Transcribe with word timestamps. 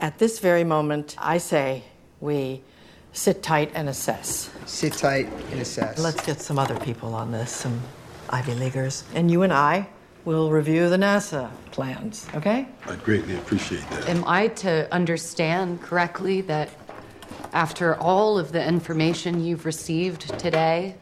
At 0.00 0.18
this 0.18 0.38
very 0.38 0.64
moment, 0.64 1.14
I 1.18 1.36
say 1.36 1.82
we 2.20 2.62
sit 3.12 3.42
tight 3.42 3.70
and 3.74 3.86
assess. 3.86 4.50
Sit 4.64 4.94
tight 4.94 5.28
and 5.50 5.60
assess. 5.60 5.98
Let's 5.98 6.24
get 6.24 6.40
some 6.40 6.58
other 6.58 6.78
people 6.80 7.14
on 7.14 7.32
this, 7.32 7.52
some 7.52 7.82
Ivy 8.30 8.54
Leaguers. 8.54 9.04
And 9.14 9.30
you 9.30 9.42
and 9.42 9.52
I 9.52 9.86
will 10.24 10.50
review 10.50 10.88
the 10.88 10.96
NASA 10.96 11.50
plans, 11.70 12.26
okay? 12.34 12.66
I'd 12.86 13.04
greatly 13.04 13.36
appreciate 13.36 13.86
that. 13.90 14.08
Am 14.08 14.24
I 14.26 14.48
to 14.48 14.90
understand 14.90 15.82
correctly 15.82 16.40
that 16.42 16.70
after 17.52 17.96
all 17.96 18.38
of 18.38 18.52
the 18.52 18.66
information 18.66 19.44
you've 19.44 19.66
received 19.66 20.38
today, 20.38 20.96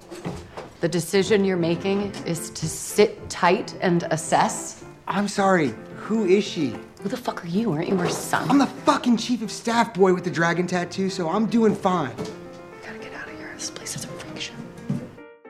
the 0.81 0.89
decision 0.89 1.45
you're 1.45 1.57
making 1.57 2.13
is 2.27 2.51
to 2.51 2.69
sit 2.69 3.31
tight 3.31 3.77
and 3.81 4.03
assess? 4.11 4.85
I'm 5.07 5.29
sorry. 5.29 5.73
Who 6.09 6.25
is 6.25 6.43
she? 6.43 6.75
Who 7.03 7.11
the 7.11 7.19
fuck 7.19 7.45
are 7.45 7.49
you? 7.49 7.71
Aren't 7.73 7.89
you 7.89 7.97
her 7.99 8.09
son? 8.09 8.51
I'm 8.51 8.57
the 8.57 8.65
fucking 8.67 9.19
chief 9.19 9.43
of 9.43 9.51
staff 9.51 9.93
boy 9.93 10.15
with 10.15 10.25
the 10.25 10.31
dragon 10.31 10.67
tattoo, 10.67 11.11
so 11.11 11.29
I'm 11.29 11.45
doing 11.45 11.75
fine. 11.75 12.17
gotta 12.83 12.99
get 12.99 13.13
out 13.13 13.29
of 13.29 13.37
here. 13.37 13.51
This 13.55 13.69
place 13.71 13.95
is 13.95 14.05
a 14.05 14.07
freak 14.07 14.41
show. 14.41 14.55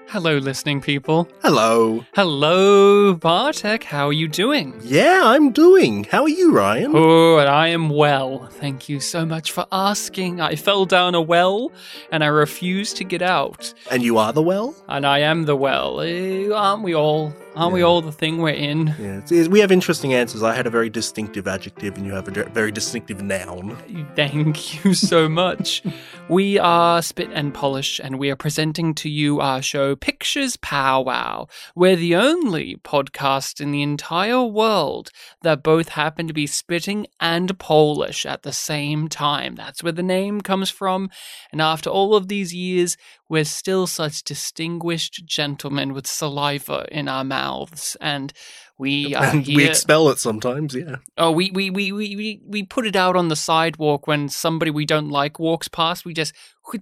Hello, 0.08 0.38
listening 0.38 0.80
people. 0.80 1.28
Hello. 1.42 2.04
Hello, 2.12 3.14
Bartek. 3.14 3.84
How 3.84 4.08
are 4.08 4.12
you 4.12 4.26
doing? 4.26 4.74
Yeah, 4.82 5.20
I'm 5.26 5.52
doing. 5.52 6.02
How 6.10 6.24
are 6.24 6.28
you, 6.28 6.50
Ryan? 6.50 6.90
Oh, 6.92 7.38
and 7.38 7.48
I 7.48 7.68
am 7.68 7.88
well. 7.88 8.48
Thank 8.50 8.88
you 8.88 8.98
so 8.98 9.24
much 9.24 9.52
for 9.52 9.64
asking. 9.70 10.40
I 10.40 10.56
fell 10.56 10.86
down 10.86 11.14
a 11.14 11.22
well 11.22 11.70
and 12.10 12.24
I 12.24 12.26
refused 12.26 12.96
to 12.96 13.04
get 13.04 13.22
out. 13.22 13.72
And 13.92 14.02
you 14.02 14.18
are 14.18 14.32
the 14.32 14.42
well? 14.42 14.74
And 14.88 15.06
I 15.06 15.20
am 15.20 15.44
the 15.44 15.54
well. 15.54 16.00
Eh, 16.00 16.50
aren't 16.52 16.82
we 16.82 16.96
all? 16.96 17.32
Aren't 17.58 17.72
we 17.74 17.82
all 17.82 18.00
the 18.00 18.12
thing 18.12 18.38
we're 18.38 18.50
in? 18.50 18.88
Yeah, 19.00 19.16
it's- 19.18 19.32
it's- 19.32 19.48
we 19.48 19.58
have 19.60 19.72
interesting 19.72 20.14
answers. 20.14 20.42
I 20.44 20.54
had 20.54 20.66
a 20.66 20.70
very 20.70 20.88
distinctive 20.88 21.48
adjective, 21.48 21.96
and 21.96 22.06
you 22.06 22.12
have 22.12 22.28
a 22.28 22.44
very 22.50 22.70
distinctive 22.70 23.20
noun. 23.20 23.76
Thank 24.14 24.84
you 24.84 24.94
so 24.94 25.28
much. 25.42 25.82
we 26.28 26.58
are 26.58 27.02
Spit 27.02 27.30
and 27.32 27.52
Polish, 27.52 28.00
and 28.02 28.18
we 28.18 28.30
are 28.30 28.36
presenting 28.36 28.94
to 28.94 29.08
you 29.08 29.40
our 29.40 29.60
show 29.60 29.96
Pictures 29.96 30.56
Powwow. 30.58 31.46
We're 31.74 31.96
the 31.96 32.14
only 32.14 32.76
podcast 32.76 33.60
in 33.60 33.72
the 33.72 33.82
entire 33.82 34.44
world 34.44 35.10
that 35.42 35.62
both 35.62 35.90
happen 35.90 36.28
to 36.28 36.34
be 36.34 36.46
spitting 36.46 37.06
and 37.18 37.58
Polish 37.58 38.24
at 38.24 38.42
the 38.44 38.52
same 38.52 39.08
time. 39.08 39.54
That's 39.56 39.82
where 39.82 39.92
the 39.92 40.02
name 40.02 40.42
comes 40.42 40.70
from. 40.70 41.10
And 41.50 41.60
after 41.60 41.90
all 41.90 42.14
of 42.14 42.28
these 42.28 42.54
years, 42.54 42.96
we're 43.28 43.44
still 43.44 43.86
such 43.86 44.22
distinguished 44.22 45.26
gentlemen 45.26 45.92
with 45.92 46.06
saliva 46.06 46.86
in 46.90 47.08
our 47.08 47.24
mouths. 47.24 47.96
And 48.00 48.32
we 48.78 49.14
are 49.14 49.24
and 49.24 49.44
here. 49.44 49.56
we 49.56 49.66
expel 49.68 50.08
it 50.08 50.18
sometimes, 50.18 50.74
yeah. 50.74 50.96
Oh, 51.18 51.30
we, 51.32 51.50
we, 51.50 51.68
we, 51.70 51.92
we, 51.92 52.40
we, 52.46 52.62
put 52.62 52.86
it 52.86 52.96
out 52.96 53.16
on 53.16 53.28
the 53.28 53.36
sidewalk 53.36 54.06
when 54.06 54.28
somebody 54.28 54.70
we 54.70 54.86
don't 54.86 55.10
like 55.10 55.38
walks 55.38 55.68
past. 55.68 56.04
We 56.04 56.14
just 56.14 56.32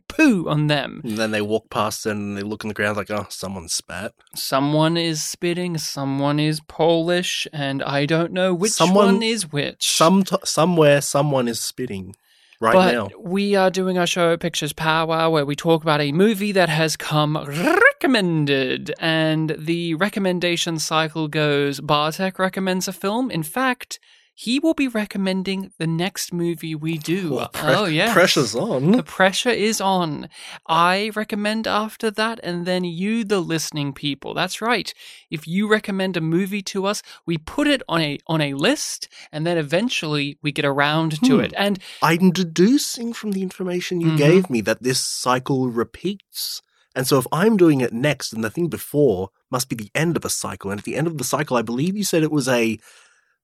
poo 0.08 0.48
on 0.48 0.66
them. 0.66 1.00
And 1.04 1.16
then 1.16 1.30
they 1.30 1.40
walk 1.40 1.70
past 1.70 2.06
and 2.06 2.36
they 2.36 2.42
look 2.42 2.64
in 2.64 2.68
the 2.68 2.74
ground 2.74 2.96
like, 2.96 3.10
oh, 3.10 3.26
someone 3.30 3.68
spat. 3.68 4.12
Someone 4.34 4.96
is 4.96 5.22
spitting, 5.22 5.78
someone 5.78 6.38
is 6.38 6.60
Polish, 6.60 7.46
and 7.52 7.82
I 7.82 8.04
don't 8.04 8.32
know 8.32 8.52
which 8.52 8.72
Someone- 8.72 9.14
one 9.14 9.22
is 9.22 9.50
which. 9.50 9.86
Some 9.88 10.22
t- 10.24 10.36
somewhere, 10.44 11.00
someone 11.00 11.48
is 11.48 11.60
spitting 11.60 12.14
right 12.60 12.72
but 12.72 12.92
now. 12.92 13.08
we 13.18 13.54
are 13.54 13.70
doing 13.70 13.98
our 13.98 14.06
show 14.06 14.36
Pictures 14.36 14.72
Powwow 14.72 15.30
where 15.30 15.44
we 15.44 15.56
talk 15.56 15.82
about 15.82 16.00
a 16.00 16.12
movie 16.12 16.52
that 16.52 16.68
has 16.68 16.96
come 16.96 17.36
recommended. 17.36 18.92
And 18.98 19.54
the 19.58 19.94
recommendation 19.94 20.78
cycle 20.78 21.28
goes 21.28 21.80
Bartek 21.80 22.38
recommends 22.38 22.88
a 22.88 22.92
film. 22.92 23.30
In 23.30 23.42
fact, 23.42 23.98
he 24.38 24.58
will 24.60 24.74
be 24.74 24.86
recommending 24.86 25.72
the 25.78 25.86
next 25.86 26.30
movie 26.30 26.74
we 26.74 26.98
do. 26.98 27.38
Oh, 27.40 27.48
pre- 27.52 27.74
oh, 27.74 27.84
yeah. 27.86 28.12
Pressure's 28.12 28.54
on. 28.54 28.92
The 28.92 29.02
pressure 29.02 29.48
is 29.50 29.80
on. 29.80 30.28
I 30.66 31.10
recommend 31.14 31.66
after 31.66 32.10
that, 32.10 32.38
and 32.42 32.66
then 32.66 32.84
you, 32.84 33.24
the 33.24 33.40
listening 33.40 33.94
people. 33.94 34.34
That's 34.34 34.60
right. 34.60 34.92
If 35.30 35.48
you 35.48 35.66
recommend 35.68 36.16
a 36.18 36.20
movie 36.20 36.60
to 36.72 36.84
us, 36.84 37.02
we 37.24 37.38
put 37.38 37.66
it 37.66 37.82
on 37.88 38.00
a 38.02 38.18
on 38.26 38.40
a 38.42 38.52
list, 38.52 39.08
and 39.32 39.46
then 39.46 39.56
eventually 39.56 40.38
we 40.42 40.52
get 40.52 40.66
around 40.66 41.12
to 41.24 41.36
Hmm. 41.38 41.44
it. 41.44 41.54
And 41.56 41.78
I'm 42.02 42.30
deducing 42.30 43.14
from 43.14 43.32
the 43.32 43.42
information 43.42 44.00
you 44.02 44.12
Mhm. 44.12 44.16
gave 44.18 44.50
me 44.50 44.60
that 44.62 44.82
this 44.82 45.00
cycle 45.00 45.70
repeats. 45.70 46.60
And 46.94 47.06
so 47.06 47.18
if 47.18 47.26
I'm 47.32 47.56
doing 47.56 47.80
it 47.80 47.92
next, 47.92 48.30
then 48.30 48.40
the 48.42 48.50
thing 48.50 48.68
before 48.68 49.30
must 49.50 49.68
be 49.68 49.76
the 49.76 49.90
end 49.94 50.16
of 50.16 50.24
a 50.24 50.30
cycle. 50.30 50.70
And 50.70 50.78
at 50.80 50.84
the 50.84 50.96
end 50.96 51.06
of 51.06 51.18
the 51.18 51.24
cycle, 51.24 51.56
I 51.56 51.62
believe 51.62 51.96
you 51.96 52.04
said 52.04 52.22
it 52.22 52.32
was 52.32 52.48
a 52.48 52.78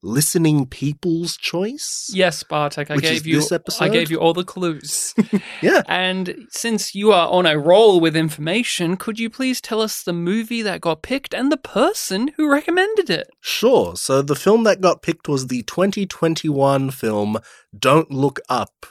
listening 0.02 0.66
people's 0.66 1.36
choice. 1.36 2.10
yes, 2.12 2.42
Bartek, 2.42 2.90
I 2.90 2.96
gave 2.96 3.26
you 3.26 3.40
I 3.80 3.88
gave 3.88 4.10
you 4.10 4.18
all 4.18 4.34
the 4.34 4.44
clues. 4.44 5.14
Yeah. 5.62 5.82
and 5.88 6.46
since 6.50 6.94
you 6.94 7.12
are 7.12 7.28
on 7.28 7.46
a 7.46 7.58
roll 7.58 8.00
with 8.00 8.16
information, 8.16 8.96
could 8.96 9.20
you 9.20 9.30
please 9.30 9.60
tell 9.60 9.80
us 9.80 10.02
the 10.02 10.12
movie 10.12 10.62
that 10.62 10.80
got 10.80 11.02
picked 11.02 11.32
and 11.32 11.52
the 11.52 11.56
person 11.56 12.32
who 12.36 12.50
recommended 12.50 13.10
it? 13.10 13.28
Sure. 13.40 13.96
So 13.96 14.22
the 14.22 14.34
film 14.34 14.64
that 14.64 14.80
got 14.80 15.02
picked 15.02 15.28
was 15.28 15.46
the 15.46 15.62
2021 15.62 16.90
film 16.90 17.38
Don't 17.78 18.10
Look 18.10 18.40
Up. 18.48 18.86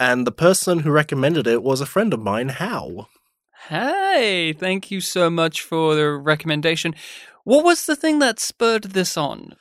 And 0.00 0.26
the 0.26 0.32
person 0.32 0.80
who 0.80 0.90
recommended 0.90 1.46
it 1.46 1.62
was 1.62 1.80
a 1.80 1.86
friend 1.86 2.12
of 2.12 2.20
mine, 2.20 2.50
How. 2.50 3.08
Hey, 3.68 4.52
thank 4.52 4.90
you 4.90 5.00
so 5.00 5.28
much 5.30 5.60
for 5.62 5.94
the 5.94 6.10
recommendation. 6.10 6.94
What 7.44 7.64
was 7.64 7.86
the 7.86 7.96
thing 7.96 8.18
that 8.20 8.38
spurred 8.38 8.84
this 8.84 9.16
on? 9.16 9.54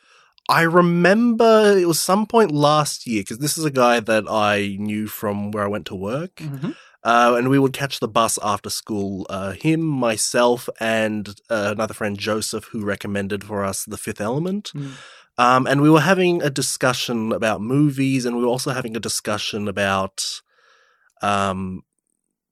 I 0.48 0.62
remember 0.62 1.76
it 1.78 1.88
was 1.88 2.00
some 2.00 2.26
point 2.26 2.52
last 2.52 3.08
year 3.08 3.22
because 3.22 3.40
this 3.40 3.58
is 3.58 3.66
a 3.66 3.72
guy 3.72 4.00
that 4.00 4.26
I 4.30 4.78
knew 4.80 5.08
from 5.08 5.52
where 5.52 5.64
I 5.64 5.68
went 5.68 5.88
to 5.88 5.96
work. 5.96 6.36
Mhm. 6.36 6.76
Uh, 7.04 7.36
and 7.38 7.50
we 7.50 7.60
would 7.60 7.74
catch 7.74 8.00
the 8.00 8.08
bus 8.08 8.40
after 8.42 8.70
school. 8.70 9.28
Uh, 9.30 9.52
him, 9.52 9.82
myself, 9.82 10.68
and 10.80 11.40
uh, 11.52 11.70
another 11.72 11.94
friend, 11.94 12.18
Joseph, 12.18 12.66
who 12.66 12.84
recommended 12.84 13.44
for 13.44 13.64
us 13.64 13.86
The 13.86 13.98
Fifth 13.98 14.20
Element. 14.20 14.72
Mm. 14.76 14.92
Um, 15.38 15.68
and 15.68 15.82
we 15.82 15.90
were 15.90 16.02
having 16.02 16.42
a 16.42 16.50
discussion 16.50 17.32
about 17.32 17.62
movies, 17.62 18.26
and 18.26 18.36
we 18.36 18.42
were 18.42 18.50
also 18.50 18.72
having 18.72 18.96
a 18.96 19.00
discussion 19.00 19.68
about. 19.68 20.26
Um, 21.22 21.84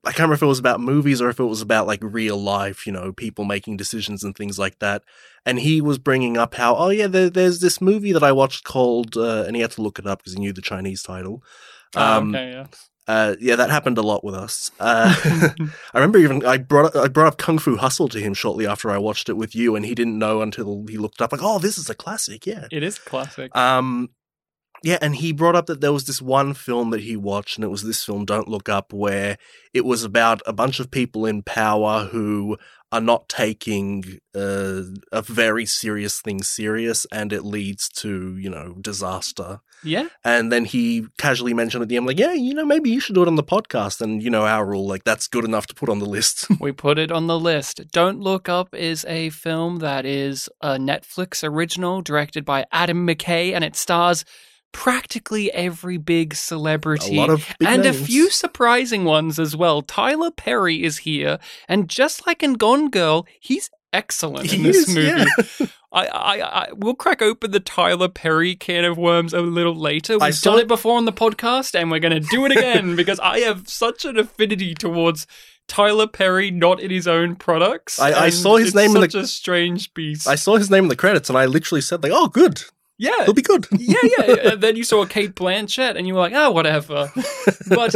I 0.06 0.10
can't 0.10 0.20
remember 0.20 0.34
if 0.34 0.42
it 0.42 0.46
was 0.46 0.58
about 0.58 0.80
movies 0.80 1.20
or 1.20 1.28
if 1.28 1.40
it 1.40 1.44
was 1.44 1.62
about 1.62 1.86
like 1.86 2.00
real 2.02 2.36
life, 2.36 2.86
you 2.86 2.92
know, 2.92 3.12
people 3.12 3.44
making 3.44 3.76
decisions 3.76 4.22
and 4.22 4.36
things 4.36 4.58
like 4.58 4.78
that. 4.80 5.02
And 5.46 5.58
he 5.58 5.80
was 5.80 5.98
bringing 5.98 6.36
up 6.36 6.54
how, 6.54 6.76
oh 6.76 6.90
yeah, 6.90 7.06
there, 7.06 7.30
there's 7.30 7.60
this 7.60 7.80
movie 7.80 8.12
that 8.12 8.22
I 8.22 8.32
watched 8.32 8.64
called, 8.64 9.16
uh, 9.16 9.44
and 9.46 9.56
he 9.56 9.62
had 9.62 9.72
to 9.72 9.82
look 9.82 9.98
it 9.98 10.06
up 10.06 10.18
because 10.18 10.34
he 10.34 10.40
knew 10.40 10.52
the 10.52 10.62
Chinese 10.62 11.02
title. 11.02 11.42
Um, 11.96 12.34
oh, 12.34 12.38
okay, 12.38 12.50
yeah. 12.52 12.66
uh, 13.06 13.36
yeah, 13.40 13.56
that 13.56 13.70
happened 13.70 13.98
a 13.98 14.02
lot 14.02 14.24
with 14.24 14.34
us. 14.34 14.70
Uh, 14.80 15.14
I 15.94 15.98
remember 15.98 16.18
even 16.18 16.44
I 16.44 16.58
brought 16.58 16.96
I 16.96 17.08
brought 17.08 17.28
up 17.28 17.38
Kung 17.38 17.58
Fu 17.58 17.76
Hustle 17.76 18.08
to 18.08 18.20
him 18.20 18.34
shortly 18.34 18.66
after 18.66 18.90
I 18.90 18.98
watched 18.98 19.28
it 19.28 19.36
with 19.36 19.54
you, 19.54 19.76
and 19.76 19.84
he 19.84 19.94
didn't 19.94 20.18
know 20.18 20.42
until 20.42 20.84
he 20.88 20.96
looked 20.96 21.20
up 21.20 21.32
like, 21.32 21.42
oh, 21.42 21.58
this 21.58 21.78
is 21.78 21.88
a 21.88 21.94
classic, 21.94 22.46
yeah. 22.46 22.66
It 22.72 22.82
is 22.82 22.98
classic. 22.98 23.54
Um, 23.56 24.10
yeah, 24.84 24.98
and 25.00 25.16
he 25.16 25.32
brought 25.32 25.56
up 25.56 25.64
that 25.66 25.80
there 25.80 25.94
was 25.94 26.04
this 26.04 26.20
one 26.20 26.52
film 26.52 26.90
that 26.90 27.00
he 27.00 27.16
watched, 27.16 27.56
and 27.56 27.64
it 27.64 27.68
was 27.68 27.84
this 27.84 28.04
film, 28.04 28.26
Don't 28.26 28.48
Look 28.48 28.68
Up, 28.68 28.92
where 28.92 29.38
it 29.72 29.86
was 29.86 30.04
about 30.04 30.42
a 30.44 30.52
bunch 30.52 30.78
of 30.78 30.90
people 30.90 31.24
in 31.24 31.42
power 31.42 32.04
who 32.04 32.58
are 32.92 33.00
not 33.00 33.26
taking 33.30 34.20
uh, 34.36 34.82
a 35.10 35.22
very 35.22 35.64
serious 35.64 36.20
thing 36.20 36.42
serious, 36.42 37.06
and 37.10 37.32
it 37.32 37.44
leads 37.44 37.88
to 37.88 38.36
you 38.36 38.50
know 38.50 38.76
disaster. 38.78 39.60
yeah. 39.82 40.08
And 40.22 40.52
then 40.52 40.66
he 40.66 41.06
casually 41.16 41.54
mentioned 41.54 41.82
at 41.82 41.88
the 41.88 41.96
end, 41.96 42.06
like, 42.06 42.18
yeah, 42.18 42.34
you 42.34 42.52
know, 42.52 42.66
maybe 42.66 42.90
you 42.90 43.00
should 43.00 43.14
do 43.14 43.22
it 43.22 43.28
on 43.28 43.36
the 43.36 43.42
podcast. 43.42 44.02
And 44.02 44.22
you 44.22 44.28
know, 44.28 44.46
our 44.46 44.66
rule, 44.66 44.86
like, 44.86 45.04
that's 45.04 45.28
good 45.28 45.46
enough 45.46 45.66
to 45.68 45.74
put 45.74 45.88
on 45.88 45.98
the 45.98 46.06
list. 46.06 46.46
We 46.60 46.72
put 46.72 46.98
it 46.98 47.10
on 47.10 47.26
the 47.26 47.38
list. 47.38 47.90
Don't 47.90 48.20
Look 48.20 48.48
Up 48.48 48.74
is 48.74 49.04
a 49.06 49.30
film 49.30 49.78
that 49.78 50.04
is 50.04 50.48
a 50.60 50.76
Netflix 50.76 51.42
original 51.42 52.02
directed 52.02 52.44
by 52.44 52.66
Adam 52.70 53.06
McKay 53.06 53.54
and 53.54 53.64
it 53.64 53.76
stars 53.76 54.24
practically 54.74 55.50
every 55.52 55.96
big 55.96 56.34
celebrity 56.34 57.16
A 57.16 57.20
lot 57.20 57.30
of 57.30 57.48
big 57.58 57.66
and 57.68 57.86
a 57.86 57.92
few 57.94 58.28
surprising 58.28 59.04
ones 59.04 59.38
as 59.38 59.56
well. 59.56 59.80
Tyler 59.80 60.30
Perry 60.30 60.82
is 60.84 60.98
here 60.98 61.38
and 61.68 61.88
just 61.88 62.26
like 62.26 62.42
in 62.42 62.54
Gone 62.54 62.90
Girl, 62.90 63.26
he's 63.40 63.70
excellent 63.94 64.52
in 64.52 64.58
He 64.60 64.64
this 64.64 64.88
is, 64.88 64.94
movie. 64.94 65.08
yeah. 65.08 65.66
I, 65.92 66.06
I, 66.08 66.40
I, 66.64 66.68
we'll 66.72 66.96
crack 66.96 67.22
open 67.22 67.52
the 67.52 67.60
Tyler 67.60 68.08
Perry 68.08 68.56
can 68.56 68.84
of 68.84 68.98
worms 68.98 69.32
a 69.32 69.40
little 69.40 69.76
later. 69.76 70.14
I 70.20 70.26
We've 70.26 70.34
saw- 70.34 70.50
done 70.50 70.60
it 70.60 70.68
before 70.68 70.96
on 70.98 71.04
the 71.04 71.12
podcast, 71.12 71.78
and 71.80 71.88
we're 71.88 72.00
going 72.00 72.20
to 72.20 72.28
do 72.28 72.44
it 72.46 72.50
again 72.50 72.96
because 73.02 73.20
I 73.20 73.38
have 73.40 73.68
such 73.68 74.04
an 74.04 74.18
affinity 74.18 74.74
towards 74.74 75.28
Tyler 75.68 76.08
Perry, 76.08 76.50
not 76.50 76.80
in 76.80 76.90
his 76.90 77.06
own 77.06 77.36
products. 77.36 78.00
I- 78.00 78.24
I 78.24 78.30
saw 78.30 78.56
his 78.56 78.74
name 78.74 78.96
in 78.96 79.02
the- 79.02 79.08
such 79.08 79.14
a 79.22 79.26
strange 79.28 79.94
beast. 79.94 80.26
I 80.26 80.34
saw 80.34 80.56
his 80.56 80.68
name 80.68 80.82
in 80.86 80.88
the 80.88 80.96
credits, 80.96 81.28
and 81.30 81.38
I 81.38 81.46
literally 81.46 81.80
said, 81.80 82.02
like, 82.02 82.12
oh, 82.12 82.26
good, 82.26 82.60
yeah, 82.98 83.22
it'll 83.22 83.34
be 83.34 83.42
good. 83.42 83.66
yeah, 83.72 83.96
yeah. 84.02 84.34
and 84.52 84.60
then 84.60 84.76
you 84.76 84.84
saw 84.84 85.04
Cate 85.04 85.34
Blanchett, 85.34 85.96
and 85.96 86.06
you 86.06 86.14
were 86.14 86.20
like, 86.20 86.32
oh, 86.34 86.50
whatever. 86.50 87.10
But 87.68 87.94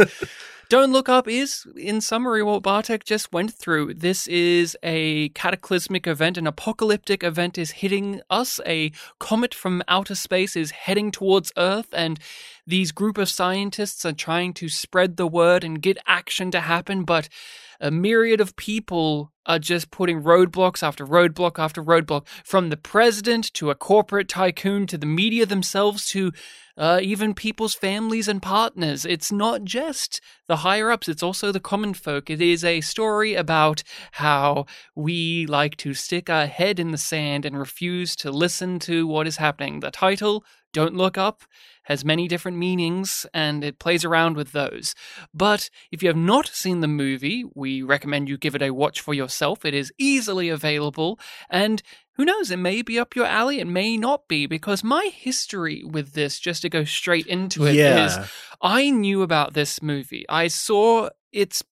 Don't 0.69 0.91
Look 0.91 1.09
Up 1.09 1.27
is, 1.27 1.65
in 1.75 2.01
summary, 2.01 2.43
what 2.43 2.63
Bartek 2.63 3.03
just 3.03 3.31
went 3.31 3.53
through. 3.53 3.93
This 3.95 4.27
is 4.27 4.77
a 4.83 5.29
cataclysmic 5.29 6.05
event, 6.05 6.37
an 6.37 6.47
apocalyptic 6.47 7.23
event 7.23 7.57
is 7.57 7.71
hitting 7.71 8.21
us. 8.29 8.59
A 8.65 8.91
comet 9.19 9.53
from 9.53 9.81
outer 9.87 10.15
space 10.15 10.55
is 10.55 10.71
heading 10.71 11.11
towards 11.11 11.51
Earth, 11.57 11.89
and 11.93 12.19
these 12.67 12.91
group 12.91 13.17
of 13.17 13.29
scientists 13.29 14.05
are 14.05 14.13
trying 14.13 14.53
to 14.53 14.69
spread 14.69 15.17
the 15.17 15.27
word 15.27 15.63
and 15.63 15.81
get 15.81 15.97
action 16.05 16.51
to 16.51 16.59
happen, 16.59 17.03
but 17.03 17.29
a 17.79 17.91
myriad 17.91 18.41
of 18.41 18.55
people 18.55 19.31
are 19.45 19.59
just 19.59 19.89
putting 19.89 20.21
roadblocks 20.21 20.83
after 20.83 21.05
roadblock 21.05 21.57
after 21.57 21.83
roadblock, 21.83 22.27
from 22.43 22.69
the 22.69 22.77
president 22.77 23.51
to 23.53 23.69
a 23.69 23.75
corporate 23.75 24.29
tycoon 24.29 24.85
to 24.87 24.97
the 24.97 25.05
media 25.05 25.45
themselves 25.45 26.07
to 26.09 26.31
uh, 26.77 26.99
even 27.01 27.33
people's 27.33 27.73
families 27.73 28.27
and 28.27 28.41
partners. 28.41 29.05
It's 29.05 29.31
not 29.31 29.63
just 29.63 30.21
the 30.47 30.57
higher 30.57 30.91
ups, 30.91 31.09
it's 31.09 31.23
also 31.23 31.51
the 31.51 31.59
common 31.59 31.93
folk. 31.93 32.29
It 32.29 32.41
is 32.41 32.63
a 32.63 32.81
story 32.81 33.33
about 33.35 33.83
how 34.13 34.65
we 34.95 35.45
like 35.47 35.75
to 35.77 35.93
stick 35.93 36.29
our 36.29 36.45
head 36.45 36.79
in 36.79 36.91
the 36.91 36.97
sand 36.97 37.45
and 37.45 37.57
refuse 37.57 38.15
to 38.17 38.31
listen 38.31 38.79
to 38.79 39.07
what 39.07 39.27
is 39.27 39.37
happening. 39.37 39.81
The 39.81 39.91
title, 39.91 40.45
Don't 40.73 40.95
Look 40.95 41.17
Up, 41.17 41.43
has 41.83 42.05
many 42.05 42.27
different 42.27 42.57
meanings 42.57 43.25
and 43.33 43.63
it 43.63 43.79
plays 43.79 44.05
around 44.05 44.35
with 44.35 44.51
those. 44.51 44.93
But 45.33 45.69
if 45.91 46.03
you 46.03 46.09
have 46.09 46.15
not 46.17 46.47
seen 46.47 46.81
the 46.81 46.87
movie, 46.87 47.43
we 47.55 47.81
recommend 47.81 48.29
you 48.29 48.37
give 48.37 48.55
it 48.55 48.61
a 48.61 48.71
watch 48.71 49.01
for 49.01 49.13
yourself. 49.13 49.65
It 49.65 49.73
is 49.73 49.91
easily 49.97 50.49
available 50.49 51.19
and 51.49 51.81
who 52.13 52.25
knows, 52.25 52.51
it 52.51 52.57
may 52.57 52.81
be 52.81 52.99
up 52.99 53.15
your 53.15 53.25
alley, 53.25 53.59
it 53.61 53.67
may 53.67 53.95
not 53.95 54.27
be, 54.27 54.45
because 54.45 54.83
my 54.83 55.09
history 55.13 55.83
with 55.85 56.11
this, 56.11 56.37
just 56.37 56.61
to 56.63 56.69
go 56.69 56.83
straight 56.83 57.25
into 57.27 57.65
it, 57.65 57.75
Yeah. 57.75 58.05
is 58.05 58.29
I 58.61 58.89
knew 58.89 59.21
about 59.21 59.53
this 59.53 59.81
movie. 59.81 60.25
I 60.27 60.49
saw 60.49 61.09
its 61.31 61.63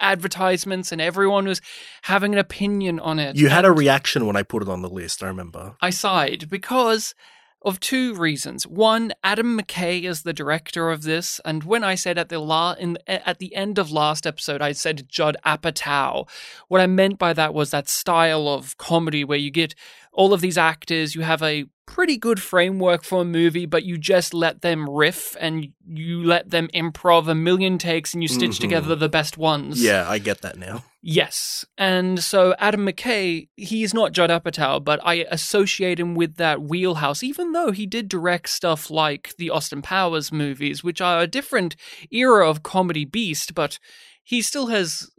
advertisements 0.00 0.92
and 0.92 1.00
everyone 1.00 1.46
was 1.46 1.60
having 2.02 2.32
an 2.32 2.38
opinion 2.38 2.98
on 3.00 3.18
it. 3.18 3.36
You 3.36 3.48
had 3.50 3.64
a 3.66 3.72
reaction 3.72 4.26
when 4.26 4.36
I 4.36 4.42
put 4.42 4.62
it 4.62 4.68
on 4.68 4.82
the 4.82 4.88
list, 4.88 5.22
I 5.22 5.26
remember. 5.26 5.76
I 5.80 5.90
sighed 5.90 6.48
because 6.48 7.14
of 7.62 7.78
two 7.80 8.14
reasons. 8.14 8.66
One, 8.66 9.12
Adam 9.22 9.58
McKay 9.58 10.04
is 10.04 10.22
the 10.22 10.32
director 10.32 10.90
of 10.90 11.02
this, 11.02 11.40
and 11.44 11.64
when 11.64 11.84
I 11.84 11.94
said 11.94 12.16
at 12.16 12.28
the 12.28 12.38
la- 12.38 12.74
in, 12.78 12.98
at 13.06 13.38
the 13.38 13.54
end 13.54 13.78
of 13.78 13.92
last 13.92 14.26
episode, 14.26 14.62
I 14.62 14.72
said 14.72 15.08
Judd 15.08 15.36
Apatow. 15.44 16.28
What 16.68 16.80
I 16.80 16.86
meant 16.86 17.18
by 17.18 17.32
that 17.34 17.52
was 17.52 17.70
that 17.70 17.88
style 17.88 18.48
of 18.48 18.76
comedy 18.78 19.24
where 19.24 19.38
you 19.38 19.50
get 19.50 19.74
all 20.12 20.32
of 20.32 20.40
these 20.40 20.58
actors, 20.58 21.14
you 21.14 21.22
have 21.22 21.42
a 21.42 21.66
pretty 21.86 22.16
good 22.16 22.40
framework 22.40 23.02
for 23.02 23.22
a 23.22 23.24
movie, 23.24 23.66
but 23.66 23.84
you 23.84 23.98
just 23.98 24.32
let 24.32 24.62
them 24.62 24.88
riff 24.88 25.36
and 25.40 25.68
you 25.88 26.22
let 26.22 26.50
them 26.50 26.68
improv 26.72 27.26
a 27.28 27.34
million 27.34 27.78
takes 27.78 28.14
and 28.14 28.22
you 28.22 28.28
stitch 28.28 28.52
Mhm. 28.58 28.60
together 28.60 28.94
the 28.94 29.08
best 29.08 29.36
ones. 29.36 29.82
Yeah, 29.82 30.08
I 30.08 30.18
get 30.18 30.40
that 30.42 30.56
now. 30.56 30.84
Yes. 31.02 31.64
And 31.76 32.22
so 32.22 32.54
Adam 32.58 32.86
McKay, 32.86 33.48
he's 33.56 33.92
not 33.92 34.12
Judd 34.12 34.30
Apatow, 34.30 34.84
but 34.84 35.00
I 35.02 35.26
associate 35.30 35.98
him 35.98 36.14
with 36.14 36.36
that 36.36 36.62
wheelhouse, 36.62 37.24
even 37.24 37.52
though 37.52 37.72
he 37.72 37.86
did 37.86 38.08
direct 38.08 38.50
stuff 38.50 38.88
like 38.90 39.32
the 39.38 39.50
Austin 39.50 39.82
Powers 39.82 40.30
movies, 40.30 40.84
which 40.84 41.00
are 41.00 41.20
a 41.20 41.26
different 41.26 41.74
era 42.12 42.48
of 42.48 42.62
comedy 42.62 43.04
beast, 43.04 43.54
but 43.54 43.78
he 44.22 44.42
still 44.42 44.68
has 44.68 45.10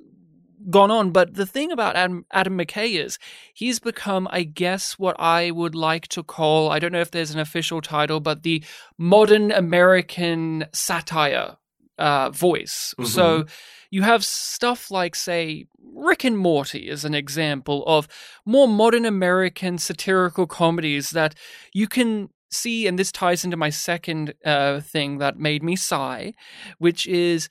gone 0.70 0.92
on. 0.92 1.12
But 1.12 1.36
the 1.36 1.46
thing 1.46 1.72
about 1.72 1.96
Adam, 1.96 2.26
Adam 2.32 2.58
McKay 2.58 3.04
is 3.04 3.18
he's 3.54 3.80
become, 3.80 4.28
I 4.32 4.44
guess, 4.44 4.94
what 5.00 5.16
I 5.20 5.52
would 5.52 5.76
like 5.76 6.08
to 6.10 6.24
call, 6.24 6.70
I 6.72 6.80
don't 6.80 6.92
know 6.92 7.02
if 7.02 7.12
there's 7.12 7.32
an 7.32 7.40
official 7.40 7.82
title, 7.82 8.20
but 8.20 8.44
the 8.44 8.64
modern 8.98 9.52
American 9.52 10.66
satire 10.74 11.58
uh, 11.98 12.30
voice. 12.32 12.94
Mhm. 12.98 13.08
So 13.08 13.46
you 13.92 14.02
have 14.04 14.24
stuff 14.24 14.90
like, 14.90 15.16
say, 15.16 15.66
Rick 15.94 16.24
and 16.24 16.38
Morty 16.38 16.90
is 16.90 17.06
an 17.06 17.14
example 17.14 17.84
of 17.86 18.08
more 18.46 18.68
modern 18.68 19.06
American 19.06 19.78
satirical 19.78 20.48
comedies 20.48 21.12
that 21.12 21.36
you 21.74 21.88
can 21.88 22.30
see, 22.50 22.88
and 22.88 22.98
this 22.98 23.12
ties 23.12 23.44
into 23.46 23.58
my 23.58 23.70
second 23.70 24.34
uh, 24.46 24.82
thing 24.82 25.20
that 25.20 25.38
made 25.38 25.64
me 25.64 25.76
sigh, 25.76 26.34
which 26.80 27.06
is 27.08 27.50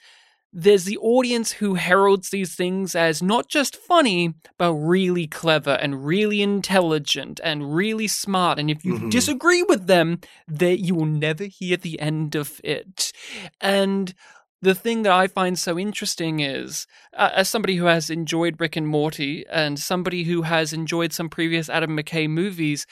there's 0.52 0.84
the 0.84 0.98
audience 0.98 1.52
who 1.52 1.74
heralds 1.74 2.30
these 2.30 2.54
things 2.54 2.94
as 2.94 3.22
not 3.22 3.48
just 3.48 3.76
funny, 3.76 4.34
but 4.58 4.72
really 4.74 5.26
clever 5.26 5.72
and 5.80 6.04
really 6.04 6.42
intelligent 6.42 7.40
and 7.44 7.74
really 7.74 8.08
smart. 8.08 8.58
And 8.58 8.70
if 8.70 8.84
you 8.84 8.94
Mhm. 8.94 9.10
disagree 9.10 9.62
with 9.62 9.86
them, 9.86 10.20
that 10.48 10.80
you 10.80 10.94
will 10.94 11.06
never 11.06 11.44
hear 11.44 11.76
the 11.76 12.00
end 12.00 12.34
of 12.34 12.60
it. 12.64 13.12
And 13.60 14.12
the 14.62 14.74
thing 14.74 15.02
that 15.04 15.12
I 15.12 15.26
find 15.26 15.58
so 15.58 15.78
interesting 15.78 16.40
is, 16.40 16.86
uh, 17.16 17.30
as 17.34 17.48
somebody 17.48 17.76
who 17.76 17.86
has 17.86 18.10
enjoyed 18.10 18.60
Rick 18.60 18.76
and 18.76 18.86
Morty 18.86 19.46
and 19.50 19.78
somebody 19.78 20.24
who 20.24 20.42
has 20.42 20.72
enjoyed 20.72 21.12
some 21.12 21.28
previous 21.30 21.68
Adam 21.70 21.96
McKay 21.96 22.28
movies, 22.28 22.86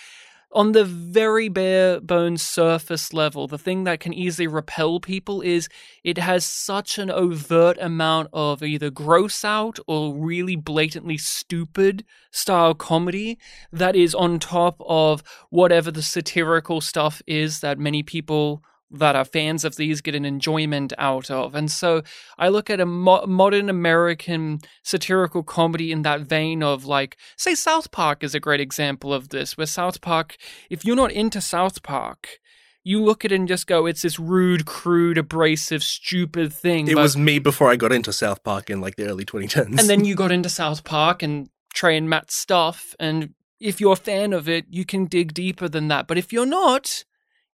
on 0.52 0.72
the 0.72 0.84
very 0.84 1.48
bare 1.48 2.00
bones 2.00 2.42
surface 2.42 3.12
level, 3.12 3.46
the 3.46 3.58
thing 3.58 3.84
that 3.84 4.00
can 4.00 4.14
easily 4.14 4.46
repel 4.46 4.98
people 4.98 5.42
is 5.42 5.68
it 6.04 6.18
has 6.18 6.44
such 6.44 6.98
an 6.98 7.10
overt 7.10 7.76
amount 7.80 8.28
of 8.32 8.62
either 8.62 8.90
gross 8.90 9.44
out 9.44 9.78
or 9.86 10.14
really 10.14 10.56
blatantly 10.56 11.18
stupid 11.18 12.04
style 12.30 12.74
comedy 12.74 13.38
that 13.72 13.94
is 13.94 14.14
on 14.14 14.38
top 14.38 14.80
of 14.86 15.22
whatever 15.50 15.90
the 15.90 16.02
satirical 16.02 16.80
stuff 16.80 17.20
is 17.26 17.60
that 17.60 17.78
many 17.78 18.02
people 18.02 18.62
that 18.90 19.14
are 19.17 19.25
fans 19.25 19.64
of 19.64 19.76
these 19.76 20.00
get 20.00 20.14
an 20.14 20.25
enjoyment 20.25 20.93
out 20.99 21.31
of. 21.31 21.55
And 21.55 21.70
so 21.70 22.02
I 22.38 22.49
look 22.49 22.70
at 22.70 22.81
a 22.81 22.87
mo- 22.87 23.26
modern 23.26 23.69
American 23.69 24.61
satirical 24.82 25.43
comedy 25.43 25.93
in 25.93 26.02
that 26.02 26.23
vein 26.23 26.62
of 26.62 26.85
like, 26.87 27.17
say, 27.37 27.55
South 27.55 27.90
Park 27.90 28.25
is 28.25 28.35
a 28.35 28.40
great 28.40 28.61
example 28.61 29.12
of 29.12 29.29
this, 29.29 29.56
where 29.58 29.67
South 29.67 30.00
Park, 30.00 30.37
if 30.70 30.85
you're 30.85 30.96
not 30.96 31.12
into 31.12 31.40
South 31.40 31.82
Park, 31.82 32.38
you 32.85 33.02
look 33.02 33.25
at 33.25 33.32
it 33.32 33.35
and 33.35 33.49
just 33.49 33.67
go, 33.67 33.85
it's 33.85 34.00
this 34.02 34.19
rude, 34.19 34.64
crude, 34.64 35.19
abrasive, 35.19 35.82
stupid 35.82 36.52
thing. 36.52 36.88
It 36.88 36.94
but- 36.94 37.02
was 37.02 37.17
me 37.17 37.38
before 37.38 37.70
I 37.70 37.76
got 37.76 37.93
into 37.93 38.12
South 38.12 38.43
Park 38.43 38.70
in 38.70 38.81
like 38.81 38.96
the 38.96 39.06
early 39.08 39.26
2010s. 39.26 39.79
and 39.79 39.91
then 39.91 40.05
you 40.06 40.14
got 40.14 40.32
into 40.32 40.49
South 40.49 40.84
Park 40.84 41.23
and 41.23 41.50
Trey 41.75 41.99
and 41.99 42.08
Matt's 42.08 42.34
stuff. 42.34 42.94
And 42.99 43.34
if 43.61 43.81
you're 43.81 43.93
a 43.93 43.96
fan 43.96 44.32
of 44.32 44.49
it, 44.49 44.64
you 44.70 44.87
can 44.87 45.05
dig 45.05 45.34
deeper 45.34 45.69
than 45.69 45.88
that. 45.88 46.06
But 46.06 46.17
if 46.17 46.32
you're 46.32 46.46
not, 46.46 47.05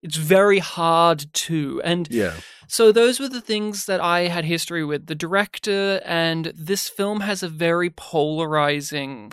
it's 0.04 0.18
very 0.18 0.60
hard 0.60 1.26
to. 1.34 1.82
And 1.84 2.08
yeah. 2.12 2.34
so 2.68 2.92
those 2.92 3.20
were 3.20 3.30
the 3.30 3.42
things 3.42 3.86
that 3.86 4.02
I 4.02 4.28
had 4.28 4.46
history 4.46 4.84
with. 4.84 5.08
The 5.08 5.16
director 5.16 6.02
and 6.06 6.52
this 6.56 6.90
film 6.90 7.22
has 7.22 7.42
a 7.42 7.50
very 7.50 7.90
polarizing 7.90 9.32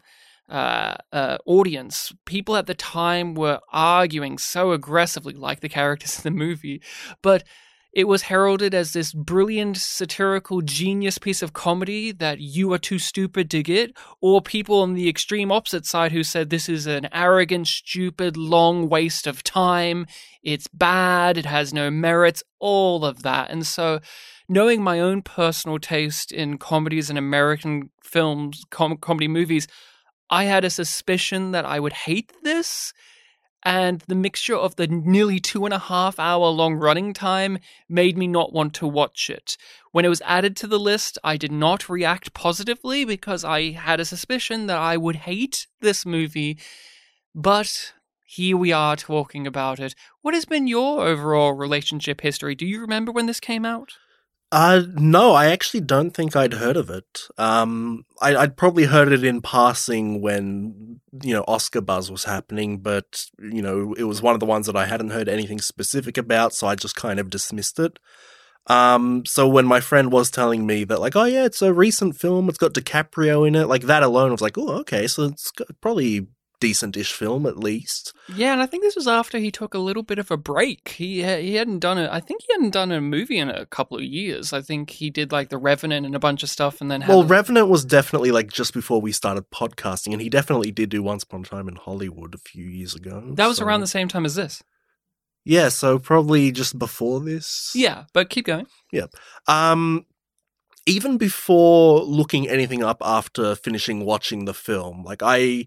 uh, 0.48 0.94
uh, 1.12 1.38
audience. 1.44 2.12
People 2.24 2.56
at 2.56 2.66
the 2.66 2.74
time 2.74 3.34
were 3.34 3.60
arguing 3.72 4.38
so 4.38 4.72
aggressively, 4.72 5.34
like 5.34 5.60
the 5.60 5.68
characters 5.68 6.16
in 6.18 6.22
the 6.32 6.38
movie, 6.38 6.80
but 7.20 7.44
it 7.92 8.04
was 8.04 8.22
heralded 8.22 8.72
as 8.72 8.92
this 8.92 9.12
brilliant 9.12 9.76
satirical 9.76 10.60
genius 10.60 11.18
piece 11.18 11.42
of 11.42 11.52
comedy 11.52 12.12
that 12.12 12.38
you 12.38 12.72
are 12.72 12.78
too 12.78 13.00
stupid 13.00 13.50
to 13.50 13.64
get, 13.64 13.96
or 14.20 14.40
people 14.40 14.80
on 14.80 14.94
the 14.94 15.08
extreme 15.08 15.50
opposite 15.50 15.84
side 15.86 16.12
who 16.12 16.22
said 16.22 16.50
this 16.50 16.68
is 16.68 16.86
an 16.86 17.08
arrogant, 17.12 17.66
stupid, 17.66 18.36
long 18.36 18.88
waste 18.88 19.26
of 19.26 19.42
time. 19.42 20.06
It's 20.42 20.68
bad. 20.68 21.36
It 21.36 21.46
has 21.46 21.72
no 21.72 21.90
merits. 21.90 22.42
All 22.58 23.04
of 23.04 23.22
that. 23.22 23.50
And 23.50 23.66
so, 23.66 24.00
knowing 24.48 24.82
my 24.82 25.00
own 25.00 25.22
personal 25.22 25.78
taste 25.78 26.32
in 26.32 26.58
comedies 26.58 27.10
and 27.10 27.18
American 27.18 27.90
films, 28.02 28.64
com- 28.70 28.96
comedy 28.96 29.28
movies, 29.28 29.66
I 30.30 30.44
had 30.44 30.64
a 30.64 30.70
suspicion 30.70 31.50
that 31.52 31.64
I 31.64 31.80
would 31.80 31.92
hate 31.92 32.32
this. 32.42 32.92
And 33.62 34.02
the 34.08 34.14
mixture 34.14 34.56
of 34.56 34.76
the 34.76 34.86
nearly 34.86 35.38
two 35.38 35.66
and 35.66 35.74
a 35.74 35.78
half 35.78 36.18
hour 36.18 36.48
long 36.48 36.76
running 36.76 37.12
time 37.12 37.58
made 37.90 38.16
me 38.16 38.26
not 38.26 38.54
want 38.54 38.72
to 38.74 38.86
watch 38.86 39.28
it. 39.28 39.58
When 39.92 40.06
it 40.06 40.08
was 40.08 40.22
added 40.24 40.56
to 40.56 40.66
the 40.66 40.78
list, 40.78 41.18
I 41.22 41.36
did 41.36 41.52
not 41.52 41.90
react 41.90 42.32
positively 42.32 43.04
because 43.04 43.44
I 43.44 43.72
had 43.72 44.00
a 44.00 44.06
suspicion 44.06 44.66
that 44.66 44.78
I 44.78 44.96
would 44.96 45.16
hate 45.16 45.66
this 45.80 46.06
movie. 46.06 46.58
But 47.34 47.92
here 48.30 48.56
we 48.56 48.70
are 48.70 48.94
talking 48.94 49.44
about 49.44 49.80
it. 49.80 49.92
What 50.22 50.34
has 50.34 50.44
been 50.44 50.68
your 50.68 51.04
overall 51.04 51.52
relationship 51.52 52.20
history? 52.20 52.54
Do 52.54 52.64
you 52.64 52.80
remember 52.80 53.10
when 53.10 53.26
this 53.26 53.40
came 53.40 53.64
out? 53.64 53.94
Uh, 54.52 54.82
no, 54.94 55.32
I 55.32 55.46
actually 55.46 55.80
don't 55.80 56.12
think 56.12 56.36
I'd 56.36 56.54
heard 56.54 56.76
of 56.76 56.90
it. 56.90 57.22
Um, 57.38 58.04
I, 58.20 58.36
I'd 58.36 58.56
probably 58.56 58.84
heard 58.84 59.10
it 59.10 59.24
in 59.24 59.42
passing 59.42 60.20
when, 60.20 61.00
you 61.22 61.34
know, 61.34 61.44
Oscar 61.48 61.80
buzz 61.80 62.08
was 62.08 62.22
happening, 62.22 62.78
but, 62.78 63.26
you 63.40 63.62
know, 63.62 63.94
it 63.98 64.04
was 64.04 64.22
one 64.22 64.34
of 64.34 64.40
the 64.40 64.46
ones 64.46 64.66
that 64.66 64.76
I 64.76 64.86
hadn't 64.86 65.10
heard 65.10 65.28
anything 65.28 65.60
specific 65.60 66.16
about, 66.16 66.52
so 66.54 66.68
I 66.68 66.76
just 66.76 66.94
kind 66.94 67.18
of 67.18 67.30
dismissed 67.30 67.80
it. 67.80 67.98
Um, 68.68 69.24
so 69.26 69.48
when 69.48 69.66
my 69.66 69.80
friend 69.80 70.12
was 70.12 70.30
telling 70.30 70.66
me 70.66 70.84
that, 70.84 71.00
like, 71.00 71.16
oh 71.16 71.24
yeah, 71.24 71.46
it's 71.46 71.62
a 71.62 71.72
recent 71.72 72.16
film, 72.16 72.48
it's 72.48 72.58
got 72.58 72.74
DiCaprio 72.74 73.46
in 73.46 73.56
it, 73.56 73.66
like 73.66 73.82
that 73.82 74.04
alone, 74.04 74.28
I 74.28 74.32
was 74.32 74.40
like, 74.40 74.58
oh, 74.58 74.78
okay, 74.80 75.08
so 75.08 75.24
it's 75.24 75.50
probably 75.80 76.28
decent-ish 76.60 77.12
film 77.12 77.46
at 77.46 77.56
least. 77.58 78.12
Yeah, 78.34 78.52
and 78.52 78.60
I 78.62 78.66
think 78.66 78.82
this 78.84 78.94
was 78.94 79.08
after 79.08 79.38
he 79.38 79.50
took 79.50 79.74
a 79.74 79.78
little 79.78 80.02
bit 80.02 80.18
of 80.18 80.30
a 80.30 80.36
break. 80.36 80.90
He 80.90 81.22
he 81.22 81.54
hadn't 81.56 81.80
done 81.80 81.98
it. 81.98 82.08
I 82.12 82.20
think 82.20 82.42
he 82.42 82.52
hadn't 82.52 82.70
done 82.70 82.92
a 82.92 83.00
movie 83.00 83.38
in 83.38 83.48
a 83.50 83.66
couple 83.66 83.96
of 83.96 84.02
years. 84.04 84.52
I 84.52 84.60
think 84.60 84.90
he 84.90 85.10
did 85.10 85.32
like 85.32 85.48
The 85.48 85.58
Revenant 85.58 86.06
and 86.06 86.14
a 86.14 86.18
bunch 86.20 86.42
of 86.42 86.50
stuff, 86.50 86.80
and 86.80 86.90
then 86.90 87.00
had 87.00 87.08
Well, 87.08 87.22
a- 87.22 87.26
Revenant 87.26 87.68
was 87.68 87.84
definitely 87.84 88.30
like 88.30 88.52
just 88.52 88.72
before 88.74 89.00
we 89.00 89.10
started 89.12 89.50
podcasting, 89.50 90.12
and 90.12 90.22
he 90.22 90.28
definitely 90.28 90.70
did 90.70 90.90
do 90.90 91.02
Once 91.02 91.22
Upon 91.24 91.40
a 91.40 91.44
Time 91.44 91.68
in 91.68 91.76
Hollywood 91.76 92.34
a 92.34 92.38
few 92.38 92.64
years 92.64 92.94
ago. 92.94 93.22
that 93.34 93.46
was 93.48 93.56
so- 93.56 93.64
around 93.64 93.80
the 93.80 93.86
same 93.86 94.06
time 94.08 94.24
as 94.24 94.34
this. 94.36 94.62
yeah, 95.44 95.70
so 95.70 95.98
probably 95.98 96.52
just 96.52 96.78
before 96.78 97.20
this. 97.20 97.72
Yeah, 97.74 98.04
but 98.12 98.28
keep 98.30 98.44
going. 98.46 98.66
Yep. 98.92 99.14
Um, 99.48 100.04
even 100.86 101.18
before 101.18 102.02
looking 102.02 102.48
anything 102.48 102.82
up 102.82 102.98
after 103.02 103.54
finishing 103.54 104.04
watching 104.04 104.44
the 104.44 104.54
film, 104.54 105.02
like 105.04 105.22
I, 105.22 105.66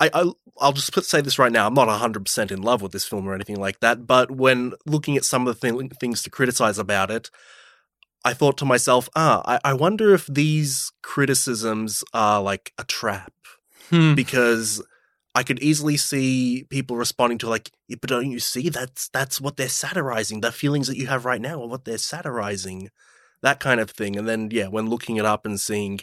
I, 0.00 0.10
I 0.12 0.32
I'll 0.58 0.72
just 0.72 0.92
put, 0.92 1.04
say 1.04 1.20
this 1.20 1.38
right 1.38 1.52
now: 1.52 1.66
I'm 1.66 1.74
not 1.74 1.88
100 1.88 2.24
percent 2.24 2.50
in 2.50 2.62
love 2.62 2.82
with 2.82 2.92
this 2.92 3.06
film 3.06 3.28
or 3.28 3.34
anything 3.34 3.56
like 3.60 3.80
that. 3.80 4.06
But 4.06 4.30
when 4.30 4.72
looking 4.86 5.16
at 5.16 5.24
some 5.24 5.46
of 5.46 5.54
the 5.54 5.60
thing, 5.60 5.88
things 6.00 6.22
to 6.22 6.30
criticize 6.30 6.78
about 6.78 7.10
it, 7.10 7.30
I 8.24 8.32
thought 8.32 8.58
to 8.58 8.64
myself, 8.64 9.08
ah, 9.16 9.42
I, 9.44 9.70
I 9.70 9.74
wonder 9.74 10.14
if 10.14 10.26
these 10.26 10.92
criticisms 11.02 12.04
are 12.12 12.40
like 12.42 12.72
a 12.78 12.84
trap 12.84 13.32
Hmm. 13.90 14.14
because 14.14 14.80
I 15.34 15.42
could 15.42 15.60
easily 15.62 15.96
see 15.96 16.64
people 16.70 16.96
responding 16.96 17.38
to 17.38 17.48
like, 17.48 17.72
"Yeah, 17.88 17.96
but 18.00 18.10
don't 18.10 18.30
you 18.30 18.38
see 18.40 18.68
that's 18.68 19.08
that's 19.08 19.40
what 19.40 19.56
they're 19.56 19.68
satirizing. 19.68 20.40
The 20.40 20.52
feelings 20.52 20.86
that 20.88 20.96
you 20.96 21.06
have 21.08 21.24
right 21.24 21.40
now 21.40 21.60
are 21.62 21.68
what 21.68 21.84
they're 21.84 21.98
satirizing, 21.98 22.90
that 23.42 23.58
kind 23.60 23.80
of 23.80 23.90
thing. 23.90 24.16
And 24.16 24.28
then 24.28 24.48
yeah, 24.52 24.68
when 24.68 24.88
looking 24.88 25.16
it 25.16 25.24
up 25.24 25.44
and 25.46 25.60
seeing 25.60 26.00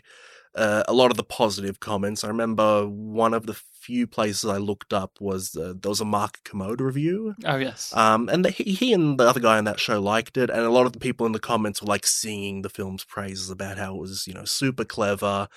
uh, 0.56 0.84
a 0.88 0.94
lot 0.94 1.12
of 1.12 1.18
the 1.18 1.24
positive 1.24 1.80
comments, 1.80 2.24
I 2.24 2.30
remember 2.30 2.88
one 2.88 3.34
of 3.34 3.46
the 3.46 3.54
few 3.88 4.06
places 4.06 4.50
I 4.50 4.58
looked 4.58 4.92
up 4.92 5.22
was 5.22 5.56
uh, 5.56 5.74
there 5.82 5.90
was 5.90 6.02
a 6.02 6.06
Mark 6.06 6.44
Kermode 6.44 6.82
review. 6.82 7.36
Oh 7.46 7.56
yes. 7.56 7.96
Um, 7.96 8.28
and 8.28 8.44
the, 8.44 8.50
he, 8.50 8.74
he 8.74 8.92
and 8.92 9.18
the 9.18 9.24
other 9.24 9.40
guy 9.40 9.58
on 9.58 9.64
that 9.64 9.80
show 9.80 10.02
liked 10.02 10.36
it, 10.36 10.50
and 10.50 10.60
a 10.60 10.70
lot 10.70 10.86
of 10.86 10.92
the 10.92 11.00
people 11.00 11.26
in 11.26 11.32
the 11.32 11.40
comments 11.40 11.82
were 11.82 11.88
like 11.88 12.06
singing 12.06 12.64
the 12.64 12.70
film's 12.70 13.06
praises 13.06 13.50
about 13.50 13.78
how 13.78 13.96
it 13.96 14.00
was, 14.02 14.28
you 14.28 14.34
know, 14.34 14.44
super 14.44 14.84
clever, 14.84 15.48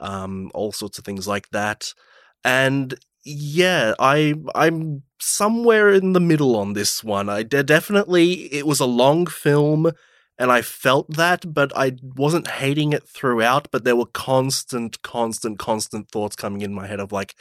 um, 0.00 0.50
all 0.52 0.72
sorts 0.72 0.98
of 0.98 1.04
things 1.04 1.28
like 1.28 1.48
that. 1.50 1.94
And 2.42 2.98
yeah, 3.24 3.94
I 4.00 4.34
I'm 4.56 5.04
somewhere 5.20 5.90
in 5.92 6.12
the 6.12 6.20
middle 6.20 6.56
on 6.56 6.72
this 6.72 7.04
one. 7.04 7.28
I 7.28 7.44
de- 7.44 7.62
definitely 7.62 8.52
it 8.52 8.66
was 8.66 8.80
a 8.80 8.86
long 8.86 9.26
film, 9.26 9.92
and 10.38 10.50
I 10.50 10.60
felt 10.62 11.16
that, 11.16 11.54
but 11.54 11.70
I 11.76 11.98
wasn't 12.02 12.48
hating 12.48 12.92
it 12.92 13.08
throughout. 13.08 13.68
But 13.70 13.84
there 13.84 13.96
were 13.96 14.06
constant, 14.06 15.02
constant, 15.02 15.60
constant 15.60 16.10
thoughts 16.10 16.34
coming 16.34 16.62
in 16.62 16.74
my 16.74 16.88
head 16.88 17.00
of 17.00 17.12
like, 17.12 17.36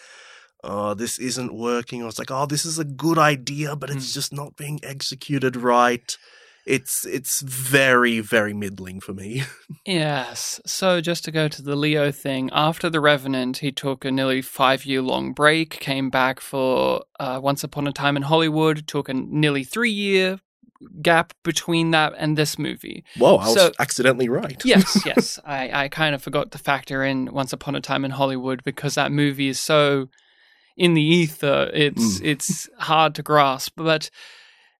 oh, 0.66 0.94
this 0.94 1.20
isn't 1.20 1.54
working. 1.54 2.02
I 2.02 2.06
was 2.06 2.20
like, 2.20 2.32
oh, 2.32 2.46
this 2.46 2.66
is 2.66 2.78
a 2.80 2.84
good 2.84 3.18
idea, 3.18 3.76
but 3.76 3.90
it's 3.90 4.10
Mm. 4.12 4.14
just 4.14 4.34
not 4.34 4.56
being 4.58 4.80
executed 4.84 5.56
right. 5.56 6.18
It's 6.66 7.06
it's 7.06 7.42
very 7.42 8.20
very 8.22 8.54
middling 8.54 9.00
for 9.00 9.14
me. 9.14 9.44
Yes. 9.86 10.60
So 10.66 11.00
just 11.00 11.24
to 11.26 11.32
go 11.32 11.48
to 11.48 11.62
the 11.62 11.76
Leo 11.76 12.12
thing, 12.12 12.50
after 12.52 12.90
The 12.90 13.00
Revenant, 13.00 13.58
he 13.58 13.72
took 13.72 14.04
a 14.04 14.12
nearly 14.12 14.42
five 14.42 14.84
year 14.86 15.02
long 15.04 15.32
break, 15.34 15.70
came 15.80 16.10
back 16.10 16.40
for 16.40 17.04
uh, 17.20 17.40
Once 17.42 17.64
Upon 17.64 17.86
a 17.88 17.92
Time 17.92 18.16
in 18.18 18.24
Hollywood, 18.24 18.88
took 18.88 19.10
a 19.10 19.14
nearly 19.14 19.64
three 19.64 19.92
year 19.92 20.40
gap 21.02 21.34
between 21.44 21.92
that 21.92 22.14
and 22.18 22.36
this 22.38 22.58
movie. 22.58 23.04
Whoa, 23.18 23.36
I 23.38 23.46
was 23.46 23.54
So- 23.54 23.72
accidentally 23.80 24.28
right. 24.28 24.62
Yes, 24.74 25.06
yes. 25.06 25.40
I, 25.46 25.84
I 25.84 25.88
kind 25.90 26.16
of 26.16 26.22
forgot 26.24 26.52
to 26.52 26.58
factor 26.58 27.04
in 27.04 27.32
Once 27.32 27.54
Upon 27.54 27.76
a 27.76 27.82
Time 27.82 28.04
in 28.06 28.12
Hollywood 28.12 28.64
because 28.64 28.96
that 28.96 29.12
movie 29.12 29.48
is 29.50 29.60
so 29.60 30.10
in 30.78 30.94
the 30.94 31.02
ether. 31.02 31.70
It's 31.74 32.20
hmm. 32.20 32.26
it's 32.26 32.70
hard 32.80 33.16
to 33.16 33.24
grasp. 33.24 33.74
But 33.78 34.10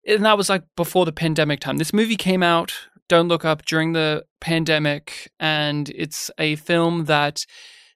and 0.06 0.26
that 0.26 0.38
was 0.38 0.50
like 0.50 0.64
before 0.76 1.06
the 1.06 1.12
pandemic 1.12 1.60
time. 1.60 1.78
This 1.78 1.94
movie 1.94 2.18
came 2.18 2.44
out, 2.44 2.74
Don't 3.08 3.28
Look 3.28 3.46
Up, 3.46 3.66
during 3.66 3.94
the 3.94 4.26
pandemic, 4.40 5.32
and 5.40 5.90
it's 5.90 6.30
a 6.38 6.56
film 6.58 7.06
that 7.06 7.46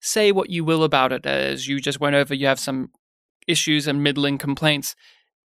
say 0.02 0.32
what 0.32 0.50
you 0.50 0.64
will 0.64 0.84
about 0.84 1.12
it, 1.12 1.26
as 1.26 1.68
you 1.68 1.80
just 1.80 2.00
went 2.00 2.16
over, 2.16 2.34
you 2.34 2.48
have 2.48 2.60
some 2.60 2.90
issues 3.48 3.88
and 3.88 4.04
middling 4.04 4.38
complaints. 4.38 4.96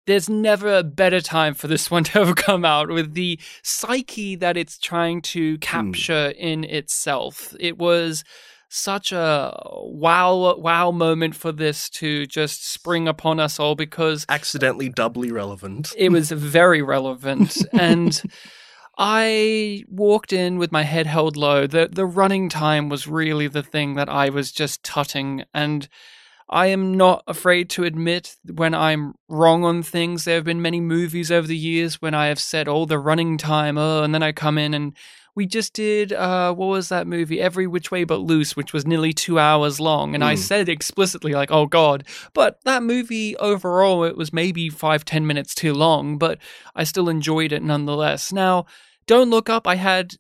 There's 0.06 0.30
never 0.30 0.78
a 0.78 0.84
better 0.84 1.22
time 1.22 1.54
for 1.54 1.68
this 1.68 1.90
one 1.92 2.04
to 2.06 2.26
have 2.26 2.36
come 2.36 2.66
out 2.66 2.90
with 2.90 3.14
the 3.14 3.40
psyche 3.64 4.36
that 4.36 4.58
it's 4.58 4.78
trying 4.78 5.22
to 5.24 5.54
hmm. 5.54 5.60
capture 5.60 6.34
in 6.38 6.64
itself. 6.64 7.56
It 7.60 7.78
was 7.78 8.24
such 8.74 9.12
a 9.12 9.56
wow 9.84 10.56
wow 10.58 10.90
moment 10.90 11.36
for 11.36 11.52
this 11.52 11.90
to 11.90 12.26
just 12.26 12.68
spring 12.68 13.08
upon 13.08 13.40
us 13.40 13.60
all 13.60 13.76
because 13.76 14.26
Accidentally 14.28 14.90
doubly 14.90 15.32
relevant. 15.32 15.94
it 15.96 16.12
was 16.12 16.32
very 16.32 16.82
relevant 16.82 17.56
and 17.72 18.20
I 18.98 19.84
walked 19.88 20.34
in 20.34 20.58
with 20.58 20.72
my 20.72 20.84
head 20.84 21.08
held 21.08 21.36
low. 21.38 21.68
The 21.68 21.90
the 21.92 22.06
running 22.06 22.50
time 22.50 22.90
was 22.90 23.08
really 23.08 23.48
the 23.48 23.64
thing 23.64 23.96
that 23.96 24.10
I 24.10 24.30
was 24.30 24.52
just 24.52 24.84
tutting 24.84 25.44
and 25.54 25.88
I 26.50 26.68
am 26.68 26.96
not 26.96 27.24
afraid 27.28 27.70
to 27.72 27.84
admit 27.84 28.36
when 28.52 28.76
I'm 28.76 29.16
wrong 29.28 29.64
on 29.64 29.82
things. 29.82 30.26
There 30.26 30.36
have 30.36 30.44
been 30.44 30.62
many 30.62 30.80
movies 30.82 31.32
over 31.32 31.48
the 31.48 31.58
years 31.58 32.02
when 32.02 32.14
I 32.14 32.28
have 32.28 32.40
said, 32.40 32.68
"Oh, 32.68 32.86
the 32.86 33.00
running 33.00 33.38
time," 33.38 33.78
oh, 33.78 34.04
and 34.04 34.14
then 34.14 34.22
I 34.22 34.34
come 34.34 34.60
in 34.60 34.74
and 34.76 34.96
we 35.36 35.46
just 35.46 35.74
did 35.74 36.14
uh, 36.14 36.54
what 36.54 36.68
was 36.68 36.90
that 36.90 37.08
movie? 37.08 37.42
Every 37.42 37.66
Which 37.68 37.90
Way 37.92 38.04
But 38.04 38.22
Loose, 38.22 38.56
which 38.56 38.74
was 38.74 38.86
nearly 38.86 39.14
two 39.14 39.40
hours 39.40 39.80
long, 39.80 40.14
and 40.16 40.24
I 40.24 40.36
Mm. 40.36 40.40
said 40.40 40.70
explicitly 40.70 41.34
like, 41.34 41.52
"Oh 41.52 41.66
God!" 41.66 42.04
But 42.34 42.60
that 42.66 42.84
movie 42.84 43.36
overall, 43.38 44.04
it 44.04 44.16
was 44.18 44.32
maybe 44.32 44.70
five 44.70 45.04
ten 45.06 45.26
minutes 45.26 45.56
too 45.56 45.74
long, 45.74 46.18
but 46.18 46.38
I 46.76 46.84
still 46.84 47.10
enjoyed 47.10 47.52
it 47.52 47.64
nonetheless. 47.64 48.32
Now, 48.32 48.66
don't 49.08 49.30
look 49.30 49.50
up. 49.50 49.68
I 49.68 49.76
had 49.76 50.16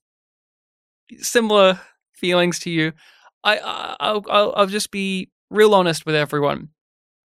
similar 1.19 1.79
feelings 2.13 2.59
to 2.59 2.69
you. 2.71 2.93
I, 3.43 3.57
I 3.59 3.95
I'll, 3.99 4.23
I'll 4.29 4.53
I'll 4.55 4.67
just 4.67 4.91
be 4.91 5.29
real 5.49 5.75
honest 5.75 6.05
with 6.05 6.15
everyone. 6.15 6.69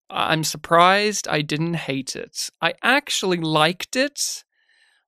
I'm 0.09 0.45
surprised 0.45 1.27
I 1.29 1.43
didn't 1.43 1.75
hate 1.75 2.15
it. 2.17 2.49
I 2.63 2.75
actually 2.83 3.39
liked 3.39 3.97
it 3.97 4.45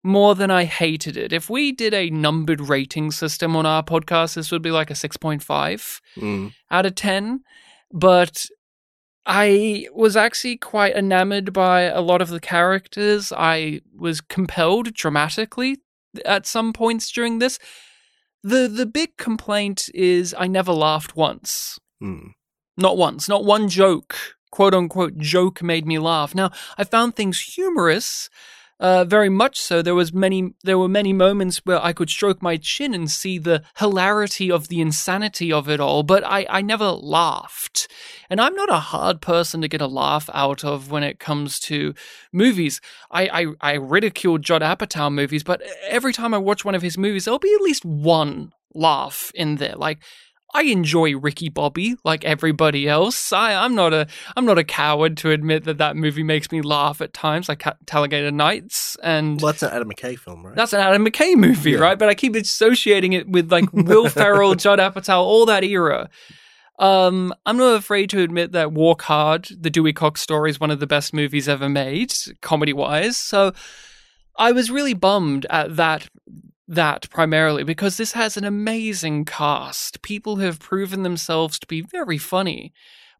more 0.04 0.34
than 0.34 0.50
I 0.50 0.64
hated 0.64 1.16
it. 1.16 1.32
If 1.32 1.50
we 1.50 1.72
did 1.72 1.92
a 1.92 2.10
numbered 2.10 2.60
rating 2.60 3.10
system 3.10 3.56
on 3.56 3.66
our 3.66 3.82
podcast, 3.82 4.34
this 4.34 4.50
would 4.50 4.62
be 4.62 4.70
like 4.70 4.90
a 4.90 4.94
6.5 4.94 6.00
Mm. 6.16 6.52
out 6.70 6.86
of 6.86 6.94
10. 6.94 7.40
But 7.92 8.46
I 9.26 9.86
was 9.92 10.16
actually 10.16 10.56
quite 10.56 10.94
enamored 10.96 11.52
by 11.52 11.82
a 11.82 12.00
lot 12.00 12.22
of 12.22 12.28
the 12.28 12.40
characters. 12.40 13.32
I 13.36 13.80
was 13.96 14.20
compelled 14.20 14.94
dramatically 14.94 15.78
at 16.24 16.46
some 16.46 16.72
points 16.72 17.10
during 17.10 17.38
this. 17.38 17.58
The 18.42 18.68
the 18.68 18.86
big 18.86 19.16
complaint 19.16 19.88
is 19.94 20.34
I 20.38 20.46
never 20.46 20.72
laughed 20.72 21.16
once. 21.16 21.78
Mm. 22.02 22.30
Not 22.76 22.96
once. 22.96 23.28
Not 23.28 23.44
one 23.44 23.68
joke, 23.68 24.16
quote 24.50 24.72
unquote 24.74 25.18
joke 25.18 25.62
made 25.62 25.86
me 25.86 25.98
laugh. 25.98 26.34
Now, 26.34 26.50
I 26.78 26.84
found 26.84 27.16
things 27.16 27.40
humorous, 27.40 28.30
uh, 28.80 29.04
very 29.04 29.28
much 29.28 29.58
so. 29.58 29.82
There 29.82 29.94
was 29.94 30.12
many 30.12 30.54
there 30.62 30.78
were 30.78 30.88
many 30.88 31.12
moments 31.12 31.60
where 31.64 31.82
I 31.82 31.92
could 31.92 32.10
stroke 32.10 32.42
my 32.42 32.56
chin 32.56 32.94
and 32.94 33.10
see 33.10 33.38
the 33.38 33.62
hilarity 33.78 34.50
of 34.50 34.68
the 34.68 34.80
insanity 34.80 35.52
of 35.52 35.68
it 35.68 35.80
all, 35.80 36.02
but 36.02 36.24
I, 36.24 36.46
I 36.48 36.62
never 36.62 36.90
laughed. 36.90 37.88
And 38.30 38.40
I'm 38.40 38.54
not 38.54 38.70
a 38.70 38.78
hard 38.78 39.20
person 39.20 39.60
to 39.62 39.68
get 39.68 39.80
a 39.80 39.86
laugh 39.86 40.28
out 40.32 40.64
of 40.64 40.90
when 40.90 41.02
it 41.02 41.18
comes 41.18 41.58
to 41.60 41.94
movies. 42.32 42.80
I, 43.10 43.28
I, 43.28 43.46
I 43.60 43.72
ridicule 43.74 44.38
Judd 44.38 44.62
Apatow 44.62 45.12
movies, 45.12 45.42
but 45.42 45.62
every 45.88 46.12
time 46.12 46.34
I 46.34 46.38
watch 46.38 46.64
one 46.64 46.74
of 46.74 46.82
his 46.82 46.98
movies, 46.98 47.24
there'll 47.24 47.38
be 47.38 47.54
at 47.54 47.62
least 47.62 47.84
one 47.84 48.52
laugh 48.74 49.32
in 49.34 49.56
there. 49.56 49.74
Like 49.76 49.98
I 50.54 50.62
enjoy 50.62 51.16
Ricky 51.16 51.50
Bobby 51.50 51.96
like 52.04 52.24
everybody 52.24 52.88
else. 52.88 53.32
I, 53.32 53.52
I'm 53.54 53.74
not 53.74 53.92
a 53.92 54.06
I'm 54.36 54.46
not 54.46 54.56
a 54.58 54.64
coward 54.64 55.16
to 55.18 55.30
admit 55.30 55.64
that 55.64 55.76
that 55.78 55.94
movie 55.96 56.22
makes 56.22 56.50
me 56.50 56.62
laugh 56.62 57.00
at 57.02 57.12
times, 57.12 57.48
like 57.48 57.62
Talladega 57.86 58.32
Nights, 58.32 58.96
and 59.02 59.40
Well, 59.40 59.52
that's 59.52 59.62
an 59.62 59.70
Adam 59.70 59.90
McKay 59.90 60.18
film, 60.18 60.46
right? 60.46 60.56
that's 60.56 60.72
an 60.72 60.80
Adam 60.80 61.04
McKay 61.04 61.34
movie, 61.36 61.72
Yeah. 61.72 61.78
right? 61.80 61.98
But 61.98 62.08
I 62.08 62.14
keep 62.14 62.34
associating 62.34 63.12
it 63.12 63.28
with 63.28 63.52
like 63.52 63.70
Will 63.72 64.08
Ferrell, 64.08 64.54
Judd 64.54 64.78
Apatow, 64.78 65.18
all 65.18 65.44
that 65.46 65.64
era. 65.64 66.08
Um, 66.78 67.34
I'm 67.44 67.56
not 67.56 67.74
afraid 67.74 68.08
to 68.10 68.20
admit 68.22 68.52
that 68.52 68.72
Walk 68.72 69.02
Hard, 69.02 69.48
the 69.60 69.68
Dewey 69.68 69.92
Cox 69.92 70.20
story, 70.22 70.48
is 70.50 70.60
one 70.60 70.70
of 70.70 70.78
the 70.80 70.86
best 70.86 71.12
movies 71.12 71.48
ever 71.48 71.68
made, 71.68 72.14
comedy 72.40 72.72
wise. 72.72 73.16
So 73.16 73.52
I 74.36 74.52
was 74.52 74.70
really 74.70 74.94
bummed 74.94 75.44
at 75.50 75.74
that 75.76 76.08
that 76.68 77.08
primarily 77.10 77.64
because 77.64 77.96
this 77.96 78.12
has 78.12 78.36
an 78.36 78.44
amazing 78.44 79.24
cast. 79.24 80.02
People 80.02 80.36
have 80.36 80.60
proven 80.60 81.02
themselves 81.02 81.58
to 81.58 81.66
be 81.66 81.80
very 81.80 82.18
funny, 82.18 82.72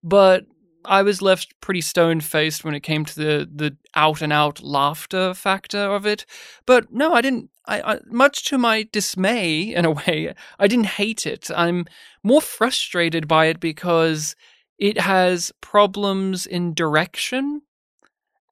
but 0.03 0.45
I 0.85 1.03
was 1.03 1.23
left 1.23 1.61
pretty 1.61 1.81
stone 1.81 2.21
faced 2.21 2.65
when 2.65 2.75
it 2.75 2.81
came 2.81 3.05
to 3.05 3.15
the 3.15 3.49
the 3.53 3.77
out 3.95 4.23
and 4.23 4.33
out 4.33 4.63
laughter 4.63 5.35
factor 5.35 5.79
of 5.79 6.07
it. 6.07 6.25
But 6.67 6.93
no, 6.93 7.15
I 7.15 7.21
didn't. 7.21 7.51
I, 7.67 7.95
I 7.95 7.99
much 8.07 8.45
to 8.45 8.59
my 8.59 8.89
dismay, 8.93 9.75
in 9.75 9.85
a 9.85 9.91
way, 9.91 10.35
I 10.59 10.69
didn't 10.69 10.87
hate 10.87 11.27
it. 11.27 11.51
I'm 11.55 11.87
more 12.23 12.41
frustrated 12.41 13.27
by 13.27 13.47
it 13.47 13.61
because 13.61 14.37
it 14.79 15.01
has 15.01 15.53
problems 15.61 16.47
in 16.47 16.75
direction 16.75 17.63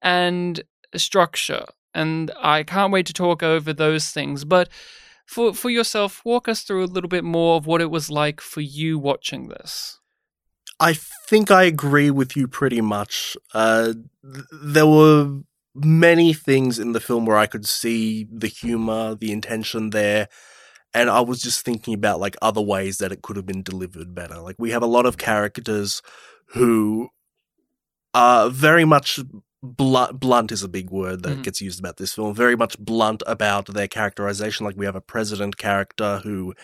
and 0.02 0.62
structure. 0.96 1.64
And 1.96 2.30
I 2.40 2.62
can't 2.62 2.92
wait 2.92 3.06
to 3.06 3.12
talk 3.12 3.42
over 3.42 3.72
those 3.72 4.10
things. 4.10 4.44
But 4.44 4.68
for 5.26 5.54
for 5.54 5.70
yourself, 5.70 6.22
walk 6.24 6.48
us 6.48 6.62
through 6.62 6.84
a 6.84 6.86
little 6.94 7.08
bit 7.08 7.24
more 7.24 7.56
of 7.56 7.66
what 7.66 7.80
it 7.80 7.90
was 7.90 8.10
like 8.10 8.40
for 8.40 8.60
you 8.60 8.98
watching 8.98 9.48
this. 9.48 9.98
I 10.78 10.92
think 10.92 11.50
I 11.50 11.64
agree 11.64 12.10
with 12.10 12.36
you 12.36 12.46
pretty 12.46 12.80
much. 12.80 13.36
Uh, 13.54 13.94
th- 14.22 14.44
there 14.62 14.86
were 14.86 15.40
many 15.74 16.32
things 16.32 16.78
in 16.78 16.92
the 16.92 17.00
film 17.00 17.24
where 17.24 17.38
I 17.38 17.46
could 17.46 17.66
see 17.66 18.26
the 18.30 18.46
humor, 18.46 19.14
the 19.14 19.32
intention 19.32 19.90
there, 19.90 20.28
and 20.92 21.10
I 21.10 21.20
was 21.20 21.40
just 21.40 21.64
thinking 21.64 21.94
about 21.94 22.20
like 22.20 22.36
other 22.42 22.60
ways 22.60 22.98
that 22.98 23.12
it 23.12 23.22
could 23.22 23.36
have 23.36 23.46
been 23.46 23.62
delivered 23.62 24.14
better. 24.14 24.38
Like 24.38 24.56
we 24.58 24.70
have 24.70 24.82
a 24.82 24.86
lot 24.86 25.06
of 25.06 25.16
characters 25.18 26.02
who 26.48 27.08
are 28.14 28.48
very 28.48 28.84
much 28.84 29.18
blunt. 29.62 30.20
Blunt 30.20 30.52
is 30.52 30.62
a 30.62 30.68
big 30.68 30.90
word 30.90 31.22
that 31.22 31.38
Mhm. 31.38 31.42
gets 31.44 31.60
used 31.60 31.78
about 31.80 31.96
this 31.96 32.12
film. 32.14 32.34
Very 32.34 32.56
much 32.56 32.78
blunt 32.78 33.22
about 33.26 33.66
their 33.72 33.88
characterization. 33.88 34.66
Like 34.66 34.76
we 34.76 34.86
have 34.86 34.96
a 34.96 35.00
president 35.00 35.56
character 35.56 36.20
who 36.22 36.54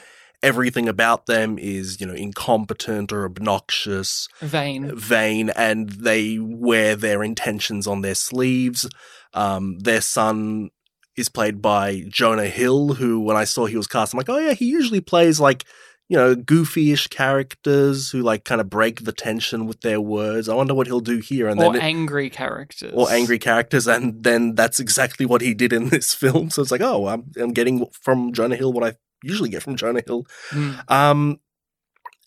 everything 0.42 0.88
about 0.88 1.26
them 1.26 1.56
is 1.58 2.00
you 2.00 2.06
know 2.06 2.14
incompetent 2.14 3.12
or 3.12 3.24
obnoxious 3.24 4.26
Vain. 4.40 4.94
vain 4.96 5.50
and 5.50 5.88
they 5.90 6.36
wear 6.40 6.96
their 6.96 7.22
intentions 7.22 7.86
on 7.86 8.00
their 8.02 8.14
sleeves. 8.16 8.88
Um, 9.34 9.78
their 9.78 10.00
son 10.00 10.70
is 11.16 11.28
played 11.28 11.62
by 11.62 12.04
Jonah 12.08 12.46
Hill, 12.48 12.94
who 12.94 13.20
when 13.20 13.36
I 13.36 13.44
saw 13.44 13.66
he 13.66 13.76
was 13.76 13.86
cast, 13.86 14.14
I'm 14.14 14.18
like, 14.18 14.28
oh 14.30 14.38
yeah, 14.38 14.54
he 14.54 14.64
usually 14.64 15.00
plays 15.00 15.38
like, 15.38 15.64
you 16.08 16.16
know, 16.18 16.34
goofy-ish 16.34 17.06
characters 17.08 18.10
who 18.10 18.20
like 18.20 18.44
kind 18.44 18.60
of 18.60 18.68
break 18.68 19.04
the 19.04 19.12
tension 19.12 19.66
with 19.66 19.80
their 19.80 20.00
words. 20.00 20.48
I 20.48 20.54
wonder 20.54 20.74
what 20.74 20.86
he'll 20.86 21.00
do 21.00 21.18
here. 21.18 21.48
And 21.48 21.58
Or 21.58 21.72
then 21.72 21.76
it- 21.76 21.82
angry 21.84 22.28
characters. 22.28 22.92
or 22.94 23.10
angry 23.10 23.38
characters, 23.38 23.86
and 23.86 24.22
then 24.22 24.54
that's 24.54 24.78
exactly 24.80 25.24
what 25.26 25.40
he 25.40 25.54
did 25.54 25.72
in 25.72 25.88
this 25.88 26.14
film. 26.22 26.50
So 26.50 26.60
it's 26.60 26.70
like, 26.70 26.82
oh, 26.82 27.06
I'm, 27.08 27.30
I'm 27.40 27.52
getting 27.52 27.86
from 28.02 28.32
Jonah 28.32 28.56
Hill 28.56 28.72
what 28.72 28.84
I 28.84 28.96
usually 29.24 29.48
get 29.48 29.62
from 29.62 29.76
Jonah 29.76 30.02
Hill. 30.06 30.26
Mm. 30.50 30.90
Um, 30.90 31.40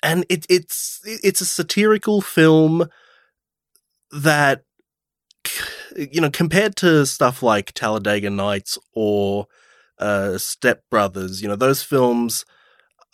and 0.01 0.25
it, 0.29 0.45
it's 0.49 0.99
it's 1.05 1.41
a 1.41 1.45
satirical 1.45 2.21
film 2.21 2.87
that 4.11 4.63
you 5.95 6.21
know 6.21 6.29
compared 6.29 6.75
to 6.77 7.05
stuff 7.05 7.43
like 7.43 7.71
Talladega 7.73 8.29
Nights 8.29 8.77
or 8.93 9.47
uh, 9.99 10.37
Step 10.37 10.83
Brothers, 10.89 11.41
you 11.41 11.47
know 11.47 11.55
those 11.55 11.83
films 11.83 12.45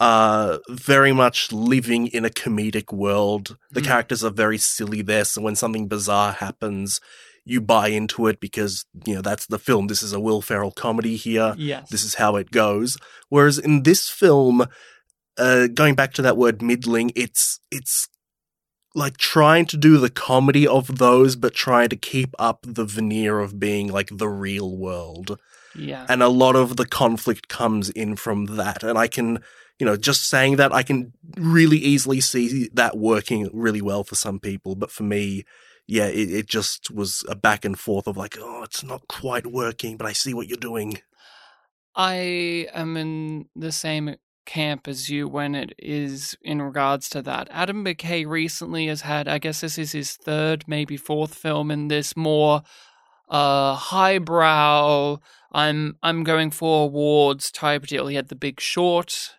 are 0.02 0.60
very 0.70 1.12
much 1.14 1.52
living 1.52 2.08
in 2.08 2.26
a 2.26 2.30
comedic 2.30 2.92
world. 2.92 3.56
The 3.72 3.82
Mm. 3.82 3.86
characters 3.86 4.24
are 4.24 4.32
very 4.44 4.58
silly 4.58 5.02
there, 5.04 5.26
so 5.26 5.42
when 5.42 5.56
something 5.56 5.88
bizarre 5.88 6.32
happens, 6.34 7.00
you 7.46 7.62
buy 7.62 7.88
into 7.90 8.26
it 8.28 8.40
because 8.40 8.86
you 9.06 9.14
know 9.16 9.22
that's 9.22 9.46
the 9.46 9.60
film. 9.60 9.88
This 9.88 10.02
is 10.04 10.12
a 10.14 10.20
Will 10.20 10.42
Ferrell 10.42 10.72
comedy 10.72 11.16
here 11.18 11.54
Yes. 11.58 11.90
this 11.90 12.04
is 12.04 12.16
how 12.16 12.36
it 12.36 12.50
goes. 12.52 12.98
Whereas 13.30 13.58
in 13.60 13.84
this 13.84 14.10
film, 14.10 14.66
uh, 15.38 15.68
going 15.68 15.96
back 15.96 16.14
to 16.16 16.22
that 16.24 16.38
word 16.38 16.62
middling, 16.62 17.12
it's 17.16 17.60
it's 17.72 18.08
like 18.94 19.18
trying 19.18 19.66
to 19.68 19.78
do 19.78 19.98
the 19.98 20.10
comedy 20.10 20.68
of 20.68 20.98
those, 20.98 21.36
but 21.36 21.54
trying 21.54 21.90
to 21.90 21.96
keep 21.96 22.32
up 22.40 22.60
the 22.68 22.86
veneer 22.86 23.40
of 23.40 23.60
being 23.60 23.88
like 23.88 24.10
the 24.12 24.28
real 24.28 24.76
world. 24.78 25.40
yeah. 25.76 26.06
And 26.10 26.22
a 26.22 26.28
lot 26.28 26.56
of 26.58 26.76
the 26.76 26.86
conflict 26.86 27.48
comes 27.48 27.90
in 27.90 28.18
from 28.18 28.48
that. 28.58 28.84
And 28.84 28.98
I 28.98 29.08
can, 29.08 29.40
you 29.82 29.86
know, 29.86 29.98
just 29.98 30.30
saying 30.30 30.58
that, 30.58 30.72
I 30.72 30.84
can 30.84 31.12
really 31.36 31.80
easily 31.80 32.22
see 32.22 32.70
that 32.76 33.00
working 33.00 33.50
really 33.52 33.82
well 33.82 34.04
for 34.04 34.14
some 34.14 34.40
people. 34.40 34.76
But 34.76 34.92
for 34.92 35.02
me, 35.02 35.44
yeah, 35.88 36.06
it, 36.06 36.32
it 36.32 36.48
just 36.48 36.92
was 36.92 37.26
a 37.28 37.34
back 37.34 37.66
and 37.66 37.80
forth 37.80 38.06
of 38.06 38.16
like, 38.16 38.38
oh, 38.40 38.62
it's 38.62 38.84
not 38.84 39.08
quite 39.08 39.48
working, 39.48 39.98
but 39.98 40.06
I 40.06 40.14
see 40.14 40.36
what 40.36 40.48
you're 40.48 40.56
doing. 40.56 41.00
I 41.96 42.68
am 42.76 42.96
in 42.96 43.48
the 43.56 43.72
same 43.72 44.18
camp 44.46 44.88
as 44.88 45.10
you 45.10 45.28
when 45.28 45.56
it 45.56 45.74
is 45.80 46.38
in 46.44 46.62
regards 46.62 47.10
to 47.10 47.24
that. 47.24 47.48
Adam 47.50 47.84
McKay 47.84 48.24
recently 48.28 48.86
has 48.86 49.02
had, 49.02 49.28
I 49.28 49.40
guess 49.40 49.62
this 49.62 49.80
is 49.80 49.94
his 49.94 50.12
third, 50.12 50.66
maybe 50.68 50.96
fourth 50.96 51.34
film 51.34 51.72
in 51.72 51.88
this 51.88 52.16
more 52.16 52.62
uh 53.30 53.74
highbrow 53.76 55.18
I'm 55.52 55.98
I'm 56.02 56.24
going 56.24 56.52
for 56.52 56.86
awards 56.86 57.52
type 57.52 57.88
deal. 57.88 58.08
He 58.08 58.16
had 58.16 58.30
the 58.30 58.36
big 58.36 58.60
short, 58.60 59.32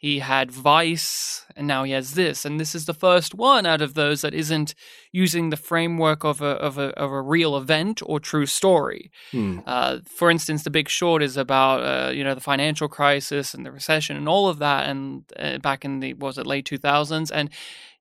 he 0.00 0.20
had 0.20 0.52
Vice, 0.52 1.44
and 1.56 1.66
now 1.66 1.82
he 1.82 1.90
has 1.90 2.14
this. 2.14 2.44
And 2.44 2.60
this 2.60 2.72
is 2.72 2.86
the 2.86 2.94
first 2.94 3.34
one 3.34 3.66
out 3.66 3.82
of 3.82 3.94
those 3.94 4.20
that 4.20 4.32
isn't 4.32 4.76
using 5.10 5.50
the 5.50 5.56
framework 5.56 6.24
of 6.24 6.40
a 6.40 6.50
of 6.50 6.78
a 6.78 6.90
of 6.96 7.10
a 7.10 7.20
real 7.20 7.56
event 7.56 8.00
or 8.06 8.20
true 8.20 8.46
story. 8.46 9.10
Hmm. 9.32 9.58
Uh, 9.66 9.98
for 10.06 10.30
instance, 10.30 10.62
The 10.62 10.70
Big 10.70 10.88
Short 10.88 11.20
is 11.20 11.36
about 11.36 11.82
uh, 11.82 12.12
you 12.12 12.22
know 12.22 12.36
the 12.36 12.40
financial 12.40 12.86
crisis 12.86 13.54
and 13.54 13.66
the 13.66 13.72
recession 13.72 14.16
and 14.16 14.28
all 14.28 14.48
of 14.48 14.60
that, 14.60 14.88
and 14.88 15.24
uh, 15.36 15.58
back 15.58 15.84
in 15.84 15.98
the 15.98 16.14
was 16.14 16.38
it 16.38 16.46
late 16.46 16.64
two 16.64 16.78
thousands, 16.78 17.32
and 17.32 17.50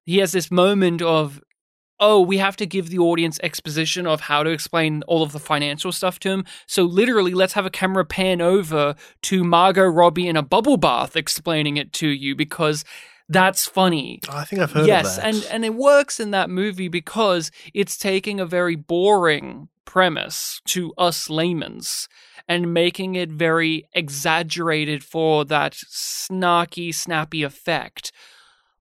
he 0.06 0.20
has 0.20 0.34
this 0.34 0.52
moment 0.52 1.02
of 1.02 1.42
oh 2.00 2.20
we 2.22 2.38
have 2.38 2.56
to 2.58 2.66
give 2.66 2.90
the 2.90 3.00
audience 3.00 3.40
exposition 3.44 4.06
of 4.08 4.22
how 4.22 4.44
to 4.44 4.50
explain 4.50 5.04
all 5.08 5.24
of 5.24 5.32
the 5.32 5.40
financial 5.40 5.92
stuff 5.92 6.20
to 6.20 6.30
him 6.30 6.46
so 6.66 6.84
literally 6.84 7.34
let's 7.34 7.54
have 7.54 7.66
a 7.66 7.70
camera 7.70 8.06
pan 8.06 8.42
over 8.42 8.96
to 9.22 9.44
margot 9.44 9.86
robbie 9.86 10.28
in 10.28 10.36
a 10.38 10.44
bubble 10.44 10.78
bath 10.78 11.16
explaining 11.16 11.78
it 11.78 11.94
to 11.94 12.08
you 12.08 12.36
because 12.36 12.84
that's 13.30 13.66
funny 13.66 14.20
Oh, 14.30 14.38
I 14.38 14.46
think 14.46 14.62
I've 14.62 14.72
heard 14.72 14.88
yes, 14.88 15.18
of 15.18 15.24
that. 15.24 15.36
and 15.36 15.48
and 15.52 15.66
it 15.66 15.74
works 15.74 16.20
in 16.20 16.32
that 16.32 16.50
movie 16.50 16.88
because 16.88 17.52
it's 17.74 17.98
taking 17.98 18.40
a 18.40 18.46
very 18.46 18.76
boring 18.76 19.68
premise 19.84 20.62
to 20.66 20.94
us 20.98 21.30
laymen's 21.30 22.08
and 22.48 22.74
making 22.74 23.16
it 23.16 23.30
very 23.30 23.90
exaggerated 23.94 25.04
for 25.04 25.44
that 25.46 25.74
snarky, 25.74 26.94
snappy 26.96 27.44
effect. 27.44 28.12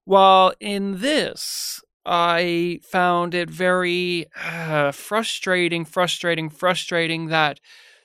While 0.05 0.53
in 0.61 1.01
this, 1.01 1.81
I 2.07 2.79
found 2.83 3.33
it 3.33 3.49
very 3.49 4.27
uh, 4.41 4.93
frustrating, 4.93 5.83
frustrating, 5.83 6.49
frustrating 6.49 7.27
that 7.27 7.59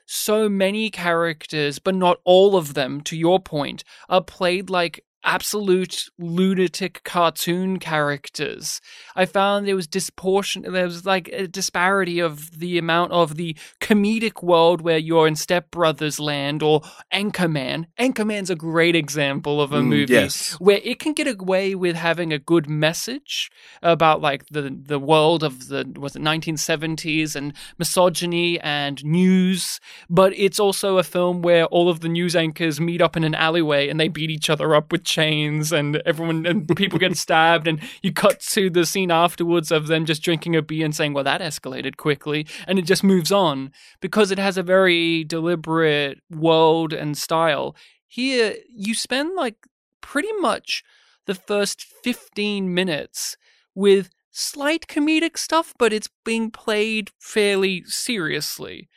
so 0.04 0.48
many 0.48 0.90
characters, 0.90 1.78
but 1.78 1.94
not 1.94 2.18
all 2.24 2.56
of 2.56 2.74
them, 2.74 3.00
to 3.02 3.16
your 3.16 3.38
point, 3.38 3.84
are 4.08 4.22
played 4.22 4.68
like 4.68 5.04
absolute 5.24 6.08
lunatic 6.18 7.02
cartoon 7.04 7.78
characters. 7.78 8.80
I 9.14 9.24
found 9.24 9.66
there 9.66 9.76
was 9.76 9.86
disproportionate, 9.86 10.72
there 10.72 10.84
was 10.84 11.04
like 11.06 11.28
a 11.28 11.46
disparity 11.46 12.20
of 12.20 12.58
the 12.58 12.78
amount 12.78 13.12
of 13.12 13.36
the 13.36 13.56
comedic 13.80 14.42
world 14.42 14.80
where 14.80 14.98
you're 14.98 15.26
in 15.26 15.36
Step 15.36 15.70
Brothers 15.70 16.18
land 16.20 16.62
or 16.62 16.80
Anchorman. 17.12 17.86
Anchorman's 17.98 18.50
a 18.50 18.56
great 18.56 18.94
example 18.96 19.60
of 19.60 19.72
a 19.72 19.80
Mm, 19.80 19.86
movie 19.86 20.12
yes. 20.12 20.52
where 20.60 20.80
it 20.84 20.98
can 20.98 21.12
get 21.12 21.26
away 21.26 21.74
with 21.74 21.96
having 21.96 22.32
a 22.32 22.38
good 22.38 22.68
message 22.68 23.50
about 23.82 24.20
like 24.20 24.46
the 24.48 24.62
the 24.86 24.98
world 24.98 25.42
of 25.42 25.68
the 25.68 25.90
was 25.98 26.14
it 26.16 26.22
1970s 26.22 27.34
and 27.34 27.52
misogyny 27.78 28.60
and 28.60 29.04
news 29.04 29.80
but 30.08 30.32
it's 30.36 30.60
also 30.60 30.98
a 30.98 31.02
film 31.02 31.42
where 31.42 31.64
all 31.66 31.88
of 31.88 32.00
the 32.00 32.08
news 32.08 32.36
anchors 32.36 32.80
meet 32.80 33.00
up 33.00 33.16
in 33.16 33.24
an 33.24 33.34
alleyway 33.34 33.88
and 33.88 33.98
they 33.98 34.08
beat 34.08 34.30
each 34.30 34.48
other 34.50 34.74
up 34.74 34.92
with 34.92 35.02
chains 35.12 35.72
and 35.72 35.96
everyone 36.06 36.46
and 36.46 36.74
people 36.76 36.98
get 36.98 37.16
stabbed 37.26 37.66
and 37.66 37.80
you 38.02 38.12
cut 38.12 38.40
to 38.40 38.70
the 38.70 38.86
scene 38.86 39.10
afterwards 39.10 39.70
of 39.70 39.86
them 39.86 40.06
just 40.06 40.22
drinking 40.22 40.56
a 40.56 40.62
beer 40.62 40.84
and 40.84 40.94
saying 40.94 41.12
well 41.12 41.24
that 41.24 41.40
escalated 41.40 41.96
quickly 41.96 42.46
and 42.66 42.78
it 42.78 42.82
just 42.82 43.04
moves 43.04 43.30
on 43.30 43.70
because 44.00 44.30
it 44.30 44.38
has 44.38 44.56
a 44.56 44.62
very 44.62 45.24
deliberate 45.24 46.18
world 46.30 46.92
and 46.92 47.18
style 47.18 47.76
here 48.06 48.54
you 48.68 48.94
spend 48.94 49.34
like 49.36 49.56
pretty 50.00 50.32
much 50.40 50.82
the 51.26 51.34
first 51.34 51.84
15 52.02 52.72
minutes 52.72 53.36
with 53.74 54.10
slight 54.30 54.86
comedic 54.86 55.38
stuff, 55.38 55.74
but 55.78 55.92
it's 55.92 56.08
being 56.24 56.50
played 56.50 57.10
fairly 57.18 57.84
seriously. 57.86 58.88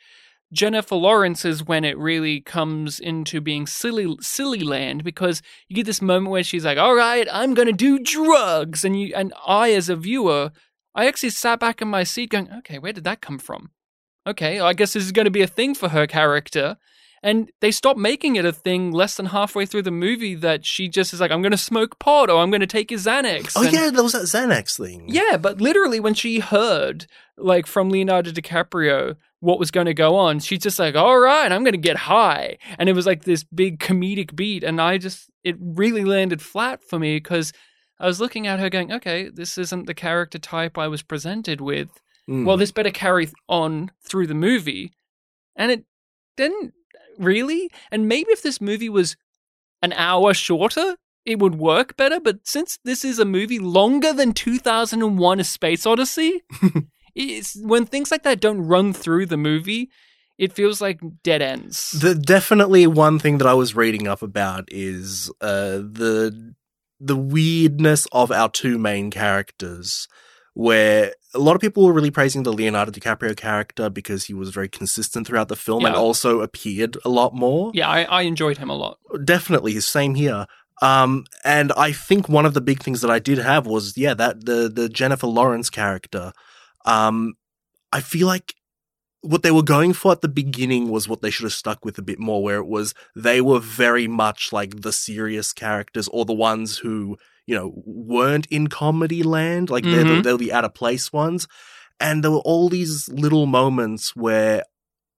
Jennifer 0.52 0.94
Lawrence 0.94 1.44
is 1.44 1.64
when 1.64 1.84
it 1.84 1.98
really 1.98 2.40
comes 2.40 3.00
into 3.00 3.40
being 3.40 3.66
silly, 3.66 4.16
silly 4.20 4.60
land 4.60 5.02
because 5.04 5.42
you 5.68 5.76
get 5.76 5.86
this 5.86 6.00
moment 6.02 6.30
where 6.30 6.44
she's 6.44 6.64
like, 6.64 6.78
"All 6.78 6.94
right, 6.94 7.26
I'm 7.32 7.54
gonna 7.54 7.72
do 7.72 7.98
drugs," 7.98 8.84
and 8.84 8.98
you 9.00 9.12
and 9.14 9.32
I, 9.46 9.72
as 9.72 9.88
a 9.88 9.96
viewer, 9.96 10.52
I 10.94 11.06
actually 11.08 11.30
sat 11.30 11.58
back 11.60 11.82
in 11.82 11.88
my 11.88 12.04
seat 12.04 12.30
going, 12.30 12.48
"Okay, 12.58 12.78
where 12.78 12.92
did 12.92 13.04
that 13.04 13.20
come 13.20 13.38
from?" 13.38 13.70
Okay, 14.26 14.58
I 14.60 14.72
guess 14.72 14.92
this 14.92 15.04
is 15.04 15.12
going 15.12 15.26
to 15.26 15.30
be 15.30 15.42
a 15.42 15.46
thing 15.46 15.74
for 15.74 15.90
her 15.90 16.06
character. 16.06 16.76
And 17.22 17.50
they 17.60 17.70
stop 17.70 17.96
making 17.96 18.36
it 18.36 18.44
a 18.44 18.52
thing 18.52 18.90
less 18.92 19.16
than 19.16 19.26
halfway 19.26 19.66
through 19.66 19.82
the 19.82 19.90
movie 19.92 20.34
that 20.34 20.64
she 20.66 20.88
just 20.88 21.12
is 21.14 21.20
like, 21.20 21.30
I'm 21.30 21.42
going 21.42 21.52
to 21.52 21.58
smoke 21.58 21.98
pot 21.98 22.28
or 22.28 22.40
I'm 22.42 22.50
going 22.50 22.60
to 22.60 22.66
take 22.66 22.90
a 22.92 22.96
Xanax. 22.96 23.52
oh 23.56 23.62
And- 23.62 23.72
yeah, 23.72 23.90
there 23.90 24.02
was 24.02 24.12
that 24.12 24.22
Xanax 24.24 24.76
thing. 24.78 25.04
yeah, 25.08 25.36
but 25.36 25.60
literally 25.60 25.98
when 26.00 26.14
she 26.14 26.40
heard 26.40 27.06
like 27.38 27.66
from 27.66 27.88
Leonardo 27.88 28.30
DiCaprio 28.32 29.14
what 29.46 29.60
was 29.60 29.70
going 29.70 29.86
to 29.86 29.94
go 29.94 30.16
on, 30.16 30.40
she's 30.40 30.58
just 30.58 30.78
like, 30.78 30.96
"All 30.96 31.18
right, 31.18 31.50
I'm 31.52 31.62
going 31.62 31.72
to 31.72 31.78
get 31.78 31.96
high." 31.96 32.58
And 32.78 32.88
it 32.88 32.94
was 32.94 33.06
like 33.06 33.24
this 33.24 33.44
big 33.44 33.78
comedic 33.78 34.34
beat 34.34 34.64
and 34.64 34.80
I 34.80 34.98
just 34.98 35.30
it 35.44 35.56
really 35.60 36.04
landed 36.04 36.42
flat 36.42 36.82
for 36.82 36.98
me 36.98 37.20
cuz 37.20 37.52
I 37.98 38.06
was 38.06 38.20
looking 38.20 38.46
at 38.46 38.60
her 38.60 38.68
going, 38.68 38.92
okay, 38.92 39.30
this 39.30 39.56
isn't 39.56 39.86
the 39.86 39.94
character 39.94 40.38
type 40.38 40.76
I 40.76 40.88
was 40.88 41.02
presented 41.02 41.60
with. 41.60 41.88
Mm. 42.28 42.44
Well, 42.44 42.56
this 42.56 42.72
better 42.72 42.90
carry 42.90 43.28
on 43.48 43.90
through 44.06 44.26
the 44.26 44.34
movie. 44.34 44.92
And 45.54 45.72
it 45.72 45.84
didn't 46.36 46.74
really. 47.18 47.70
And 47.90 48.08
maybe 48.08 48.30
if 48.32 48.42
this 48.42 48.60
movie 48.60 48.90
was 48.90 49.16
an 49.80 49.92
hour 49.94 50.34
shorter, 50.34 50.96
it 51.24 51.38
would 51.38 51.54
work 51.54 51.96
better. 51.96 52.20
But 52.20 52.46
since 52.46 52.78
this 52.84 53.04
is 53.04 53.18
a 53.18 53.24
movie 53.24 53.58
longer 53.58 54.12
than 54.12 54.32
2001 54.34 55.40
A 55.40 55.44
Space 55.44 55.86
Odyssey, 55.86 56.42
it's, 57.16 57.56
when 57.56 57.86
things 57.86 58.10
like 58.10 58.22
that 58.22 58.40
don't 58.40 58.60
run 58.60 58.92
through 58.92 59.26
the 59.26 59.36
movie, 59.36 59.90
it 60.38 60.52
feels 60.52 60.80
like 60.80 61.00
dead 61.22 61.42
ends. 61.42 61.92
The 61.92 62.14
definitely 62.14 62.86
one 62.86 63.18
thing 63.18 63.38
that 63.38 63.46
I 63.46 63.54
was 63.54 63.74
reading 63.74 64.06
up 64.06 64.22
about 64.22 64.68
is 64.70 65.30
uh, 65.40 65.78
the 65.78 66.54
the 66.98 67.16
weirdness 67.16 68.06
of 68.12 68.30
our 68.30 68.48
two 68.48 68.78
main 68.78 69.10
characters, 69.10 70.08
where 70.54 71.12
a 71.34 71.38
lot 71.38 71.54
of 71.54 71.60
people 71.60 71.84
were 71.84 71.92
really 71.92 72.10
praising 72.10 72.42
the 72.42 72.52
Leonardo 72.52 72.90
DiCaprio 72.90 73.36
character 73.36 73.90
because 73.90 74.24
he 74.24 74.34
was 74.34 74.50
very 74.50 74.68
consistent 74.68 75.26
throughout 75.26 75.48
the 75.48 75.56
film 75.56 75.84
and 75.84 75.94
also 75.94 76.40
appeared 76.40 76.96
a 77.04 77.08
lot 77.08 77.34
more. 77.34 77.70
yeah, 77.74 77.88
I, 77.88 78.02
I 78.04 78.22
enjoyed 78.22 78.58
him 78.58 78.70
a 78.70 78.74
lot. 78.74 78.98
Definitely, 79.24 79.78
same 79.80 80.14
here. 80.14 80.46
Um, 80.82 81.24
and 81.44 81.72
I 81.76 81.92
think 81.92 82.28
one 82.28 82.44
of 82.44 82.52
the 82.52 82.60
big 82.60 82.82
things 82.82 83.00
that 83.00 83.10
I 83.10 83.18
did 83.18 83.38
have 83.38 83.66
was 83.66 83.96
yeah 83.96 84.12
that 84.14 84.44
the 84.44 84.70
the 84.72 84.88
Jennifer 84.90 85.26
Lawrence 85.26 85.70
character. 85.70 86.32
Um, 86.86 87.34
I 87.92 88.00
feel 88.00 88.26
like 88.26 88.54
what 89.22 89.42
they 89.42 89.50
were 89.50 89.62
going 89.62 89.92
for 89.92 90.12
at 90.12 90.20
the 90.20 90.28
beginning 90.28 90.88
was 90.88 91.08
what 91.08 91.20
they 91.20 91.30
should 91.30 91.44
have 91.44 91.52
stuck 91.52 91.84
with 91.84 91.98
a 91.98 92.02
bit 92.02 92.18
more, 92.18 92.42
where 92.42 92.58
it 92.58 92.66
was 92.66 92.94
they 93.16 93.40
were 93.40 93.58
very 93.60 94.06
much 94.06 94.52
like 94.52 94.82
the 94.82 94.92
serious 94.92 95.52
characters 95.52 96.08
or 96.08 96.24
the 96.24 96.32
ones 96.32 96.78
who 96.78 97.16
you 97.46 97.54
know 97.54 97.72
weren't 97.84 98.46
in 98.46 98.68
comedy 98.68 99.22
land, 99.22 99.68
like 99.70 99.84
they're 99.84 100.04
the, 100.04 100.10
Mhm. 100.10 100.22
they're 100.22 100.36
the 100.36 100.52
out 100.52 100.64
of 100.64 100.74
place 100.74 101.12
ones, 101.12 101.48
and 101.98 102.22
there 102.22 102.30
were 102.30 102.38
all 102.44 102.68
these 102.68 103.08
little 103.08 103.46
moments 103.46 104.14
where. 104.16 104.62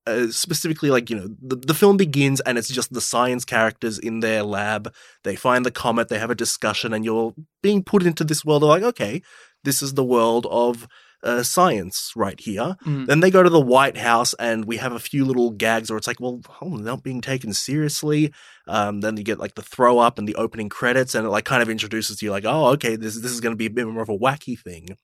Uh, 0.07 0.29
specifically, 0.31 0.89
like 0.91 1.11
you 1.11 1.17
know, 1.17 1.29
the, 1.43 1.57
the 1.57 1.75
film 1.75 1.99
begins 1.99 2.41
and 2.41 2.57
it's 2.57 2.71
just 2.71 2.91
the 2.95 3.01
science 3.01 3.45
characters 3.45 3.99
in 3.99 4.21
their 4.21 4.43
lab. 4.43 4.91
They 5.23 5.37
find 5.37 5.67
the 5.67 5.71
comet, 5.71 6.09
they 6.09 6.19
have 6.19 6.31
a 6.31 6.35
discussion, 6.35 6.95
and 6.95 7.05
you're 7.05 7.35
being 7.63 7.85
put 7.85 8.03
into 8.03 8.25
this 8.25 8.43
world. 8.43 8.63
They're 8.63 8.71
like, 8.71 8.83
okay, 8.85 9.21
this 9.65 9.83
is 9.83 9.93
the 9.93 10.05
world 10.05 10.47
of 10.51 10.89
uh, 11.23 11.43
science 11.43 12.13
right 12.15 12.39
here. 12.39 12.77
Mm. 12.85 13.07
Then 13.07 13.21
they 13.21 13.31
go 13.31 13.43
to 13.43 13.51
the 13.51 13.61
White 13.61 13.97
House, 13.97 14.35
and 14.35 14.65
we 14.65 14.77
have 14.77 14.93
a 14.93 14.99
few 14.99 15.25
little 15.25 15.51
gags 15.51 15.91
where 15.91 15.97
it's 15.97 16.07
like, 16.07 16.21
well, 16.21 16.41
they're 16.61 16.79
not 16.79 17.03
being 17.03 17.21
taken 17.21 17.53
seriously. 17.53 18.33
Um, 18.67 19.01
then 19.01 19.17
you 19.17 19.25
get 19.25 19.39
like 19.39 19.55
the 19.55 19.63
throw 19.63 19.99
up 19.99 20.19
and 20.19 20.29
the 20.29 20.37
opening 20.37 20.69
credits, 20.69 21.15
and 21.15 21.27
it 21.27 21.31
like 21.31 21.45
kind 21.45 21.63
of 21.63 21.71
introduces 21.71 22.23
you 22.23 22.31
like, 22.31 22.45
oh, 22.47 22.67
okay, 22.69 22.97
this 22.97 23.21
this 23.21 23.33
is 23.33 23.41
going 23.41 23.53
to 23.53 23.57
be 23.57 23.67
a 23.67 23.71
bit 23.71 23.87
more 23.87 24.03
of 24.03 24.09
a 24.09 24.19
wacky 24.19 24.59
thing. 24.59 24.97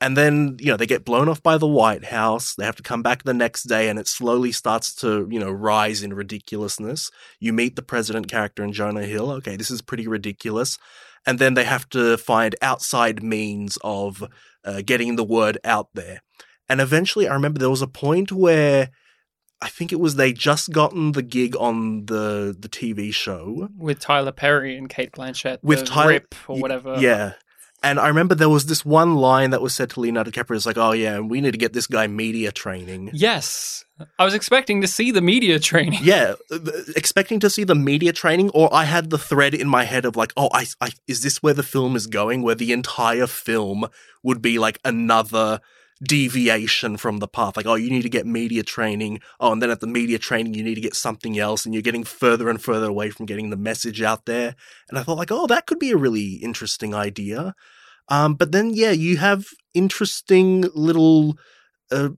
And 0.00 0.16
then 0.16 0.56
you 0.60 0.66
know 0.66 0.76
they 0.76 0.86
get 0.86 1.04
blown 1.04 1.28
off 1.28 1.42
by 1.42 1.58
the 1.58 1.66
White 1.66 2.04
House. 2.04 2.54
They 2.54 2.64
have 2.64 2.76
to 2.76 2.82
come 2.82 3.02
back 3.02 3.22
the 3.22 3.34
next 3.34 3.64
day, 3.64 3.88
and 3.88 3.98
it 3.98 4.06
slowly 4.06 4.52
starts 4.52 4.94
to 4.96 5.26
you 5.30 5.40
know 5.40 5.50
rise 5.50 6.02
in 6.02 6.12
ridiculousness. 6.12 7.10
You 7.40 7.52
meet 7.52 7.74
the 7.74 7.82
president 7.82 8.28
character 8.28 8.62
in 8.62 8.72
Jonah 8.72 9.04
Hill. 9.04 9.30
Okay, 9.32 9.56
this 9.56 9.70
is 9.70 9.82
pretty 9.82 10.06
ridiculous. 10.06 10.78
And 11.26 11.38
then 11.38 11.54
they 11.54 11.64
have 11.64 11.88
to 11.90 12.16
find 12.16 12.54
outside 12.62 13.22
means 13.22 13.76
of 13.82 14.24
uh, 14.68 14.82
getting 14.84 15.16
the 15.16 15.24
word 15.24 15.58
out 15.64 15.88
there. 15.94 16.20
And 16.68 16.80
eventually, 16.80 17.26
I 17.26 17.32
remember 17.34 17.58
there 17.58 17.70
was 17.70 17.82
a 17.82 17.86
point 17.86 18.30
where 18.30 18.90
I 19.60 19.68
think 19.68 19.92
it 19.92 20.00
was 20.00 20.16
they 20.16 20.32
just 20.32 20.70
gotten 20.72 21.12
the 21.12 21.22
gig 21.22 21.56
on 21.56 22.06
the 22.06 22.54
the 22.58 22.68
TV 22.68 23.12
show 23.12 23.68
With 23.76 24.00
Tyler 24.00 24.32
Perry 24.32 24.76
and 24.76 24.88
Cate 24.88 25.12
Blanchett. 25.12 25.58
with 25.62 25.84
Tyler 25.86 26.10
Rip 26.10 26.34
or 26.46 26.60
whatever. 26.60 26.96
Yeah. 26.98 27.32
And 27.82 28.00
I 28.00 28.08
remember 28.08 28.34
there 28.34 28.48
was 28.48 28.66
this 28.66 28.84
one 28.84 29.14
line 29.16 29.50
that 29.50 29.62
was 29.62 29.74
said 29.74 29.90
to 29.90 30.00
Leonardo 30.00 30.30
DiCaprio. 30.30 30.56
It's 30.56 30.66
like, 30.66 30.78
"Oh 30.78 30.92
yeah, 30.92 31.20
we 31.20 31.40
need 31.40 31.52
to 31.52 31.58
get 31.58 31.72
this 31.72 31.86
guy 31.86 32.06
media 32.06 32.50
training." 32.50 33.10
Yes. 33.12 33.84
I 34.18 34.24
was 34.24 34.34
expecting 34.34 34.80
to 34.80 34.88
see 34.88 35.10
the 35.10 35.20
media 35.20 35.58
training. 35.58 36.00
Yeah, 36.02 36.34
expecting 36.96 37.40
to 37.40 37.50
see 37.50 37.64
the 37.64 37.74
media 37.74 38.12
training, 38.12 38.50
or 38.50 38.72
I 38.72 38.84
had 38.84 39.10
the 39.10 39.18
thread 39.18 39.54
in 39.54 39.68
my 39.68 39.84
head 39.84 40.04
of 40.04 40.16
like, 40.16 40.32
"Oh, 40.36 40.50
I, 40.52 40.66
I 40.80 40.90
is 41.06 41.22
this 41.22 41.42
where 41.42 41.54
the 41.54 41.62
film 41.62 41.94
is 41.94 42.06
going? 42.06 42.42
Where 42.42 42.54
the 42.54 42.72
entire 42.72 43.26
film 43.26 43.86
would 44.22 44.42
be 44.42 44.58
like 44.58 44.78
another 44.84 45.60
deviation 46.02 46.96
from 46.96 47.18
the 47.18 47.28
path? 47.28 47.56
Like, 47.56 47.66
oh, 47.66 47.74
you 47.74 47.90
need 47.90 48.02
to 48.02 48.08
get 48.08 48.26
media 48.26 48.62
training. 48.62 49.20
Oh, 49.40 49.52
and 49.52 49.62
then 49.62 49.70
at 49.70 49.80
the 49.80 49.86
media 49.86 50.18
training, 50.18 50.54
you 50.54 50.62
need 50.62 50.76
to 50.76 50.80
get 50.80 50.94
something 50.94 51.38
else, 51.38 51.64
and 51.64 51.74
you're 51.74 51.82
getting 51.82 52.04
further 52.04 52.48
and 52.48 52.62
further 52.62 52.88
away 52.88 53.10
from 53.10 53.26
getting 53.26 53.50
the 53.50 53.56
message 53.56 54.02
out 54.02 54.26
there." 54.26 54.54
And 54.88 54.98
I 54.98 55.02
thought, 55.02 55.18
like, 55.18 55.32
oh, 55.32 55.46
that 55.46 55.66
could 55.66 55.78
be 55.78 55.90
a 55.90 55.96
really 55.96 56.34
interesting 56.34 56.94
idea. 56.94 57.54
Um, 58.08 58.34
but 58.34 58.52
then, 58.52 58.70
yeah, 58.72 58.90
you 58.92 59.18
have 59.18 59.46
interesting 59.74 60.62
little, 60.74 61.36
uh, 61.90 62.10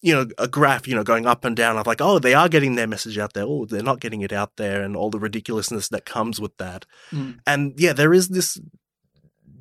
you 0.00 0.14
know, 0.14 0.26
a 0.38 0.48
graph, 0.48 0.88
you 0.88 0.94
know, 0.94 1.04
going 1.04 1.26
up 1.26 1.44
and 1.44 1.56
down 1.56 1.76
of 1.76 1.86
like, 1.86 2.00
oh, 2.00 2.18
they 2.18 2.34
are 2.34 2.48
getting 2.48 2.74
their 2.74 2.86
message 2.86 3.18
out 3.18 3.32
there. 3.32 3.44
Oh, 3.44 3.64
they're 3.64 3.82
not 3.82 4.00
getting 4.00 4.22
it 4.22 4.32
out 4.32 4.56
there, 4.56 4.82
and 4.82 4.96
all 4.96 5.10
the 5.10 5.18
ridiculousness 5.18 5.88
that 5.88 6.04
comes 6.04 6.40
with 6.40 6.56
that. 6.58 6.86
Mm. 7.12 7.38
And 7.46 7.74
yeah, 7.78 7.92
there 7.92 8.14
is 8.14 8.28
this 8.28 8.60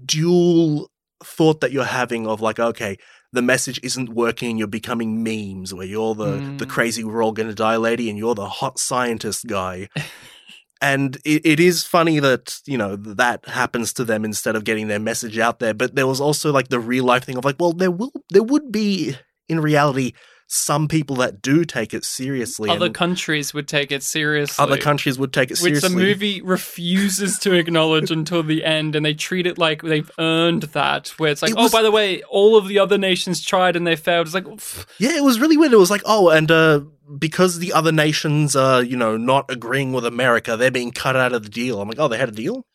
dual 0.06 0.90
thought 1.24 1.62
that 1.62 1.72
you're 1.72 1.84
having 1.84 2.28
of 2.28 2.42
like, 2.42 2.60
okay, 2.60 2.98
the 3.34 3.42
message 3.42 3.80
isn't 3.84 4.10
working. 4.10 4.58
You're 4.58 4.68
becoming 4.68 5.24
memes 5.24 5.74
where 5.74 5.86
you're 5.86 6.16
the 6.16 6.42
the 6.58 6.66
Mm. 6.66 6.70
crazy 6.70 7.04
we're 7.04 7.24
all 7.24 7.32
going 7.34 7.50
to 7.50 7.56
die 7.56 7.78
lady, 7.78 8.10
and 8.10 8.18
you're 8.18 8.36
the 8.36 8.50
hot 8.50 8.80
scientist 8.80 9.46
guy. 9.48 9.90
and 10.82 11.18
it, 11.26 11.46
it 11.46 11.60
is 11.60 11.84
funny 11.84 12.20
that 12.20 12.60
you 12.66 12.78
know 12.78 12.96
that 12.96 13.46
happens 13.48 13.94
to 13.94 14.06
them 14.06 14.24
instead 14.24 14.56
of 14.56 14.64
getting 14.64 14.88
their 14.88 15.00
message 15.00 15.38
out 15.40 15.60
there. 15.60 15.74
But 15.74 15.96
there 15.96 16.08
was 16.08 16.22
also 16.22 16.52
like 16.52 16.70
the 16.70 16.80
real 16.80 17.04
life 17.04 17.24
thing 17.26 17.38
of 17.38 17.46
like, 17.46 17.58
well, 17.60 17.74
there 17.74 17.92
will 17.92 18.12
there 18.30 18.44
would 18.44 18.72
be 18.72 19.16
in 19.50 19.60
reality 19.60 20.14
some 20.50 20.88
people 20.88 21.18
that 21.18 21.42
do 21.42 21.66
take 21.66 21.94
it 21.94 22.06
seriously. 22.06 22.70
Other 22.70 22.90
countries 22.90 23.54
would 23.54 23.68
take 23.68 23.92
it 23.92 24.02
seriously. 24.02 24.64
other 24.64 24.78
countries 24.78 25.20
would 25.20 25.34
take 25.34 25.52
it 25.52 25.58
seriously. 25.58 25.90
which 25.90 25.94
the 25.94 25.98
movie 25.98 26.42
refuses 26.42 27.38
to 27.40 27.54
acknowledge 27.54 28.12
until 28.12 28.44
the 28.44 28.64
end, 28.64 28.96
and 28.96 29.06
they 29.06 29.14
treat 29.14 29.46
it 29.46 29.58
like 29.58 29.82
they've 29.82 30.10
earned 30.18 30.64
that. 30.64 31.10
Where 31.18 31.32
it's 31.32 31.42
like, 31.42 31.52
It 31.52 31.58
oh, 31.60 31.70
by 31.70 31.82
the 31.82 31.92
way, 31.92 32.24
all 32.24 32.56
of 32.56 32.70
the 32.70 32.80
other 32.80 32.98
nations 32.98 33.44
tried 33.44 33.76
and 33.76 33.86
they 33.86 33.98
failed. 33.98 34.28
It's 34.28 34.34
like, 34.34 34.46
pff, 34.46 34.86
Yeah, 35.00 35.18
it 35.18 35.24
was 35.24 35.40
really 35.40 35.58
weird. 35.58 35.74
It 35.74 35.78
was 35.78 35.92
like, 35.92 36.04
oh, 36.06 36.30
and 36.30 36.50
uh, 36.50 36.80
because 37.18 37.60
the 37.60 37.74
other 37.74 37.92
nations 37.92 38.56
are, 38.56 38.82
you 38.82 38.96
know, 38.96 39.18
not 39.18 39.52
agreeing 39.52 39.92
with 39.92 40.06
America, 40.06 40.56
they're 40.56 40.72
being 40.72 40.92
cut 40.92 41.18
out 41.18 41.34
of 41.34 41.44
the 41.44 41.50
deal. 41.50 41.82
I'm 41.82 41.90
like, 41.90 42.00
oh, 42.00 42.08
they 42.08 42.18
had 42.18 42.30
a 42.30 42.34
deal? 42.34 42.66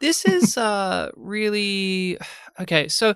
this 0.00 0.24
is 0.24 0.56
uh 0.56 1.10
really 1.16 2.18
okay. 2.60 2.88
So 2.88 3.14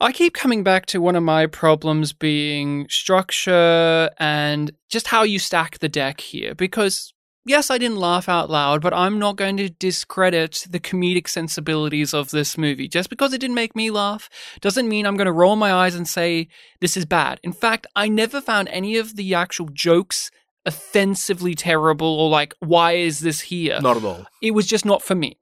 I 0.00 0.12
keep 0.12 0.32
coming 0.32 0.62
back 0.62 0.86
to 0.86 1.00
one 1.00 1.14
of 1.14 1.22
my 1.22 1.46
problems 1.46 2.12
being 2.12 2.88
structure 2.88 4.10
and 4.18 4.70
just 4.88 5.08
how 5.08 5.22
you 5.22 5.38
stack 5.38 5.78
the 5.78 5.88
deck 5.88 6.20
here 6.20 6.54
because. 6.54 7.12
Yes, 7.46 7.70
I 7.70 7.78
didn't 7.78 7.96
laugh 7.96 8.28
out 8.28 8.50
loud, 8.50 8.82
but 8.82 8.92
I'm 8.92 9.18
not 9.18 9.36
going 9.36 9.56
to 9.56 9.70
discredit 9.70 10.66
the 10.68 10.78
comedic 10.78 11.26
sensibilities 11.26 12.12
of 12.12 12.30
this 12.30 12.58
movie. 12.58 12.86
Just 12.86 13.08
because 13.08 13.32
it 13.32 13.40
didn't 13.40 13.54
make 13.54 13.74
me 13.74 13.90
laugh 13.90 14.28
doesn't 14.60 14.86
mean 14.86 15.06
I'm 15.06 15.16
going 15.16 15.24
to 15.24 15.32
roll 15.32 15.56
my 15.56 15.72
eyes 15.72 15.94
and 15.94 16.06
say 16.06 16.48
this 16.82 16.98
is 16.98 17.06
bad. 17.06 17.40
In 17.42 17.52
fact, 17.54 17.86
I 17.96 18.08
never 18.08 18.42
found 18.42 18.68
any 18.68 18.98
of 18.98 19.16
the 19.16 19.34
actual 19.34 19.70
jokes 19.72 20.30
offensively 20.66 21.54
terrible 21.54 22.06
or 22.20 22.28
like, 22.28 22.54
why 22.60 22.92
is 22.92 23.20
this 23.20 23.40
here? 23.40 23.80
Not 23.80 23.96
at 23.96 24.04
all. 24.04 24.26
it 24.42 24.50
was 24.50 24.66
just 24.66 24.84
not 24.84 25.02
for 25.02 25.14
me. 25.14 25.38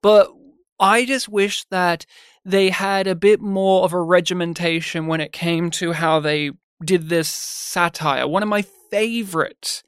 But 0.00 0.32
I 0.80 1.04
just 1.04 1.28
wish 1.28 1.64
that 1.70 2.06
they 2.44 2.70
had 2.70 3.06
a 3.06 3.14
bit 3.14 3.40
more 3.40 3.84
of 3.84 3.92
a 3.92 4.00
regimentation 4.00 5.06
when 5.06 5.20
it 5.20 5.32
came 5.32 5.70
to 5.70 5.92
how 5.92 6.20
they 6.20 6.50
did 6.84 7.08
this 7.08 7.28
satire. 7.28 8.26
One 8.26 8.42
of 8.42 8.48
my 8.48 8.62
favorite 8.90 9.82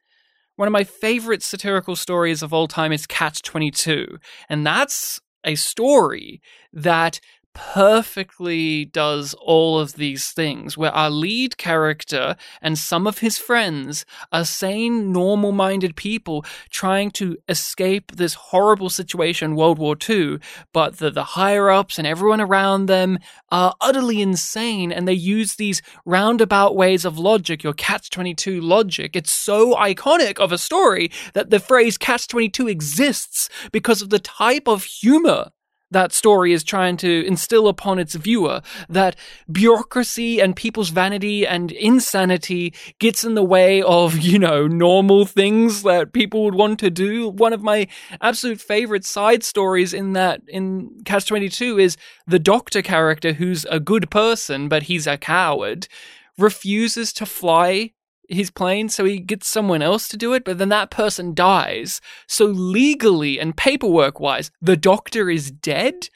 one 0.56 0.68
of 0.68 0.72
my 0.72 0.84
favorite 0.84 1.42
satirical 1.42 1.96
stories 1.96 2.42
of 2.42 2.52
all 2.52 2.68
time 2.68 2.92
is 2.92 3.06
Catch 3.06 3.42
22. 3.42 4.18
And 4.48 4.64
that's 4.64 5.20
a 5.44 5.56
story 5.56 6.40
that 6.72 7.20
perfectly 7.54 8.84
does 8.84 9.34
all 9.40 9.78
of 9.78 9.94
these 9.94 10.30
things 10.30 10.76
where 10.76 10.90
our 10.92 11.08
lead 11.08 11.56
character 11.56 12.36
and 12.60 12.76
some 12.76 13.06
of 13.06 13.18
his 13.18 13.38
friends 13.38 14.04
are 14.32 14.44
sane, 14.44 15.12
normal 15.12 15.52
minded 15.52 15.96
people 15.96 16.44
trying 16.68 17.10
to 17.12 17.36
escape 17.48 18.12
this 18.12 18.34
horrible 18.34 18.90
situation, 18.90 19.56
World 19.56 19.78
War 19.78 19.96
II, 20.08 20.38
but 20.72 20.98
the, 20.98 21.10
the 21.10 21.24
higher 21.24 21.70
ups 21.70 21.98
and 21.98 22.06
everyone 22.06 22.40
around 22.40 22.86
them 22.86 23.18
are 23.50 23.74
utterly 23.80 24.20
insane 24.20 24.92
and 24.92 25.08
they 25.08 25.14
use 25.14 25.54
these 25.54 25.80
roundabout 26.04 26.76
ways 26.76 27.04
of 27.04 27.18
logic, 27.18 27.62
your 27.62 27.72
catch 27.72 28.10
22 28.10 28.60
logic. 28.60 29.16
It's 29.16 29.32
so 29.32 29.74
iconic 29.74 30.38
of 30.38 30.52
a 30.52 30.58
story 30.58 31.10
that 31.32 31.50
the 31.50 31.60
phrase 31.60 31.96
catch 31.96 32.28
22 32.28 32.68
exists 32.68 33.48
because 33.72 34.02
of 34.02 34.10
the 34.10 34.18
type 34.18 34.68
of 34.68 34.84
humor 34.84 35.50
that 35.94 36.12
story 36.12 36.52
is 36.52 36.62
trying 36.62 36.96
to 36.98 37.26
instill 37.26 37.68
upon 37.68 37.98
its 37.98 38.14
viewer 38.14 38.60
that 38.88 39.16
bureaucracy 39.50 40.40
and 40.40 40.54
people's 40.54 40.90
vanity 40.90 41.46
and 41.46 41.72
insanity 41.72 42.74
gets 42.98 43.24
in 43.24 43.34
the 43.34 43.42
way 43.42 43.80
of, 43.82 44.18
you 44.18 44.38
know, 44.38 44.66
normal 44.66 45.24
things 45.24 45.82
that 45.82 46.12
people 46.12 46.44
would 46.44 46.54
want 46.54 46.78
to 46.80 46.90
do. 46.90 47.28
One 47.30 47.52
of 47.52 47.62
my 47.62 47.88
absolute 48.20 48.60
favorite 48.60 49.04
side 49.04 49.42
stories 49.42 49.94
in 49.94 50.12
that, 50.12 50.42
in 50.48 50.90
Catch 51.04 51.26
22 51.26 51.78
is 51.78 51.96
the 52.26 52.38
doctor 52.38 52.82
character 52.82 53.32
who's 53.32 53.64
a 53.66 53.80
good 53.80 54.10
person, 54.10 54.68
but 54.68 54.84
he's 54.84 55.06
a 55.06 55.16
coward, 55.16 55.88
refuses 56.36 57.12
to 57.14 57.24
fly 57.24 57.92
his 58.28 58.50
plane, 58.50 58.88
so 58.88 59.04
he 59.04 59.18
gets 59.18 59.48
someone 59.48 59.82
else 59.82 60.08
to 60.08 60.16
do 60.16 60.32
it, 60.32 60.44
but 60.44 60.58
then 60.58 60.70
that 60.70 60.90
person 60.90 61.34
dies. 61.34 62.00
So 62.26 62.46
legally 62.46 63.38
and 63.38 63.56
paperwork 63.56 64.20
wise, 64.20 64.50
the 64.60 64.76
doctor 64.76 65.30
is 65.30 65.50
dead, 65.50 66.08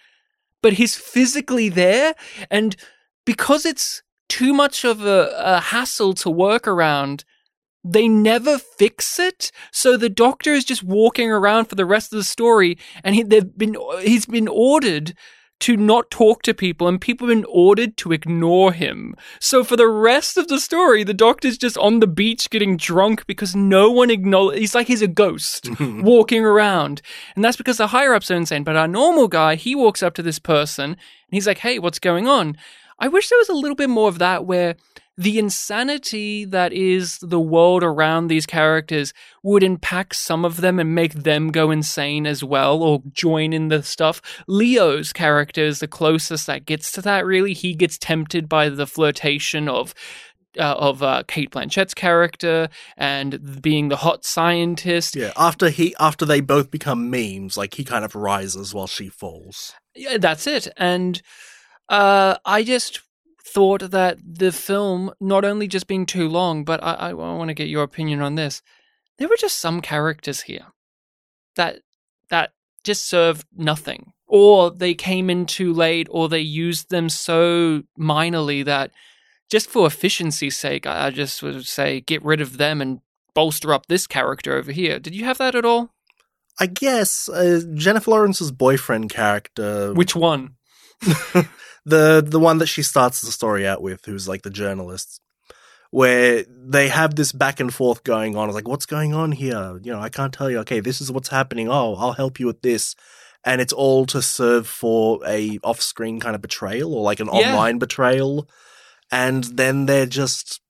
but 0.63 0.75
he's 0.75 0.97
physically 0.97 1.69
there. 1.69 2.15
And 2.51 2.77
because 3.25 3.67
it's 3.67 4.03
too 4.29 4.53
much 4.53 4.85
of 4.85 5.05
a, 5.05 5.33
a 5.37 5.61
hassle 5.61 6.15
to 6.15 6.31
work 6.31 6.67
around, 6.67 7.25
they 7.85 8.09
never 8.09 8.59
fix 8.59 9.19
it. 9.19 9.51
So 9.73 9.97
the 9.97 10.09
doctor 10.09 10.53
is 10.53 10.65
just 10.65 10.83
walking 10.83 11.31
around 11.31 11.67
for 11.67 11.75
the 11.75 11.87
rest 11.87 12.13
of 12.13 12.19
the 12.19 12.25
story, 12.25 12.79
and 13.05 13.15
he, 13.15 13.23
they've 13.23 13.57
been 13.57 13.77
he's 14.01 14.27
been 14.27 14.49
ordered 14.49 15.15
to 15.61 15.77
not 15.77 16.11
talk 16.11 16.43
to 16.43 16.55
people 16.55 16.87
and 16.87 17.01
people 17.01 17.27
have 17.27 17.37
been 17.37 17.47
ordered 17.49 17.97
to 17.99 18.13
ignore 18.13 18.73
him. 18.73 19.15
So 19.41 19.65
for 19.65 19.77
the 19.77 19.89
rest 19.89 20.37
of 20.37 20.49
the 20.49 20.61
story, 20.61 21.03
the 21.03 21.15
doctor's 21.15 21.59
just 21.59 21.77
on 21.79 22.01
the 22.01 22.07
beach 22.07 22.51
getting 22.51 22.77
drunk 22.77 23.27
because 23.27 23.57
no 23.57 23.91
one 23.91 24.11
acknowledges, 24.11 24.61
he's 24.61 24.75
like 24.75 24.87
he's 24.87 25.03
a 25.03 25.09
ghost 25.09 25.69
walking 25.81 26.45
around. 26.45 27.03
And 27.35 27.45
that's 27.45 27.57
because 27.57 27.79
the 27.79 27.89
higher 27.89 28.15
ups 28.15 28.31
are 28.31 28.37
insane. 28.37 28.65
But 28.65 28.77
our 28.77 28.89
normal 28.89 29.29
guy, 29.29 29.57
he 29.57 29.75
walks 29.75 30.03
up 30.03 30.15
to 30.15 30.23
this 30.23 30.39
person 30.39 30.91
and 30.91 30.97
he's 31.31 31.47
like, 31.47 31.59
hey, 31.59 31.79
what's 31.79 31.99
going 31.99 32.29
on? 32.29 32.57
I 32.99 33.09
wish 33.09 33.29
there 33.29 33.39
was 33.39 33.49
a 33.49 33.55
little 33.55 33.77
bit 33.77 33.91
more 33.91 34.09
of 34.09 34.19
that 34.19 34.45
where 34.45 34.77
the 35.19 35.39
insanity 35.41 36.45
that 36.45 36.73
is 36.73 37.19
the 37.19 37.41
world 37.41 37.83
around 37.83 38.29
these 38.29 38.47
characters 38.47 39.13
would 39.43 39.65
impact 39.65 40.15
some 40.15 40.45
of 40.45 40.59
them 40.59 40.79
and 40.79 40.95
make 40.95 41.13
them 41.13 41.51
go 41.51 41.73
insane 41.73 42.25
as 42.25 42.45
well 42.45 42.81
or 42.81 43.03
join 43.13 43.53
in 43.53 43.67
the 43.67 43.83
stuff. 43.83 44.23
Leo's 44.47 45.13
character 45.13 45.63
is 45.63 45.81
the 45.81 45.89
closest 45.89 46.47
that 46.47 46.67
gets 46.67 46.93
to 46.93 47.03
that, 47.03 47.27
really. 47.27 47.53
He 47.53 47.75
gets 47.75 47.99
tempted 47.99 48.49
by 48.49 48.69
the 48.71 48.87
flirtation 48.87 49.69
of. 49.69 49.95
Uh, 50.59 50.75
of 50.79 51.03
uh, 51.05 51.23
Cate 51.29 51.51
Blanchett's 51.53 51.95
character 51.95 52.69
and 52.97 53.63
being 53.63 53.91
the 53.91 53.97
hot 53.97 54.25
scientist. 54.25 55.15
Yeah, 55.15 55.31
after 55.37 55.69
he 55.69 55.95
after 56.01 56.25
they 56.25 56.41
both 56.41 56.71
become 56.71 57.11
memes, 57.11 57.57
like 57.57 57.75
he 57.75 57.85
kind 57.85 58.05
of 58.05 58.17
rises 58.17 58.75
while 58.75 58.89
she 58.89 59.09
falls. 59.09 59.75
Yeah, 59.95 60.17
that's 60.17 60.49
it. 60.49 60.67
And 60.77 61.23
uh, 61.89 62.39
I 62.45 62.65
just 62.65 63.03
thought 63.59 63.91
that 63.91 64.19
the 64.25 64.53
film, 64.53 65.13
not 65.21 65.45
only 65.45 65.67
just 65.67 65.89
being 65.89 66.07
too 66.07 66.29
long, 66.29 66.63
but 66.63 66.81
I, 66.81 66.95
I, 66.95 67.09
I 67.09 67.13
want 67.13 67.49
to 67.49 67.55
get 67.55 67.67
your 67.67 67.83
opinion 67.83 68.23
on 68.23 68.37
this. 68.37 68.63
There 69.19 69.27
were 69.27 69.37
just 69.37 69.59
some 69.59 69.81
characters 69.81 70.43
here 70.43 70.67
that 71.57 71.81
that 72.31 72.53
just 72.85 73.07
served 73.07 73.45
nothing, 73.57 74.13
or 74.29 74.71
they 74.71 74.95
came 74.95 75.29
in 75.29 75.45
too 75.45 75.73
late, 75.73 76.07
or 76.09 76.29
they 76.29 76.39
used 76.39 76.91
them 76.91 77.09
so 77.09 77.83
minorly 77.99 78.65
that 78.65 78.93
just 79.51 79.69
for 79.69 79.89
efficiency's 79.89 80.57
sake, 80.57 80.87
I, 80.87 81.07
I 81.07 81.11
just 81.11 81.43
would 81.43 81.67
say 81.67 82.01
get 82.01 82.25
rid 82.25 82.41
of 82.41 82.59
them 82.59 82.81
and 82.81 83.01
bolster 83.35 83.73
up 83.73 83.87
this 83.87 84.07
character 84.07 84.55
over 84.55 84.71
here. 84.71 85.01
Did 85.01 85.17
you 85.17 85.25
have 85.25 85.39
that 85.39 85.57
at 85.57 85.65
all? 85.65 85.91
I 86.61 86.67
guess 86.67 87.29
uh, 87.29 87.63
Jennifer 87.75 88.13
Lawrence's 88.13 88.53
boyfriend 88.53 89.11
character, 89.11 89.93
Which 89.95 90.15
one? 90.15 90.55
the 91.89 92.25
the 92.27 92.41
one 92.41 92.59
that 92.59 92.67
she 92.67 92.83
starts 92.83 93.21
the 93.21 93.33
story 93.33 93.67
out 93.67 93.83
with, 93.83 94.05
who's 94.05 94.29
like 94.29 94.43
the 94.43 94.51
journalist, 94.51 95.21
where 95.91 96.45
they 96.49 96.89
have 96.89 97.15
this 97.15 97.33
back 97.33 97.61
and 97.61 97.73
forth 97.73 98.05
going 98.05 98.37
on. 98.37 98.49
It's 98.49 98.55
like, 98.55 98.69
what's 98.69 98.87
going 98.87 99.15
on 99.15 99.33
here? 99.33 99.79
You 99.83 99.93
know, 99.93 100.01
I 100.01 100.09
can't 100.09 100.33
tell 100.33 100.51
you. 100.51 100.59
Okay, 100.61 100.81
this 100.81 101.01
is 101.01 101.11
what's 101.11 101.29
happening. 101.29 101.69
Oh, 101.69 101.95
I'll 101.97 102.13
help 102.13 102.39
you 102.41 102.47
with 102.47 102.63
this, 102.63 102.95
and 103.45 103.61
it's 103.61 103.73
all 103.73 104.07
to 104.07 104.21
serve 104.23 104.67
for 104.67 105.21
a 105.27 105.59
off 105.65 105.81
screen 105.81 106.21
kind 106.21 106.35
of 106.35 106.43
betrayal 106.43 106.95
or 106.95 107.03
like 107.03 107.21
an 107.21 107.29
Yeah. 107.33 107.55
online 107.55 107.79
betrayal, 107.79 108.49
and 109.11 109.45
then 109.45 109.87
they're 109.87 110.07
just. 110.07 110.61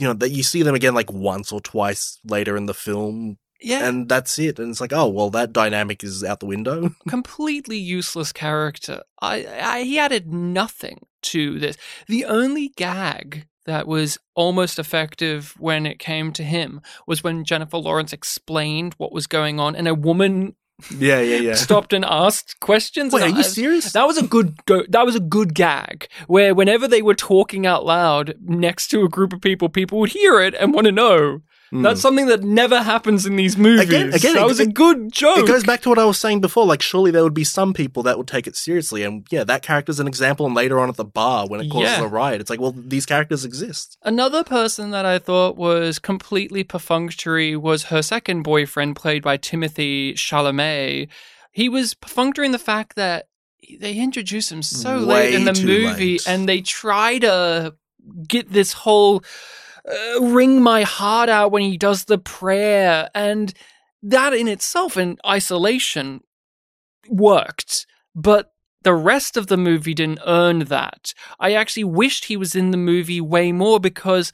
You 0.00 0.08
know 0.08 0.14
that 0.14 0.30
you 0.30 0.42
see 0.42 0.62
them 0.64 0.74
again 0.74 0.94
like 0.94 1.12
once 1.12 1.52
or 1.52 1.60
twice 1.60 2.18
later 2.24 2.56
in 2.56 2.66
the 2.66 2.74
film, 2.74 3.38
Yeah. 3.62 3.88
and 3.88 4.08
that's 4.08 4.38
it. 4.38 4.58
And 4.58 4.70
it's 4.70 4.80
like, 4.80 4.92
oh 4.92 5.08
well, 5.08 5.30
that 5.30 5.52
dynamic 5.52 6.02
is 6.02 6.24
out 6.24 6.40
the 6.40 6.46
window. 6.46 6.94
completely 7.08 7.76
useless 7.76 8.32
character. 8.32 9.02
I, 9.20 9.46
I 9.46 9.82
he 9.82 9.98
added 9.98 10.32
nothing 10.32 11.06
to 11.22 11.58
this. 11.58 11.76
The 12.06 12.24
only 12.24 12.68
gag 12.76 13.46
that 13.66 13.86
was 13.86 14.18
almost 14.34 14.78
effective 14.78 15.54
when 15.58 15.86
it 15.86 15.98
came 15.98 16.32
to 16.32 16.42
him 16.42 16.80
was 17.06 17.22
when 17.22 17.44
Jennifer 17.44 17.76
Lawrence 17.76 18.12
explained 18.12 18.94
what 18.96 19.12
was 19.12 19.26
going 19.26 19.60
on, 19.60 19.76
and 19.76 19.86
a 19.86 19.94
woman 19.94 20.56
yeah, 20.98 21.20
yeah, 21.20 21.36
yeah. 21.36 21.54
stopped 21.54 21.92
and 21.92 22.04
asked 22.04 22.58
questions. 22.60 23.12
Wait, 23.12 23.22
are 23.22 23.28
you 23.28 23.42
serious? 23.42 23.92
That 23.92 24.06
was 24.06 24.18
a 24.18 24.26
good 24.26 24.64
go- 24.64 24.86
that 24.88 25.04
was 25.04 25.14
a 25.14 25.20
good 25.20 25.54
gag 25.54 26.08
where 26.26 26.54
whenever 26.54 26.88
they 26.88 27.02
were 27.02 27.14
talking 27.14 27.66
out 27.66 27.84
loud 27.84 28.34
next 28.40 28.88
to 28.88 29.02
a 29.02 29.08
group 29.08 29.32
of 29.32 29.40
people, 29.40 29.68
people 29.68 29.98
would 30.00 30.10
hear 30.10 30.40
it 30.40 30.54
and 30.54 30.72
want 30.72 30.86
to 30.86 30.92
know. 30.92 31.42
Hmm. 31.70 31.82
That's 31.82 32.00
something 32.00 32.26
that 32.26 32.42
never 32.42 32.82
happens 32.82 33.26
in 33.26 33.36
these 33.36 33.56
movies. 33.56 33.88
Again- 33.88 34.12
again, 34.12 34.34
that 34.34 34.42
it- 34.42 34.46
was 34.46 34.58
a 34.58 34.66
good 34.66 35.12
joke. 35.12 35.38
It 35.38 35.46
goes 35.46 35.62
back 35.62 35.82
to 35.82 35.88
what 35.88 35.98
I 36.00 36.04
was 36.04 36.18
saying 36.18 36.40
before. 36.40 36.66
Like, 36.66 36.82
surely 36.82 37.10
there 37.12 37.22
would 37.22 37.32
be 37.34 37.44
some 37.44 37.72
people 37.72 38.02
that 38.02 38.18
would 38.18 38.26
take 38.26 38.48
it 38.48 38.56
seriously, 38.56 39.04
and 39.04 39.24
yeah, 39.30 39.44
that 39.44 39.62
character's 39.62 40.00
an 40.00 40.08
example. 40.08 40.46
And 40.46 40.54
later 40.54 40.80
on 40.80 40.88
at 40.88 40.96
the 40.96 41.04
bar, 41.04 41.46
when 41.46 41.60
it 41.60 41.70
causes 41.70 41.90
Yeah. 41.90 42.02
a 42.04 42.08
riot, 42.08 42.40
it's 42.40 42.50
like, 42.50 42.60
well, 42.60 42.74
these 42.76 43.06
characters 43.06 43.44
exist. 43.44 43.96
Another 44.02 44.42
person 44.42 44.90
that 44.90 45.04
I 45.06 45.18
thought 45.20 45.56
was 45.56 45.98
completely 46.00 46.64
perfunctory 46.64 47.56
was 47.56 47.84
her 47.84 48.02
second 48.02 48.42
boyfriend, 48.42 48.96
played 48.96 49.22
by 49.22 49.38
Timothée 49.38 50.14
Chalamet. 50.14 51.08
He 51.52 51.68
was 51.68 51.94
perfunctory 51.94 52.46
in 52.46 52.52
the 52.52 52.58
fact 52.58 52.96
that 52.96 53.28
they 53.78 53.94
introduce 53.94 54.50
him 54.50 54.62
so 54.62 54.96
late 54.98 55.34
in 55.34 55.44
the 55.44 55.52
movie, 55.52 56.14
late. 56.14 56.26
and 56.26 56.48
they 56.48 56.60
try 56.62 57.18
to 57.20 57.74
get 58.26 58.52
this 58.52 58.72
whole 58.72 59.22
uh, 59.88 60.22
wring 60.22 60.62
my 60.62 60.82
heart 60.82 61.28
out 61.28 61.52
when 61.52 61.62
he 61.62 61.76
does 61.76 62.04
the 62.04 62.18
prayer, 62.18 63.08
and 63.14 63.52
that 64.02 64.32
in 64.32 64.48
itself, 64.48 64.96
in 64.96 65.18
isolation, 65.26 66.22
worked, 67.08 67.86
but 68.14 68.52
the 68.82 68.94
rest 68.94 69.36
of 69.36 69.48
the 69.48 69.56
movie 69.56 69.94
didn't 69.94 70.20
earn 70.26 70.60
that. 70.60 71.12
I 71.38 71.52
actually 71.52 71.84
wished 71.84 72.24
he 72.24 72.36
was 72.36 72.54
in 72.54 72.70
the 72.70 72.78
movie 72.78 73.20
way 73.20 73.52
more 73.52 73.78
because 73.78 74.32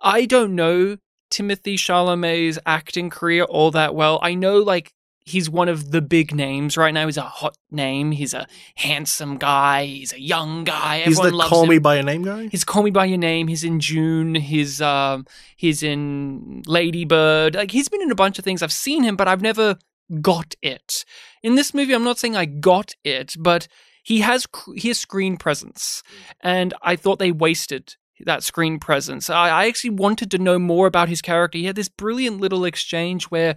I 0.00 0.26
don't 0.26 0.54
know 0.54 0.96
Timothée 1.30 1.74
Chalamet's 1.74 2.58
acting 2.66 3.10
career 3.10 3.44
all 3.44 3.70
that 3.72 3.94
well. 3.94 4.18
I 4.22 4.34
know 4.34 4.58
like 4.58 4.94
he's 5.28 5.50
one 5.50 5.68
of 5.68 5.90
the 5.90 6.00
big 6.00 6.34
names 6.34 6.76
right 6.76 6.92
now. 6.92 7.06
He's 7.06 7.16
a 7.16 7.22
hot 7.22 7.56
name. 7.70 8.12
He's 8.12 8.34
a 8.34 8.46
handsome 8.74 9.36
guy. 9.36 9.84
He's 9.84 10.12
a 10.12 10.20
young 10.20 10.64
guy. 10.64 11.02
He's 11.02 11.18
the 11.18 11.30
loves 11.30 11.50
call 11.50 11.64
him. 11.64 11.70
me 11.70 11.78
by 11.78 11.96
your 11.96 12.04
name 12.04 12.22
guy. 12.22 12.48
He's 12.48 12.64
Call 12.64 12.82
Me 12.82 12.90
by 12.90 13.04
Your 13.04 13.18
Name. 13.18 13.48
He's 13.48 13.64
in 13.64 13.78
Dune. 13.78 14.34
He's 14.34 14.80
um 14.80 15.26
he's 15.56 15.82
in 15.82 16.62
Ladybird. 16.66 17.54
Like 17.54 17.70
he's 17.70 17.88
been 17.88 18.02
in 18.02 18.10
a 18.10 18.16
bunch 18.16 18.38
of 18.38 18.44
things. 18.44 18.62
I've 18.62 18.72
seen 18.72 19.02
him, 19.02 19.16
but 19.16 19.28
I've 19.28 19.42
never 19.42 19.76
got 20.20 20.54
it. 20.62 21.04
In 21.42 21.54
this 21.54 21.74
movie, 21.74 21.94
I'm 21.94 22.04
not 22.04 22.18
saying 22.18 22.36
I 22.36 22.46
got 22.46 22.94
it, 23.04 23.34
but 23.38 23.68
he 24.02 24.20
has 24.20 24.46
he 24.74 24.88
has 24.88 24.98
screen 24.98 25.36
presence, 25.36 26.02
and 26.40 26.74
I 26.82 26.96
thought 26.96 27.18
they 27.18 27.32
wasted 27.32 27.96
that 28.24 28.42
screen 28.42 28.80
presence. 28.80 29.30
I, 29.30 29.48
I 29.48 29.66
actually 29.66 29.90
wanted 29.90 30.30
to 30.32 30.38
know 30.38 30.58
more 30.58 30.86
about 30.86 31.08
his 31.08 31.22
character. 31.22 31.58
He 31.58 31.66
had 31.66 31.76
this 31.76 31.88
brilliant 31.88 32.40
little 32.40 32.64
exchange 32.64 33.24
where 33.26 33.54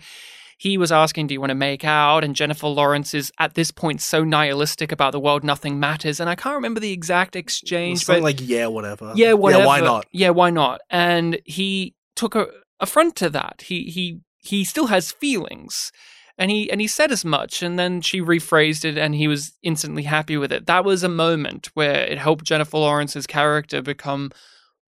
he 0.62 0.78
was 0.78 0.91
asking, 0.91 1.26
Do 1.26 1.34
you 1.34 1.39
want 1.39 1.50
to 1.50 1.56
make 1.56 1.84
out? 1.84 2.24
And 2.24 2.36
Jennifer 2.36 2.67
Lawrence 2.67 3.15
is 3.15 3.32
at 3.39 3.56
this 3.56 3.71
point 3.71 4.00
so 4.00 4.24
nihilistic 4.24 4.91
about 4.91 5.12
the 5.12 5.19
world, 5.19 5.43
nothing 5.43 5.80
matters. 5.80 6.19
And 6.19 6.30
I 6.30 6.36
can't 6.36 6.54
remember 6.54 6.80
the 6.80 6.91
exact 6.91 7.36
exchange, 7.36 8.06
Something 8.06 8.21
but 8.21 8.26
like 8.26 8.47
yeah, 8.47 8.67
whatever. 8.67 9.12
yeah, 9.15 9.34
whatever. 9.34 9.63
Yeah, 9.63 9.65
why 9.65 9.80
not? 9.80 10.06
Yeah, 10.12 10.30
why 10.30 10.52
not? 10.52 10.82
And 10.91 11.41
he 11.45 11.95
took 12.15 12.36
a 12.36 12.45
affront 12.80 13.15
to 13.15 13.30
that. 13.32 13.63
He 13.65 13.86
he 13.86 14.19
he 14.38 14.63
still 14.63 14.86
has 14.86 15.12
feelings. 15.12 15.91
And 16.38 16.52
he 16.52 16.71
and 16.71 16.80
he 16.80 16.86
said 16.86 17.12
as 17.12 17.26
much, 17.26 17.63
and 17.63 17.80
then 17.80 18.02
she 18.02 18.21
rephrased 18.21 18.86
it, 18.86 19.00
and 19.00 19.15
he 19.15 19.28
was 19.28 19.58
instantly 19.63 20.04
happy 20.04 20.38
with 20.38 20.52
it. 20.52 20.67
That 20.67 20.86
was 20.86 21.02
a 21.02 21.10
moment 21.10 21.71
where 21.74 22.04
it 22.06 22.19
helped 22.19 22.45
Jennifer 22.45 22.78
Lawrence's 22.78 23.26
character 23.26 23.82
become 23.82 24.32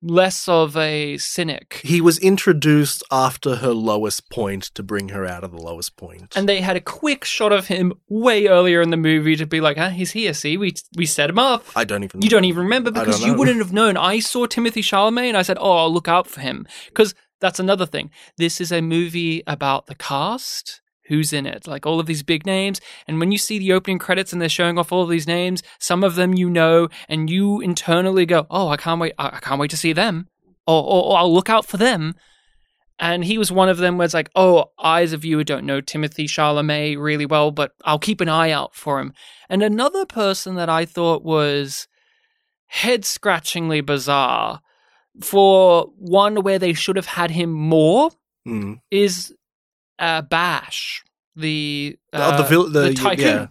less 0.04 0.48
of 0.48 0.76
a 0.78 1.18
cynic. 1.18 1.80
He 1.84 2.02
was 2.02 2.20
introduced 2.20 3.04
after 3.12 3.58
her 3.58 3.74
lowest 3.74 4.30
point 4.30 4.64
to 4.76 4.84
bring 4.84 5.10
her 5.10 5.26
out 5.26 5.44
of 5.44 5.52
the 5.52 5.62
lowest 5.62 5.96
point. 5.98 6.36
And 6.36 6.48
they 6.48 6.62
had 6.62 6.76
a 6.76 6.82
quick 6.82 7.24
shot 7.24 7.52
of 7.52 7.68
him 7.68 7.94
way 8.10 8.48
earlier 8.48 8.82
in 8.82 8.90
the 8.90 8.98
movie 8.98 9.36
to 9.38 9.46
be 9.46 9.62
like, 9.62 9.78
"Huh, 9.78 9.90
he's 9.90 10.12
here. 10.12 10.34
See, 10.34 10.58
we 10.58 10.74
we 10.96 11.06
set 11.06 11.30
him 11.30 11.40
up." 11.40 11.66
I 11.76 11.84
don't 11.84 12.04
even. 12.04 12.22
You 12.22 12.30
don't 12.30 12.46
even 12.46 12.64
remember 12.64 12.92
because 12.92 13.24
you 13.24 13.34
wouldn't 13.34 13.60
have 13.60 13.74
known. 13.74 13.98
I 13.98 14.20
saw 14.20 14.46
Timothée 14.46 14.84
Chalamet 14.84 15.30
and 15.30 15.38
I 15.38 15.42
said, 15.42 15.58
"Oh, 15.60 15.78
I'll 15.78 15.94
look 15.94 16.08
out 16.08 16.28
for 16.28 16.42
him." 16.42 16.68
Because 16.88 17.16
that's 17.40 17.60
another 17.60 17.86
thing. 17.86 18.12
This 18.38 18.62
is 18.62 18.72
a 18.72 18.82
movie 18.82 19.44
about 19.48 19.88
the 19.88 19.96
cast 19.96 20.82
who's 21.08 21.34
in 21.34 21.46
it. 21.46 21.68
Like 21.68 21.86
all 21.86 22.00
of 22.00 22.06
these 22.06 22.24
big 22.24 22.46
names. 22.46 22.80
And 23.08 23.20
when 23.20 23.32
you 23.32 23.38
see 23.38 23.60
the 23.60 23.74
opening 23.74 24.00
credits 24.00 24.32
and 24.32 24.42
they're 24.42 24.50
showing 24.50 24.78
off 24.78 24.92
all 24.92 25.04
of 25.04 25.10
these 25.10 25.28
names, 25.28 25.62
some 25.80 26.04
of 26.04 26.16
them 26.16 26.34
you 26.34 26.50
know, 26.50 26.88
and 27.10 27.30
you 27.30 27.60
internally 27.62 28.26
go, 28.26 28.48
"Oh, 28.50 28.70
I 28.70 28.78
can't 28.78 29.02
wait! 29.02 29.14
I 29.18 29.40
can't 29.40 29.60
wait 29.60 29.72
to 29.72 29.78
see 29.78 29.94
them," 29.94 30.28
or, 30.66 30.82
or, 30.84 31.04
or 31.12 31.18
I'll 31.18 31.34
look 31.34 31.50
out 31.50 31.66
for 31.66 31.78
them. 31.78 32.16
And 33.00 33.26
he 33.26 33.38
was 33.38 33.52
one 33.52 33.70
of 33.70 33.78
them 33.78 33.98
where 33.98 34.06
it's 34.06 34.14
like, 34.14 34.30
oh, 34.36 34.66
I 34.78 35.02
as 35.02 35.14
a 35.14 35.18
viewer 35.18 35.44
don't 35.44 35.66
know 35.66 35.82
Timothée 35.82 36.26
Chalamet 36.26 37.02
really 37.02 37.26
well, 37.26 37.50
but 37.50 37.72
I'll 37.84 38.00
keep 38.00 38.22
an 38.22 38.30
eye 38.30 38.52
out 38.52 38.76
for 38.76 39.00
him. 39.00 39.14
And 39.50 39.64
another 39.64 40.06
person 40.06 40.56
that 40.56 40.70
I 40.70 40.86
thought 40.86 41.24
was 41.24 41.88
head 42.68 43.04
scratchingly 43.04 43.82
bizarre 43.82 44.62
for 45.22 45.88
one 45.98 46.44
where 46.44 46.60
they 46.60 46.74
should 46.74 46.96
have 46.96 47.08
had 47.08 47.32
him 47.32 47.52
more 47.52 48.12
Mm. 48.48 48.80
is 48.92 49.34
uh, 50.04 50.22
Bash, 50.22 51.04
the 51.36 51.98
Oh, 52.14 52.20
uh, 52.22 52.38
the 52.38 52.44
vil- 52.44 52.70
the- 52.70 52.94
tycoon. 52.94 53.26
yeah. 53.26 53.48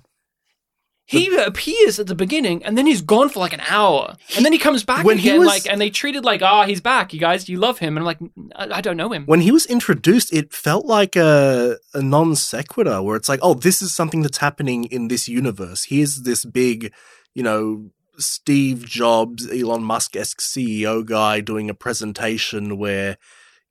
He 1.05 1.35
appears 1.37 1.99
at 1.99 2.07
the 2.07 2.15
beginning 2.15 2.65
and 2.65 2.79
then 2.79 2.87
he's 2.87 3.03
gone 3.03 3.29
for 3.29 3.41
like 3.41 3.53
an 3.53 3.61
hour, 3.69 4.15
and 4.37 4.45
then 4.45 4.53
he 4.53 4.59
comes 4.59 4.83
back 4.85 5.05
When 5.05 5.19
he 5.19 5.29
again. 5.31 5.41
was- 5.41 5.49
like, 5.49 5.67
and 5.71 5.79
they 5.81 5.91
treated 5.91 6.25
like, 6.25 6.41
ah, 6.43 6.65
he's 6.65 6.81
back. 6.81 7.13
You 7.13 7.21
guys, 7.21 7.49
you 7.51 7.59
love 7.59 7.79
him, 7.81 7.97
and 7.97 8.03
I'm 8.03 8.11
like, 8.13 8.21
I, 8.55 8.79
I 8.79 8.81
don't 8.81 8.97
know 8.97 9.11
him. 9.13 9.27
When 9.27 9.41
he 9.43 9.51
was 9.51 9.67
introduced, 9.67 10.33
it 10.33 10.55
felt 10.55 10.87
like 10.87 11.15
a, 11.17 11.77
a 11.93 12.01
non 12.03 12.35
sequitur 12.37 13.03
where 13.03 13.17
it's 13.17 13.29
like, 13.29 13.41
oh, 13.43 13.55
this 13.55 13.83
is 13.83 13.93
something 13.93 14.23
that's 14.23 14.39
happening 14.39 14.85
in 14.85 15.09
this 15.09 15.29
universe. 15.29 15.85
Here's 15.85 16.23
this 16.23 16.45
big, 16.47 16.93
you 17.35 17.43
know, 17.43 17.91
Steve 18.19 18.87
Jobs, 18.87 19.51
Elon 19.51 19.83
Musk 19.83 20.17
esque 20.17 20.41
CEO 20.41 21.05
guy 21.05 21.41
doing 21.41 21.69
a 21.69 21.75
presentation 21.75 22.79
where, 22.79 23.19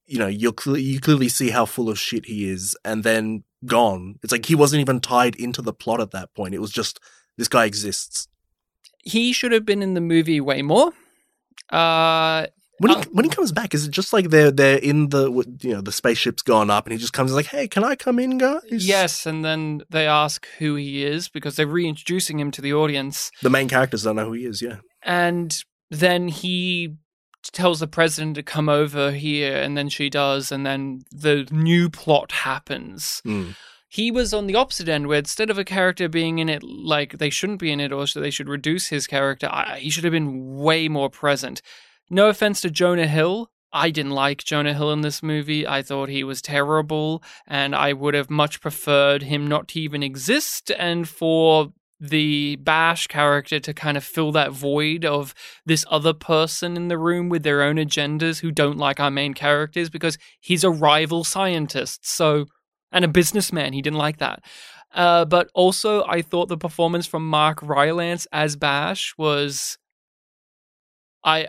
you 0.08 0.18
know, 0.20 0.28
you'll 0.28 0.54
cle 0.54 0.78
you 0.78 1.00
clearly 1.00 1.30
see 1.30 1.50
how 1.52 1.66
full 1.66 1.90
of 1.90 2.00
shit 2.00 2.26
he 2.26 2.50
is, 2.50 2.76
and 2.84 3.04
then 3.04 3.44
gone. 3.66 4.16
It's 4.24 4.32
like 4.32 4.46
he 4.46 4.56
wasn't 4.56 4.82
even 4.82 5.00
tied 5.00 5.36
into 5.36 5.62
the 5.62 5.74
plot 5.74 6.02
at 6.02 6.12
that 6.12 6.34
point. 6.34 6.54
It 6.56 6.60
was 6.62 6.72
just 6.72 7.00
this 7.38 7.48
guy 7.48 7.66
exists. 7.66 8.28
he 9.04 9.34
should 9.34 9.52
have 9.52 9.66
been 9.66 9.82
in 9.82 9.94
the 9.94 10.02
movie 10.02 10.40
way 10.42 10.62
more. 10.62 10.92
Uh, 11.72 12.48
When 12.80 12.92
he, 12.92 12.98
Uh, 12.98 13.04
when 13.12 13.26
he 13.26 13.30
comes 13.30 13.52
back, 13.52 13.74
is 13.76 13.86
it 13.86 13.92
just 13.92 14.12
like 14.12 14.30
they're 14.32 14.52
they're 14.52 14.78
in 14.80 15.10
the 15.10 15.30
you 15.62 15.74
know 15.74 15.82
the 15.82 15.92
spaceship's 15.92 16.42
gone 16.42 16.70
up 16.72 16.86
and 16.86 16.94
he 16.94 16.98
just 17.00 17.14
comes 17.14 17.32
like, 17.34 17.46
hey, 17.46 17.68
can 17.68 17.84
I 17.84 17.96
come 17.96 18.18
in, 18.20 18.38
guys? 18.40 18.62
yes, 18.72 19.26
and 19.28 19.46
then 19.46 19.84
they 19.90 20.08
ask 20.08 20.48
who 20.58 20.76
he 20.76 21.04
is 21.06 21.30
because 21.30 21.56
they're 21.56 21.68
reintroducing 21.68 22.40
him 22.40 22.50
to 22.52 22.62
the 22.62 22.74
audience. 22.74 23.32
The 23.44 23.50
main 23.52 23.70
characters 23.70 24.04
don't 24.04 24.16
know 24.16 24.26
who 24.26 24.34
he 24.34 24.46
is. 24.46 24.62
Yeah. 24.62 24.78
and 25.04 25.64
then 25.92 26.28
he 26.30 26.96
tells 27.44 27.80
the 27.80 27.88
president 27.88 28.36
to 28.36 28.44
come 28.44 28.70
over 28.70 29.12
here 29.12 29.58
and 29.58 29.76
then 29.78 29.90
she 29.90 30.10
does 30.10 30.52
and 30.52 30.66
then 30.66 31.02
the 31.12 31.48
new 31.52 31.90
plot 31.90 32.32
happens 32.32 33.22
Mm. 33.26 33.56
he 33.90 34.12
was 34.12 34.34
on 34.34 34.48
the 34.48 34.56
opposite 34.56 34.88
end 34.88 35.08
where 35.08 35.20
instead 35.20 35.50
of 35.50 35.58
a 35.58 35.64
character 35.66 36.08
being 36.08 36.40
in 36.40 36.50
it 36.50 36.64
like 36.64 37.18
they 37.18 37.30
shouldn't 37.30 37.60
be 37.60 37.72
in 37.72 37.80
it 37.80 37.92
or 37.92 38.08
so 38.08 38.20
they 38.20 38.30
should 38.30 38.48
reduce 38.50 38.88
his 38.88 39.08
character 39.08 39.50
I, 39.52 39.80
he 39.80 39.90
should 39.90 40.04
have 40.04 40.14
been 40.14 40.56
way 40.56 40.88
more 40.88 41.10
present 41.10 41.62
no 42.10 42.30
offense 42.30 42.62
to 42.62 42.70
jonah 42.70 43.08
hill 43.08 43.50
I 43.74 43.90
didn't 43.90 44.12
like 44.12 44.44
Jonah 44.44 44.74
Hill 44.74 44.92
in 44.92 45.00
this 45.00 45.24
movie. 45.24 45.66
I 45.66 45.82
thought 45.82 46.10
he 46.10 46.26
was 46.26 46.42
terrible, 46.42 47.24
and 47.48 47.74
I 47.74 47.94
would 47.94 48.14
have 48.16 48.30
much 48.30 48.60
preferred 48.60 49.24
him 49.24 49.48
not 49.48 49.70
to 49.70 49.80
even 49.80 50.04
exist 50.04 50.72
and 50.78 51.08
for 51.08 51.72
the 52.02 52.56
Bash 52.58 53.06
character 53.06 53.60
to 53.60 53.74
kind 53.74 53.96
of 53.96 54.04
fill 54.04 54.32
that 54.32 54.52
void 54.52 55.06
of 55.06 55.36
this 55.66 55.86
other 55.90 56.14
person 56.14 56.76
in 56.76 56.88
the 56.88 56.98
room 56.98 57.30
with 57.30 57.44
their 57.44 57.62
own 57.62 57.76
agendas 57.76 58.42
who 58.42 58.52
don't 58.52 58.78
like 58.78 59.00
our 59.00 59.12
main 59.12 59.36
characters 59.36 59.90
because 59.90 60.18
he's 60.40 60.64
a 60.64 60.72
rival 60.72 61.24
scientist. 61.24 62.00
So, 62.04 62.46
and 62.92 63.06
a 63.06 63.08
businessman. 63.08 63.74
He 63.74 63.84
didn't 63.84 64.00
like 64.00 64.18
that. 64.18 64.44
Uh, 64.94 65.26
but 65.26 65.50
also, 65.54 66.04
I 66.06 66.24
thought 66.24 66.50
the 66.50 66.58
performance 66.58 67.06
from 67.06 67.30
Mark 67.30 67.62
Rylance 67.62 68.28
as 68.32 68.56
Bash 68.56 69.14
was. 69.18 69.78
I. 71.24 71.48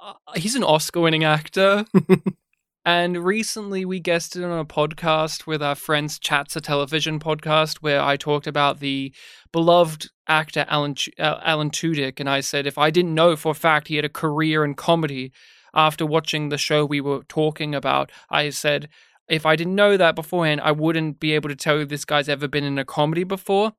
Uh, 0.00 0.14
he's 0.34 0.56
an 0.56 0.64
Oscar 0.64 1.00
winning 1.00 1.24
actor. 1.24 1.84
And 2.88 3.22
recently 3.22 3.84
we 3.84 4.00
guested 4.00 4.42
on 4.42 4.58
a 4.58 4.64
podcast 4.64 5.46
with 5.46 5.62
our 5.62 5.74
friends 5.74 6.18
Chats 6.18 6.56
a 6.56 6.60
Television 6.62 7.20
podcast 7.20 7.82
where 7.82 8.00
I 8.00 8.16
talked 8.16 8.46
about 8.46 8.80
the 8.80 9.12
beloved 9.52 10.08
actor 10.26 10.64
Alan, 10.70 10.94
uh, 11.18 11.38
Alan 11.42 11.68
Tudyk. 11.68 12.18
And 12.18 12.30
I 12.30 12.40
said 12.40 12.66
if 12.66 12.78
I 12.78 12.88
didn't 12.88 13.14
know 13.14 13.36
for 13.36 13.52
a 13.52 13.54
fact 13.54 13.88
he 13.88 13.96
had 13.96 14.06
a 14.06 14.08
career 14.08 14.64
in 14.64 14.72
comedy 14.72 15.32
after 15.74 16.06
watching 16.06 16.48
the 16.48 16.56
show 16.56 16.86
we 16.86 17.02
were 17.02 17.24
talking 17.24 17.74
about, 17.74 18.10
I 18.30 18.48
said 18.48 18.88
if 19.28 19.44
I 19.44 19.54
didn't 19.54 19.74
know 19.74 19.98
that 19.98 20.14
beforehand, 20.14 20.62
I 20.62 20.72
wouldn't 20.72 21.20
be 21.20 21.32
able 21.32 21.50
to 21.50 21.56
tell 21.56 21.80
you 21.80 21.84
this 21.84 22.06
guy's 22.06 22.30
ever 22.30 22.48
been 22.48 22.64
in 22.64 22.78
a 22.78 22.86
comedy 22.86 23.22
before. 23.22 23.74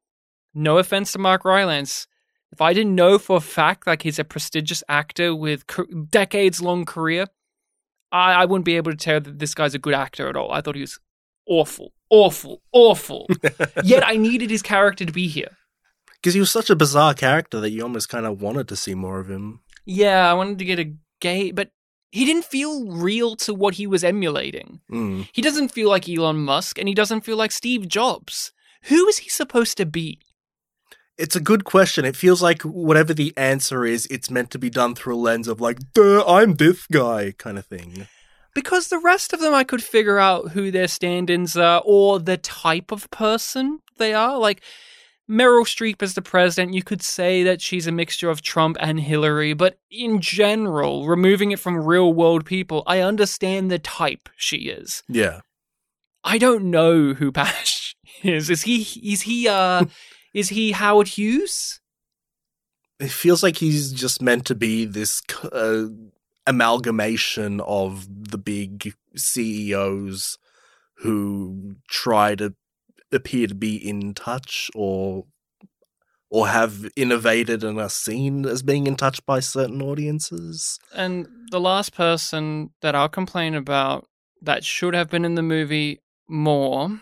No 0.53 0.77
offense 0.77 1.13
to 1.13 1.17
Mark 1.17 1.45
Rylance. 1.45 2.05
If 2.51 2.61
I 2.61 2.73
didn't 2.73 2.93
know 2.93 3.17
for 3.17 3.37
a 3.37 3.41
fact 3.41 3.87
like 3.87 4.03
he's 4.03 4.19
a 4.19 4.23
prestigious 4.23 4.83
actor 4.87 5.33
with 5.33 5.65
decades 6.11 6.61
long 6.61 6.85
career, 6.85 7.25
I, 8.11 8.33
I 8.33 8.45
wouldn't 8.45 8.65
be 8.65 8.77
able 8.77 8.91
to 8.91 8.97
tell 8.97 9.19
that 9.19 9.39
this 9.39 9.53
guy's 9.53 9.75
a 9.75 9.79
good 9.79 9.93
actor 9.93 10.29
at 10.29 10.35
all. 10.35 10.51
I 10.51 10.61
thought 10.61 10.75
he 10.75 10.81
was 10.81 10.99
awful, 11.47 11.93
awful, 12.09 12.61
awful. 12.71 13.27
Yet 13.83 14.07
I 14.07 14.17
needed 14.17 14.49
his 14.49 14.61
character 14.61 15.05
to 15.05 15.11
be 15.11 15.27
here. 15.27 15.57
Because 16.15 16.33
he 16.33 16.39
was 16.39 16.51
such 16.51 16.69
a 16.69 16.75
bizarre 16.75 17.13
character 17.13 17.59
that 17.59 17.71
you 17.71 17.81
almost 17.81 18.09
kind 18.09 18.25
of 18.25 18.41
wanted 18.41 18.67
to 18.69 18.75
see 18.75 18.93
more 18.93 19.19
of 19.19 19.29
him. 19.29 19.61
Yeah, 19.85 20.29
I 20.29 20.33
wanted 20.33 20.59
to 20.59 20.65
get 20.65 20.79
a 20.79 20.93
gay, 21.21 21.51
but 21.51 21.71
he 22.11 22.25
didn't 22.25 22.45
feel 22.45 22.91
real 22.91 23.35
to 23.37 23.53
what 23.53 23.75
he 23.75 23.87
was 23.87 24.03
emulating. 24.03 24.81
Mm. 24.91 25.29
He 25.31 25.41
doesn't 25.41 25.69
feel 25.69 25.89
like 25.89 26.09
Elon 26.09 26.37
Musk, 26.37 26.77
and 26.77 26.87
he 26.87 26.95
doesn't 26.95 27.21
feel 27.21 27.37
like 27.37 27.51
Steve 27.51 27.87
Jobs. 27.87 28.51
Who 28.83 29.07
is 29.07 29.19
he 29.19 29.29
supposed 29.29 29.77
to 29.77 29.85
be? 29.85 30.19
It's 31.19 31.35
a 31.35 31.41
good 31.41 31.65
question. 31.65 32.05
It 32.05 32.15
feels 32.15 32.41
like 32.41 32.61
whatever 32.61 33.13
the 33.13 33.33
answer 33.35 33.85
is, 33.85 34.07
it's 34.09 34.31
meant 34.31 34.51
to 34.51 34.57
be 34.57 34.69
done 34.69 34.95
through 34.95 35.15
a 35.15 35.17
lens 35.17 35.49
of 35.49 35.59
like, 35.59 35.77
duh, 35.93 36.23
I'm 36.25 36.55
this 36.55 36.87
guy 36.87 37.33
kind 37.37 37.57
of 37.57 37.65
thing. 37.65 38.07
Because 38.55 38.87
the 38.87 38.99
rest 38.99 39.33
of 39.33 39.41
them, 39.41 39.53
I 39.53 39.65
could 39.65 39.83
figure 39.83 40.17
out 40.17 40.51
who 40.51 40.71
their 40.71 40.87
stand 40.87 41.29
ins 41.29 41.57
are 41.57 41.83
or 41.85 42.19
the 42.19 42.37
type 42.37 42.91
of 42.91 43.11
person 43.11 43.79
they 43.97 44.13
are. 44.13 44.37
Like 44.37 44.61
Meryl 45.29 45.65
Streep 45.65 46.01
as 46.01 46.13
the 46.13 46.21
president, 46.21 46.73
you 46.73 46.83
could 46.83 47.01
say 47.01 47.43
that 47.43 47.61
she's 47.61 47.85
a 47.85 47.91
mixture 47.91 48.29
of 48.29 48.41
Trump 48.41 48.77
and 48.79 48.99
Hillary, 48.99 49.53
but 49.53 49.77
in 49.91 50.21
general, 50.21 51.05
removing 51.05 51.51
it 51.51 51.59
from 51.59 51.85
real 51.85 52.13
world 52.13 52.45
people, 52.45 52.81
I 52.87 53.01
understand 53.01 53.69
the 53.69 53.77
type 53.77 54.29
she 54.37 54.69
is. 54.69 55.03
Yeah. 55.09 55.41
I 56.23 56.37
don't 56.37 56.71
know 56.71 57.13
who 57.13 57.31
Bash 57.31 57.95
is. 58.23 58.49
Is 58.49 58.61
he, 58.61 58.81
is 59.03 59.23
he, 59.23 59.47
uh, 59.49 59.85
is 60.33 60.49
he 60.49 60.71
Howard 60.71 61.09
Hughes? 61.09 61.79
It 62.99 63.11
feels 63.11 63.43
like 63.43 63.57
he's 63.57 63.93
just 63.93 64.21
meant 64.21 64.45
to 64.47 64.55
be 64.55 64.85
this 64.85 65.21
uh, 65.51 65.85
amalgamation 66.45 67.61
of 67.61 68.07
the 68.09 68.37
big 68.37 68.93
CEOs 69.15 70.37
who 70.97 71.75
try 71.87 72.35
to 72.35 72.53
appear 73.11 73.47
to 73.47 73.55
be 73.55 73.75
in 73.75 74.13
touch 74.13 74.69
or 74.75 75.25
or 76.31 76.47
have 76.47 76.87
innovated 76.95 77.63
and 77.63 77.79
are 77.79 77.89
seen 77.89 78.45
as 78.45 78.61
being 78.61 78.85
in 78.85 78.95
touch 78.95 79.25
by 79.25 79.39
certain 79.39 79.81
audiences. 79.81 80.77
And 80.93 81.27
the 81.49 81.59
last 81.59 81.95
person 81.95 82.69
that 82.81 82.93
I'll 82.93 83.09
complain 83.09 83.55
about 83.55 84.07
that 84.41 84.63
should 84.63 84.93
have 84.93 85.09
been 85.09 85.25
in 85.25 85.33
the 85.33 85.41
movie 85.41 86.01
more 86.27 87.01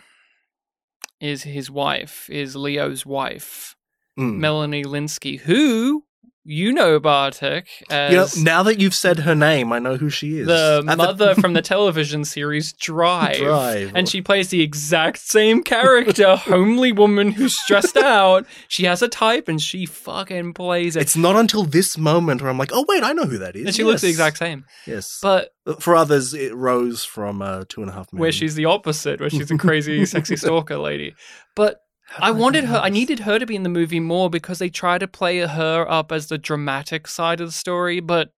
is 1.20 1.42
his 1.42 1.70
wife, 1.70 2.28
is 2.30 2.56
Leo's 2.56 3.04
wife, 3.06 3.74
Mm. 4.18 4.38
Melanie 4.38 4.84
Lynskey, 4.84 5.38
who 5.38 6.04
you 6.50 6.72
know, 6.72 6.98
Bartek, 6.98 7.68
as 7.90 8.10
You 8.10 8.16
know, 8.16 8.50
now 8.50 8.62
that 8.62 8.80
you've 8.80 8.94
said 8.94 9.18
her 9.20 9.34
name, 9.34 9.70
I 9.70 9.78
know 9.78 9.96
who 9.96 10.08
she 10.08 10.38
is. 10.38 10.46
the 10.46 10.82
At 10.88 10.96
mother 10.96 11.34
from 11.34 11.52
the 11.52 11.60
television 11.74 12.24
series 12.24 12.72
Drive. 12.72 13.36
Drive. 13.36 13.92
And 13.94 14.08
she 14.08 14.22
plays 14.22 14.48
the 14.48 14.62
exact 14.62 15.18
same 15.18 15.62
character, 15.62 16.36
homely 16.36 16.90
woman 16.92 17.32
who's 17.32 17.58
stressed 17.58 17.98
out. 17.98 18.46
She 18.68 18.84
has 18.84 19.02
a 19.02 19.08
type 19.08 19.46
and 19.48 19.60
she 19.60 19.84
fucking 19.84 20.54
plays 20.54 20.96
it. 20.96 21.02
It's 21.02 21.16
not 21.16 21.36
until 21.36 21.64
this 21.64 21.98
moment 21.98 22.40
where 22.40 22.50
I'm 22.50 22.56
like, 22.58 22.70
oh 22.72 22.86
wait, 22.88 23.02
I 23.02 23.12
know 23.12 23.24
who 23.24 23.36
that 23.38 23.54
is. 23.54 23.66
and 23.66 23.74
she 23.74 23.84
looks 23.84 24.00
the 24.00 24.08
exact 24.08 24.38
same. 24.38 24.64
Yes. 24.86 25.18
But 25.20 25.50
For 25.80 25.94
others, 25.94 26.32
it 26.32 26.54
rose 26.54 27.04
from 27.04 27.42
uh, 27.42 27.64
Two 27.68 27.82
and 27.82 27.90
a 27.90 27.92
Half 27.92 28.10
Men. 28.12 28.20
where 28.20 28.32
she's 28.32 28.54
the 28.54 28.64
opposite, 28.64 29.20
where 29.20 29.28
she's 29.28 29.50
a 29.50 29.58
crazy, 29.58 30.06
sexy 30.06 30.36
stalker 30.42 30.78
lady. 30.78 31.14
But 31.54 31.80
I 32.16 32.30
wanted 32.30 32.64
her, 32.64 32.78
I 32.78 32.88
needed 32.88 33.20
her 33.20 33.38
to 33.38 33.46
be 33.46 33.56
in 33.56 33.62
the 33.62 33.68
movie 33.68 34.00
more 34.00 34.30
because 34.30 34.58
they 34.58 34.70
try 34.70 34.98
to 34.98 35.06
play 35.06 35.38
her 35.38 35.86
up 35.88 36.10
as 36.10 36.28
the 36.28 36.38
dramatic 36.38 37.06
side 37.06 37.40
of 37.40 37.48
the 37.48 37.52
story, 37.52 38.00
but 38.00 38.32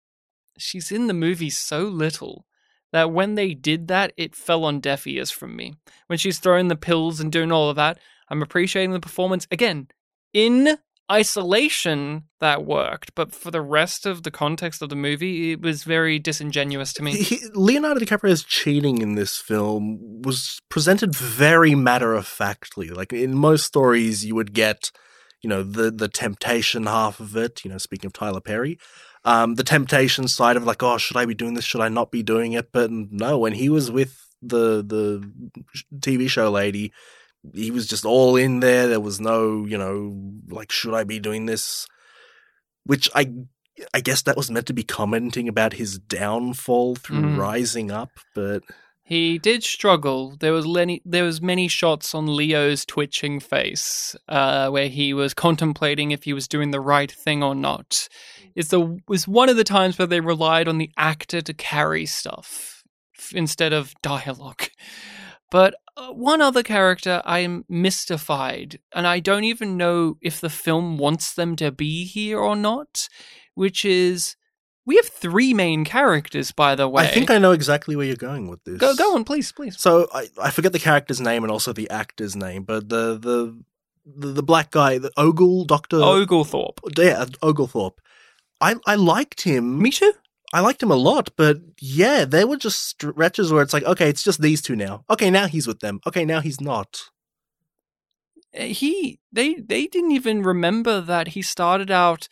she's 0.57 0.91
in 0.91 1.07
the 1.07 1.13
movie 1.13 1.49
so 1.49 1.83
little 1.83 2.45
that 2.91 3.11
when 3.11 3.35
they 3.35 3.53
did 3.53 3.87
that, 3.87 4.13
it 4.17 4.35
fell 4.35 4.65
on 4.65 4.79
deaf 4.79 5.05
ears 5.05 5.29
from 5.31 5.55
me. 5.55 5.75
When 6.07 6.17
she's 6.17 6.39
throwing 6.39 6.67
the 6.67 6.75
pills 6.75 7.19
and 7.19 7.31
doing 7.31 7.51
all 7.51 7.69
of 7.69 7.75
that, 7.75 7.99
I'm 8.29 8.41
appreciating 8.41 8.91
the 8.91 8.99
performance. 8.99 9.47
Again, 9.51 9.87
in 10.33 10.77
isolation 11.11 12.23
that 12.39 12.65
worked, 12.65 13.15
but 13.15 13.33
for 13.33 13.51
the 13.51 13.61
rest 13.61 14.05
of 14.05 14.23
the 14.23 14.31
context 14.31 14.81
of 14.81 14.89
the 14.89 14.95
movie, 14.95 15.51
it 15.51 15.61
was 15.61 15.83
very 15.83 16.19
disingenuous 16.19 16.93
to 16.93 17.03
me. 17.03 17.15
He, 17.15 17.39
Leonardo 17.53 17.99
DiCaprio's 17.99 18.43
cheating 18.43 19.01
in 19.01 19.15
this 19.15 19.37
film 19.37 20.21
was 20.21 20.59
presented 20.69 21.15
very 21.15 21.75
matter 21.75 22.13
of 22.13 22.27
factly. 22.27 22.89
Like 22.89 23.11
in 23.11 23.35
most 23.35 23.65
stories, 23.65 24.25
you 24.25 24.35
would 24.35 24.53
get, 24.53 24.91
you 25.41 25.49
know, 25.49 25.63
the 25.63 25.89
the 25.91 26.07
temptation 26.07 26.85
half 26.85 27.19
of 27.19 27.35
it. 27.35 27.65
You 27.65 27.71
know, 27.71 27.77
speaking 27.77 28.07
of 28.07 28.13
Tyler 28.13 28.41
Perry, 28.41 28.77
um, 29.25 29.55
the 29.55 29.63
temptation 29.63 30.27
side 30.27 30.57
of 30.57 30.63
like, 30.63 30.83
oh, 30.83 30.97
should 30.97 31.17
I 31.17 31.25
be 31.25 31.35
doing 31.35 31.55
this? 31.55 31.65
Should 31.65 31.81
I 31.81 31.89
not 31.89 32.11
be 32.11 32.23
doing 32.23 32.53
it? 32.53 32.71
But 32.71 32.91
no, 32.91 33.37
when 33.37 33.53
he 33.53 33.69
was 33.69 33.91
with 33.91 34.27
the 34.41 34.83
the 34.83 35.29
TV 35.99 36.29
show 36.29 36.49
lady, 36.49 36.93
he 37.53 37.71
was 37.71 37.87
just 37.87 38.05
all 38.05 38.35
in 38.35 38.59
there. 38.59 38.87
There 38.87 38.99
was 38.99 39.19
no, 39.19 39.65
you 39.65 39.77
know, 39.77 40.15
like, 40.49 40.71
should 40.71 40.93
I 40.93 41.03
be 41.03 41.19
doing 41.19 41.45
this? 41.45 41.87
Which 42.85 43.09
I 43.15 43.31
I 43.93 44.01
guess 44.01 44.21
that 44.23 44.35
was 44.35 44.51
meant 44.51 44.65
to 44.67 44.73
be 44.73 44.83
commenting 44.83 45.47
about 45.47 45.73
his 45.73 45.97
downfall 45.99 46.95
through 46.95 47.21
Mm. 47.21 47.37
rising 47.37 47.91
up, 47.91 48.09
but 48.35 48.63
He 49.03 49.39
did 49.39 49.63
struggle. 49.63 50.35
There 50.39 50.51
was 50.53 50.67
many, 50.67 51.01
there 51.05 51.23
was 51.23 51.41
many 51.41 51.67
shots 51.67 52.13
on 52.13 52.35
Leo's 52.35 52.85
twitching 52.85 53.39
face 53.39 54.15
uh, 54.27 54.69
where 54.69 54.87
he 54.89 55.13
was 55.15 55.33
contemplating 55.33 56.11
if 56.11 56.25
he 56.25 56.33
was 56.33 56.47
doing 56.47 56.69
the 56.71 56.79
right 56.81 57.11
thing 57.11 57.41
or 57.41 57.55
not. 57.55 58.07
It's 58.53 58.67
the 58.69 58.99
was 59.07 59.27
one 59.27 59.49
of 59.49 59.55
the 59.55 59.63
times 59.63 59.97
where 59.97 60.05
they 60.07 60.19
relied 60.19 60.67
on 60.67 60.77
the 60.77 60.91
actor 60.97 61.41
to 61.41 61.53
carry 61.55 62.05
stuff 62.05 62.83
f- 63.17 63.33
instead 63.33 63.73
of 63.73 63.93
dialogue. 64.03 64.63
But 65.49 65.75
uh, 65.97 66.11
one 66.13 66.41
other 66.41 66.63
character 66.63 67.21
I 67.25 67.39
am 67.39 67.65
mystified, 67.67 68.79
and 68.93 69.07
I 69.07 69.19
don't 69.19 69.43
even 69.43 69.77
know 69.77 70.17
if 70.21 70.39
the 70.39 70.49
film 70.49 70.97
wants 70.97 71.33
them 71.33 71.55
to 71.57 71.71
be 71.71 72.05
here 72.05 72.39
or 72.39 72.55
not. 72.55 73.09
Which 73.55 73.83
is, 73.83 74.37
we 74.85 74.95
have 74.95 75.07
three 75.07 75.53
main 75.53 75.83
characters, 75.83 76.51
by 76.51 76.75
the 76.75 76.87
way. 76.87 77.03
I 77.03 77.07
think 77.07 77.29
I 77.29 77.37
know 77.37 77.51
exactly 77.51 77.95
where 77.95 78.05
you're 78.05 78.15
going 78.15 78.47
with 78.47 78.63
this. 78.63 78.77
go 78.77 78.95
go 78.95 79.15
on, 79.15 79.23
please, 79.25 79.51
please. 79.51 79.79
So 79.79 80.07
I, 80.13 80.29
I 80.41 80.51
forget 80.51 80.71
the 80.71 80.79
character's 80.79 81.19
name 81.19 81.43
and 81.43 81.51
also 81.51 81.73
the 81.73 81.89
actor's 81.89 82.35
name, 82.35 82.63
but 82.63 82.87
the 82.89 83.17
the 83.17 83.61
the, 84.05 84.27
the 84.33 84.43
black 84.43 84.71
guy, 84.71 84.97
the 84.97 85.11
Ogle 85.17 85.65
Doctor 85.65 85.97
Oglethorpe. 85.97 86.79
yeah, 86.97 87.25
Oglethorpe. 87.41 87.99
I 88.61 88.75
I 88.85 88.95
liked 88.95 89.41
him. 89.41 89.81
Me 89.81 89.91
too. 89.91 90.13
I 90.51 90.61
liked 90.61 90.81
him 90.81 90.91
a 90.91 90.95
lot, 90.95 91.29
but 91.35 91.57
yeah, 91.79 92.25
there 92.25 92.47
were 92.47 92.57
just 92.57 92.85
stretches 92.87 93.51
where 93.51 93.61
it's 93.61 93.73
like, 93.73 93.83
okay, 93.83 94.09
it's 94.09 94.23
just 94.23 94.41
these 94.41 94.61
two 94.61 94.75
now. 94.75 95.03
Okay, 95.09 95.29
now 95.29 95.47
he's 95.47 95.67
with 95.67 95.79
them. 95.79 95.99
Okay, 96.07 96.25
now 96.25 96.41
he's 96.41 96.59
not. 96.59 97.01
Uh, 98.57 98.63
He 98.63 99.19
they 99.31 99.55
they 99.55 99.87
didn't 99.87 100.11
even 100.11 100.41
remember 100.41 101.01
that 101.01 101.29
he 101.29 101.41
started 101.41 101.91
out 101.91 102.27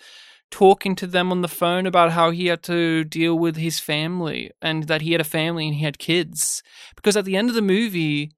talking 0.50 0.96
to 0.96 1.08
them 1.08 1.32
on 1.32 1.42
the 1.42 1.48
phone 1.48 1.86
about 1.86 2.12
how 2.14 2.32
he 2.32 2.48
had 2.48 2.64
to 2.64 3.04
deal 3.04 3.38
with 3.38 3.58
his 3.58 3.80
family 3.80 4.50
and 4.62 4.84
that 4.88 5.02
he 5.02 5.12
had 5.12 5.22
a 5.22 5.26
family 5.26 5.68
and 5.68 5.76
he 5.76 5.84
had 5.84 6.00
kids. 6.00 6.64
Because 6.96 7.18
at 7.18 7.26
the 7.26 7.36
end 7.36 7.50
of 7.50 7.56
the 7.56 7.62
movie, 7.62 8.32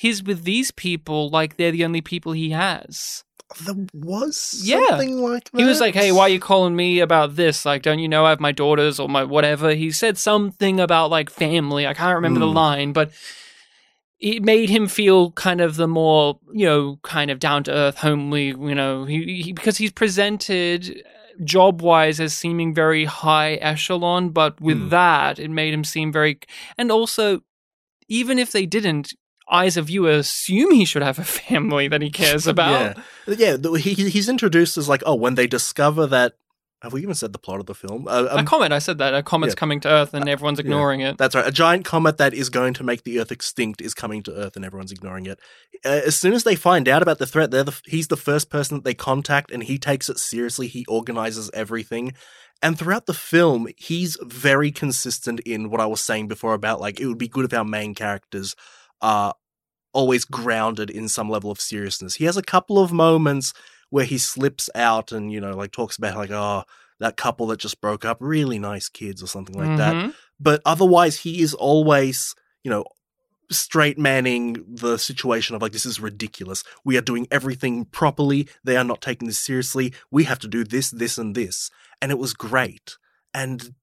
he's 0.00 0.22
with 0.22 0.44
these 0.44 0.70
people 0.70 1.28
like 1.28 1.56
they're 1.56 1.72
the 1.72 1.84
only 1.84 2.00
people 2.00 2.32
he 2.32 2.50
has. 2.50 3.22
There 3.64 3.74
was 3.92 4.62
Yeah. 4.64 4.80
something 4.88 5.18
like 5.20 5.50
that. 5.50 5.58
He 5.58 5.64
was 5.64 5.80
like, 5.80 5.94
"Hey, 5.94 6.12
why 6.12 6.22
are 6.22 6.28
you 6.28 6.40
calling 6.40 6.74
me 6.76 7.00
about 7.00 7.36
this? 7.36 7.66
Like, 7.66 7.82
don't 7.82 7.98
you 7.98 8.08
know 8.08 8.24
I 8.24 8.30
have 8.30 8.40
my 8.40 8.52
daughters 8.52 8.98
or 9.00 9.08
my 9.08 9.24
whatever?" 9.24 9.74
He 9.74 9.90
said 9.90 10.16
something 10.16 10.80
about 10.80 11.10
like 11.10 11.28
family. 11.30 11.86
I 11.86 11.94
can't 11.94 12.14
remember 12.14 12.40
the 12.40 12.46
Hmm. 12.48 12.54
line, 12.54 12.92
but 12.92 13.10
it 14.18 14.42
made 14.42 14.68
him 14.70 14.86
feel 14.86 15.32
kind 15.32 15.60
of 15.60 15.76
the 15.76 15.88
more, 15.88 16.38
you 16.52 16.66
know, 16.66 16.98
kind 17.02 17.30
of 17.30 17.38
down 17.38 17.64
to 17.64 17.72
earth, 17.72 17.98
homely. 17.98 18.48
You 18.48 18.74
know, 18.74 19.04
he, 19.04 19.42
he 19.42 19.52
because 19.52 19.78
he's 19.78 19.92
presented 19.92 21.02
job 21.44 21.80
wise 21.82 22.20
as 22.20 22.32
seeming 22.34 22.74
very 22.74 23.04
high 23.06 23.54
echelon, 23.54 24.30
but 24.30 24.60
with 24.60 24.78
Hmm. 24.78 24.88
that, 24.90 25.38
it 25.38 25.50
made 25.50 25.72
him 25.74 25.84
seem 25.84 26.12
very. 26.12 26.38
And 26.78 26.90
also, 26.92 27.40
even 28.08 28.38
if 28.38 28.52
they 28.52 28.66
didn't. 28.66 29.14
I, 29.50 29.66
as 29.66 29.76
a 29.76 29.82
viewer, 29.82 30.10
assume 30.10 30.72
he 30.72 30.84
should 30.84 31.02
have 31.02 31.18
a 31.18 31.24
family 31.24 31.88
that 31.88 32.00
he 32.00 32.10
cares 32.10 32.46
about. 32.46 32.96
Yeah, 33.26 33.56
yeah. 33.56 33.76
He 33.78 33.94
he's 33.94 34.28
introduced 34.28 34.78
as 34.78 34.88
like, 34.88 35.02
oh, 35.04 35.14
when 35.14 35.34
they 35.34 35.46
discover 35.46 36.06
that. 36.08 36.34
Have 36.82 36.94
we 36.94 37.02
even 37.02 37.14
said 37.14 37.34
the 37.34 37.38
plot 37.38 37.60
of 37.60 37.66
the 37.66 37.74
film? 37.74 38.08
Uh, 38.08 38.24
a 38.30 38.38
um, 38.38 38.46
comet. 38.46 38.72
I 38.72 38.78
said 38.78 38.96
that 38.98 39.12
a 39.12 39.22
comet's 39.22 39.52
yeah. 39.52 39.56
coming 39.56 39.80
to 39.80 39.88
Earth, 39.90 40.14
and 40.14 40.26
everyone's 40.26 40.58
ignoring 40.58 41.00
it. 41.00 41.18
That's 41.18 41.34
right. 41.34 41.46
A 41.46 41.52
giant 41.52 41.84
comet 41.84 42.16
that 42.16 42.32
is 42.32 42.48
going 42.48 42.72
to 42.72 42.82
make 42.82 43.04
the 43.04 43.20
Earth 43.20 43.30
extinct 43.30 43.82
is 43.82 43.92
coming 43.92 44.22
to 44.22 44.32
Earth, 44.34 44.56
and 44.56 44.64
everyone's 44.64 44.90
ignoring 44.90 45.26
it. 45.26 45.38
Uh, 45.84 46.00
as 46.06 46.16
soon 46.16 46.32
as 46.32 46.44
they 46.44 46.54
find 46.54 46.88
out 46.88 47.02
about 47.02 47.18
the 47.18 47.26
threat, 47.26 47.50
they're 47.50 47.64
the, 47.64 47.78
he's 47.84 48.08
the 48.08 48.16
first 48.16 48.48
person 48.48 48.78
that 48.78 48.84
they 48.84 48.94
contact, 48.94 49.50
and 49.50 49.64
he 49.64 49.78
takes 49.78 50.08
it 50.08 50.18
seriously. 50.18 50.68
He 50.68 50.86
organizes 50.86 51.50
everything, 51.52 52.14
and 52.62 52.78
throughout 52.78 53.04
the 53.04 53.12
film, 53.14 53.68
he's 53.76 54.16
very 54.22 54.70
consistent 54.70 55.40
in 55.40 55.68
what 55.68 55.80
I 55.80 55.86
was 55.86 56.00
saying 56.00 56.28
before 56.28 56.54
about 56.54 56.80
like 56.80 56.98
it 56.98 57.06
would 57.06 57.18
be 57.18 57.28
good 57.28 57.44
if 57.44 57.52
our 57.52 57.64
main 57.64 57.94
characters 57.94 58.56
are 59.00 59.34
always 59.92 60.24
grounded 60.24 60.90
in 60.90 61.08
some 61.08 61.28
level 61.28 61.50
of 61.50 61.60
seriousness. 61.60 62.14
He 62.16 62.24
has 62.24 62.36
a 62.36 62.42
couple 62.42 62.78
of 62.78 62.92
moments 62.92 63.52
where 63.90 64.04
he 64.04 64.18
slips 64.18 64.70
out 64.74 65.10
and 65.12 65.32
you 65.32 65.40
know 65.40 65.56
like 65.56 65.72
talks 65.72 65.96
about 65.96 66.16
like 66.16 66.30
oh 66.30 66.64
that 67.00 67.16
couple 67.16 67.46
that 67.48 67.58
just 67.58 67.80
broke 67.80 68.04
up, 68.04 68.18
really 68.20 68.58
nice 68.58 68.88
kids 68.88 69.22
or 69.22 69.26
something 69.26 69.56
like 69.58 69.76
that. 69.78 69.94
Mhm. 69.94 70.14
but 70.38 70.60
otherwise 70.64 71.20
he 71.20 71.40
is 71.42 71.54
always 71.54 72.34
you 72.62 72.70
know 72.70 72.84
straight 73.50 73.98
manning 73.98 74.64
the 74.68 74.96
situation 74.96 75.56
of 75.56 75.62
like 75.62 75.72
this 75.72 75.84
is 75.86 75.98
ridiculous. 75.98 76.62
We 76.84 76.96
are 76.96 77.00
doing 77.00 77.26
everything 77.32 77.84
properly. 77.86 78.48
They 78.62 78.76
are 78.76 78.84
not 78.84 79.00
taking 79.00 79.26
this 79.26 79.40
seriously. 79.40 79.92
We 80.10 80.22
have 80.24 80.38
to 80.40 80.48
do 80.48 80.62
this 80.62 80.90
this 80.90 81.18
and 81.18 81.34
this. 81.34 81.70
And 82.00 82.12
it 82.12 82.18
was 82.18 82.32
great. 82.32 82.96
And 83.34 83.74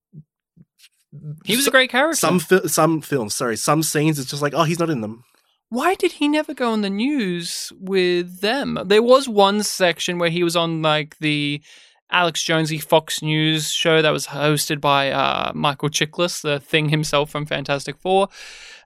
He 1.45 1.55
was 1.57 1.67
a 1.67 1.71
great 1.71 1.89
character. 1.89 2.15
some 2.17 2.39
fi- 2.39 2.67
some 2.67 3.01
films 3.01 3.33
sorry 3.35 3.57
some 3.57 3.81
scenes 3.83 4.19
it's 4.19 4.29
just 4.29 4.41
like 4.41 4.53
oh 4.53 4.63
he's 4.63 4.79
not 4.79 4.89
in 4.89 5.01
them 5.01 5.23
Why 5.69 5.95
did 5.95 6.13
he 6.13 6.27
never 6.27 6.53
go 6.53 6.71
on 6.71 6.81
the 6.81 6.89
news 6.89 7.73
with 7.77 8.39
them? 8.39 8.79
There 8.85 9.03
was 9.03 9.27
one 9.27 9.63
section 9.63 10.17
where 10.17 10.29
he 10.29 10.43
was 10.43 10.55
on 10.55 10.81
like 10.81 11.17
the 11.19 11.61
Alex 12.09 12.41
Jonesy 12.41 12.77
Fox 12.77 13.21
News 13.21 13.71
show 13.71 14.01
that 14.01 14.11
was 14.11 14.27
hosted 14.27 14.79
by 14.79 15.11
uh, 15.11 15.51
Michael 15.53 15.89
Chiklis, 15.89 16.41
the 16.41 16.59
thing 16.59 16.89
himself 16.89 17.29
from 17.29 17.45
Fantastic 17.45 17.97
Four, 17.97 18.29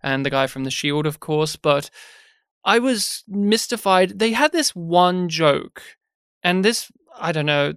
and 0.02 0.26
the 0.26 0.32
guy 0.32 0.48
from 0.48 0.64
The 0.64 0.72
Shield, 0.72 1.06
of 1.06 1.20
course. 1.20 1.56
But 1.56 1.92
I 2.66 2.80
was 2.80 3.24
mystified. 3.28 4.18
They 4.18 4.32
had 4.32 4.52
this 4.52 4.76
one 4.76 5.30
joke, 5.30 5.84
and 6.44 6.66
this 6.66 6.92
I 7.20 7.32
don't 7.32 7.46
know. 7.46 7.74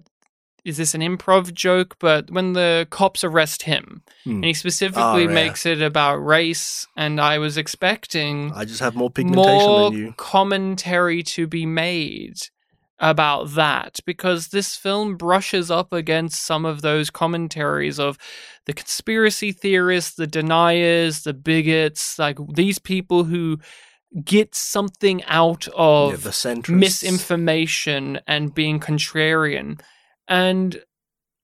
Is 0.65 0.77
this 0.77 0.95
an 0.95 1.01
improv 1.01 1.53
joke? 1.53 1.95
But 1.99 2.31
when 2.31 2.53
the 2.53 2.87
cops 2.89 3.23
arrest 3.23 3.63
him, 3.63 4.01
Hmm. 4.23 4.31
and 4.37 4.45
he 4.45 4.53
specifically 4.53 5.03
Oh, 5.25 5.27
yeah. 5.29 5.33
makes 5.33 5.65
it 5.65 5.81
about 5.81 6.15
race, 6.17 6.87
and 6.97 7.21
I 7.21 7.37
was 7.37 7.55
expecting 7.57 8.51
i 8.55 8.65
just 8.65 8.79
have 8.81 8.95
more 8.95 9.09
pigmentation 9.11 9.67
more 9.67 9.91
than 9.91 9.99
you 9.99 10.13
commentary 10.17 11.21
to 11.23 11.45
be 11.47 11.65
made 11.65 12.37
about 12.99 13.51
that 13.55 13.99
because 14.05 14.47
this 14.47 14.75
film 14.77 15.17
brushes 15.17 15.69
up 15.69 15.91
against 15.93 16.43
some 16.45 16.65
of 16.65 16.81
those 16.81 17.09
commentaries 17.09 17.99
of 17.99 18.17
the 18.65 18.73
conspiracy 18.73 19.51
theorists, 19.51 20.15
the 20.15 20.25
deniers, 20.25 21.23
the 21.23 21.33
bigots, 21.33 22.17
like 22.17 22.37
these 22.53 22.79
people 22.79 23.25
who 23.25 23.59
get 24.23 24.55
something 24.55 25.21
out 25.25 25.67
of 25.75 26.23
yeah, 26.25 26.55
misinformation 26.69 28.19
and 28.27 28.53
being 28.55 28.79
contrarian. 28.79 29.79
And 30.27 30.75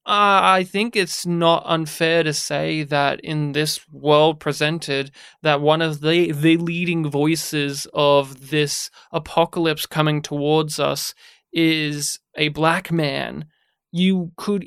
uh, 0.03 0.41
I 0.43 0.63
think 0.63 0.95
it's 0.95 1.27
not 1.27 1.63
unfair 1.65 2.23
to 2.23 2.33
say 2.33 2.81
that 2.83 3.19
in 3.19 3.51
this 3.51 3.79
world 3.91 4.39
presented, 4.39 5.11
that 5.43 5.61
one 5.61 5.81
of 5.81 6.01
the 6.01 6.31
the 6.31 6.57
leading 6.57 7.09
voices 7.09 7.87
of 7.93 8.49
this 8.49 8.89
apocalypse 9.11 9.85
coming 9.85 10.23
towards 10.23 10.79
us 10.79 11.13
is 11.53 12.19
a 12.35 12.49
black 12.49 12.91
man. 12.91 13.45
You 13.91 14.31
could 14.37 14.65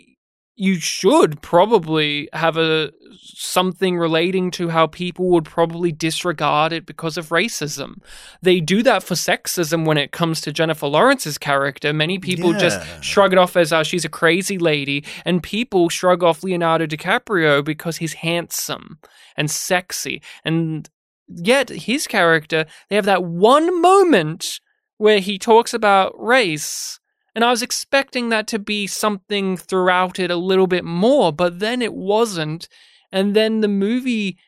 you 0.56 0.76
should 0.76 1.42
probably 1.42 2.28
have 2.32 2.56
a 2.56 2.92
something 3.16 3.98
relating 3.98 4.50
to 4.52 4.68
how 4.68 4.86
people 4.86 5.28
would 5.30 5.44
probably 5.44 5.90
disregard 5.90 6.72
it 6.72 6.86
because 6.86 7.16
of 7.16 7.30
racism. 7.30 7.94
They 8.42 8.60
do 8.60 8.82
that 8.84 9.02
for 9.02 9.14
sexism 9.14 9.84
when 9.84 9.98
it 9.98 10.12
comes 10.12 10.40
to 10.42 10.52
Jennifer 10.52 10.86
Lawrence's 10.86 11.38
character. 11.38 11.92
Many 11.92 12.18
people 12.18 12.52
Yeah. 12.52 12.58
just 12.58 13.04
shrug 13.04 13.32
it 13.32 13.38
off 13.38 13.56
as 13.56 13.72
uh, 13.72 13.82
she's 13.82 14.04
a 14.04 14.08
crazy 14.08 14.58
lady, 14.58 15.04
and 15.24 15.42
people 15.42 15.88
shrug 15.88 16.22
off 16.22 16.44
Leonardo 16.44 16.86
DiCaprio 16.86 17.64
because 17.64 17.96
he's 17.96 18.14
handsome 18.14 18.98
and 19.36 19.50
sexy. 19.50 20.22
And 20.44 20.88
yet, 21.28 21.68
his 21.70 22.06
character, 22.06 22.66
they 22.88 22.96
have 22.96 23.06
that 23.06 23.24
one 23.24 23.80
moment 23.82 24.60
where 24.98 25.18
he 25.18 25.38
talks 25.38 25.74
about 25.74 26.14
race. 26.16 27.00
And 27.34 27.44
I 27.44 27.50
was 27.50 27.62
expecting 27.62 28.28
that 28.28 28.46
to 28.48 28.58
be 28.58 28.86
something 28.86 29.56
throughout 29.56 30.18
it 30.18 30.30
a 30.30 30.36
little 30.36 30.66
bit 30.66 30.84
more, 30.84 31.32
but 31.32 31.58
then 31.58 31.82
it 31.82 31.92
wasn't. 31.94 32.68
And 33.10 33.34
then 33.34 33.60
the 33.60 33.68
movie, 33.68 34.38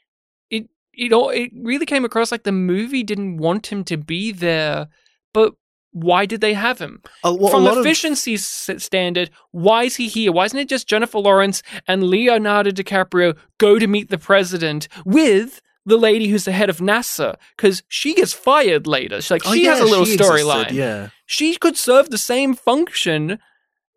it 0.51 0.68
it 0.93 1.12
all 1.12 1.30
it 1.30 1.51
really 1.55 1.87
came 1.87 2.05
across 2.05 2.30
like 2.30 2.45
the 2.45 2.53
movie 2.53 3.03
didn't 3.03 3.39
want 3.39 3.66
him 3.72 3.82
to 3.84 3.97
be 3.97 4.30
there, 4.32 4.87
but 5.34 5.55
why 5.93 6.26
did 6.26 6.43
they 6.43 6.53
have 6.53 6.78
him? 6.78 7.01
Well, 7.24 7.49
From 7.49 7.64
lot 7.64 7.78
of- 7.78 7.87
efficiency 7.87 8.37
standard, 8.37 9.30
why 9.51 9.84
is 9.84 9.97
he 9.97 10.09
here? 10.09 10.30
Why 10.30 10.45
isn't 10.45 10.59
it 10.59 10.68
just 10.68 10.87
Jennifer 10.87 11.18
Lawrence 11.18 11.62
and 11.89 12.03
Leonardo 12.05 12.70
DiCaprio 12.70 13.34
go 13.59 13.78
to 13.78 13.87
meet 13.87 14.11
the 14.11 14.18
president 14.18 14.89
with 15.07 15.62
the 15.87 15.97
lady 15.97 16.28
who's 16.28 16.45
the 16.45 16.53
head 16.53 16.68
of 16.68 16.78
NASA? 16.78 17.37
Because 17.57 17.82
she 17.89 18.14
gets 18.14 18.32
fired 18.34 18.87
later. 18.87 19.20
She's 19.22 19.30
like 19.30 19.47
Oh, 19.47 19.55
she 19.55 19.64
has 19.64 19.80
a 19.80 19.84
little 19.84 20.05
storyline. 20.05 20.72
Yeah. 20.72 21.09
She 21.24 21.57
could 21.57 21.76
serve 21.78 22.11
the 22.11 22.18
same 22.18 22.55
function 22.55 23.39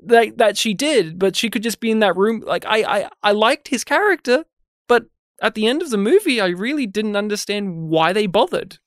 that 0.05 0.37
that 0.37 0.57
she 0.57 0.73
did, 0.73 1.19
but 1.19 1.35
she 1.35 1.49
could 1.49 1.63
just 1.63 1.79
be 1.81 1.91
in 1.91 1.99
that 1.99 2.15
room. 2.15 2.41
Like 2.45 2.65
I, 2.65 2.83
I, 2.99 3.09
I 3.21 3.31
liked 3.33 3.67
his 3.67 3.83
character, 3.83 4.45
but 4.87 5.05
at 5.41 5.55
the 5.55 5.67
end 5.67 5.81
of 5.81 5.89
the 5.89 5.97
movie, 5.97 6.39
I 6.39 6.47
really 6.47 6.85
didn't 6.87 7.15
understand 7.17 7.89
why 7.89 8.13
they 8.13 8.27
bothered. 8.27 8.77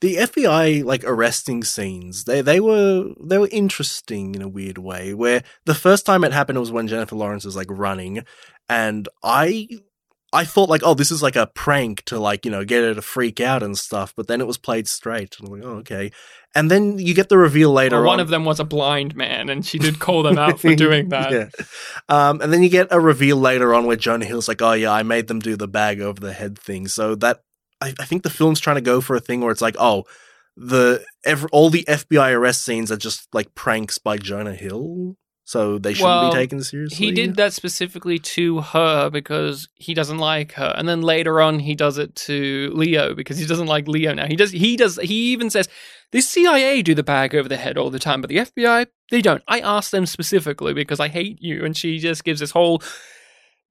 the 0.00 0.16
FBI 0.16 0.84
like 0.84 1.04
arresting 1.04 1.62
scenes 1.64 2.24
they 2.24 2.40
they 2.42 2.58
were 2.60 3.10
they 3.24 3.38
were 3.38 3.48
interesting 3.52 4.34
in 4.34 4.42
a 4.42 4.48
weird 4.48 4.78
way 4.78 5.14
where 5.14 5.42
the 5.64 5.74
first 5.86 6.04
time 6.04 6.24
it 6.24 6.32
happened 6.32 6.58
was 6.58 6.72
when 6.72 6.88
Jennifer 6.88 7.14
Lawrence 7.16 7.44
was 7.44 7.54
like 7.56 7.70
running 7.70 8.24
and 8.68 9.08
I 9.22 9.68
I 10.32 10.44
thought 10.44 10.68
like 10.68 10.82
oh 10.84 10.94
this 10.94 11.10
is 11.10 11.22
like 11.22 11.36
a 11.36 11.46
prank 11.46 12.02
to 12.06 12.18
like 12.18 12.44
you 12.44 12.50
know 12.50 12.64
get 12.64 12.82
her 12.82 12.94
to 12.94 13.02
freak 13.02 13.40
out 13.40 13.62
and 13.62 13.76
stuff 13.76 14.14
but 14.16 14.26
then 14.28 14.40
it 14.40 14.46
was 14.46 14.58
played 14.58 14.88
straight 14.88 15.36
and 15.38 15.48
I'm 15.48 15.54
like 15.54 15.64
oh 15.64 15.78
okay 15.78 16.10
and 16.54 16.70
then 16.70 16.98
you 16.98 17.14
get 17.14 17.28
the 17.28 17.38
reveal 17.38 17.72
later 17.72 17.96
on. 17.96 18.04
One 18.04 18.14
on 18.14 18.20
of 18.20 18.28
them 18.28 18.44
was 18.44 18.60
a 18.60 18.64
blind 18.64 19.16
man, 19.16 19.48
and 19.48 19.64
she 19.64 19.78
did 19.78 19.98
call 19.98 20.22
them 20.22 20.38
out 20.38 20.60
for 20.60 20.74
doing 20.76 21.08
that. 21.08 21.32
yeah. 21.32 21.48
Um, 22.08 22.40
and 22.40 22.52
then 22.52 22.62
you 22.62 22.68
get 22.68 22.88
a 22.90 23.00
reveal 23.00 23.38
later 23.38 23.72
on 23.72 23.86
where 23.86 23.96
Jonah 23.96 24.26
Hill's 24.26 24.48
like, 24.48 24.60
oh, 24.60 24.72
yeah, 24.72 24.92
I 24.92 25.02
made 25.02 25.28
them 25.28 25.40
do 25.40 25.56
the 25.56 25.68
bag 25.68 26.00
over 26.00 26.20
the 26.20 26.32
head 26.32 26.58
thing. 26.58 26.88
So 26.88 27.14
that, 27.16 27.40
I, 27.80 27.94
I 27.98 28.04
think 28.04 28.22
the 28.22 28.30
film's 28.30 28.60
trying 28.60 28.76
to 28.76 28.82
go 28.82 29.00
for 29.00 29.16
a 29.16 29.20
thing 29.20 29.40
where 29.40 29.50
it's 29.50 29.62
like, 29.62 29.76
oh, 29.78 30.04
the 30.56 31.02
ev- 31.24 31.48
all 31.52 31.70
the 31.70 31.84
FBI 31.84 32.34
arrest 32.34 32.64
scenes 32.64 32.92
are 32.92 32.98
just 32.98 33.28
like 33.32 33.54
pranks 33.54 33.96
by 33.96 34.18
Jonah 34.18 34.54
Hill. 34.54 35.16
So 35.52 35.76
they 35.76 35.92
shouldn't 35.92 36.08
Well, 36.08 36.30
be 36.32 36.36
taken 36.38 36.62
seriously. 36.62 36.96
He 36.96 37.12
did 37.12 37.36
that 37.36 37.52
specifically 37.52 38.18
to 38.18 38.62
her 38.62 39.10
because 39.10 39.68
he 39.74 39.92
doesn't 39.92 40.16
like 40.16 40.52
her, 40.52 40.74
and 40.78 40.88
then 40.88 41.02
later 41.02 41.42
on 41.42 41.58
he 41.58 41.74
does 41.74 41.98
it 41.98 42.14
to 42.26 42.70
Leo 42.72 43.12
because 43.14 43.36
he 43.36 43.44
doesn't 43.44 43.66
like 43.66 43.86
Leo 43.86 44.14
now. 44.14 44.26
He 44.26 44.34
does. 44.34 44.50
He 44.50 44.78
does. 44.78 44.96
He 44.96 45.32
even 45.32 45.50
says 45.50 45.68
the 46.10 46.22
CIA 46.22 46.80
do 46.80 46.94
the 46.94 47.02
bag 47.02 47.34
over 47.34 47.50
the 47.50 47.58
head 47.58 47.76
all 47.76 47.90
the 47.90 47.98
time, 47.98 48.22
but 48.22 48.30
the 48.30 48.38
FBI 48.38 48.86
they 49.10 49.20
don't. 49.20 49.42
I 49.46 49.60
asked 49.60 49.90
them 49.90 50.06
specifically 50.06 50.72
because 50.72 51.00
I 51.00 51.08
hate 51.08 51.42
you, 51.42 51.66
and 51.66 51.76
she 51.76 51.98
just 51.98 52.24
gives 52.24 52.40
this 52.40 52.52
whole 52.52 52.82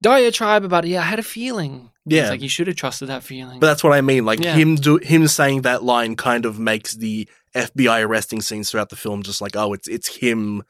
diatribe 0.00 0.64
about 0.64 0.86
yeah. 0.86 1.00
I 1.00 1.04
had 1.04 1.18
a 1.18 1.24
feeling. 1.24 1.90
Yeah. 2.06 2.22
it's 2.22 2.30
like 2.30 2.42
you 2.42 2.48
should 2.48 2.68
have 2.68 2.76
trusted 2.76 3.08
that 3.08 3.24
feeling. 3.24 3.58
But 3.58 3.66
that's 3.66 3.82
what 3.82 3.92
I 3.92 4.02
mean. 4.02 4.24
Like 4.24 4.38
Yeah. 4.38 4.54
him 4.54 4.76
do 4.76 4.98
him 4.98 5.26
saying 5.26 5.62
that 5.62 5.82
line 5.82 6.14
kind 6.14 6.44
of 6.46 6.60
makes 6.60 6.94
the 6.94 7.28
FBI 7.56 8.04
arresting 8.06 8.40
scenes 8.40 8.70
throughout 8.70 8.90
the 8.90 8.96
film 8.96 9.24
just 9.24 9.40
like, 9.40 9.56
oh, 9.56 9.72
it's 9.72 9.88
it's 9.88 10.16
him 10.16 10.62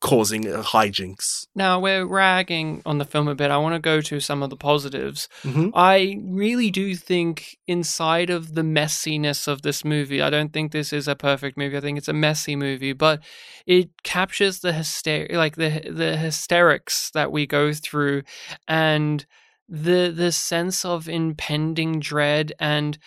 causing 0.00 0.44
hijinks. 0.44 1.46
now 1.54 1.80
we're 1.80 2.04
ragging 2.04 2.82
on 2.84 2.98
the 2.98 3.04
film 3.06 3.26
a 3.26 3.34
bit. 3.34 3.50
I 3.50 3.56
want 3.56 3.74
to 3.74 3.78
go 3.78 4.00
to 4.02 4.20
some 4.20 4.42
of 4.42 4.50
the 4.50 4.56
positives. 4.56 5.28
hmm 5.42 5.68
I 5.74 6.18
really 6.22 6.70
do 6.70 6.94
think 6.94 7.56
inside 7.66 8.28
of 8.28 8.54
the 8.54 8.62
messiness 8.62 9.48
of 9.48 9.62
this 9.62 9.84
movie, 9.84 10.20
I 10.20 10.30
don't 10.30 10.52
think 10.52 10.72
this 10.72 10.92
is 10.92 11.08
a 11.08 11.16
perfect 11.16 11.56
movie. 11.56 11.76
I 11.76 11.80
think 11.80 11.96
it's 11.96 12.08
a 12.08 12.12
messy 12.12 12.54
movie, 12.54 12.92
but 12.92 13.22
it 13.66 13.90
captures 14.02 14.60
the 14.60 14.72
hyster 14.72 15.32
like 15.32 15.56
the 15.56 15.70
the 15.90 16.16
hysterics 16.16 17.10
that 17.14 17.32
we 17.32 17.46
go 17.46 17.72
through 17.72 18.22
and 18.68 19.24
the 19.68 20.12
the 20.14 20.32
sense 20.32 20.84
of 20.84 21.08
impending 21.08 21.98
dread 21.98 22.52
and 22.60 22.98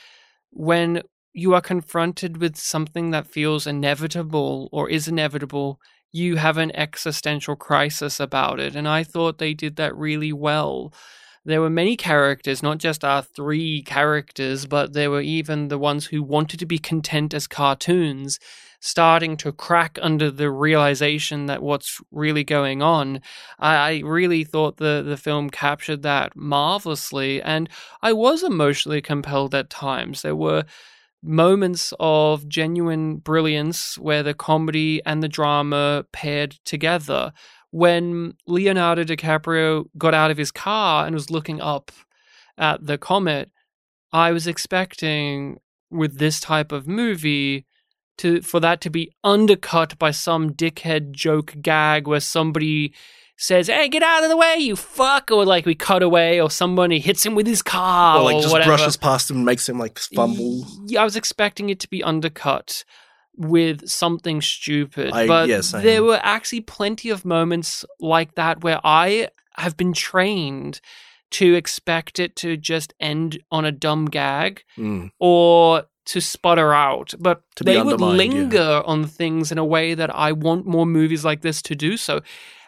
when 0.49 1.03
you 1.33 1.53
are 1.53 1.61
confronted 1.61 2.38
with 2.41 2.55
something 2.55 3.11
that 3.11 3.27
feels 3.27 3.67
inevitable 3.67 4.69
or 4.71 4.89
is 4.89 5.07
inevitable, 5.07 5.79
you 6.12 6.38
have 6.38 6.58
an 6.58 6.76
existential 6.76 7.55
crisis 7.55 8.20
about 8.20 8.60
it. 8.60 8.76
And 8.76 8.88
I 8.88 9.03
thought 9.03 9.38
they 9.38 9.53
did 9.53 9.76
that 9.76 9.95
really 9.95 10.34
well 10.34 10.93
there 11.47 11.62
were 11.62 11.70
many 11.70 11.95
characters, 11.95 12.62
not 12.62 12.78
just 12.78 13.05
our 13.05 13.22
three 13.22 13.82
characters, 13.82 14.66
but 14.66 14.91
there 14.91 15.10
were 15.10 15.22
even 15.22 15.70
the 15.70 15.78
ones 15.78 16.08
who 16.08 16.22
wanted 16.22 16.60
to 16.60 16.66
be 16.66 16.78
content 16.78 17.34
as 17.34 17.47
cartoons, 17.47 18.38
starting 18.82 19.38
to 19.38 19.53
crack 19.53 19.97
under 20.01 20.30
the 20.30 20.51
realization 20.51 21.45
that 21.45 21.64
what's 21.64 22.01
really 22.12 22.43
going 22.43 22.82
on. 22.82 23.22
I, 23.60 23.76
I 23.76 24.01
really 24.03 24.43
thought 24.43 24.76
the, 24.76 25.01
the 25.08 25.16
film 25.16 25.49
captured 25.49 26.01
that 26.01 26.36
marvelously, 26.36 27.41
and 27.41 27.70
I 28.01 28.12
was 28.12 28.43
emotionally 28.43 29.01
compelled 29.01 29.55
at 29.55 29.70
times. 29.70 30.24
There 30.24 30.36
were 30.36 30.66
moments 31.28 31.93
of 31.99 32.47
genuine 32.47 33.17
brilliance 33.17 33.97
where 33.97 34.23
the 34.23 34.34
comedy 34.34 35.01
and 35.05 35.21
the 35.21 35.28
drama 35.28 36.05
paired 36.11 36.51
together. 36.65 37.34
When 37.71 38.34
Leonardo 38.47 39.03
DiCaprio 39.03 39.86
got 39.97 40.13
out 40.13 40.32
of 40.32 40.38
his 40.38 40.51
car 40.51 41.05
and 41.05 41.13
was 41.13 41.30
looking 41.30 41.61
up 41.61 41.91
at 42.57 42.86
the 42.86 42.97
comet, 42.97 43.51
I 44.11 44.32
was 44.32 44.47
expecting 44.47 45.59
with 45.91 46.17
this 46.17 46.39
type 46.39 46.71
of 46.71 46.88
movie 46.88 47.65
to 48.17 48.41
for 48.41 48.59
that 48.59 48.82
to 48.82 48.89
be 48.89 49.11
undercut 49.23 49.97
by 49.99 50.11
some 50.11 50.53
dickhead 50.53 51.11
joke 51.11 51.55
gag 51.61 52.07
where 52.07 52.19
somebody 52.19 52.93
says, 53.38 53.67
"Hey, 53.67 53.88
get 53.88 54.03
out 54.03 54.23
of 54.23 54.29
the 54.29 54.38
way, 54.38 54.55
you 54.57 54.75
fuck!" 54.75 55.31
or 55.31 55.45
like 55.45 55.65
we 55.65 55.75
cut 55.75 56.03
away, 56.03 56.41
or 56.41 56.49
somebody 56.49 56.99
hits 56.99 57.25
him 57.25 57.35
with 57.35 57.47
his 57.47 57.61
car, 57.61 58.17
or 58.19 58.23
like 58.23 58.41
just 58.41 58.51
whatever. 58.51 58.71
brushes 58.71 58.97
past 58.97 59.29
him 59.29 59.38
and 59.38 59.45
makes 59.45 59.69
him 59.69 59.77
like 59.79 59.99
fumble. 59.99 60.65
Yeah, 60.88 61.01
I 61.01 61.03
was 61.03 61.15
expecting 61.15 61.69
it 61.69 61.79
to 61.81 61.89
be 61.89 62.03
undercut 62.03 62.83
with 63.35 63.88
something 63.88 64.41
stupid, 64.41 65.11
I- 65.13 65.27
but 65.27 65.63
same. 65.63 65.83
there 65.83 66.03
were 66.03 66.19
actually 66.23 66.61
plenty 66.61 67.09
of 67.09 67.23
moments 67.23 67.85
like 67.99 68.33
that 68.35 68.63
where 68.63 68.79
I 68.83 69.29
have 69.57 69.77
been 69.77 69.93
trained 69.93 70.81
to 71.29 71.53
expect 71.55 72.19
it 72.19 72.35
to 72.38 72.57
just 72.57 72.93
end 72.99 73.39
on 73.51 73.65
a 73.65 73.71
dumb 73.71 74.05
gag 74.05 74.63
Mm. 74.77 75.11
or 75.19 75.83
to 76.05 76.21
sputter 76.21 76.73
out, 76.73 77.13
but 77.19 77.41
To 77.57 77.63
they 77.65 77.75
would 77.81 77.93
undermined, 78.01 78.33
yeah. 78.33 78.39
linger 78.39 78.83
on 78.85 79.05
things 79.05 79.51
in 79.51 79.57
a 79.57 79.65
way 79.65 79.93
that 79.93 80.09
I 80.15 80.31
want 80.31 80.65
more 80.65 80.85
movies 80.85 81.25
like 81.25 81.41
this 81.41 81.61
to 81.63 81.75
do 81.75 81.97
so. 81.97 82.21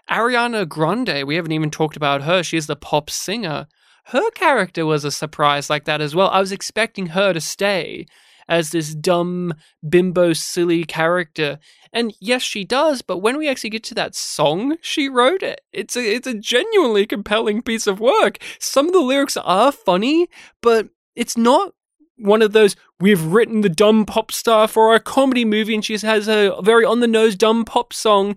Ariana 0.10 0.68
Grande, 0.68 1.24
we 1.26 1.36
haven't 1.36 1.52
even 1.52 1.70
talked 1.70 1.96
about 1.96 2.24
her. 2.24 2.42
She's 2.42 2.68
the 2.68 2.76
pop 2.76 3.10
singer. 3.10 3.68
Her 4.06 4.32
character 4.32 4.86
was 4.86 5.06
a 5.06 5.12
surprise 5.12 5.70
like 5.70 5.86
that 5.86 6.02
as 6.02 6.16
well. 6.16 6.30
I 6.30 6.40
was 6.40 6.52
expecting 6.52 7.08
her 7.08 7.32
to 7.32 7.40
stay 7.40 8.08
as 8.48 8.72
this 8.72 8.96
dumb, 8.96 9.54
bimbo, 9.88 10.34
silly 10.34 10.84
character. 10.84 11.60
And 11.94 12.16
yes, 12.20 12.42
she 12.42 12.64
does, 12.64 13.04
but 13.04 13.20
when 13.20 13.38
we 13.38 13.48
actually 13.48 13.70
get 13.70 13.84
to 13.84 13.96
that 13.96 14.16
song 14.16 14.78
she 14.82 15.08
wrote, 15.08 15.44
it 15.44 15.62
it's 15.72 15.96
a 15.96 16.16
it's 16.16 16.28
a 16.28 16.34
genuinely 16.34 17.06
compelling 17.06 17.62
piece 17.62 17.86
of 17.86 18.00
work. 18.00 18.40
Some 18.60 18.88
of 18.88 18.94
the 18.94 19.02
lyrics 19.02 19.38
are 19.38 19.72
funny, 19.72 20.28
but 20.62 20.90
it's 21.16 21.38
not 21.38 21.74
one 22.18 22.42
of 22.42 22.52
those 22.52 22.76
we've 23.00 23.24
written 23.24 23.62
the 23.62 23.70
dumb 23.70 24.06
pop 24.06 24.32
star 24.32 24.68
for 24.68 24.94
a 24.94 25.00
comedy 25.00 25.46
movie 25.46 25.76
and 25.76 25.86
she 25.86 25.98
has 25.98 26.28
a 26.28 26.60
very 26.62 26.84
on 26.84 27.00
the 27.00 27.08
nose 27.08 27.36
dumb 27.36 27.64
pop 27.64 27.94
song 27.94 28.36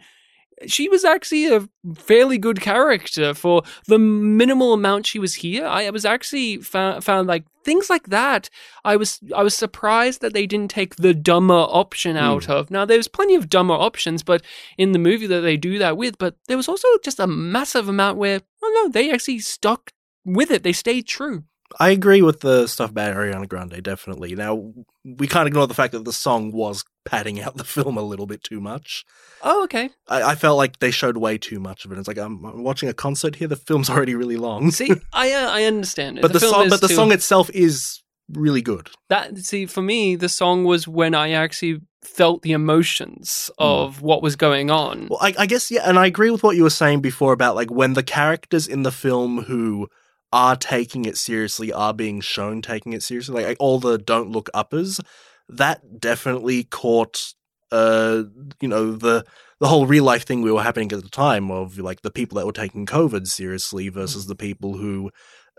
she 0.66 0.88
was 0.88 1.04
actually 1.04 1.46
a 1.52 1.68
fairly 1.94 2.38
good 2.38 2.60
character 2.60 3.34
for 3.34 3.62
the 3.86 3.98
minimal 3.98 4.72
amount 4.72 5.06
she 5.06 5.18
was 5.18 5.34
here. 5.34 5.66
I 5.66 5.88
was 5.90 6.04
actually 6.04 6.58
found, 6.58 7.04
found 7.04 7.28
like 7.28 7.44
things 7.64 7.88
like 7.90 8.08
that. 8.08 8.48
I 8.84 8.96
was 8.96 9.20
I 9.34 9.42
was 9.42 9.54
surprised 9.54 10.20
that 10.20 10.34
they 10.34 10.46
didn't 10.46 10.70
take 10.70 10.96
the 10.96 11.14
dumber 11.14 11.54
option 11.54 12.16
out 12.16 12.44
hmm. 12.44 12.52
of. 12.52 12.70
Now 12.70 12.84
there's 12.84 13.08
plenty 13.08 13.34
of 13.34 13.48
dumber 13.48 13.74
options, 13.74 14.22
but 14.22 14.42
in 14.78 14.92
the 14.92 14.98
movie 14.98 15.26
that 15.26 15.40
they 15.40 15.56
do 15.56 15.78
that 15.78 15.96
with. 15.96 16.18
But 16.18 16.36
there 16.48 16.56
was 16.56 16.68
also 16.68 16.88
just 17.04 17.20
a 17.20 17.26
massive 17.26 17.88
amount 17.88 18.18
where 18.18 18.40
oh 18.62 18.82
no, 18.82 18.90
they 18.90 19.10
actually 19.12 19.40
stuck 19.40 19.92
with 20.24 20.50
it. 20.50 20.62
They 20.62 20.72
stayed 20.72 21.06
true. 21.06 21.44
I 21.80 21.90
agree 21.90 22.22
with 22.22 22.40
the 22.40 22.66
stuff 22.66 22.90
about 22.90 23.14
Ariana 23.14 23.48
Grande, 23.48 23.82
definitely. 23.82 24.34
Now, 24.34 24.72
we 25.04 25.26
can't 25.26 25.46
ignore 25.46 25.66
the 25.66 25.74
fact 25.74 25.92
that 25.92 26.04
the 26.04 26.12
song 26.12 26.52
was 26.52 26.84
padding 27.04 27.40
out 27.40 27.56
the 27.56 27.64
film 27.76 27.96
a 27.96 28.02
little 28.02 28.26
bit 28.26 28.42
too 28.42 28.60
much. 28.60 29.04
Oh 29.42 29.64
okay. 29.64 29.90
I, 30.08 30.22
I 30.22 30.34
felt 30.34 30.56
like 30.56 30.78
they 30.78 30.90
showed 30.90 31.16
way 31.16 31.38
too 31.38 31.58
much 31.60 31.84
of 31.84 31.92
it. 31.92 31.98
It's 31.98 32.08
like 32.08 32.18
I'm, 32.18 32.44
I'm 32.44 32.62
watching 32.62 32.88
a 32.88 32.94
concert 32.94 33.36
here. 33.36 33.48
The 33.48 33.56
film's 33.56 33.90
already 33.94 34.14
really 34.14 34.36
long. 34.36 34.70
See, 34.70 34.90
I 35.12 35.32
uh, 35.32 35.50
I 35.50 35.64
understand 35.64 36.18
it. 36.18 36.22
but 36.22 36.32
the, 36.32 36.40
film 36.40 36.52
song, 36.52 36.68
but 36.68 36.80
the 36.80 36.88
too- 36.88 36.94
song 36.94 37.12
itself 37.12 37.50
is 37.50 37.98
really 38.34 38.62
good. 38.62 38.88
that 39.10 39.36
see 39.38 39.66
for 39.66 39.82
me 39.82 40.14
the 40.16 40.28
song 40.28 40.64
was 40.64 40.86
when 40.88 41.14
i 41.14 41.32
actually 41.32 41.78
felt 42.02 42.40
the 42.42 42.52
emotions 42.52 43.50
of 43.58 44.00
what 44.00 44.22
was 44.22 44.36
going 44.36 44.70
on 44.70 45.08
Well, 45.10 45.18
I, 45.20 45.34
I 45.40 45.46
guess 45.46 45.70
yeah, 45.70 45.82
and 45.84 45.98
I 45.98 46.06
agree 46.06 46.30
with 46.30 46.42
what 46.42 46.56
you 46.56 46.62
were 46.62 46.70
saying 46.70 47.00
before 47.00 47.32
about 47.34 47.56
like 47.56 47.70
when 47.70 47.92
the 47.92 48.02
characters 48.02 48.66
in 48.68 48.84
the 48.84 48.92
film 48.92 49.42
who 49.42 49.88
are 50.32 50.56
taking 50.56 51.04
it 51.04 51.18
seriously 51.18 51.72
are 51.72 51.92
being 51.92 52.20
shown 52.20 52.62
taking 52.62 52.92
it 52.92 53.02
seriously, 53.02 53.44
like 53.44 53.56
all 53.60 53.78
the 53.78 53.98
don't 53.98 54.30
look 54.30 54.48
uppers. 54.54 55.00
That 55.48 56.00
definitely 56.00 56.64
caught, 56.64 57.34
uh, 57.70 58.24
you 58.60 58.68
know, 58.68 58.92
the 58.92 59.24
the 59.60 59.68
whole 59.68 59.86
real 59.86 60.04
life 60.04 60.24
thing 60.24 60.42
we 60.42 60.50
were 60.50 60.62
happening 60.62 60.90
at 60.92 61.02
the 61.02 61.08
time 61.08 61.50
of 61.50 61.78
like 61.78 62.02
the 62.02 62.10
people 62.10 62.36
that 62.36 62.46
were 62.46 62.52
taking 62.52 62.86
COVID 62.86 63.26
seriously 63.26 63.88
versus 63.88 64.26
the 64.26 64.34
people 64.34 64.76
who 64.76 65.10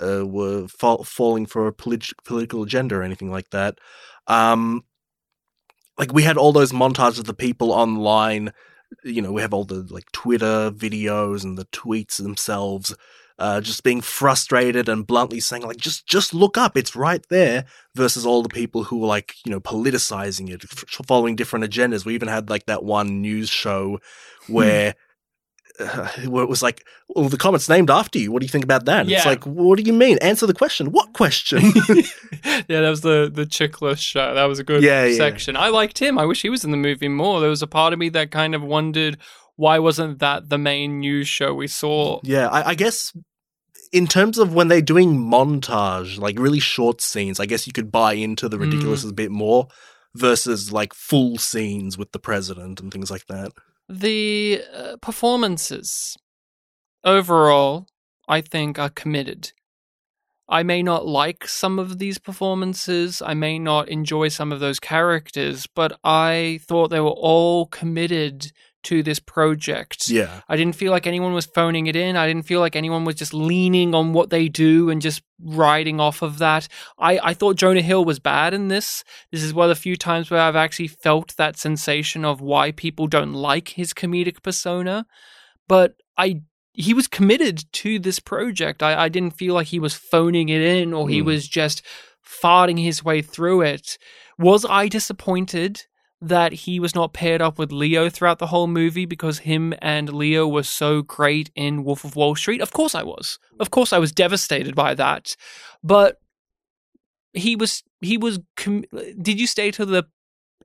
uh, 0.01 0.25
were 0.25 0.67
fa- 0.67 1.03
falling 1.03 1.45
for 1.45 1.67
a 1.67 1.73
polit- 1.73 2.11
political 2.25 2.63
agenda 2.63 2.95
or 2.95 3.03
anything 3.03 3.31
like 3.31 3.49
that. 3.51 3.77
Um, 4.27 4.83
like 5.97 6.13
we 6.13 6.23
had 6.23 6.37
all 6.37 6.51
those 6.51 6.71
montages 6.71 7.19
of 7.19 7.25
the 7.25 7.33
people 7.33 7.71
online. 7.71 8.51
You 9.03 9.21
know, 9.21 9.31
we 9.31 9.41
have 9.41 9.53
all 9.53 9.65
the 9.65 9.87
like 9.89 10.11
Twitter 10.11 10.71
videos 10.71 11.43
and 11.43 11.57
the 11.57 11.65
tweets 11.65 12.21
themselves, 12.21 12.95
uh, 13.39 13.59
just 13.61 13.83
being 13.83 14.01
frustrated 14.01 14.87
and 14.87 15.07
bluntly 15.07 15.39
saying 15.39 15.63
like, 15.63 15.77
just 15.77 16.05
just 16.07 16.33
look 16.33 16.57
up, 16.57 16.77
it's 16.77 16.95
right 16.95 17.25
there. 17.29 17.65
Versus 17.95 18.25
all 18.25 18.41
the 18.43 18.49
people 18.49 18.83
who 18.83 18.99
were 18.99 19.07
like, 19.07 19.35
you 19.45 19.51
know, 19.51 19.59
politicizing 19.59 20.49
it, 20.49 20.63
f- 20.63 20.85
following 21.07 21.35
different 21.35 21.65
agendas. 21.65 22.05
We 22.05 22.15
even 22.15 22.27
had 22.27 22.49
like 22.49 22.65
that 22.67 22.83
one 22.83 23.21
news 23.21 23.49
show 23.49 23.99
where. 24.47 24.95
Uh, 25.79 26.07
where 26.27 26.43
it 26.43 26.49
was 26.49 26.61
like, 26.61 26.85
well, 27.09 27.27
the 27.29 27.37
comet's 27.37 27.67
named 27.67 27.89
after 27.89 28.19
you. 28.19 28.31
What 28.31 28.41
do 28.41 28.45
you 28.45 28.49
think 28.51 28.63
about 28.63 28.85
that? 28.85 29.01
And 29.01 29.11
It's 29.11 29.25
like, 29.25 29.43
what 29.47 29.75
do 29.79 29.83
you 29.83 29.91
mean? 29.91 30.19
Answer 30.19 30.45
the 30.45 30.53
question. 30.53 30.91
What 30.91 31.13
question? 31.13 31.61
yeah, 32.45 32.81
that 32.81 32.89
was 32.89 33.01
the 33.01 33.31
the 33.33 33.47
Chiklis 33.47 33.97
show. 33.97 34.35
That 34.35 34.43
was 34.45 34.59
a 34.59 34.63
good 34.63 34.83
Yeah, 34.83 35.05
yeah. 35.05 35.17
section. 35.17 35.57
I 35.57 35.69
liked 35.69 35.97
him. 35.97 36.19
I 36.19 36.25
wish 36.25 36.43
he 36.43 36.49
was 36.49 36.63
in 36.63 36.69
the 36.69 36.77
movie 36.77 37.07
more. 37.07 37.39
There 37.39 37.49
was 37.49 37.63
a 37.63 37.67
part 37.67 37.91
of 37.91 37.97
me 37.97 38.09
that 38.09 38.29
kind 38.29 38.53
of 38.53 38.61
wondered 38.61 39.17
why 39.55 39.79
wasn't 39.79 40.19
that 40.19 40.49
the 40.49 40.57
main 40.57 40.99
news 40.99 41.27
show 41.27 41.53
we 41.53 41.67
saw. 41.67 42.19
Yeah, 42.23 42.47
I, 42.47 42.69
I 42.69 42.75
guess 42.75 43.13
in 43.91 44.07
terms 44.07 44.37
of 44.39 44.53
when 44.53 44.67
they're 44.67 44.81
doing 44.81 45.15
montage, 45.17 46.17
like 46.17 46.39
really 46.39 46.59
short 46.59 46.99
scenes, 46.99 47.39
I 47.39 47.45
guess 47.45 47.67
you 47.67 47.73
could 47.73 47.91
buy 47.91 48.13
into 48.13 48.49
the 48.49 48.57
ridiculous 48.57 49.03
a 49.05 49.13
bit 49.13 49.31
more 49.31 49.67
versus 50.15 50.71
like 50.71 50.93
full 50.93 51.37
scenes 51.37 51.97
with 51.97 52.11
the 52.11 52.19
president 52.19 52.81
and 52.81 52.91
things 52.91 53.11
like 53.11 53.27
that. 53.27 53.51
The 53.87 54.63
uh, 54.73 54.97
performances 55.01 56.17
overall, 57.03 57.87
I 58.27 58.41
think, 58.41 58.79
are 58.79 58.89
committed. 58.89 59.51
I 60.49 60.63
may 60.63 60.83
not 60.83 61.05
like 61.05 61.47
some 61.47 61.79
of 61.79 61.99
these 61.99 62.17
performances, 62.17 63.21
I 63.21 63.33
may 63.33 63.59
not 63.59 63.89
enjoy 63.89 64.27
some 64.27 64.51
of 64.51 64.59
those 64.59 64.79
characters, 64.79 65.67
but 65.67 65.97
I 66.03 66.59
thought 66.67 66.89
they 66.89 66.99
were 66.99 67.09
all 67.09 67.67
committed 67.67 68.51
to 68.83 69.03
this 69.03 69.19
project. 69.19 70.09
Yeah. 70.09 70.41
I 70.47 70.55
didn't 70.55 70.75
feel 70.75 70.91
like 70.91 71.07
anyone 71.07 71.33
was 71.33 71.45
phoning 71.45 71.87
it 71.87 71.95
in. 71.95 72.15
I 72.15 72.27
didn't 72.27 72.45
feel 72.45 72.59
like 72.59 72.75
anyone 72.75 73.05
was 73.05 73.15
just 73.15 73.33
leaning 73.33 73.93
on 73.95 74.13
what 74.13 74.29
they 74.29 74.47
do 74.49 74.89
and 74.89 75.01
just 75.01 75.21
riding 75.41 75.99
off 75.99 76.21
of 76.21 76.37
that. 76.39 76.67
I, 76.97 77.19
I 77.23 77.33
thought 77.33 77.55
Jonah 77.55 77.81
Hill 77.81 78.05
was 78.05 78.19
bad 78.19 78.53
in 78.53 78.67
this. 78.67 79.03
This 79.31 79.43
is 79.43 79.53
one 79.53 79.65
of 79.69 79.75
the 79.75 79.81
few 79.81 79.95
times 79.95 80.29
where 80.29 80.41
I've 80.41 80.55
actually 80.55 80.87
felt 80.87 81.35
that 81.37 81.57
sensation 81.57 82.23
of 82.25 82.41
why 82.41 82.71
people 82.71 83.07
don't 83.07 83.33
like 83.33 83.69
his 83.69 83.93
comedic 83.93 84.43
persona. 84.43 85.05
But 85.67 85.95
I 86.17 86.41
he 86.75 86.93
was 86.93 87.07
committed 87.07 87.63
to 87.71 87.99
this 87.99 88.19
project. 88.19 88.81
I, 88.81 89.03
I 89.03 89.09
didn't 89.09 89.37
feel 89.37 89.53
like 89.53 89.67
he 89.67 89.79
was 89.79 89.93
phoning 89.93 90.49
it 90.49 90.61
in 90.61 90.91
or 90.91 91.07
he 91.07 91.21
Mm. 91.21 91.25
was 91.25 91.47
just 91.47 91.83
farting 92.25 92.81
his 92.81 93.03
way 93.03 93.21
through 93.21 93.61
it. 93.61 93.97
Was 94.39 94.65
I 94.67 94.87
disappointed 94.87 95.83
that 96.25 96.53
he 96.53 96.79
was 96.79 96.95
not 96.95 97.13
paired 97.13 97.41
up 97.41 97.59
with 97.59 97.71
Leo 97.71 98.09
throughout 98.09 98.39
the 98.39 98.47
whole 98.47 98.67
movie 98.67 99.05
because 99.05 99.39
him 99.39 99.73
and 99.81 100.13
Leo 100.13 100.47
were 100.47 100.63
so 100.63 101.01
great 101.01 101.51
in 101.55 101.83
Wolf 101.83 102.05
of 102.05 102.15
Wall 102.15 102.35
Street? 102.35 102.61
Of 102.61 102.71
course 102.71 102.95
I 102.95 103.03
was. 103.03 103.39
Of 103.59 103.71
course 103.71 103.91
I 103.91 103.97
was 103.97 104.11
devastated 104.11 104.73
by 104.73 104.93
that. 104.93 105.35
But 105.83 106.19
he 107.33 107.55
was 107.55 107.83
he 108.01 108.17
was 108.17 108.39
com- 108.55 108.85
did 109.21 109.39
you 109.39 109.47
stay 109.47 109.71
till 109.71 109.85
the 109.85 110.05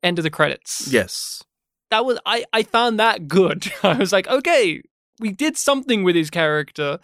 end 0.03 0.19
of 0.19 0.23
the 0.23 0.31
credits? 0.31 0.89
Yes. 0.93 1.43
that 1.91 2.05
was 2.05 2.19
I 2.25 2.45
I 2.53 2.63
found 2.63 3.01
that 3.01 3.27
good. 3.27 3.73
I 3.83 3.95
was 3.95 4.13
like, 4.13 4.29
okay, 4.29 4.83
we 5.19 5.33
did 5.33 5.57
something 5.57 6.05
with 6.05 6.15
his 6.15 6.31
character, 6.31 6.99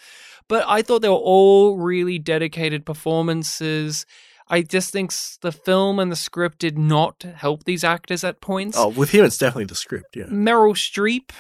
but 0.49 0.65
I 0.69 0.83
thought 0.83 1.03
they 1.03 1.09
were 1.09 1.15
all 1.15 1.77
really 1.77 2.19
dedicated 2.21 2.87
performances. 2.87 4.07
I 4.49 4.63
just 4.63 4.91
think 4.91 5.13
the 5.41 5.53
film 5.53 5.99
and 5.99 6.13
the 6.13 6.17
script 6.17 6.59
did 6.59 6.79
not 6.79 7.23
help 7.23 7.65
these 7.65 7.83
actors 7.83 8.25
at 8.25 8.41
points. 8.41 8.77
Oh, 8.79 8.89
with 8.89 9.11
him, 9.11 9.25
it's 9.25 9.39
definitely 9.39 9.65
the 9.65 9.75
script. 9.75 10.17
Yeah. 10.17 10.25
Meryl 10.25 10.75
Streep, 10.75 11.31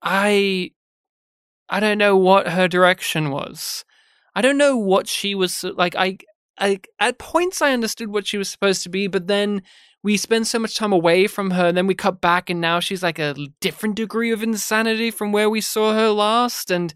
I 0.00 0.70
I 1.68 1.80
don't 1.80 1.98
know 1.98 2.16
what 2.16 2.48
her 2.48 2.68
direction 2.68 3.30
was. 3.30 3.84
I 4.34 4.40
don't 4.40 4.58
know 4.58 4.76
what 4.76 5.08
she 5.08 5.34
was 5.34 5.64
like. 5.64 5.96
I, 5.96 6.18
I 6.58 6.80
at 7.00 7.18
points 7.18 7.60
I 7.60 7.72
understood 7.72 8.08
what 8.08 8.26
she 8.26 8.38
was 8.38 8.48
supposed 8.48 8.82
to 8.84 8.88
be, 8.88 9.08
but 9.08 9.26
then 9.26 9.62
we 10.04 10.16
spend 10.16 10.46
so 10.46 10.58
much 10.58 10.76
time 10.76 10.92
away 10.92 11.26
from 11.26 11.50
her, 11.52 11.66
and 11.66 11.76
then 11.76 11.86
we 11.86 11.94
cut 11.94 12.20
back, 12.20 12.50
and 12.50 12.60
now 12.60 12.78
she's 12.78 13.02
like 13.02 13.18
a 13.18 13.34
different 13.60 13.96
degree 13.96 14.30
of 14.30 14.42
insanity 14.42 15.10
from 15.10 15.32
where 15.32 15.50
we 15.50 15.60
saw 15.60 15.92
her 15.92 16.10
last, 16.10 16.70
and. 16.70 16.94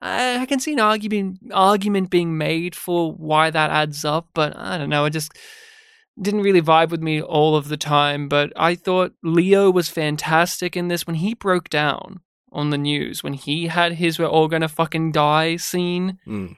I 0.00 0.38
I 0.40 0.46
can 0.46 0.60
see 0.60 0.72
an 0.72 0.80
argument 0.80 1.38
argument 1.52 2.10
being 2.10 2.38
made 2.38 2.74
for 2.74 3.12
why 3.12 3.50
that 3.50 3.70
adds 3.70 4.04
up, 4.04 4.28
but 4.34 4.56
I 4.56 4.78
don't 4.78 4.90
know. 4.90 5.04
It 5.04 5.10
just 5.10 5.32
didn't 6.20 6.42
really 6.42 6.62
vibe 6.62 6.90
with 6.90 7.02
me 7.02 7.22
all 7.22 7.56
of 7.56 7.68
the 7.68 7.76
time. 7.76 8.28
But 8.28 8.52
I 8.56 8.74
thought 8.74 9.14
Leo 9.22 9.70
was 9.70 9.88
fantastic 9.88 10.76
in 10.76 10.88
this 10.88 11.06
when 11.06 11.16
he 11.16 11.34
broke 11.34 11.68
down 11.68 12.20
on 12.50 12.70
the 12.70 12.78
news 12.78 13.22
when 13.22 13.34
he 13.34 13.66
had 13.66 13.92
his 13.92 14.18
"we're 14.18 14.26
all 14.26 14.48
gonna 14.48 14.68
fucking 14.68 15.12
die" 15.12 15.56
scene. 15.56 16.18
Mm. 16.26 16.56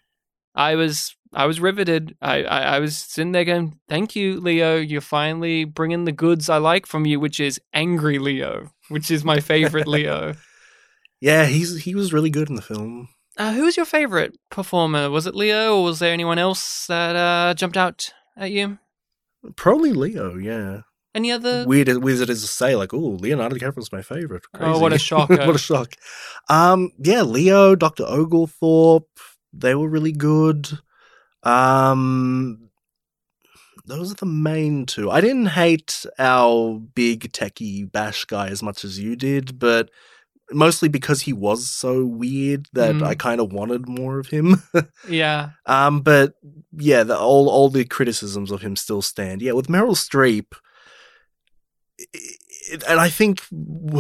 I 0.55 0.75
was 0.75 1.17
I 1.33 1.47
was 1.47 1.61
riveted. 1.61 2.17
I, 2.21 2.43
I 2.43 2.61
I 2.77 2.79
was 2.81 2.99
sitting 2.99 3.33
there 3.33 3.45
going, 3.45 3.79
"Thank 3.89 4.17
you, 4.17 4.41
Leo. 4.41 4.77
You're 4.77 5.01
finally 5.01 5.65
bringing 5.65 6.05
the 6.05 6.13
goods 6.13 6.49
I 6.49 6.59
like 6.59 6.87
from 6.87 7.07
you, 7.07 7.21
which 7.21 7.41
is 7.41 7.61
angry 7.73 8.19
Leo, 8.19 8.71
which 8.89 9.11
is 9.11 9.25
my 9.25 9.41
favorite 9.41 9.89
Leo." 9.89 10.35
Yeah, 11.23 11.45
he's 11.45 11.83
he 11.83 11.95
was 11.95 12.15
really 12.15 12.31
good 12.31 12.49
in 12.49 12.57
the 12.57 12.63
film. 12.63 13.11
Uh, 13.37 13.53
who 13.53 13.65
was 13.65 13.77
your 13.77 13.87
favorite 13.87 14.37
performer? 14.51 15.09
Was 15.09 15.27
it 15.27 15.35
Leo, 15.35 15.79
or 15.79 15.85
was 15.85 15.99
there 15.99 16.13
anyone 16.13 16.39
else 16.39 16.87
that 16.87 17.17
uh, 17.17 17.55
jumped 17.55 17.77
out 17.77 18.13
at 18.37 18.51
you? 18.51 18.79
Probably 19.57 19.93
Leo. 19.93 20.37
Yeah. 20.37 20.83
Any 21.15 21.33
other? 21.33 21.65
Weird, 21.67 21.89
weird 21.89 22.15
as 22.15 22.21
it 22.21 22.31
is 22.31 22.43
to 22.43 22.49
say, 22.49 22.77
like, 22.77 22.95
oh, 22.95 22.99
Leonardo 23.21 23.57
DiCaprio's 23.57 23.91
my 23.91 24.03
favorite. 24.03 24.45
Oh, 24.55 24.79
what 24.79 24.93
a 24.93 24.99
shock! 24.99 25.29
what 25.29 25.55
a 25.55 25.59
shock. 25.59 25.95
Um, 26.49 26.93
yeah, 26.99 27.23
Leo, 27.23 27.75
Doctor 27.75 28.05
Oglethorpe, 28.05 29.09
they 29.53 29.75
were 29.75 29.89
really 29.89 30.13
good. 30.13 30.69
Um, 31.43 32.71
those 33.87 34.13
are 34.13 34.17
the 34.17 34.27
main 34.27 34.87
two. 34.87 35.11
I 35.11 35.21
didn't 35.21 35.47
hate 35.47 36.07
our 36.19 36.79
big 36.79 37.33
techie 37.33 37.91
bash 37.91 38.25
guy 38.25 38.49
as 38.49 38.63
much 38.63 38.85
as 38.85 38.99
you 39.01 39.17
did, 39.17 39.59
but 39.59 39.91
mostly 40.53 40.89
because 40.89 41.23
he 41.23 41.33
was 41.33 41.69
so 41.69 42.05
weird 42.05 42.67
that 42.73 42.97
Mm. 42.97 43.07
I 43.07 43.15
kind 43.15 43.41
of 43.41 43.53
wanted 43.53 43.89
more 43.89 44.19
of 44.19 44.29
him. 44.29 44.63
yeah, 45.09 45.51
Um, 45.67 46.01
but 46.01 46.35
yeah, 46.73 47.03
the, 47.05 47.17
all 47.19 47.49
all 47.49 47.69
the 47.69 47.85
criticisms 47.85 48.51
of 48.51 48.63
him 48.63 48.77
still 48.77 49.03
stand. 49.03 49.43
Yeah, 49.43 49.53
with 49.53 49.69
Meryl 49.69 49.97
Streep, 49.97 50.53
it, 51.99 52.83
and 52.89 53.01
I 53.01 53.09
think 53.09 53.43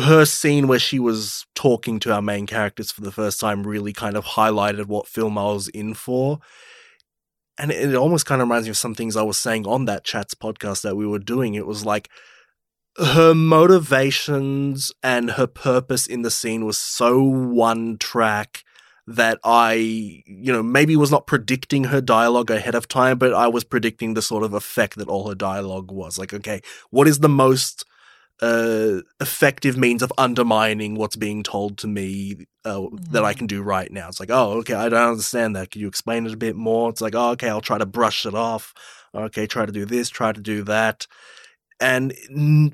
her 0.02 0.24
scene 0.24 0.68
where 0.68 0.78
she 0.78 0.98
was 0.98 1.46
talking 1.54 1.98
to 2.00 2.12
our 2.12 2.22
main 2.22 2.46
characters 2.46 2.90
for 2.90 3.00
the 3.00 3.12
first 3.12 3.40
time 3.40 3.66
really 3.66 3.92
kind 3.92 4.16
of 4.16 4.24
highlighted 4.24 4.86
what 4.86 5.08
film 5.08 5.38
I 5.38 5.44
was 5.44 5.68
in 5.68 5.94
for. 5.94 6.38
And 7.58 7.70
it, 7.70 7.90
it 7.90 7.96
almost 7.96 8.26
kind 8.26 8.40
of 8.40 8.48
reminds 8.48 8.66
me 8.66 8.70
of 8.70 8.76
some 8.76 8.94
things 8.94 9.16
I 9.16 9.22
was 9.22 9.38
saying 9.38 9.66
on 9.66 9.84
that 9.86 10.04
Chats 10.04 10.34
podcast 10.34 10.82
that 10.82 10.96
we 10.96 11.06
were 11.06 11.18
doing. 11.18 11.54
It 11.54 11.66
was 11.66 11.84
like 11.84 12.08
her 12.98 13.34
motivations 13.34 14.92
and 15.02 15.32
her 15.32 15.46
purpose 15.46 16.06
in 16.06 16.22
the 16.22 16.30
scene 16.30 16.64
was 16.64 16.78
so 16.78 17.22
one 17.22 17.98
track 17.98 18.64
that 19.06 19.38
I, 19.42 19.72
you 19.74 20.52
know, 20.52 20.62
maybe 20.62 20.96
was 20.96 21.10
not 21.10 21.26
predicting 21.26 21.84
her 21.84 22.00
dialogue 22.00 22.50
ahead 22.50 22.74
of 22.74 22.86
time, 22.86 23.18
but 23.18 23.34
I 23.34 23.48
was 23.48 23.64
predicting 23.64 24.14
the 24.14 24.22
sort 24.22 24.44
of 24.44 24.54
effect 24.54 24.96
that 24.96 25.08
all 25.08 25.28
her 25.28 25.34
dialogue 25.34 25.90
was. 25.90 26.18
Like, 26.18 26.32
okay, 26.32 26.60
what 26.90 27.08
is 27.08 27.18
the 27.18 27.28
most 27.28 27.84
uh, 28.40 29.00
effective 29.20 29.76
means 29.76 30.02
of 30.02 30.12
undermining 30.16 30.94
what's 30.94 31.16
being 31.16 31.42
told 31.42 31.76
to 31.78 31.88
me 31.88 32.46
uh, 32.64 32.86
that 33.10 33.24
I 33.24 33.34
can 33.34 33.46
do 33.46 33.62
right 33.62 33.90
now? 33.90 34.08
It's 34.08 34.20
like, 34.20 34.30
oh, 34.30 34.58
okay, 34.58 34.74
I 34.74 34.88
don't 34.88 35.10
understand 35.10 35.56
that. 35.56 35.72
Can 35.72 35.80
you 35.80 35.88
explain 35.88 36.26
it 36.26 36.32
a 36.32 36.36
bit 36.36 36.54
more? 36.54 36.88
It's 36.90 37.00
like, 37.00 37.14
oh, 37.16 37.30
okay, 37.30 37.48
I'll 37.48 37.60
try 37.60 37.78
to 37.78 37.86
brush 37.86 38.26
it 38.26 38.34
off. 38.34 38.74
Okay, 39.12 39.46
try 39.46 39.66
to 39.66 39.72
do 39.72 39.84
this, 39.84 40.08
try 40.08 40.30
to 40.32 40.40
do 40.40 40.62
that. 40.64 41.06
And 41.80 42.12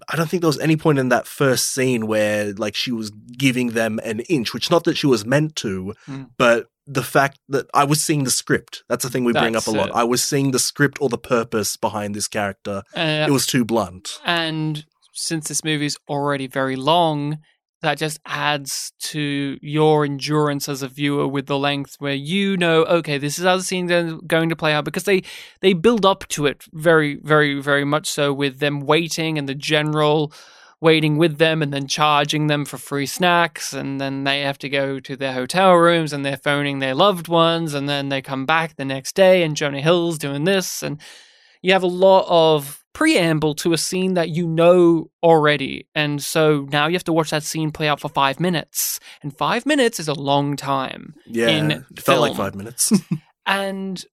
I 0.08 0.16
don't 0.16 0.28
think 0.28 0.40
there 0.42 0.48
was 0.48 0.58
any 0.58 0.76
point 0.76 0.98
in 0.98 1.10
that 1.10 1.26
first 1.26 1.72
scene 1.72 2.06
where 2.06 2.52
like 2.54 2.74
she 2.74 2.90
was 2.92 3.10
giving 3.10 3.68
them 3.70 4.00
an 4.04 4.20
inch, 4.20 4.52
which 4.52 4.70
not 4.70 4.84
that 4.84 4.96
she 4.96 5.06
was 5.06 5.24
meant 5.24 5.54
to, 5.56 5.94
Mm. 6.08 6.30
but 6.36 6.66
the 6.88 7.02
fact 7.02 7.38
that 7.48 7.66
I 7.74 7.84
was 7.84 8.02
seeing 8.02 8.24
the 8.24 8.30
script. 8.30 8.84
That's 8.88 9.04
the 9.04 9.10
thing 9.10 9.24
we 9.24 9.32
bring 9.32 9.52
That's 9.54 9.66
up 9.68 9.74
a 9.74 9.76
lot. 9.76 9.88
it. 9.88 9.94
I 9.96 10.04
was 10.04 10.22
seeing 10.22 10.52
the 10.52 10.58
script 10.60 10.98
or 11.00 11.08
the 11.08 11.18
purpose 11.18 11.76
behind 11.76 12.14
this 12.14 12.28
character. 12.28 12.82
Uh, 12.96 13.26
It 13.28 13.32
was 13.32 13.46
too 13.46 13.64
blunt. 13.64 14.20
and 14.24 14.84
since 15.12 15.48
this 15.48 15.64
movie 15.64 15.86
is 15.86 15.96
already 16.08 16.46
very 16.46 16.76
long, 16.76 17.38
that 17.86 17.98
just 17.98 18.18
adds 18.26 18.92
to 18.98 19.58
your 19.62 20.04
endurance 20.04 20.68
as 20.68 20.82
a 20.82 20.88
viewer 20.88 21.28
with 21.28 21.46
the 21.46 21.56
length 21.58 21.94
where 22.00 22.14
you 22.14 22.56
know, 22.56 22.84
okay, 22.84 23.16
this 23.16 23.38
is 23.38 23.44
how 23.44 23.56
the 23.56 23.62
scene's 23.62 23.90
going- 23.90 24.18
going 24.26 24.48
to 24.48 24.56
play 24.56 24.72
out 24.72 24.84
because 24.84 25.04
they 25.04 25.22
they 25.60 25.72
build 25.72 26.04
up 26.04 26.26
to 26.28 26.46
it 26.46 26.64
very, 26.72 27.20
very, 27.22 27.60
very 27.60 27.84
much 27.84 28.08
so 28.08 28.32
with 28.32 28.58
them 28.58 28.80
waiting 28.80 29.38
and 29.38 29.48
the 29.48 29.54
general 29.54 30.32
waiting 30.80 31.16
with 31.16 31.38
them 31.38 31.62
and 31.62 31.72
then 31.72 31.86
charging 31.86 32.48
them 32.48 32.64
for 32.64 32.76
free 32.76 33.06
snacks 33.06 33.72
and 33.72 34.00
then 34.00 34.24
they 34.24 34.40
have 34.40 34.58
to 34.58 34.68
go 34.68 34.98
to 35.00 35.16
their 35.16 35.32
hotel 35.32 35.72
rooms 35.74 36.12
and 36.12 36.24
they're 36.24 36.36
phoning 36.36 36.80
their 36.80 36.94
loved 36.94 37.28
ones 37.28 37.72
and 37.72 37.88
then 37.88 38.08
they 38.08 38.20
come 38.20 38.44
back 38.44 38.76
the 38.76 38.84
next 38.84 39.14
day 39.14 39.42
and 39.42 39.56
Jonah 39.56 39.80
Hill's 39.80 40.18
doing 40.18 40.44
this 40.44 40.82
and 40.82 41.00
you 41.62 41.72
have 41.72 41.82
a 41.84 41.86
lot 41.86 42.26
of 42.28 42.84
preamble 42.96 43.54
to 43.54 43.74
a 43.74 43.76
scene 43.76 44.14
that 44.14 44.30
you 44.30 44.48
know 44.48 45.10
already. 45.22 45.86
And 45.94 46.22
so 46.22 46.66
now 46.72 46.86
you 46.86 46.94
have 46.94 47.04
to 47.04 47.12
watch 47.12 47.28
that 47.28 47.42
scene 47.42 47.70
play 47.70 47.88
out 47.88 48.00
for 48.00 48.08
five 48.08 48.40
minutes. 48.40 49.00
And 49.22 49.36
five 49.36 49.66
minutes 49.66 50.00
is 50.00 50.08
a 50.08 50.14
long 50.14 50.56
time. 50.56 51.14
Yeah, 51.26 51.48
in 51.48 51.70
it 51.72 51.84
felt 51.98 52.22
like 52.22 52.34
five 52.34 52.54
minutes. 52.54 52.92
And 53.48 54.04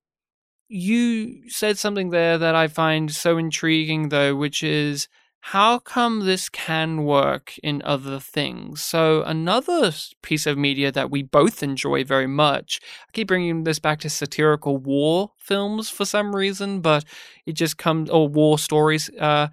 you 0.67 1.49
said 1.49 1.79
something 1.79 2.11
there 2.11 2.38
that 2.38 2.53
I 2.53 2.67
find 2.67 3.09
so 3.09 3.39
intriguing, 3.39 4.09
though, 4.09 4.36
which 4.36 4.61
is 4.61 5.07
how 5.48 5.78
come 5.78 6.22
this 6.22 6.48
can 6.48 7.04
work 7.04 7.58
in 7.62 7.82
other 7.84 8.18
things? 8.18 8.82
So, 8.82 9.24
another 9.24 9.91
piece 10.22 10.46
of 10.46 10.58
media 10.58 10.89
that 10.94 11.12
we 11.12 11.22
both 11.22 11.62
enjoy 11.62 12.06
very 12.06 12.28
much, 12.28 12.80
I 13.10 13.12
keep 13.12 13.28
bringing 13.28 13.66
this 13.66 13.78
back 13.78 14.00
to 14.00 14.10
satirical 14.10 14.78
war 14.78 15.32
films 15.38 15.89
for 15.89 16.06
some 16.06 16.34
reason, 16.34 16.80
but 16.80 17.04
it 17.46 17.54
just 17.54 17.78
comes, 17.78 18.10
or 18.10 18.30
war 18.30 18.58
stories. 18.58 19.10
Uh, 19.20 19.50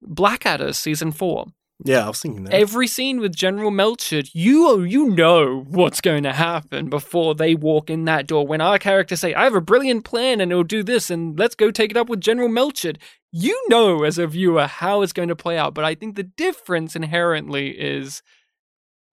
Blackadder 0.00 0.72
season 0.74 1.10
four. 1.10 1.46
Yeah, 1.84 2.04
I 2.04 2.08
was 2.08 2.20
thinking 2.20 2.44
that. 2.44 2.54
Every 2.54 2.86
scene 2.86 3.20
with 3.20 3.34
General 3.34 3.70
Melchett, 3.70 4.30
you 4.32 4.82
you 4.82 5.10
know 5.10 5.64
what's 5.68 6.00
going 6.00 6.22
to 6.22 6.32
happen 6.32 6.88
before 6.88 7.34
they 7.34 7.54
walk 7.54 7.90
in 7.90 8.04
that 8.04 8.26
door. 8.26 8.46
When 8.46 8.60
our 8.60 8.78
characters 8.78 9.20
say, 9.20 9.34
"I 9.34 9.44
have 9.44 9.54
a 9.54 9.60
brilliant 9.60 10.04
plan 10.04 10.40
and 10.40 10.52
it'll 10.52 10.64
do 10.64 10.82
this," 10.82 11.10
and 11.10 11.38
let's 11.38 11.54
go 11.54 11.70
take 11.70 11.90
it 11.90 11.96
up 11.96 12.08
with 12.08 12.20
General 12.20 12.48
Melchett, 12.48 12.98
you 13.30 13.60
know 13.68 14.04
as 14.04 14.18
a 14.18 14.26
viewer 14.26 14.66
how 14.66 15.02
it's 15.02 15.12
going 15.12 15.28
to 15.28 15.36
play 15.36 15.58
out. 15.58 15.74
But 15.74 15.84
I 15.84 15.94
think 15.94 16.16
the 16.16 16.22
difference 16.22 16.94
inherently 16.94 17.70
is 17.70 18.22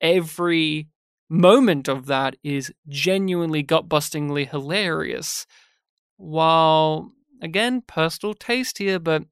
every 0.01 0.88
moment 1.30 1.88
of 1.88 2.07
that 2.07 2.36
is 2.43 2.74
genuinely 2.88 3.61
gut-bustingly 3.61 4.49
hilarious. 4.49 5.45
While 6.17 7.11
again, 7.41 7.82
personal 7.88 8.34
taste 8.34 8.78
here, 8.80 8.99
but 8.99 9.24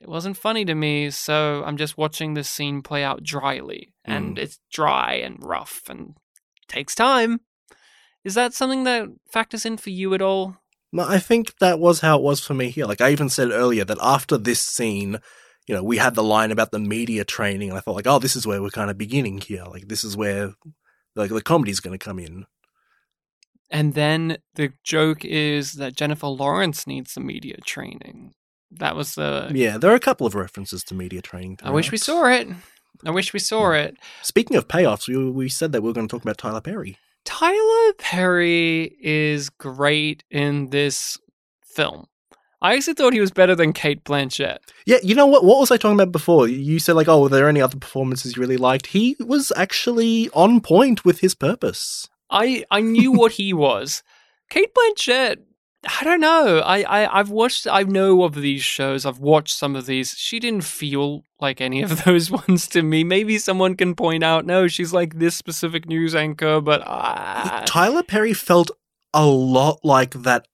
it 0.00 0.08
wasn't 0.08 0.36
funny 0.36 0.64
to 0.64 0.74
me, 0.74 1.10
so 1.10 1.62
I'm 1.64 1.76
just 1.76 1.98
watching 1.98 2.34
this 2.34 2.48
scene 2.48 2.82
play 2.82 3.02
out 3.02 3.22
dryly. 3.22 3.92
And 4.04 4.36
mm. 4.36 4.40
it's 4.40 4.60
dry 4.72 5.14
and 5.14 5.36
rough 5.40 5.82
and 5.88 6.16
takes 6.68 6.94
time. 6.94 7.40
Is 8.24 8.34
that 8.34 8.54
something 8.54 8.84
that 8.84 9.08
factors 9.30 9.66
in 9.66 9.76
for 9.76 9.90
you 9.90 10.14
at 10.14 10.22
all? 10.22 10.56
No, 10.92 11.04
I 11.06 11.18
think 11.18 11.58
that 11.58 11.78
was 11.78 12.00
how 12.00 12.18
it 12.18 12.22
was 12.22 12.40
for 12.40 12.54
me 12.54 12.70
here. 12.70 12.86
Like 12.86 13.00
I 13.00 13.10
even 13.10 13.28
said 13.28 13.50
earlier 13.50 13.84
that 13.84 13.98
after 14.00 14.38
this 14.38 14.60
scene, 14.60 15.18
you 15.66 15.74
know, 15.74 15.82
we 15.82 15.98
had 15.98 16.14
the 16.14 16.22
line 16.22 16.50
about 16.50 16.70
the 16.70 16.78
media 16.78 17.24
training, 17.24 17.68
and 17.68 17.76
I 17.76 17.80
thought 17.80 17.96
like, 17.96 18.06
oh, 18.06 18.18
this 18.18 18.36
is 18.36 18.46
where 18.46 18.62
we're 18.62 18.70
kind 18.70 18.90
of 18.90 18.96
beginning 18.96 19.38
here. 19.40 19.64
Like 19.64 19.88
this 19.88 20.02
is 20.04 20.16
where 20.16 20.54
like 21.14 21.30
the 21.30 21.42
comedy's 21.42 21.80
going 21.80 21.98
to 21.98 22.04
come 22.04 22.18
in. 22.18 22.46
And 23.70 23.92
then 23.92 24.38
the 24.54 24.72
joke 24.82 25.24
is 25.26 25.74
that 25.74 25.94
Jennifer 25.94 26.28
Lawrence 26.28 26.86
needs 26.86 27.12
the 27.12 27.20
media 27.20 27.58
training. 27.66 28.32
That 28.72 28.96
was 28.96 29.14
the. 29.14 29.50
Yeah, 29.54 29.78
there 29.78 29.90
are 29.90 29.96
a 29.96 30.00
couple 30.00 30.26
of 30.26 30.34
references 30.34 30.84
to 30.84 30.94
media 30.94 31.22
training. 31.22 31.58
I 31.62 31.70
wish 31.70 31.90
we 31.90 31.98
saw 31.98 32.26
it. 32.26 32.48
I 33.06 33.10
wish 33.10 33.32
we 33.32 33.38
saw 33.38 33.72
it. 33.72 33.96
Speaking 34.22 34.56
of 34.56 34.68
payoffs, 34.68 35.08
we, 35.08 35.30
we 35.30 35.48
said 35.48 35.72
that 35.72 35.82
we 35.82 35.88
were 35.88 35.94
going 35.94 36.08
to 36.08 36.12
talk 36.12 36.22
about 36.22 36.38
Tyler 36.38 36.60
Perry. 36.60 36.98
Tyler 37.24 37.92
Perry 37.98 38.96
is 39.00 39.50
great 39.50 40.24
in 40.30 40.70
this 40.70 41.18
film. 41.62 42.06
I 42.60 42.74
actually 42.74 42.94
thought 42.94 43.12
he 43.12 43.20
was 43.20 43.30
better 43.30 43.54
than 43.54 43.72
Cate 43.72 44.02
Blanchett. 44.02 44.58
Yeah, 44.84 44.98
you 45.02 45.14
know 45.14 45.26
what? 45.26 45.44
What 45.44 45.60
was 45.60 45.70
I 45.70 45.76
talking 45.76 45.94
about 45.94 46.10
before? 46.10 46.48
You 46.48 46.80
said 46.80 46.96
like, 46.96 47.06
oh, 47.06 47.22
were 47.22 47.28
there 47.28 47.48
any 47.48 47.60
other 47.60 47.78
performances 47.78 48.34
you 48.34 48.40
really 48.40 48.56
liked? 48.56 48.88
He 48.88 49.16
was 49.20 49.52
actually 49.56 50.28
on 50.30 50.60
point 50.60 51.04
with 51.04 51.20
his 51.20 51.34
purpose. 51.34 52.08
I 52.30 52.64
I 52.70 52.80
knew 52.80 53.12
what 53.12 53.32
he 53.32 53.52
was. 53.52 54.02
Cate 54.50 54.74
Blanchett. 54.74 55.36
I 55.86 56.02
don't 56.04 56.20
know. 56.20 56.58
I, 56.58 56.82
I 56.82 57.20
I've 57.20 57.30
watched. 57.30 57.66
I 57.68 57.84
know 57.84 58.24
of 58.24 58.34
these 58.34 58.62
shows. 58.62 59.06
I've 59.06 59.20
watched 59.20 59.54
some 59.56 59.76
of 59.76 59.86
these. 59.86 60.10
She 60.16 60.40
didn't 60.40 60.64
feel 60.64 61.22
like 61.40 61.60
any 61.60 61.82
of 61.82 62.02
those 62.04 62.30
ones 62.30 62.66
to 62.68 62.82
me. 62.82 63.04
Maybe 63.04 63.38
someone 63.38 63.76
can 63.76 63.94
point 63.94 64.24
out. 64.24 64.44
No, 64.44 64.66
she's 64.66 64.92
like 64.92 65.18
this 65.18 65.36
specific 65.36 65.86
news 65.86 66.14
anchor. 66.16 66.60
But 66.60 66.82
uh, 66.84 67.62
Tyler 67.66 68.02
Perry 68.02 68.32
felt 68.34 68.70
a 69.14 69.24
lot 69.26 69.78
like 69.84 70.10
that. 70.22 70.46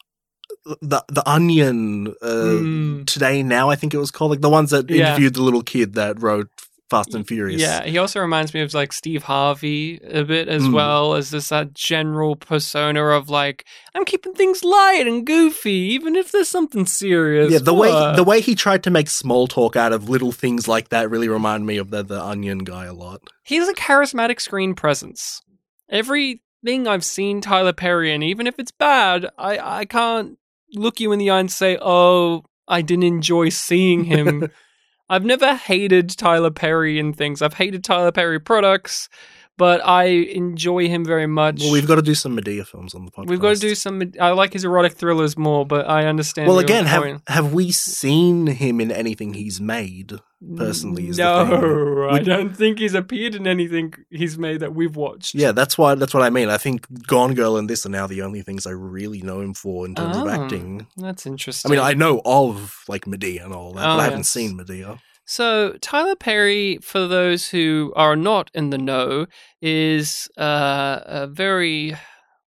The 0.81 1.03
the 1.09 1.23
Onion 1.29 2.09
uh, 2.23 2.27
Mm. 2.27 3.07
today 3.07 3.43
now 3.43 3.69
I 3.69 3.77
think 3.77 3.93
it 3.93 3.99
was 3.99 4.11
called 4.11 4.31
like 4.31 4.41
the 4.41 4.49
ones 4.49 4.71
that 4.71 4.89
Yeah. 4.89 5.09
interviewed 5.09 5.35
the 5.35 5.43
little 5.43 5.63
kid 5.63 5.93
that 5.95 6.23
wrote 6.23 6.49
Fast 6.95 7.15
and 7.15 7.27
Furious. 7.27 7.61
Yeah, 7.61 7.85
he 7.85 7.99
also 7.99 8.21
reminds 8.21 8.55
me 8.55 8.61
of 8.63 8.73
like 8.75 8.93
Steve 8.93 9.25
Harvey 9.25 9.99
a 10.03 10.25
bit 10.25 10.49
as 10.49 10.63
Mm. 10.63 10.73
well 10.73 11.15
as 11.15 11.31
this 11.31 11.49
that 11.49 11.75
general 11.75 12.37
persona 12.37 13.03
of 13.05 13.29
like 13.29 13.65
I'm 13.95 14.05
keeping 14.05 14.33
things 14.35 14.63
light 14.65 15.05
and 15.07 15.27
goofy, 15.27 15.71
even 15.95 16.17
if 16.17 16.33
there's 16.33 16.49
something 16.49 16.87
serious. 16.87 17.53
Yeah, 17.53 17.59
the 17.59 17.75
way 17.75 17.91
the 18.17 18.25
way 18.25 18.41
he 18.41 18.55
tried 18.55 18.83
to 18.85 18.91
make 18.91 19.09
small 19.11 19.47
talk 19.47 19.77
out 19.77 19.93
of 19.93 20.09
little 20.09 20.33
things 20.33 20.67
like 20.69 20.89
that 20.91 21.11
really 21.11 21.29
reminded 21.29 21.67
me 21.67 21.77
of 21.77 21.91
the 21.91 22.03
the 22.03 22.23
Onion 22.23 22.59
guy 22.59 22.85
a 22.87 22.93
lot. 22.95 23.21
he's 23.43 23.69
a 23.69 23.75
charismatic 23.75 24.41
screen 24.41 24.75
presence. 24.75 25.41
Everything 25.89 26.87
I've 26.89 27.05
seen 27.05 27.41
Tyler 27.41 27.73
Perry 27.73 28.13
in, 28.13 28.23
even 28.23 28.47
if 28.47 28.59
it's 28.59 28.71
bad, 28.73 29.27
I 29.39 29.81
I 29.81 29.85
can't 29.85 30.39
look 30.75 30.99
you 31.01 31.13
in 31.13 31.19
the 31.19 31.31
eye 31.31 31.41
and 31.41 31.53
say, 31.53 31.79
"Oh, 31.81 32.45
I 32.67 32.83
didn't 32.83 33.05
enjoy 33.05 33.49
seeing 33.51 34.05
him." 34.05 34.51
I've 35.09 35.25
never 35.25 35.55
hated 35.55 36.09
Tyler 36.11 36.51
Perry 36.51 36.99
in 36.99 37.13
things. 37.13 37.43
I've 37.43 37.55
hated 37.55 37.85
Tyler 37.85 38.13
Perry 38.13 38.41
products, 38.41 39.09
but 39.57 39.85
I 39.87 40.05
enjoy 40.05 40.89
him 40.89 41.05
very 41.05 41.27
much. 41.27 41.61
Well, 41.61 41.73
we've 41.73 41.87
got 41.87 41.97
to 41.97 42.03
do 42.03 42.15
some 42.15 42.37
Madea 42.37 42.67
films 42.67 42.95
on 42.95 43.05
the 43.05 43.11
podcast. 43.11 43.29
We've 43.29 43.41
got 43.41 43.55
to 43.55 43.61
do 43.61 43.75
some. 43.75 44.03
I 44.21 44.31
like 44.31 44.53
his 44.53 44.65
erotic 44.65 44.95
thrillers 44.95 45.37
more, 45.39 45.65
but 45.65 45.89
I 45.89 46.07
understand. 46.07 46.49
Well, 46.49 46.59
again, 46.59 46.87
have 46.87 47.03
point. 47.03 47.23
have 47.29 47.53
we 47.53 47.71
seen 47.73 48.47
him 48.49 48.81
in 48.81 48.91
anything 48.91 49.35
he's 49.35 49.61
made? 49.61 50.15
Personally, 50.57 51.09
is 51.09 51.17
the 51.17 51.23
no. 51.23 52.09
I 52.11 52.19
don't 52.19 52.55
think 52.55 52.79
he's 52.79 52.93
appeared 52.93 53.35
in 53.35 53.47
anything 53.47 53.95
he's 54.11 54.37
made 54.37 54.61
that 54.61 54.75
we've 54.75 54.95
watched. 54.95 55.35
Yeah, 55.35 55.53
that's 55.53 55.79
why. 55.79 55.95
That's 55.95 56.13
what 56.13 56.23
I 56.23 56.29
mean. 56.29 56.51
I 56.51 56.59
think 56.59 56.87
Gone 57.07 57.33
Girl 57.35 57.57
and 57.57 57.71
this 57.71 57.87
are 57.87 57.91
now 57.91 58.07
the 58.07 58.21
only 58.21 58.43
things 58.43 58.67
I 58.67 58.73
really 58.73 59.23
know 59.23 59.41
him 59.41 59.55
for 59.55 59.87
in 59.87 59.95
terms 59.95 60.17
Oh. 60.19 60.27
of 60.27 60.29
acting. 60.29 60.87
that's 60.99 61.25
interesting. 61.25 61.71
I 61.71 61.75
mean, 61.75 61.83
I 61.83 61.95
know 61.95 62.21
of 62.27 62.77
like 62.89 63.07
Madea 63.07 63.43
and 63.45 63.55
all 63.55 63.73
that, 63.73 63.81
Oh, 63.85 63.85
but 63.85 63.91
I 63.91 63.97
oh, 63.97 64.01
haven't 64.01 64.19
yes. 64.19 64.29
seen 64.29 64.59
Madea. 64.59 64.99
So 65.27 65.77
Tyler 65.81 66.17
Perry, 66.17 66.79
for 66.83 67.07
those 67.07 67.49
who 67.49 67.93
are 67.97 68.17
not 68.17 68.51
in 68.55 68.71
the 68.71 68.79
know, 68.79 69.27
is 69.63 70.29
uh, 70.39 71.01
a 71.05 71.27
very 71.27 71.97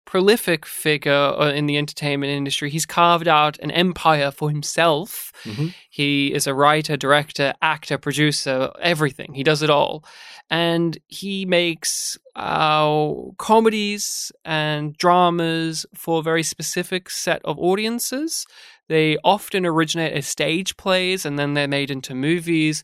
prolific 0.05 0.65
figure 0.65 1.13
uh, 1.13 1.51
in 1.53 1.67
the 1.67 1.78
entertainment 1.78 2.32
industry. 2.32 2.69
He's 2.69 2.86
carved 2.86 3.30
out 3.30 3.57
an 3.59 3.72
empire 3.72 4.30
for 4.32 4.49
himself. 4.49 5.32
Mhm. 5.43 5.74
He 5.89 6.34
is 6.34 6.47
a 6.47 6.53
writer, 6.53 6.97
director, 6.97 7.53
actor, 7.61 7.97
producer, 7.97 8.72
everything. 8.82 9.34
He 9.34 9.43
does 9.43 9.61
it 9.61 9.69
all. 9.69 10.03
And 10.49 10.97
he 11.07 11.45
makes 11.45 12.17
uh, 12.36 13.13
comedies 13.38 14.32
and 14.43 14.97
dramas 14.97 15.86
for 15.95 16.19
a 16.19 16.24
very 16.24 16.43
specific 16.43 17.09
set 17.09 17.41
of 17.45 17.57
audiences. 17.57 18.45
They 18.91 19.17
often 19.23 19.65
originate 19.65 20.11
as 20.11 20.27
stage 20.27 20.75
plays 20.75 21.25
and 21.25 21.39
then 21.39 21.53
they're 21.53 21.65
made 21.65 21.89
into 21.89 22.13
movies. 22.13 22.83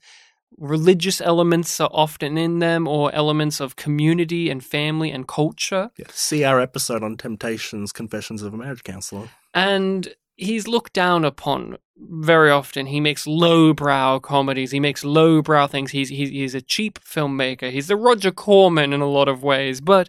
Religious 0.57 1.19
elements 1.19 1.81
are 1.81 1.89
often 1.91 2.37
in 2.37 2.59
them, 2.59 2.87
or 2.87 3.13
elements 3.13 3.59
of 3.59 3.75
community 3.75 4.49
and 4.49 4.63
family 4.63 5.11
and 5.11 5.27
culture. 5.27 5.91
Yeah. 5.97 6.05
See 6.11 6.45
our 6.45 6.61
episode 6.61 7.03
on 7.03 7.17
Temptations, 7.17 7.91
Confessions 7.91 8.41
of 8.41 8.53
a 8.53 8.57
Marriage 8.57 8.83
Counselor. 8.83 9.27
and 9.53 10.07
he's 10.37 10.65
looked 10.65 10.93
down 10.93 11.25
upon 11.25 11.75
very 11.97 12.51
often. 12.51 12.85
He 12.85 13.01
makes 13.01 13.27
lowbrow 13.27 14.19
comedies. 14.21 14.71
He 14.71 14.79
makes 14.79 15.03
lowbrow 15.03 15.67
things. 15.67 15.91
He's 15.91 16.07
he's, 16.07 16.29
he's 16.29 16.55
a 16.55 16.61
cheap 16.61 16.99
filmmaker. 17.03 17.69
He's 17.69 17.87
the 17.87 17.97
Roger 17.97 18.31
Corman 18.31 18.93
in 18.93 19.01
a 19.01 19.09
lot 19.09 19.27
of 19.27 19.43
ways, 19.43 19.81
but 19.81 20.07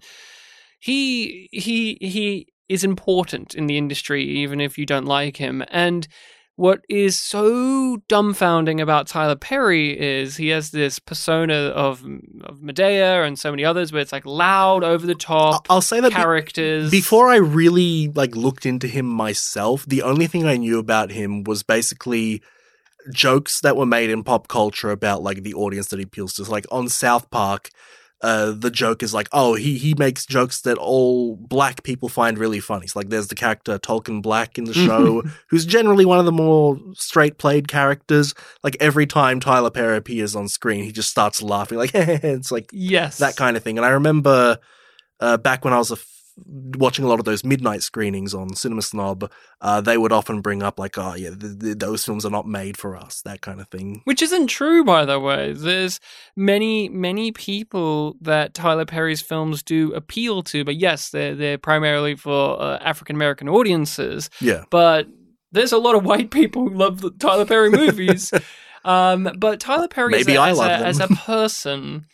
he 0.79 1.49
he 1.51 1.99
he 2.01 2.47
is 2.69 2.85
important 2.85 3.55
in 3.55 3.67
the 3.67 3.79
industry, 3.79 4.25
even 4.25 4.61
if 4.61 4.79
you 4.79 4.87
don't 4.87 5.07
like 5.07 5.37
him. 5.37 5.65
And 5.71 6.07
what 6.57 6.81
is 6.89 7.17
so 7.17 7.99
dumbfounding 8.09 8.83
about 8.83 9.07
Tyler 9.07 9.37
Perry 9.37 9.99
is 9.99 10.37
he 10.37 10.49
has 10.49 10.73
this 10.73 10.99
persona 10.99 11.55
of 11.55 12.05
of 12.43 12.59
Madea 12.61 13.25
and 13.25 13.39
so 13.39 13.53
many 13.53 13.65
others, 13.65 13.93
where 13.93 14.03
it's 14.03 14.13
like 14.13 14.27
loud, 14.27 14.83
over 14.83 15.07
the 15.07 15.15
top 15.15 15.69
I'll 15.71 15.81
say 15.81 16.01
that 16.01 16.09
be- 16.09 16.17
characters. 16.17 16.91
before 16.91 17.29
I 17.29 17.37
really 17.37 18.09
like 18.09 18.35
looked 18.35 18.67
into 18.67 18.89
him 18.89 19.07
myself, 19.07 19.87
the 19.87 20.03
only 20.03 20.27
thing 20.27 20.47
I 20.47 20.57
knew 20.57 20.81
about 20.81 21.13
him 21.13 21.45
was 21.45 21.63
basically 21.63 22.43
jokes 23.13 23.61
that 23.61 23.77
were 23.77 23.87
made 23.87 24.11
in 24.11 24.25
pop 24.25 24.49
culture 24.49 24.91
about 24.91 25.23
like 25.23 25.45
the 25.45 25.55
audience 25.55 25.87
that 25.89 25.99
he 25.99 26.03
appeals 26.03 26.35
to. 26.35 26.45
So, 26.45 26.51
like 26.51 26.67
on 26.73 26.89
South 26.89 27.31
Park, 27.31 27.71
uh, 28.21 28.51
the 28.51 28.71
joke 28.71 29.03
is 29.03 29.15
like, 29.15 29.29
oh, 29.33 29.55
he 29.55 29.79
he 29.79 29.95
makes 29.95 30.27
jokes 30.27 30.63
that 30.63 30.77
all 30.77 31.37
black 31.37 31.85
people 31.85 32.09
find 32.09 32.37
really 32.37 32.59
funny. 32.59 32.87
So, 32.87 32.99
like, 32.99 33.11
there's 33.11 33.29
the 33.29 33.37
character 33.37 33.79
Token 33.79 34.21
Black 34.21 34.59
in 34.59 34.65
the 34.65 34.75
show, 34.87 35.23
who's 35.51 35.65
generally 35.65 36.05
one 36.05 36.19
of 36.19 36.25
the 36.25 36.33
more 36.33 36.79
straight 36.95 37.39
played 37.39 37.69
characters. 37.69 38.35
Like 38.65 38.77
every 38.81 39.07
time 39.07 39.39
Tyler 39.39 39.71
Perry 39.71 39.97
appears 39.97 40.35
on 40.35 40.49
screen, 40.49 40.83
he 40.85 40.91
just 40.91 41.11
starts 41.11 41.43
laughing. 41.43 41.79
Like 41.79 41.93
it's 41.95 42.51
like 42.51 42.71
yes, 42.73 43.19
that 43.19 43.37
kind 43.37 43.57
of 43.57 43.63
thing. 43.63 43.79
And 43.79 43.87
I 43.87 43.91
remember 43.91 44.59
uh, 45.21 45.37
back 45.37 45.65
when 45.65 45.73
I 45.73 45.79
was 45.79 45.93
a 45.93 45.97
watching 46.47 47.05
a 47.05 47.09
lot 47.09 47.19
of 47.19 47.25
those 47.25 47.45
midnight 47.45 47.83
screenings 47.83 48.35
on 48.35 48.55
Cinema 48.55 48.83
Snob, 48.83 49.31
uh, 49.61 49.81
they 49.81 49.99
would 49.99 50.13
often 50.13 50.41
bring 50.41 50.63
up 50.63 50.79
like, 50.79 50.97
"Oh, 50.99 51.15
yeah, 51.15 51.31
th 51.31 51.59
th 51.59 51.79
those 51.79 52.05
films 52.05 52.25
are 52.25 52.31
not 52.31 52.47
made 52.47 52.77
for 52.77 52.97
us," 52.97 53.23
that 53.23 53.41
kind 53.41 53.61
of 53.61 53.69
thing. 53.69 54.03
Which 54.05 54.23
isn't 54.23 54.49
true, 54.49 54.85
by 54.85 55.05
the 55.05 55.19
way. 55.19 55.53
There's 55.53 56.01
many, 56.37 56.89
many 56.89 57.33
people 57.33 58.17
that 58.21 58.55
Tyler 58.55 58.87
Perry's 58.87 59.21
films 59.21 59.63
do 59.63 59.93
appeal 59.95 60.43
to, 60.45 60.65
but 60.65 60.77
yes, 60.77 61.11
they're 61.11 61.35
they're 61.35 61.59
primarily 61.59 62.15
for 62.15 62.61
uh, 62.61 62.79
African 62.79 63.17
American 63.17 63.49
audiences. 63.49 64.31
Yeah, 64.41 64.65
But 64.71 65.07
there's 65.53 65.73
a 65.73 65.79
lot 65.79 65.95
of 65.95 66.05
white 66.05 66.31
people 66.31 66.69
who 66.69 66.75
love 66.75 67.01
the 67.01 67.11
Tyler 67.11 67.47
Perry 67.47 67.71
movies. 67.71 68.33
um, 68.85 69.29
but 69.39 69.61
Tyler 69.61 69.89
Perry, 69.89 70.15
as 70.15 70.27
Maybe 70.27 70.37
a, 70.37 70.43
as, 70.43 70.59
love 70.59 70.71
a, 70.71 70.87
as 70.87 71.01
a 71.01 71.09
person, 71.09 72.07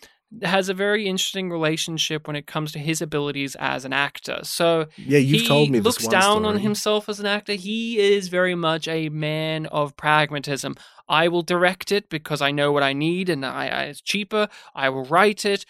has 0.43 0.69
a 0.69 0.75
very 0.75 1.07
interesting 1.07 1.51
relationship 1.51 2.27
when 2.27 2.37
it 2.37 2.47
comes 2.47 2.73
to 2.73 2.79
his 2.79 3.01
abilities 3.01 3.57
as 3.57 3.85
an 3.85 3.93
actor. 3.93 4.41
So 4.43 4.87
yeah, 4.97 5.19
you've 5.19 5.43
he 5.43 5.47
told 5.47 5.71
me 5.71 5.81
looks 5.81 6.07
down 6.07 6.45
on 6.45 6.59
himself 6.59 7.09
as 7.09 7.21
an 7.21 7.27
actor. 7.27 7.55
He 7.55 7.99
is 7.99 8.29
very 8.29 8.55
much 8.55 8.89
a 8.89 9.09
man 9.09 9.67
of 9.67 9.97
pragmatism. 9.97 10.77
I 11.09 11.29
will 11.29 11.43
direct 11.43 11.93
it 11.93 12.09
because 12.09 12.41
I 12.41 12.51
know 12.51 12.73
what 12.73 12.83
I 12.83 12.93
need 12.93 13.29
and 13.29 13.45
I, 13.45 13.69
I 13.69 13.83
it's 13.85 14.01
cheaper. 14.01 14.49
I 14.75 14.89
will 14.89 15.05
write 15.05 15.45
it. 15.45 15.65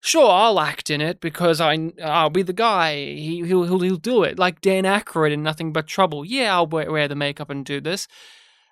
Sure, 0.00 0.30
I'll 0.30 0.60
act 0.60 0.90
in 0.90 1.00
it 1.00 1.20
because 1.20 1.60
I 1.60 1.92
I'll 2.02 2.30
be 2.30 2.42
the 2.42 2.52
guy. 2.52 2.94
He 2.94 3.44
he'll 3.44 3.64
he'll, 3.64 3.80
he'll 3.80 3.96
do 3.96 4.22
it 4.22 4.38
like 4.38 4.60
Dan 4.60 4.84
Aykroyd 4.84 5.32
in 5.32 5.42
Nothing 5.42 5.72
But 5.72 5.86
Trouble. 5.86 6.24
Yeah, 6.24 6.54
I'll 6.54 6.66
wear, 6.66 6.90
wear 6.90 7.08
the 7.08 7.16
makeup 7.16 7.50
and 7.50 7.64
do 7.64 7.80
this. 7.80 8.06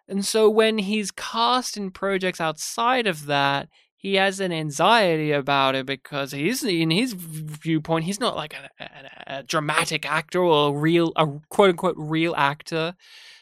And 0.09 0.25
so 0.25 0.49
when 0.49 0.79
he's 0.79 1.11
cast 1.11 1.77
in 1.77 1.91
projects 1.91 2.41
outside 2.41 3.07
of 3.07 3.27
that, 3.27 3.69
he 4.07 4.15
has 4.15 4.39
an 4.39 4.53
anxiety 4.53 5.33
about 5.33 5.75
it 5.75 5.85
because 5.85 6.31
he's 6.31 6.63
in 6.63 6.91
his 6.91 7.13
viewpoint 7.13 8.05
he's 8.05 8.21
not 8.21 8.37
like 8.37 8.55
a, 8.55 8.85
a, 8.85 9.39
a 9.39 9.43
dramatic 9.43 10.07
actor 10.07 10.41
or 10.41 10.69
a 10.69 10.73
real 10.73 11.11
a 11.17 11.27
quote 11.49 11.71
unquote 11.71 11.97
real 11.99 12.33
actor. 12.37 12.95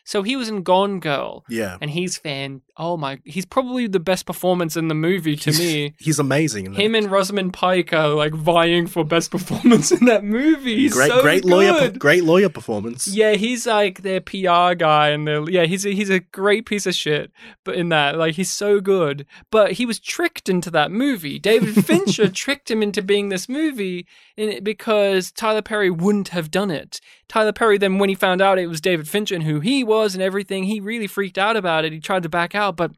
So 0.05 0.23
he 0.23 0.37
was 0.37 0.49
in 0.49 0.63
Gone 0.63 1.01
Girl, 1.01 1.45
Yeah, 1.51 1.77
and 1.83 1.91
he's 1.91 2.17
fan. 2.17 2.63
Oh 2.77 2.97
my, 2.97 3.21
he's 3.25 3.47
probably 3.47 3.87
the 3.87 4.01
best 4.01 4.27
performance 4.27 4.77
in 4.77 4.89
the 4.89 4.97
movie 4.97 5.37
to 5.37 5.51
He's- 5.53 5.59
me. 5.61 5.95
he's 5.99 6.19
amazing. 6.19 6.75
Him 6.75 6.97
and 6.97 7.09
Rosamund 7.09 7.53
Pike 7.53 7.93
are 7.93 8.09
like 8.09 8.35
vying 8.35 8.89
for 8.89 9.05
best 9.05 9.31
performance 9.31 9.93
in 9.93 10.07
that 10.07 10.25
movie. 10.25 10.75
He's 10.77 10.93
great, 10.93 11.09
so 11.11 11.23
great 11.23 11.45
lawyer, 11.45 11.91
great 11.91 12.25
lawyer 12.25 12.49
performance. 12.49 13.07
Yeah, 13.07 13.35
he's 13.35 13.65
like 13.65 14.03
their 14.03 14.21
PR 14.21 14.75
guy, 14.75 15.11
and 15.11 15.49
yeah, 15.49 15.67
he's 15.67 15.87
a, 15.87 15.91
he's 15.91 16.11
a 16.11 16.19
great 16.19 16.67
piece 16.67 16.85
of 16.87 16.97
shit. 16.97 17.31
But 17.63 17.77
in 17.77 17.91
that, 17.91 18.17
like, 18.19 18.35
he's 18.35 18.51
so 18.51 18.81
good. 18.81 19.25
But 19.53 19.73
he 19.73 19.87
was 19.87 20.01
tricked 20.01 20.49
into 20.49 20.71
that 20.73 20.91
movie. 20.91 21.39
David 21.39 21.85
Fincher 21.87 22.29
tricked 22.29 22.71
him 22.73 22.83
into 22.83 23.03
being 23.03 23.29
this 23.29 23.49
movie 23.49 24.05
in 24.37 24.49
it 24.49 24.65
because 24.65 25.31
Tyler 25.31 25.63
Perry 25.63 25.91
wouldn't 25.91 26.29
have 26.31 26.51
done 26.51 26.73
it. 26.73 27.01
Tyler 27.29 27.53
Perry 27.53 27.79
then, 27.79 27.99
when 27.99 28.09
he 28.09 28.15
found 28.15 28.43
out 28.43 28.59
it 28.59 28.67
was 28.67 28.81
David 28.81 29.09
Fincher 29.09 29.35
and 29.37 29.45
who 29.45 29.61
he 29.61 29.83
was 29.85 30.15
and 30.15 30.23
everything, 30.23 30.65
he 30.65 30.81
really 30.81 31.07
freaked 31.07 31.39
out 31.39 31.57
about 31.57 31.85
it. 31.85 31.93
He 31.93 32.01
tried 32.01 32.23
to 32.25 32.29
back 32.29 32.55
out, 32.55 32.64
but 32.73 32.93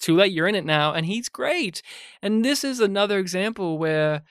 too 0.00 0.16
late. 0.16 0.32
You're 0.32 0.48
in 0.48 0.54
it 0.54 0.64
now, 0.64 0.92
and 0.92 1.06
he's 1.06 1.28
great. 1.28 1.82
And 2.22 2.44
this 2.44 2.64
is 2.64 2.80
another 2.80 3.18
example 3.18 3.78
where 3.78 4.22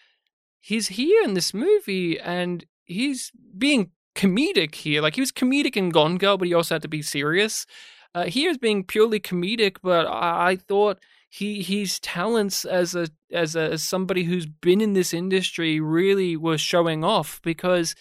he's 0.60 0.90
here 0.90 1.24
in 1.24 1.34
this 1.34 1.54
movie 1.54 2.20
and 2.20 2.66
he's 2.86 3.32
being 3.58 3.92
comedic 4.16 4.76
here. 4.76 5.02
Like 5.02 5.16
he 5.16 5.22
was 5.22 5.32
comedic 5.32 5.78
in 5.78 5.90
Gone 5.90 6.18
Girl, 6.18 6.38
but 6.38 6.48
he 6.48 6.54
also 6.54 6.76
had 6.76 6.82
to 6.82 6.88
be 6.88 7.02
serious. 7.02 7.66
Uh, 8.14 8.26
here 8.26 8.50
is 8.50 8.58
being 8.58 8.84
purely 8.84 9.20
comedic, 9.20 9.78
but 9.82 10.08
I, 10.08 10.52
I 10.52 10.56
thought 10.56 11.00
he 11.30 11.62
his 11.62 12.00
talents 12.00 12.66
as 12.66 12.96
a 12.96 13.08
as 13.32 13.56
a 13.56 13.74
as 13.74 13.84
somebody 13.84 14.24
who's 14.24 14.48
been 14.48 14.82
in 14.82 14.94
this 14.94 15.14
industry 15.14 15.80
really 15.80 16.36
was 16.36 16.60
showing 16.60 17.04
off 17.04 17.40
because 17.44 17.94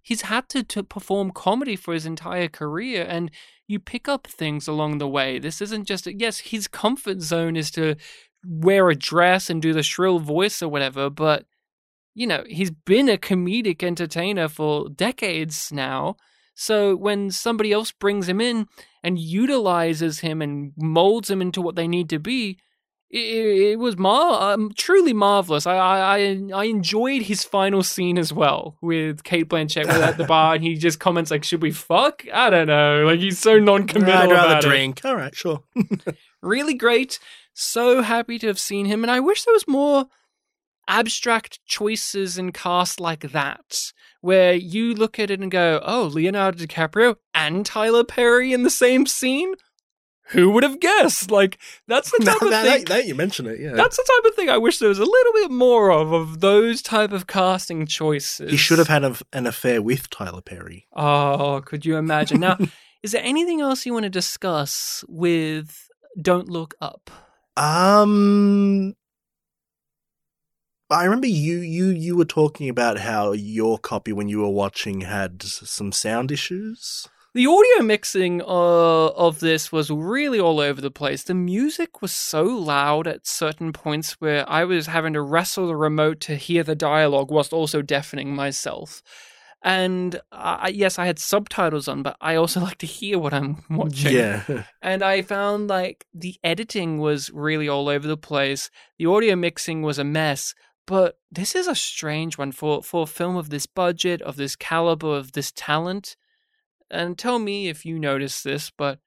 he's 0.00 0.22
had 0.22 0.48
to, 0.50 0.62
to 0.62 0.84
perform 0.84 1.32
comedy 1.32 1.74
for 1.74 1.92
his 1.92 2.06
entire 2.06 2.48
career 2.48 3.04
and 3.08 3.32
you 3.68 3.78
pick 3.78 4.08
up 4.08 4.26
things 4.26 4.66
along 4.66 4.98
the 4.98 5.08
way 5.08 5.38
this 5.38 5.60
isn't 5.60 5.84
just 5.84 6.06
a, 6.06 6.14
yes 6.14 6.38
his 6.38 6.66
comfort 6.66 7.20
zone 7.20 7.54
is 7.54 7.70
to 7.70 7.94
wear 8.44 8.88
a 8.88 8.96
dress 8.96 9.48
and 9.50 9.62
do 9.62 9.72
the 9.72 9.82
shrill 9.82 10.18
voice 10.18 10.62
or 10.62 10.68
whatever 10.68 11.08
but 11.08 11.44
you 12.18 12.26
know, 12.26 12.42
he's 12.48 12.72
been 12.72 13.08
a 13.08 13.16
comedic 13.16 13.84
entertainer 13.84 14.48
for 14.48 14.88
decades 14.88 15.70
now. 15.72 16.16
So 16.56 16.96
when 16.96 17.30
somebody 17.30 17.70
else 17.70 17.92
brings 17.92 18.28
him 18.28 18.40
in 18.40 18.66
and 19.04 19.20
utilizes 19.20 20.18
him 20.18 20.42
and 20.42 20.72
molds 20.76 21.30
him 21.30 21.40
into 21.40 21.62
what 21.62 21.76
they 21.76 21.86
need 21.86 22.08
to 22.08 22.18
be, 22.18 22.58
it, 23.10 23.72
it 23.72 23.78
was 23.78 23.96
mar- 23.96 24.52
um, 24.52 24.70
truly 24.76 25.12
marvelous. 25.12 25.66
I, 25.66 25.76
I 25.76 26.40
I 26.54 26.64
enjoyed 26.64 27.22
his 27.22 27.42
final 27.42 27.82
scene 27.82 28.18
as 28.18 28.32
well 28.32 28.76
with 28.82 29.24
Cate 29.24 29.48
Blanchett 29.48 29.86
at 29.86 30.18
the 30.18 30.24
bar, 30.28 30.54
and 30.54 30.62
he 30.62 30.74
just 30.74 31.00
comments 31.00 31.30
like, 31.30 31.44
"Should 31.44 31.62
we 31.62 31.70
fuck?" 31.70 32.24
I 32.32 32.50
don't 32.50 32.66
know. 32.66 33.04
Like 33.06 33.20
he's 33.20 33.38
so 33.38 33.58
non-committal 33.58 34.12
I'd 34.12 34.30
rather 34.30 34.34
about 34.34 34.64
it 34.64 34.68
drink. 34.68 35.00
All 35.04 35.16
right, 35.16 35.34
sure. 35.34 35.62
really 36.42 36.74
great. 36.74 37.18
So 37.54 38.02
happy 38.02 38.38
to 38.40 38.46
have 38.46 38.58
seen 38.58 38.86
him, 38.86 39.02
and 39.02 39.10
I 39.10 39.20
wish 39.20 39.44
there 39.44 39.54
was 39.54 39.66
more 39.66 40.06
abstract 40.86 41.60
choices 41.66 42.38
in 42.38 42.52
cast 42.52 43.00
like 43.00 43.32
that, 43.32 43.92
where 44.20 44.52
you 44.52 44.94
look 44.94 45.18
at 45.18 45.30
it 45.30 45.40
and 45.40 45.50
go, 45.50 45.80
"Oh, 45.82 46.10
Leonardo 46.12 46.58
DiCaprio 46.58 47.16
and 47.32 47.64
Tyler 47.64 48.04
Perry 48.04 48.52
in 48.52 48.64
the 48.64 48.70
same 48.70 49.06
scene." 49.06 49.54
Who 50.30 50.50
would 50.50 50.62
have 50.62 50.78
guessed? 50.80 51.30
Like 51.30 51.58
that's 51.86 52.10
the 52.10 52.18
now, 52.24 52.32
type 52.34 52.42
of 52.42 52.50
now- 52.50 52.62
thing. 52.64 52.84
now 52.88 52.96
you 52.96 53.14
mention 53.14 53.46
it, 53.46 53.60
yeah. 53.60 53.72
That's 53.74 53.96
the 53.96 54.04
type 54.22 54.30
of 54.30 54.36
thing 54.36 54.48
I 54.50 54.58
wish 54.58 54.78
there 54.78 54.88
was 54.88 54.98
a 54.98 55.04
little 55.04 55.32
bit 55.34 55.50
more 55.50 55.90
of 55.90 56.12
of 56.12 56.40
those 56.40 56.82
type 56.82 57.12
of 57.12 57.26
casting 57.26 57.86
choices. 57.86 58.50
he 58.50 58.56
should 58.56 58.78
have 58.78 58.88
had 58.88 59.04
a, 59.04 59.16
an 59.32 59.46
affair 59.46 59.80
with 59.80 60.10
Tyler 60.10 60.42
Perry. 60.42 60.86
Oh, 60.94 61.62
could 61.64 61.86
you 61.86 61.96
imagine? 61.96 62.40
Now, 62.40 62.58
is 63.02 63.12
there 63.12 63.22
anything 63.24 63.60
else 63.60 63.86
you 63.86 63.92
want 63.92 64.04
to 64.04 64.10
discuss 64.10 65.04
with 65.08 65.88
Don't 66.20 66.48
Look 66.48 66.74
Up? 66.80 67.10
Um, 67.56 68.94
I 70.90 71.04
remember 71.04 71.26
you 71.26 71.58
you 71.58 71.86
you 71.88 72.16
were 72.16 72.24
talking 72.24 72.68
about 72.68 72.98
how 72.98 73.32
your 73.32 73.78
copy 73.78 74.12
when 74.12 74.28
you 74.28 74.40
were 74.40 74.48
watching 74.50 75.00
had 75.02 75.42
some 75.42 75.90
sound 75.92 76.30
issues. 76.32 77.08
The 77.38 77.46
audio 77.46 77.84
mixing 77.84 78.42
uh, 78.42 78.44
of 78.44 79.38
this 79.38 79.70
was 79.70 79.92
really 79.92 80.40
all 80.40 80.58
over 80.58 80.80
the 80.80 80.90
place. 80.90 81.22
The 81.22 81.34
music 81.34 82.02
was 82.02 82.10
so 82.10 82.42
loud 82.42 83.06
at 83.06 83.28
certain 83.28 83.72
points 83.72 84.20
where 84.20 84.44
I 84.50 84.64
was 84.64 84.88
having 84.88 85.12
to 85.12 85.22
wrestle 85.22 85.68
the 85.68 85.76
remote 85.76 86.18
to 86.22 86.34
hear 86.34 86.64
the 86.64 86.74
dialogue 86.74 87.30
whilst 87.30 87.52
also 87.52 87.80
deafening 87.80 88.34
myself. 88.34 89.04
And 89.62 90.20
I, 90.32 90.70
yes, 90.70 90.98
I 90.98 91.06
had 91.06 91.20
subtitles 91.20 91.86
on, 91.86 92.02
but 92.02 92.16
I 92.20 92.34
also 92.34 92.58
like 92.68 92.78
to 92.78 92.86
hear 92.86 93.20
what 93.20 93.32
I'm 93.32 93.62
watching. 93.70 94.16
Yeah, 94.16 94.64
And 94.82 95.04
I 95.04 95.22
found 95.22 95.68
like 95.68 96.06
the 96.12 96.40
editing 96.42 96.98
was 96.98 97.30
really 97.30 97.68
all 97.68 97.88
over 97.88 98.08
the 98.08 98.16
place. 98.16 98.68
The 98.98 99.06
audio 99.06 99.36
mixing 99.36 99.82
was 99.82 100.00
a 100.00 100.04
mess. 100.04 100.56
But 100.88 101.20
this 101.30 101.54
is 101.54 101.68
a 101.68 101.76
strange 101.76 102.36
one 102.36 102.50
for, 102.50 102.82
for 102.82 103.04
a 103.04 103.06
film 103.06 103.36
of 103.36 103.50
this 103.50 103.66
budget, 103.66 104.22
of 104.22 104.34
this 104.34 104.56
caliber, 104.56 105.16
of 105.16 105.34
this 105.34 105.52
talent. 105.54 106.16
And 106.90 107.18
tell 107.18 107.38
me 107.38 107.68
if 107.68 107.84
you 107.84 107.98
noticed 107.98 108.44
this, 108.44 108.70
but 108.70 108.98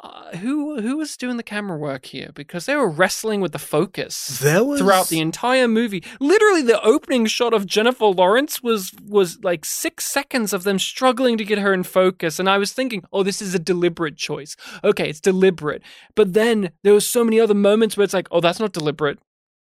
uh, 0.00 0.36
who 0.36 0.80
who 0.82 0.98
was 0.98 1.16
doing 1.16 1.38
the 1.38 1.42
camera 1.42 1.78
work 1.78 2.06
here? 2.06 2.30
Because 2.34 2.66
they 2.66 2.76
were 2.76 2.88
wrestling 2.88 3.40
with 3.40 3.52
the 3.52 3.58
focus 3.58 4.40
there 4.40 4.62
was 4.62 4.78
throughout 4.78 5.08
the 5.08 5.20
entire 5.20 5.66
movie. 5.66 6.04
Literally, 6.20 6.60
the 6.62 6.80
opening 6.82 7.24
shot 7.24 7.54
of 7.54 7.66
Jennifer 7.66 8.04
Lawrence 8.04 8.62
was 8.62 8.92
was 9.02 9.42
like 9.42 9.64
six 9.64 10.04
seconds 10.04 10.52
of 10.52 10.64
them 10.64 10.78
struggling 10.78 11.38
to 11.38 11.44
get 11.44 11.58
her 11.58 11.72
in 11.72 11.82
focus, 11.82 12.38
and 12.38 12.48
I 12.48 12.58
was 12.58 12.72
thinking, 12.72 13.04
"Oh, 13.10 13.22
this 13.22 13.40
is 13.40 13.54
a 13.54 13.58
deliberate 13.58 14.16
choice. 14.16 14.54
Okay, 14.84 15.08
it's 15.08 15.20
deliberate." 15.20 15.82
But 16.14 16.34
then 16.34 16.72
there 16.84 16.92
were 16.92 17.00
so 17.00 17.24
many 17.24 17.40
other 17.40 17.54
moments 17.54 17.96
where 17.96 18.04
it's 18.04 18.14
like, 18.14 18.28
"Oh, 18.30 18.40
that's 18.40 18.60
not 18.60 18.72
deliberate. 18.72 19.18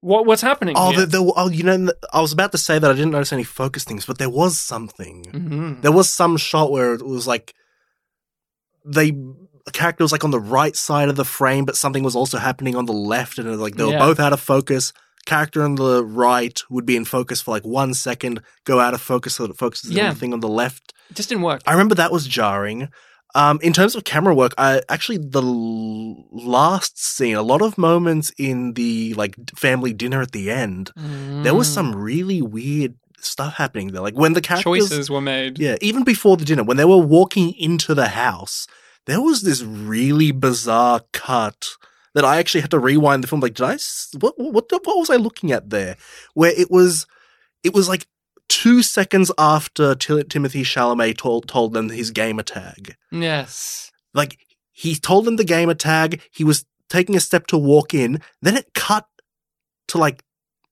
What 0.03 0.27
what's 0.27 0.43
happening?" 0.43 0.75
Oh, 0.77 0.93
the, 0.93 1.33
oh, 1.37 1.49
you 1.49 1.63
know, 1.63 1.91
I 2.13 2.21
was 2.21 2.33
about 2.33 2.53
to 2.53 2.59
say 2.59 2.79
that 2.79 2.91
I 2.91 2.95
didn't 2.95 3.13
notice 3.13 3.33
any 3.33 3.45
focus 3.45 3.85
things, 3.85 4.05
but 4.05 4.19
there 4.19 4.29
was 4.31 4.59
something. 4.61 5.25
Mhm. 5.33 5.83
There 5.83 5.93
was 5.93 6.11
some 6.13 6.37
shot 6.37 6.71
where 6.71 6.93
it 6.95 7.03
was 7.07 7.27
like 7.27 7.55
they 8.85 9.13
a 9.67 9.71
character 9.71 10.03
was 10.03 10.11
like 10.11 10.25
on 10.25 10.33
the 10.33 10.41
right 10.41 10.75
side 10.75 11.09
of 11.09 11.15
the 11.17 11.25
frame, 11.25 11.65
but 11.65 11.77
something 11.77 12.03
was 12.03 12.17
also 12.17 12.39
happening 12.39 12.75
on 12.75 12.87
the 12.87 12.93
left, 12.93 13.39
and 13.39 13.47
it 13.47 13.51
was 13.53 13.61
like 13.61 13.77
they 13.77 13.85
were 13.85 13.93
both 13.99 14.19
out 14.21 14.33
of 14.33 14.41
focus. 14.41 14.93
Character 15.25 15.63
on 15.63 15.77
the 15.77 16.05
right 16.05 16.61
would 16.69 16.85
be 16.85 16.97
in 16.97 17.05
focus 17.05 17.41
for 17.41 17.53
like 17.53 17.65
one 17.65 17.95
second, 17.95 18.41
go 18.65 18.81
out 18.81 18.93
of 18.93 19.01
focus 19.01 19.37
so 19.37 19.45
that 19.45 19.53
it 19.53 19.57
focuses 19.57 19.93
Yeah. 19.93 20.09
on 20.09 20.15
the 20.15 20.19
thing 20.19 20.33
on 20.33 20.41
the 20.41 20.49
left. 20.49 20.93
It 21.11 21.15
just 21.15 21.29
didn't 21.29 21.43
work. 21.45 21.63
I 21.65 21.73
remember 21.73 21.95
that 21.95 22.11
was 22.11 22.27
jarring. 22.27 22.89
Um, 23.35 23.59
in 23.63 23.73
terms 23.73 23.95
of 23.97 24.05
camera 24.05 24.35
work, 24.35 24.53
I 24.59 24.83
actually 24.91 25.19
the 25.19 25.41
l- 25.43 26.27
last 26.31 27.03
scene, 27.03 27.35
a 27.37 27.43
lot 27.43 27.63
of 27.63 27.79
moments 27.79 28.31
in 28.37 28.75
the 28.75 29.15
like 29.15 29.35
family 29.57 29.93
dinner 29.95 30.21
at 30.21 30.33
the 30.33 30.51
end, 30.51 30.91
there 30.97 31.55
was 31.55 31.69
Mm. 31.69 31.75
some 31.75 31.95
really 31.97 32.43
weird 32.43 32.95
stuff 33.21 33.55
happening 33.55 33.93
there. 33.93 34.03
Like 34.03 34.15
when 34.19 34.35
the 34.35 34.41
characters, 34.43 34.65
choices 34.91 35.11
were 35.11 35.21
made. 35.23 35.59
yeah, 35.59 35.77
even 35.81 36.05
before 36.05 36.37
the 36.37 36.45
dinner, 36.45 36.63
when 36.65 36.77
they 36.77 36.85
were 36.85 36.99
walking 36.99 37.55
into 37.55 37.95
the 37.95 38.09
house, 38.09 38.67
there 39.07 39.21
was 39.23 39.43
this 39.43 39.63
really 39.63 40.31
bizarre 40.33 41.01
cut 41.13 41.69
that 42.15 42.25
I 42.27 42.37
actually 42.37 42.61
had 42.61 42.71
to 42.73 42.79
rewind 42.79 43.23
the 43.25 43.29
film. 43.29 43.41
Like, 43.41 43.55
did 43.55 43.65
I? 43.65 43.79
what 44.21 44.35
what, 44.39 44.67
what 44.71 44.99
was 44.99 45.09
I 45.09 45.17
looking 45.17 45.53
at 45.53 45.71
there? 45.71 45.97
Where 46.35 46.53
it 46.55 46.71
was, 46.71 47.07
it 47.65 47.73
was 47.73 47.89
like 47.89 48.07
two 48.53 48.83
seconds 48.83 49.33
after 49.39 49.95
Ti- 49.95 50.25
Timothée 50.25 50.63
Chalamet 50.63 51.17
told 51.17 51.49
told 51.49 51.73
them 51.73 51.89
his 51.89 52.11
gamer 52.11 52.43
tag. 52.43 52.97
Yes. 53.11 53.91
Like 54.13 54.39
he 54.73 54.95
told 54.95 55.25
them 55.25 55.37
the 55.37 55.45
gamer 55.45 55.75
tag. 55.75 56.21
He 56.31 56.45
was 56.45 56.67
taking 56.91 57.17
a 57.17 57.21
step 57.21 57.47
to 57.47 57.57
walk 57.57 57.95
in. 57.95 58.21
Then 58.43 58.59
it 58.59 58.75
cut 58.75 59.07
to 59.89 59.97
like 59.97 60.23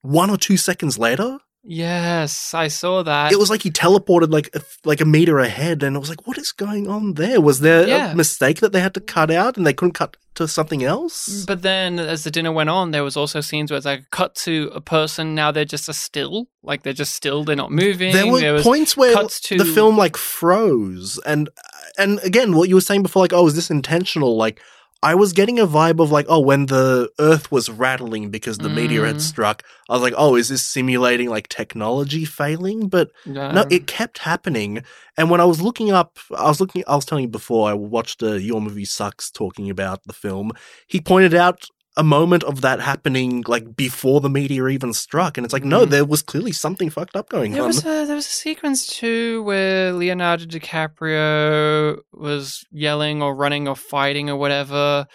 one 0.03 0.29
or 0.29 0.37
two 0.37 0.59
seconds 0.59 0.99
later. 0.99 1.39
Yes, 1.63 2.55
I 2.55 2.69
saw 2.69 3.03
that. 3.03 3.33
It 3.33 3.39
was 3.39 3.51
like 3.51 3.63
he 3.63 3.71
teleported 3.71 4.33
like 4.33 4.49
a, 4.55 4.61
like 4.85 5.01
a 5.01 5.05
meter 5.05 5.39
ahead, 5.39 5.83
and 5.83 5.95
it 5.95 5.99
was 5.99 6.09
like, 6.09 6.27
what 6.27 6.39
is 6.39 6.53
going 6.53 6.89
on 6.89 7.15
there? 7.15 7.41
Was 7.41 7.61
there 7.61 7.87
Yeah. 7.87 8.13
a 8.13 8.15
mistake 8.15 8.61
that 8.61 8.73
they 8.73 8.81
had 8.81 8.95
to 8.95 9.01
cut 9.01 9.31
out, 9.31 9.57
and 9.57 9.67
they 9.67 9.75
couldn't 9.75 9.93
cut 9.93 10.17
to 10.37 10.49
something 10.49 10.83
else? 10.83 11.45
But 11.45 11.61
then, 11.63 11.99
as 11.99 12.25
the 12.25 12.31
dinner 12.31 12.51
went 12.51 12.71
on, 12.71 12.93
there 12.93 13.05
was 13.05 13.17
also 13.17 13.41
scenes 13.43 13.71
where 13.71 13.77
it's 13.77 13.85
like 13.87 14.11
cut 14.11 14.35
to 14.37 14.71
a 14.75 14.81
person. 14.81 15.35
Now 15.35 15.51
they're 15.53 15.67
just 15.67 15.89
a 15.89 15.93
still, 15.93 16.49
like 16.63 16.83
they're 16.83 16.95
just 16.95 17.15
still. 17.15 17.45
They're 17.45 17.57
not 17.57 17.71
moving. 17.73 18.13
there 18.13 18.27
were 18.27 18.53
was 18.55 18.63
points 18.63 18.97
where 18.97 19.15
to 19.15 19.59
the 19.59 19.65
film 19.67 19.99
like 19.99 20.17
froze, 20.17 21.21
and 21.27 21.51
and 21.99 22.21
again, 22.25 22.55
what 22.57 22.71
you 22.71 22.75
were 22.75 22.81
saying 22.81 23.03
before, 23.03 23.23
like, 23.23 23.35
oh, 23.35 23.47
is 23.47 23.55
this 23.55 23.71
intentional? 23.71 24.37
Like, 24.37 24.61
I 25.03 25.15
was 25.15 25.33
getting 25.33 25.59
a 25.59 25.67
vibe 25.67 25.99
of 25.99 26.11
like, 26.11 26.27
oh, 26.29 26.41
when 26.41 26.67
the 26.67 27.11
Earth 27.19 27.51
was 27.51 27.71
rattling 27.71 28.29
because 28.31 28.59
the 28.59 28.69
meteor 28.69 29.07
had 29.07 29.17
Mm. 29.17 29.21
struck, 29.21 29.63
I 29.89 29.95
was 29.95 30.03
like, 30.03 30.13
oh, 30.17 30.37
is 30.37 30.49
this 30.51 30.63
simulating 30.63 31.31
like 31.31 31.49
technology 31.49 32.25
failing? 32.27 32.89
But 32.89 33.11
No, 33.25 33.51
No, 33.53 33.65
it 33.71 33.87
kept 33.87 34.19
happening. 34.19 34.83
And 35.17 35.31
when 35.31 35.41
I 35.41 35.45
was 35.45 35.63
looking 35.63 35.91
up, 35.91 36.19
I 36.37 36.49
was 36.49 36.61
looking, 36.61 36.85
I 36.87 36.97
was 36.97 37.07
telling 37.07 37.25
you 37.25 37.31
before, 37.31 37.71
I 37.71 37.73
watched 37.73 38.23
uh, 38.23 38.33
Your 38.33 38.61
Movie 38.61 38.85
Sucks 38.85 39.31
talking 39.31 39.71
about 39.71 40.05
the 40.05 40.13
film. 40.13 40.53
He 40.87 41.01
pointed 41.01 41.35
out 41.35 41.65
a 41.97 42.03
moment 42.05 42.45
of 42.45 42.61
that 42.61 42.81
happening 42.81 43.43
like 43.49 43.75
before 43.77 44.21
the 44.21 44.31
meteor 44.31 44.69
even 44.69 44.93
struck. 44.93 45.37
And 45.37 45.45
it's 45.45 45.53
like, 45.53 45.65
no, 45.65 45.85
Mhm. 45.85 45.91
there 45.91 46.05
was 46.05 46.23
clearly 46.23 46.53
something 46.53 46.89
fucked 46.89 47.17
up 47.17 47.29
going 47.29 47.53
There 47.53 47.63
on. 47.63 47.67
was 47.69 47.81
a 47.85 48.07
there 48.07 48.15
was 48.15 48.27
a 48.27 48.31
sequence 48.47 48.87
too 48.87 49.43
where 49.43 49.93
Leonardo 49.93 50.45
DiCaprio 50.47 51.99
was 52.13 52.65
yelling 52.71 53.23
or 53.23 53.35
running 53.35 53.69
or 53.69 53.77
fighting 53.77 54.31
or 54.31 54.37
whatever, 54.37 55.07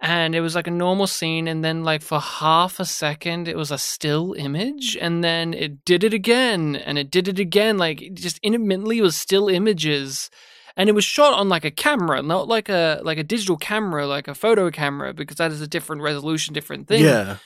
and 0.00 0.34
it 0.34 0.40
was 0.40 0.54
like 0.54 0.66
a 0.66 0.70
normal 0.72 1.06
scene, 1.06 1.48
and 1.48 1.64
then 1.64 1.84
like 1.84 2.02
for 2.02 2.20
half 2.20 2.78
a 2.80 2.84
second 2.84 3.48
it 3.48 3.56
was 3.56 3.70
a 3.70 3.78
still 3.78 4.32
image, 4.34 4.96
and 5.00 5.22
then 5.24 5.54
it 5.54 5.84
did 5.84 6.04
it 6.04 6.14
again, 6.14 6.76
and 6.76 6.98
it 6.98 7.10
did 7.10 7.28
it 7.28 7.38
again, 7.38 7.78
like 7.78 8.02
it 8.02 8.14
just 8.14 8.38
intermittently 8.42 9.00
was 9.00 9.16
still 9.16 9.48
images. 9.48 10.30
And 10.78 10.88
it 10.88 10.94
was 10.94 11.04
shot 11.04 11.34
on 11.34 11.48
like 11.50 11.64
a 11.66 11.70
camera, 11.72 12.22
not 12.22 12.48
like 12.48 12.68
a 12.70 13.00
like 13.02 13.18
a 13.18 13.24
digital 13.24 13.56
camera, 13.56 14.06
like 14.06 14.28
a 14.28 14.34
photo 14.34 14.70
camera, 14.70 15.12
because 15.12 15.36
that 15.36 15.50
is 15.50 15.60
a 15.60 15.66
different 15.66 16.00
resolution, 16.02 16.54
different 16.54 16.88
thing. 16.88 17.04
yeah. 17.04 17.36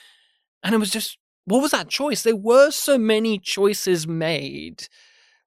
And 0.63 0.75
it 0.75 0.79
was 0.79 0.91
just, 0.91 1.19
what 1.47 1.61
was 1.63 1.73
that 1.73 1.89
choice? 1.89 2.23
There 2.23 2.37
were 2.37 2.71
so 2.71 2.97
many 2.99 3.39
choices 3.39 4.07
made 4.07 4.87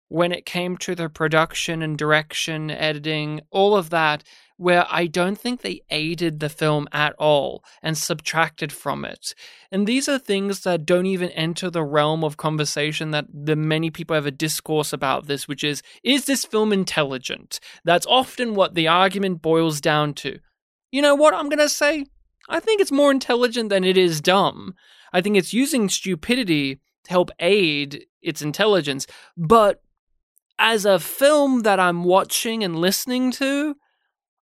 when 0.10 0.32
it 0.32 0.46
came 0.46 0.78
to 0.78 0.94
the 0.96 1.10
production 1.10 1.82
and 1.82 1.98
direction, 1.98 2.70
editing, 2.70 3.42
all 3.50 3.78
of 3.78 3.92
that, 3.92 4.24
where 4.58 4.86
I 4.90 5.08
don't 5.08 5.38
think 5.38 5.62
they 5.62 5.82
aided 5.90 6.40
the 6.40 6.50
film 6.50 6.88
at 6.92 7.14
all 7.18 7.64
and 7.82 7.98
subtracted 7.98 8.72
from 8.72 9.04
it. 9.04 9.36
And 9.72 9.86
these 9.86 10.08
are 10.08 10.18
things 10.18 10.62
that 10.62 10.86
don't 10.86 11.06
even 11.06 11.30
enter 11.32 11.70
the 11.70 11.84
realm 11.84 12.24
of 12.24 12.38
conversation 12.38 13.12
that 13.12 13.26
the 13.34 13.56
many 13.56 13.90
people 13.90 14.16
have 14.16 14.26
a 14.26 14.32
discourse 14.32 14.94
about 14.94 15.28
this, 15.28 15.48
which 15.48 15.64
is, 15.64 15.82
is 16.04 16.26
this 16.26 16.46
film 16.46 16.72
intelligent? 16.72 17.60
That's 17.84 18.06
often 18.06 18.56
what 18.56 18.76
the 18.76 18.88
argument 18.88 19.42
boils 19.42 19.82
down 19.82 20.14
to. 20.16 20.40
You 20.92 21.02
know 21.02 21.16
what 21.16 21.34
I'm 21.34 21.50
going 21.50 21.60
to 21.60 21.70
say? 21.70 22.06
I 22.48 22.60
think 22.60 22.80
it's 22.80 22.92
more 22.92 23.12
intelligent 23.12 23.70
than 23.70 23.84
it 23.84 23.98
is 23.98 24.22
dumb. 24.22 24.76
I 25.12 25.22
think 25.22 25.36
it's 25.36 25.54
using 25.54 25.90
stupidity 25.90 26.76
to 27.06 27.10
help 27.10 27.32
aid 27.40 28.06
its 28.22 28.42
intelligence. 28.42 29.08
But 29.36 29.82
as 30.58 30.86
a 30.86 31.00
film 31.00 31.62
that 31.62 31.80
I'm 31.80 32.04
watching 32.04 32.64
and 32.64 32.80
listening 32.80 33.32
to, 33.32 33.76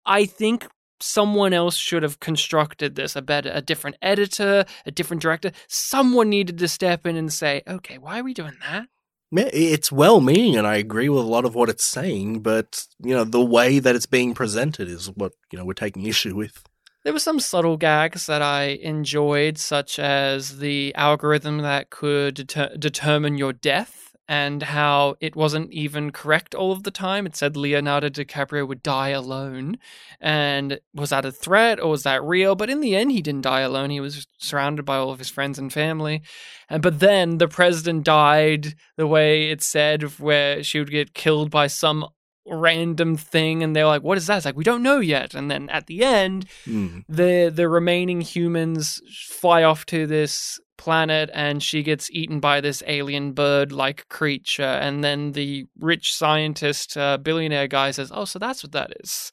I 0.05 0.25
think 0.25 0.67
someone 1.01 1.53
else 1.53 1.75
should 1.75 2.03
have 2.03 2.19
constructed 2.19 2.95
this 2.95 3.15
a 3.15 3.21
better 3.21 3.51
a 3.53 3.61
different 3.61 3.97
editor, 4.01 4.65
a 4.85 4.91
different 4.91 5.21
director. 5.21 5.51
Someone 5.67 6.29
needed 6.29 6.57
to 6.59 6.67
step 6.67 7.05
in 7.05 7.15
and 7.15 7.31
say, 7.31 7.61
"Okay, 7.67 7.97
why 7.97 8.19
are 8.19 8.23
we 8.23 8.33
doing 8.33 8.57
that?" 8.61 8.87
It's 9.31 9.91
well 9.91 10.21
meaning, 10.21 10.55
and 10.55 10.65
I 10.65 10.75
agree 10.75 11.09
with 11.09 11.23
a 11.23 11.27
lot 11.27 11.45
of 11.45 11.55
what 11.55 11.69
it's 11.69 11.83
saying, 11.83 12.39
but 12.39 12.85
you 13.03 13.13
know 13.13 13.23
the 13.23 13.43
way 13.43 13.79
that 13.79 13.95
it's 13.95 14.05
being 14.05 14.33
presented 14.33 14.87
is 14.87 15.07
what 15.11 15.33
you 15.51 15.57
know 15.57 15.65
we're 15.65 15.73
taking 15.73 16.05
issue 16.05 16.35
with. 16.35 16.63
There 17.03 17.13
were 17.13 17.19
some 17.19 17.39
subtle 17.39 17.77
gags 17.77 18.25
that 18.25 18.41
I 18.41 18.79
enjoyed, 18.81 19.59
such 19.59 19.99
as 19.99 20.57
the 20.57 20.95
algorithm 20.95 21.59
that 21.59 21.91
could 21.91 22.33
deter- 22.33 22.75
determine 22.77 23.37
your 23.37 23.53
death 23.53 24.04
and 24.27 24.63
how 24.63 25.15
it 25.19 25.35
wasn't 25.35 25.71
even 25.71 26.11
correct 26.11 26.55
all 26.55 26.71
of 26.71 26.83
the 26.83 26.91
time. 26.91 27.25
It 27.25 27.35
said 27.35 27.55
Leonardo 27.55 28.09
DiCaprio 28.09 28.67
would 28.67 28.81
die 28.81 29.09
alone. 29.09 29.77
And 30.19 30.79
was 30.93 31.11
that 31.11 31.25
a 31.25 31.31
threat 31.31 31.79
or 31.79 31.91
was 31.91 32.03
that 32.03 32.23
real? 32.23 32.55
But 32.55 32.69
in 32.69 32.81
the 32.81 32.95
end, 32.95 33.11
he 33.11 33.21
didn't 33.21 33.41
die 33.41 33.61
alone. 33.61 33.91
He 33.91 33.99
was 33.99 34.25
surrounded 34.37 34.83
by 34.83 34.97
all 34.97 35.11
of 35.11 35.19
his 35.19 35.29
friends 35.29 35.59
and 35.59 35.71
family. 35.71 36.23
And 36.69 36.81
but 36.81 36.99
then 36.99 37.37
the 37.37 37.47
president 37.47 38.03
died 38.03 38.73
the 38.97 39.07
way 39.07 39.51
it 39.51 39.61
said, 39.61 40.01
where 40.19 40.63
she 40.63 40.79
would 40.79 40.91
get 40.91 41.13
killed 41.13 41.51
by 41.51 41.67
some 41.67 42.07
random 42.47 43.17
thing 43.17 43.63
and 43.63 43.75
they're 43.75 43.87
like 43.87 44.03
what 44.03 44.19
is 44.19 44.27
that 44.27 44.37
it's 44.37 44.45
like 44.45 44.55
we 44.55 44.63
don't 44.63 44.83
know 44.83 44.99
yet 44.99 45.33
and 45.33 45.49
then 45.49 45.67
at 45.69 45.87
the 45.87 46.03
end 46.03 46.45
Hmm. 46.65 46.99
the 47.09 47.51
the 47.51 47.67
remaining 47.67 48.21
humans 48.21 49.01
fly 49.27 49.63
off 49.63 49.87
to 49.87 50.05
this 50.05 50.59
planet 50.77 51.29
and 51.33 51.61
she 51.61 51.83
gets 51.83 52.09
eaten 52.11 52.39
by 52.39 52.61
this 52.61 52.83
alien 52.87 53.31
bird 53.33 53.71
like 53.71 54.07
creature. 54.09 54.63
And 54.63 55.03
then 55.03 55.33
the 55.33 55.65
rich 55.79 56.13
scientist 56.13 56.97
uh, 56.97 57.17
billionaire 57.17 57.67
guy 57.67 57.91
says 57.91 58.11
oh 58.13 58.25
so 58.25 58.39
that's 58.39 58.63
what 58.63 58.71
that 58.73 58.91
is. 58.99 59.31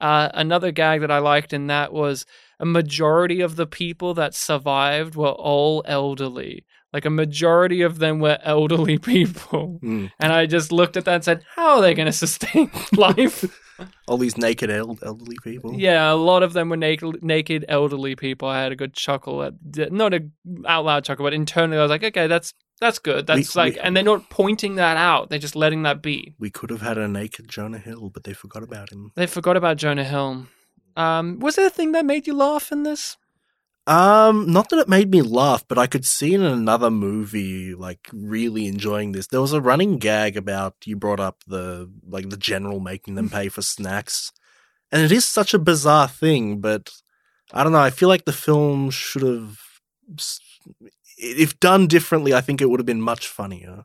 Uh, 0.00 0.28
another 0.34 0.70
gag 0.72 1.00
that 1.00 1.10
i 1.10 1.18
liked 1.18 1.54
in 1.54 1.68
that 1.68 1.90
was 1.90 2.26
a 2.60 2.66
majority 2.66 3.40
of 3.40 3.56
the 3.56 3.66
people 3.66 4.12
that 4.12 4.34
survived 4.34 5.14
were 5.14 5.30
all 5.30 5.82
elderly 5.86 6.66
like 6.92 7.04
a 7.04 7.10
majority 7.10 7.82
of 7.82 7.98
them 7.98 8.18
were 8.20 8.38
elderly 8.42 8.98
people 9.14 9.78
Hmm. 9.82 10.06
and 10.20 10.32
i 10.32 10.46
just 10.46 10.72
looked 10.72 10.96
at 10.96 11.04
that 11.04 11.14
and 11.16 11.24
said 11.24 11.42
how 11.56 11.76
are 11.76 11.82
they 11.82 11.94
going 11.94 12.06
to 12.06 12.12
sustain 12.12 12.70
life 12.96 13.44
All 14.08 14.16
these 14.16 14.38
naked 14.38 14.70
el- 14.70 14.96
elderly 15.02 15.36
people. 15.44 15.74
yeah, 15.74 16.10
a 16.10 16.14
lot 16.14 16.42
of 16.42 16.54
them 16.54 16.70
were 16.70 16.78
naked, 16.78 17.22
naked 17.22 17.62
elderly 17.68 18.16
people. 18.16 18.48
I 18.48 18.62
had 18.62 18.72
a 18.72 18.76
good 18.76 18.94
chuckle 18.94 19.42
at 19.42 19.52
not 19.92 20.14
a 20.14 20.22
out 20.66 20.86
loud 20.86 21.04
chuckle, 21.04 21.24
but 21.26 21.34
internally 21.34 21.76
I 21.78 21.82
was 21.82 21.90
like, 21.90 22.02
okay, 22.02 22.26
that's 22.26 22.54
that's 22.80 22.98
good. 22.98 23.26
That's 23.26 23.54
We- 23.54 23.60
like, 23.60 23.74
we- 23.74 23.80
and 23.80 23.94
they're 23.94 24.02
not 24.02 24.30
pointing 24.30 24.76
that 24.76 24.96
out. 24.96 25.28
They're 25.28 25.38
just 25.38 25.56
letting 25.56 25.82
that 25.82 26.00
be. 26.00 26.34
We 26.38 26.48
could 26.48 26.70
have 26.70 26.80
had 26.80 26.96
a 26.96 27.06
naked 27.06 27.48
Jonah 27.50 27.76
Hill, 27.76 28.08
but 28.14 28.24
they 28.24 28.32
forgot 28.32 28.62
about 28.62 28.90
him. 28.90 29.12
They 29.14 29.26
forgot 29.26 29.58
about 29.58 29.76
Jonah 29.76 30.04
Hill. 30.04 30.46
Um, 30.96 31.38
was 31.40 31.56
there 31.56 31.66
a 31.66 31.70
thing 31.70 31.92
that 31.92 32.06
made 32.06 32.26
you 32.26 32.32
laugh 32.32 32.72
in 32.72 32.82
this? 32.84 33.18
Um, 33.86 34.50
not 34.50 34.70
that 34.70 34.80
it 34.80 34.88
made 34.88 35.10
me 35.12 35.22
laugh, 35.22 35.64
but 35.68 35.78
I 35.78 35.86
could 35.86 36.04
see 36.04 36.34
in 36.34 36.42
another 36.42 36.90
movie 36.90 37.72
like 37.74 38.08
really 38.12 38.66
enjoying 38.66 39.12
this. 39.12 39.28
There 39.28 39.40
was 39.40 39.52
a 39.52 39.60
running 39.60 39.98
gag 39.98 40.36
about 40.36 40.74
you 40.84 40.96
brought 40.96 41.20
up 41.20 41.44
the 41.46 41.88
like 42.08 42.28
the 42.30 42.36
general 42.36 42.80
making 42.80 43.14
them 43.14 43.30
pay 43.30 43.48
for 43.48 43.62
snacks. 43.62 44.32
And 44.90 45.02
it 45.02 45.12
is 45.12 45.24
such 45.24 45.54
a 45.54 45.58
bizarre 45.58 46.08
thing, 46.08 46.60
but 46.60 46.90
I 47.52 47.62
don't 47.62 47.72
know, 47.72 47.78
I 47.78 47.90
feel 47.90 48.08
like 48.08 48.24
the 48.24 48.32
film 48.32 48.90
should 48.90 49.22
have 49.22 49.58
if 51.18 51.58
done 51.60 51.86
differently, 51.86 52.34
I 52.34 52.40
think 52.40 52.60
it 52.60 52.68
would 52.70 52.80
have 52.80 52.86
been 52.86 53.00
much 53.00 53.28
funnier. 53.28 53.84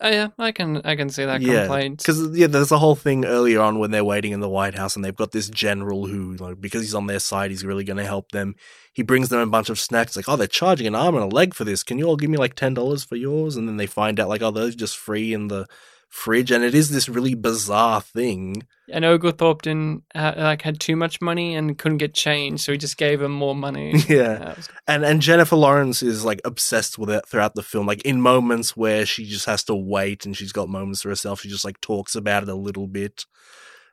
Oh, 0.00 0.08
yeah, 0.08 0.28
I 0.38 0.52
can 0.52 0.80
I 0.84 0.96
can 0.96 1.08
see 1.08 1.24
that 1.24 1.40
yeah, 1.40 1.66
complaint. 1.66 1.98
because 1.98 2.36
yeah, 2.36 2.48
there's 2.48 2.72
a 2.72 2.78
whole 2.78 2.96
thing 2.96 3.24
earlier 3.24 3.60
on 3.60 3.78
when 3.78 3.90
they're 3.90 4.04
waiting 4.04 4.32
in 4.32 4.40
the 4.40 4.48
White 4.48 4.74
House 4.74 4.96
and 4.96 5.04
they've 5.04 5.14
got 5.14 5.32
this 5.32 5.48
general 5.48 6.06
who, 6.06 6.34
like, 6.36 6.60
because 6.60 6.82
he's 6.82 6.94
on 6.94 7.06
their 7.06 7.20
side, 7.20 7.50
he's 7.50 7.64
really 7.64 7.84
going 7.84 7.96
to 7.98 8.04
help 8.04 8.32
them. 8.32 8.56
He 8.92 9.02
brings 9.02 9.28
them 9.28 9.40
a 9.40 9.46
bunch 9.46 9.70
of 9.70 9.78
snacks, 9.78 10.16
like, 10.16 10.28
oh, 10.28 10.36
they're 10.36 10.46
charging 10.46 10.86
an 10.86 10.94
arm 10.94 11.14
and 11.14 11.24
a 11.24 11.34
leg 11.34 11.54
for 11.54 11.64
this. 11.64 11.82
Can 11.82 11.98
you 11.98 12.06
all 12.06 12.16
give 12.16 12.30
me 12.30 12.36
like 12.38 12.54
ten 12.54 12.74
dollars 12.74 13.04
for 13.04 13.16
yours? 13.16 13.56
And 13.56 13.68
then 13.68 13.76
they 13.76 13.86
find 13.86 14.18
out, 14.18 14.28
like, 14.28 14.42
oh, 14.42 14.50
those 14.50 14.74
are 14.74 14.78
just 14.78 14.96
free 14.96 15.32
in 15.32 15.48
the 15.48 15.66
fridge, 16.14 16.50
and 16.52 16.62
it 16.62 16.74
is 16.74 16.90
this 16.90 17.08
really 17.08 17.34
bizarre 17.34 18.00
thing. 18.00 18.62
and 18.92 19.04
Oglethorpe 19.04 19.62
didn't 19.62 20.04
uh, 20.14 20.34
like 20.36 20.62
had 20.62 20.78
too 20.78 20.94
much 20.94 21.20
money 21.20 21.56
and 21.56 21.76
couldn't 21.76 21.98
get 21.98 22.14
change, 22.14 22.60
so 22.60 22.70
he 22.72 22.78
just 22.78 22.96
gave 22.96 23.20
him 23.20 23.32
more 23.32 23.54
money. 23.54 23.94
Yeah. 24.08 24.54
Was- 24.54 24.68
And 24.86 25.04
and 25.04 25.20
Jennifer 25.20 25.56
Lawrence 25.56 26.02
is 26.02 26.24
like 26.24 26.40
obsessed 26.44 26.98
with 26.98 27.10
it 27.10 27.26
throughout 27.26 27.54
the 27.56 27.62
film. 27.62 27.86
Like 27.86 28.02
in 28.02 28.20
moments 28.20 28.76
where 28.76 29.04
she 29.04 29.24
just 29.24 29.46
has 29.46 29.64
to 29.64 29.74
wait 29.74 30.24
and 30.24 30.36
she's 30.36 30.52
got 30.52 30.68
moments 30.68 31.02
to 31.02 31.08
herself, 31.08 31.40
she 31.40 31.48
just 31.48 31.64
like 31.64 31.80
talks 31.80 32.14
about 32.14 32.42
it 32.44 32.48
a 32.48 32.54
little 32.54 32.86
bit 32.86 33.26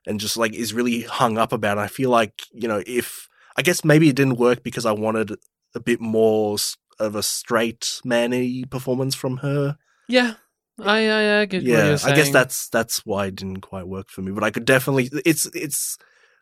and 0.06 0.20
just 0.20 0.38
like 0.38 0.54
is 0.54 0.74
really 0.74 1.02
hung 1.02 1.38
up 1.38 1.52
about 1.52 1.78
it. 1.78 1.82
I 1.82 1.88
feel 1.88 2.10
like, 2.12 2.44
you 2.54 2.68
know, 2.68 2.84
if 2.86 3.28
I 3.58 3.62
guess 3.64 3.84
maybe 3.84 4.10
it 4.10 4.16
didn't 4.16 4.38
work 4.38 4.62
because 4.64 4.86
I 4.86 4.92
wanted 4.92 5.36
a 5.74 5.80
bit 5.80 6.00
more 6.02 6.58
of 7.00 7.16
a 7.16 7.24
straight 7.24 8.00
manny 8.06 8.64
performance 8.66 9.16
from 9.16 9.38
her. 9.38 9.78
yeah, 10.08 10.34
Oh, 10.82 10.90
I 10.90 11.06
I, 11.06 11.42
I 11.42 11.46
get 11.46 11.64
what 11.64 11.70
yeah, 11.70 11.98
I 12.04 12.16
guess 12.16 12.32
that's 12.32 12.70
that's 12.70 13.06
why 13.06 13.28
it 13.28 13.36
didn't 13.36 13.62
quite 13.62 13.88
work 13.88 14.10
for 14.10 14.22
me. 14.22 14.32
But 14.32 14.44
I 14.44 14.52
could 14.52 14.66
definitely 14.66 15.10
it's 15.26 15.46
it's 15.48 15.98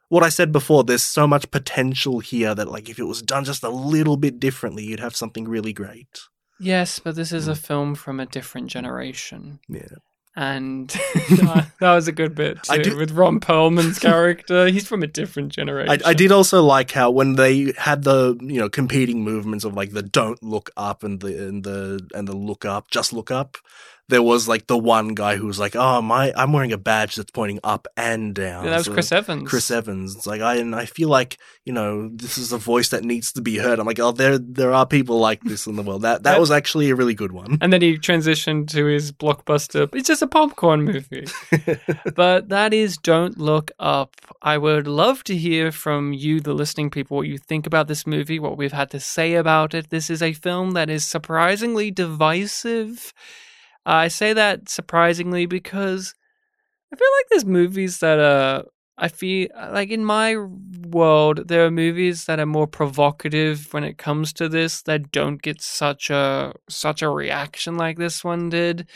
what 0.10 0.24
I 0.24 0.30
said 0.30 0.52
before. 0.52 0.84
There's 0.84 1.04
so 1.04 1.28
much 1.28 1.50
potential 1.52 2.20
here 2.20 2.54
that 2.56 2.70
like 2.70 2.90
if 2.90 3.00
it 3.00 3.04
was 3.04 3.22
done 3.22 3.46
just 3.46 3.64
a 3.64 3.70
little 3.70 4.18
bit 4.18 4.40
differently, 4.40 4.84
you'd 4.84 5.00
have 5.00 5.16
something 5.16 5.48
really 5.48 5.74
great. 5.74 6.20
Yes, 6.60 7.00
but 7.00 7.16
this 7.16 7.32
is 7.32 7.48
a 7.48 7.54
mm. 7.54 7.58
film 7.58 7.96
from 7.96 8.20
a 8.20 8.26
different 8.26 8.68
generation. 8.68 9.60
Yeah. 9.70 9.96
And 10.36 10.90
that 11.20 11.72
was 11.82 12.08
a 12.08 12.12
good 12.12 12.36
bit 12.36 12.64
too, 12.64 12.82
do- 12.82 12.98
with 12.98 13.12
Ron 13.12 13.40
Perlman's 13.40 14.00
character. 14.00 14.68
He's 14.68 14.88
from 14.88 15.02
a 15.02 15.08
different 15.08 15.52
generation. 15.52 16.02
I, 16.06 16.10
I 16.10 16.14
did 16.14 16.32
also 16.32 16.64
like 16.64 16.92
how 16.92 17.12
when 17.12 17.34
they 17.34 17.74
had 17.78 18.04
the 18.04 18.38
you 18.42 18.60
know 18.60 18.70
competing 18.70 19.24
movements 19.24 19.66
of 19.66 19.74
like 19.74 19.92
the 19.92 20.04
don't 20.04 20.42
look 20.44 20.70
up 20.78 21.04
and 21.04 21.20
the 21.20 21.48
and 21.48 21.64
the 21.64 22.08
and 22.14 22.28
the 22.28 22.36
look 22.36 22.66
up, 22.66 22.92
just 22.92 23.14
look 23.14 23.32
up. 23.32 23.58
There 24.10 24.22
was 24.24 24.47
like 24.47 24.68
the 24.68 24.78
one 24.78 25.10
guy 25.10 25.38
who 25.38 25.47
was 25.47 25.60
like, 25.60 25.76
"Oh 25.76 26.01
my, 26.01 26.34
I'm 26.36 26.51
wearing 26.51 26.74
a 26.74 26.78
badge 26.78 27.16
that's 27.16 27.32
pointing 27.32 27.60
up 27.64 27.88
and 27.95 28.36
down." 28.36 28.66
Yeah, 28.66 28.72
that 28.72 28.78
was 28.78 28.86
So- 28.88 28.93
Chris 28.93 29.12
Evans. 29.12 29.49
Chris 29.49 29.72
Evans. 29.72 30.16
It's 30.16 30.28
like 30.28 30.41
I 30.41 30.55
and 30.55 30.76
I 30.76 30.86
feel 30.86 31.10
like 31.10 31.38
you 31.66 31.74
know 31.74 32.10
this 32.12 32.38
is 32.38 32.51
a 32.51 32.57
voice 32.57 32.89
that 32.89 33.03
needs 33.03 33.32
to 33.34 33.41
be 33.41 33.57
heard. 33.57 33.80
I'm 33.80 33.86
like, 33.86 33.99
oh, 33.99 34.12
there 34.12 34.38
there 34.38 34.74
are 34.74 34.86
people 34.86 35.20
like 35.20 35.41
this 35.43 35.68
in 35.68 35.76
the 35.76 35.84
world. 35.84 36.01
That 36.01 36.24
that 36.24 36.39
was 36.39 36.51
actually 36.51 36.89
a 36.89 36.95
really 36.95 37.14
good 37.14 37.32
one. 37.32 37.57
And 37.62 37.72
then 37.72 37.82
he 37.82 37.97
transitioned 37.97 38.70
to 38.72 38.86
his 38.86 39.12
blockbuster. 39.12 39.88
It's 39.95 40.07
just 40.07 40.22
a 40.22 40.28
popcorn 40.28 40.82
movie. 40.84 41.28
but 42.16 42.49
that 42.49 42.74
is 42.74 42.97
Don't 42.97 43.38
Look 43.38 43.72
Up. 43.80 44.16
I 44.41 44.57
would 44.57 44.88
love 44.88 45.24
to 45.26 45.36
hear 45.38 45.72
from 45.72 46.14
you, 46.14 46.39
the 46.39 46.53
listening 46.53 46.89
people, 46.89 47.18
what 47.18 47.28
you 47.28 47.38
think 47.38 47.68
about 47.68 47.88
this 47.88 48.07
movie, 48.07 48.39
what 48.39 48.57
we've 48.57 48.72
had 48.72 48.89
to 48.91 48.99
say 48.99 49.36
about 49.36 49.74
it. 49.74 49.89
This 49.89 50.10
is 50.10 50.22
a 50.22 50.34
film 50.34 50.72
that 50.72 50.89
is 50.89 51.05
surprisingly 51.05 51.91
divisive. 51.91 53.14
I 53.96 54.08
say 54.08 54.34
that 54.34 54.70
surprisingly 54.70 55.46
because 55.46 56.14
I 56.94 56.96
feel 56.96 57.08
like 57.18 57.26
there's 57.30 57.46
movies 57.46 58.00
that 58.00 58.20
are. 58.20 58.66
I 59.02 59.08
feel 59.08 59.48
like 59.72 59.92
in 59.92 60.04
my 60.04 60.36
world, 60.90 61.48
there 61.48 61.66
are 61.66 61.72
movies 61.72 62.26
that 62.26 62.38
are 62.38 62.46
more 62.46 62.68
provocative 62.68 63.74
when 63.74 63.86
it 63.86 63.98
comes 63.98 64.34
to 64.34 64.50
this 64.50 64.82
that 64.82 65.12
don't 65.12 65.42
get 65.42 65.62
such 65.62 66.10
a 66.10 66.54
such 66.70 67.02
a 67.02 67.10
reaction 67.10 67.78
like 67.78 67.98
this 67.98 68.24
one 68.24 68.50
did. 68.50 68.90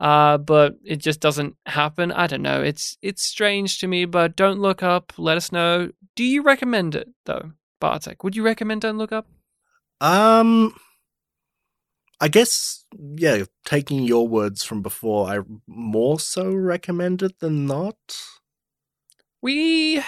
Uh, 0.00 0.36
but 0.36 0.74
it 0.84 0.96
just 0.96 1.20
doesn't 1.20 1.56
happen. 1.64 2.12
I 2.12 2.26
don't 2.26 2.42
know. 2.42 2.60
It's 2.62 2.98
it's 3.02 3.22
strange 3.22 3.78
to 3.78 3.86
me, 3.86 4.04
but 4.04 4.36
don't 4.36 4.60
look 4.60 4.82
up. 4.82 5.12
Let 5.16 5.36
us 5.36 5.52
know. 5.52 5.90
Do 6.16 6.24
you 6.24 6.42
recommend 6.42 6.94
it 6.94 7.08
though, 7.24 7.52
Bartek? 7.80 8.24
Would 8.24 8.34
you 8.34 8.42
recommend 8.42 8.80
Don't 8.80 8.98
Look 8.98 9.12
Up? 9.12 9.26
Um, 10.00 10.74
I 12.20 12.28
guess 12.28 12.84
yeah. 12.98 13.44
Taking 13.64 14.04
your 14.04 14.28
words 14.28 14.64
from 14.64 14.82
before, 14.82 15.28
I 15.28 15.40
more 15.66 16.20
so 16.20 16.52
recommend 16.54 17.22
it 17.22 17.40
than 17.40 17.66
not. 17.66 17.96
we 19.42 20.02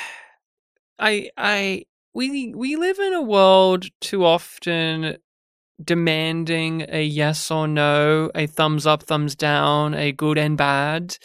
i 0.98 1.28
i 1.36 1.84
we 2.14 2.52
we 2.54 2.76
live 2.76 2.98
in 2.98 3.14
a 3.14 3.22
world 3.22 3.86
too 4.00 4.24
often 4.24 5.16
demanding 5.84 6.86
a 6.88 7.02
yes 7.04 7.50
or 7.50 7.68
no 7.68 8.30
a 8.34 8.46
thumbs 8.46 8.86
up 8.86 9.02
thumbs 9.04 9.34
down 9.36 9.94
a 9.94 10.12
good 10.12 10.38
and 10.38 10.56
bad 10.58 11.16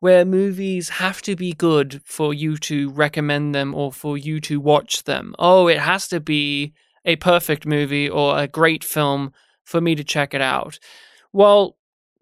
where 0.00 0.24
movies 0.24 0.88
have 0.90 1.22
to 1.22 1.36
be 1.36 1.52
good 1.52 2.00
for 2.04 2.34
you 2.34 2.56
to 2.56 2.90
recommend 2.90 3.54
them 3.54 3.74
or 3.74 3.92
for 3.92 4.18
you 4.18 4.40
to 4.40 4.60
watch 4.60 5.04
them 5.04 5.34
oh 5.38 5.68
it 5.68 5.78
has 5.80 6.08
to 6.08 6.20
be 6.20 6.72
a 7.04 7.16
perfect 7.16 7.66
movie 7.66 8.08
or 8.08 8.38
a 8.38 8.48
great 8.48 8.84
film 8.84 9.32
for 9.70 9.80
me 9.80 9.94
to 9.94 10.04
check 10.04 10.34
it 10.34 10.40
out 10.40 10.78
well 11.32 11.76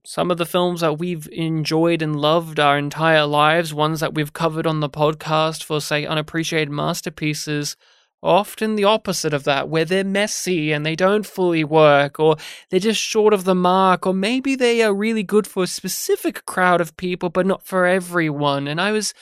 some 0.08 0.30
of 0.30 0.38
the 0.38 0.46
films 0.46 0.80
that 0.80 0.98
we've 0.98 1.28
enjoyed 1.32 2.00
and 2.00 2.18
loved 2.18 2.58
our 2.58 2.78
entire 2.78 3.26
lives, 3.26 3.74
ones 3.74 4.00
that 4.00 4.14
we've 4.14 4.32
covered 4.32 4.66
on 4.66 4.80
the 4.80 4.88
podcast 4.88 5.62
for, 5.62 5.82
say, 5.82 6.06
unappreciated 6.06 6.70
masterpieces, 6.70 7.76
are 8.22 8.38
often 8.38 8.74
the 8.74 8.84
opposite 8.84 9.34
of 9.34 9.44
that, 9.44 9.68
where 9.68 9.84
they're 9.84 10.04
messy 10.04 10.72
and 10.72 10.86
they 10.86 10.96
don't 10.96 11.26
fully 11.26 11.62
work, 11.62 12.18
or 12.18 12.36
they're 12.70 12.80
just 12.80 13.02
short 13.02 13.34
of 13.34 13.44
the 13.44 13.54
mark, 13.54 14.06
or 14.06 14.14
maybe 14.14 14.56
they 14.56 14.82
are 14.82 14.94
really 14.94 15.22
good 15.22 15.46
for 15.46 15.64
a 15.64 15.66
specific 15.66 16.46
crowd 16.46 16.80
of 16.80 16.96
people, 16.96 17.28
but 17.28 17.44
not 17.44 17.66
for 17.66 17.84
everyone. 17.84 18.66
And 18.66 18.80
I 18.80 18.92
was 18.92 19.12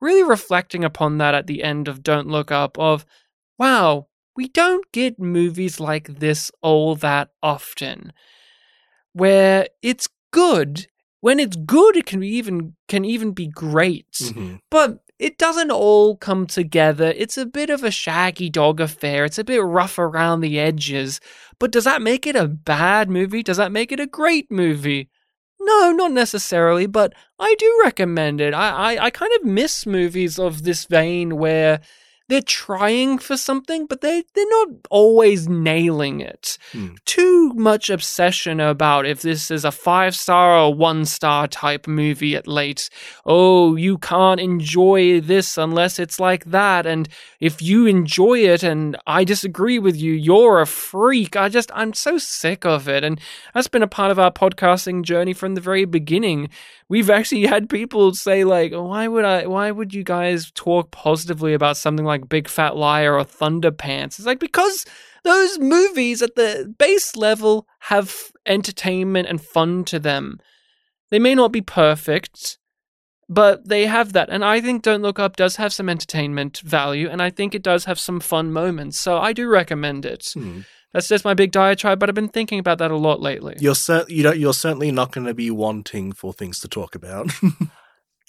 really 0.00 0.24
reflecting 0.24 0.82
upon 0.82 1.18
that 1.18 1.36
at 1.36 1.46
the 1.46 1.62
end 1.62 1.86
of 1.86 2.02
Don't 2.02 2.26
Look 2.26 2.50
Up 2.50 2.76
of, 2.80 3.06
wow, 3.58 4.08
we 4.36 4.48
don't 4.48 4.90
get 4.92 5.18
movies 5.18 5.78
like 5.78 6.18
this 6.20 6.50
all 6.62 6.94
that 6.96 7.30
often 7.42 8.12
where 9.12 9.66
it's 9.82 10.08
good. 10.30 10.86
When 11.20 11.38
it's 11.38 11.56
good, 11.56 11.96
it 11.96 12.06
can 12.06 12.20
be 12.20 12.28
even 12.28 12.74
can 12.88 13.04
even 13.04 13.32
be 13.32 13.46
great. 13.46 14.10
Mhm. 14.12 14.60
But 14.70 15.00
it 15.18 15.38
doesn't 15.38 15.70
all 15.70 16.16
come 16.16 16.46
together. 16.46 17.12
It's 17.16 17.38
a 17.38 17.46
bit 17.46 17.70
of 17.70 17.84
a 17.84 17.92
shaggy 17.92 18.50
dog 18.50 18.80
affair. 18.80 19.24
It's 19.24 19.38
a 19.38 19.44
bit 19.44 19.62
rough 19.62 19.98
around 19.98 20.40
the 20.40 20.58
edges. 20.58 21.20
But 21.60 21.70
does 21.70 21.84
that 21.84 22.02
make 22.02 22.26
it 22.26 22.34
a 22.34 22.48
bad 22.48 23.08
movie? 23.08 23.42
Does 23.42 23.58
that 23.58 23.70
make 23.70 23.92
it 23.92 24.00
a 24.00 24.06
great 24.06 24.50
movie? 24.50 25.10
No, 25.60 25.92
not 25.92 26.10
necessarily, 26.10 26.86
but 26.86 27.12
I 27.38 27.54
do 27.56 27.80
recommend 27.84 28.40
it. 28.40 28.52
I, 28.52 28.94
I, 28.96 29.04
I 29.04 29.10
kind 29.10 29.30
of 29.36 29.44
miss 29.44 29.86
movies 29.86 30.40
of 30.40 30.64
this 30.64 30.86
vein 30.86 31.36
where 31.36 31.80
they're 32.32 32.40
trying 32.40 33.18
for 33.18 33.36
something, 33.36 33.84
but 33.84 34.00
they, 34.00 34.24
they're 34.32 34.48
not 34.48 34.68
always 34.88 35.50
nailing 35.50 36.22
it. 36.22 36.56
Hmm. 36.72 36.94
Too 37.04 37.52
much 37.52 37.90
obsession 37.90 38.58
about 38.58 39.04
if 39.04 39.20
this 39.20 39.50
is 39.50 39.66
a 39.66 39.70
five 39.70 40.16
star 40.16 40.56
or 40.56 40.72
one 40.72 41.04
star 41.04 41.46
type 41.46 41.86
movie 41.86 42.34
at 42.34 42.48
late. 42.48 42.88
Oh, 43.26 43.76
you 43.76 43.98
can't 43.98 44.40
enjoy 44.40 45.20
this 45.20 45.58
unless 45.58 45.98
it's 45.98 46.18
like 46.18 46.46
that. 46.46 46.86
And 46.86 47.06
if 47.38 47.60
you 47.60 47.84
enjoy 47.84 48.38
it 48.38 48.62
and 48.62 48.96
I 49.06 49.24
disagree 49.24 49.78
with 49.78 49.96
you, 49.96 50.14
you're 50.14 50.62
a 50.62 50.66
freak. 50.66 51.36
I 51.36 51.50
just, 51.50 51.70
I'm 51.74 51.92
so 51.92 52.16
sick 52.16 52.64
of 52.64 52.88
it. 52.88 53.04
And 53.04 53.20
that's 53.52 53.68
been 53.68 53.82
a 53.82 53.86
part 53.86 54.10
of 54.10 54.18
our 54.18 54.32
podcasting 54.32 55.02
journey 55.02 55.34
from 55.34 55.54
the 55.54 55.60
very 55.60 55.84
beginning. 55.84 56.48
We've 56.88 57.10
actually 57.10 57.44
had 57.46 57.68
people 57.68 58.14
say 58.14 58.44
like, 58.44 58.72
why 58.72 59.06
would 59.06 59.26
I, 59.26 59.46
why 59.46 59.70
would 59.70 59.92
you 59.92 60.02
guys 60.02 60.50
talk 60.54 60.90
positively 60.92 61.52
about 61.52 61.76
something 61.76 62.06
like 62.06 62.21
Big 62.28 62.48
Fat 62.48 62.76
Liar 62.76 63.16
or 63.18 63.24
Thunderpants? 63.24 64.18
It's 64.18 64.26
like, 64.26 64.40
because 64.40 64.84
those 65.24 65.58
movies 65.58 66.22
at 66.22 66.34
the 66.34 66.74
base 66.78 67.16
level 67.16 67.66
have 67.80 68.32
entertainment 68.46 69.28
and 69.28 69.40
fun 69.40 69.84
to 69.84 69.98
them. 69.98 70.40
They 71.10 71.18
may 71.18 71.34
not 71.34 71.52
be 71.52 71.60
perfect, 71.60 72.58
but 73.28 73.68
they 73.68 73.86
have 73.86 74.12
that. 74.14 74.28
And 74.30 74.44
I 74.44 74.60
think 74.60 74.82
Don't 74.82 75.02
Look 75.02 75.18
Up 75.18 75.36
does 75.36 75.56
have 75.56 75.72
some 75.72 75.88
entertainment 75.88 76.58
value, 76.60 77.08
and 77.08 77.22
I 77.22 77.30
think 77.30 77.54
it 77.54 77.62
does 77.62 77.84
have 77.84 77.98
some 77.98 78.20
fun 78.20 78.52
moments. 78.52 78.98
So 78.98 79.18
I 79.18 79.32
do 79.32 79.48
recommend 79.48 80.04
it. 80.04 80.30
Hmm. 80.34 80.60
That's 80.92 81.08
just 81.08 81.24
my 81.24 81.32
big 81.32 81.52
diatribe, 81.52 81.98
but 81.98 82.08
I've 82.08 82.14
been 82.14 82.28
thinking 82.28 82.58
about 82.58 82.78
that 82.78 82.90
a 82.90 82.96
lot 82.96 83.20
lately. 83.20 83.56
You're 83.58 83.74
cer- 83.74 84.04
you 84.08 84.22
don't, 84.22 84.38
you're 84.38 84.52
certainly 84.52 84.90
not 84.90 85.12
going 85.12 85.26
to 85.26 85.32
be 85.32 85.50
wanting 85.50 86.12
for 86.12 86.32
things 86.34 86.60
to 86.60 86.68
talk 86.68 86.94
about. 86.94 87.30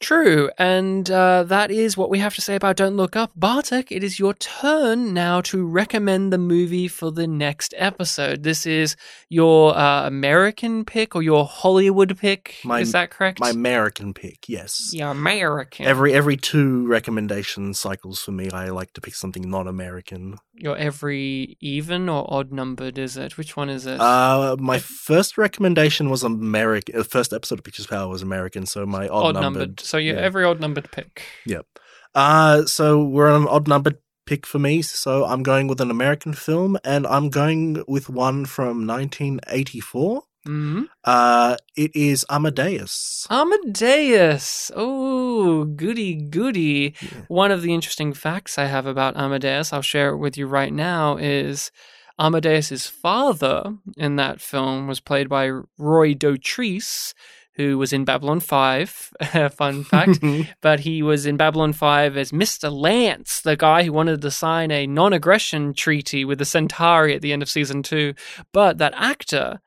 True, 0.04 0.50
and 0.58 1.10
uh, 1.10 1.44
that 1.44 1.72
is 1.72 1.96
what 1.96 2.10
we 2.10 2.20
have 2.20 2.36
to 2.36 2.42
say 2.42 2.56
about 2.56 2.76
Don't 2.76 2.98
Look 2.98 3.16
Up. 3.16 3.32
Bartek, 3.38 3.90
it 3.90 4.04
is 4.04 4.20
your 4.20 4.34
turn 4.34 5.14
now 5.14 5.40
to 5.42 5.66
recommend 5.66 6.34
the 6.34 6.38
movie 6.38 6.90
for 6.90 7.10
the 7.10 7.26
next 7.26 7.74
episode. 7.78 8.44
This 8.44 8.66
is 8.66 8.98
your 9.30 9.74
uh, 9.78 10.06
American 10.06 10.84
pick 10.84 11.16
or 11.16 11.24
your 11.24 11.46
Hollywood 11.46 12.18
pick. 12.18 12.58
My- 12.66 12.82
is 12.82 12.92
that 12.92 13.12
correct? 13.12 13.40
My 13.40 13.52
American 13.52 14.14
pick, 14.14 14.50
yes. 14.50 14.92
yeah, 14.94 15.10
American. 15.10 15.86
Every 15.86 16.14
every 16.14 16.36
two 16.36 16.86
recommendation 16.88 17.74
cycles 17.74 18.20
for 18.20 18.34
me, 18.34 18.50
I 18.52 18.72
like 18.72 18.92
to 18.94 19.02
pick 19.02 19.16
something 19.16 19.50
non 19.50 19.70
American. 19.70 20.38
your 20.54 20.76
every 20.78 21.56
even 21.62 22.10
or 22.10 22.26
odd 22.28 22.52
numbered, 22.52 22.98
is 22.98 23.16
it? 23.16 23.38
Which 23.38 23.56
one 23.56 23.70
is 23.70 23.86
it? 23.86 24.02
Uh, 24.02 24.58
my 24.60 24.80
first 24.80 25.38
recommendation 25.38 26.10
was 26.10 26.24
American. 26.24 26.98
The 26.98 27.06
first 27.06 27.32
episode 27.32 27.60
of 27.60 27.64
Pictures 27.64 27.88
Powwow 27.88 28.10
was 28.10 28.22
American, 28.22 28.66
so 28.66 28.86
my 28.86 29.08
odd, 29.08 29.38
odd 29.38 29.42
numbered. 29.42 29.60
numbered. 29.62 29.80
So 29.94 30.00
your 30.00 30.16
yeah. 30.16 30.22
every 30.22 30.44
odd 30.44 30.60
numbered 30.60 30.90
pick. 30.92 31.22
Yep. 31.46 31.68
Uh, 32.16 32.66
so 32.66 33.04
we're 33.04 33.30
on 33.30 33.44
an 33.44 33.48
odd 33.48 33.68
numbered 33.68 34.00
pick 34.26 34.48
for 34.48 34.58
me. 34.58 34.82
So 34.82 35.24
I'm 35.24 35.44
going 35.44 35.68
with 35.68 35.80
an 35.82 35.92
American 35.92 36.34
film, 36.34 36.80
and 36.84 37.06
I'm 37.06 37.30
going 37.30 37.84
with 37.88 38.10
one 38.10 38.46
from 38.46 38.88
1984. 38.88 40.24
hmm 40.48 40.82
Uh, 41.04 41.58
it 41.76 41.96
is 41.96 42.26
Amadeus. 42.28 43.28
Amadeus. 43.30 44.72
Oh, 44.76 45.66
goody 45.66 46.16
goody. 46.16 46.96
Yeah. 47.00 47.10
One 47.28 47.52
of 47.52 47.62
the 47.62 47.72
interesting 47.72 48.14
facts 48.14 48.58
I 48.58 48.66
have 48.66 48.88
about 48.88 49.16
Amadeus, 49.16 49.72
I'll 49.72 49.84
share 49.84 50.10
it 50.10 50.18
with 50.18 50.40
you 50.40 50.48
right 50.48 50.74
now, 50.74 51.18
is 51.18 51.70
Amadeus's 52.18 52.88
father 52.88 53.76
in 53.96 54.16
that 54.16 54.42
film 54.42 54.88
was 54.88 55.00
played 55.00 55.30
by 55.30 55.52
Roy 55.78 56.16
Dotrice, 56.16 57.14
who 57.56 57.78
was 57.78 57.94
in 57.94 58.04
Babylon 58.06 58.40
5. 58.40 58.90
Fun 59.52 59.84
fact. 59.84 60.20
but 60.62 60.80
he 60.82 61.04
was 61.04 61.26
in 61.26 61.38
Babylon 61.38 61.74
5 61.74 62.18
as 62.18 62.32
Mr. 62.32 62.72
Lantze, 62.72 63.42
the 63.42 63.56
guy 63.56 63.84
who 63.84 63.94
wanted 63.94 64.22
to 64.22 64.32
sign 64.32 64.72
a 64.72 64.88
non 64.88 65.14
aggression 65.14 65.74
treaty 65.74 66.26
with 66.26 66.40
the 66.40 66.46
Centauri 66.46 67.16
at 67.16 67.22
the 67.22 67.34
end 67.34 67.42
of 67.42 67.50
season 67.50 67.84
two. 67.84 68.14
But 68.52 68.78
that 68.80 68.94
actor, 68.96 69.60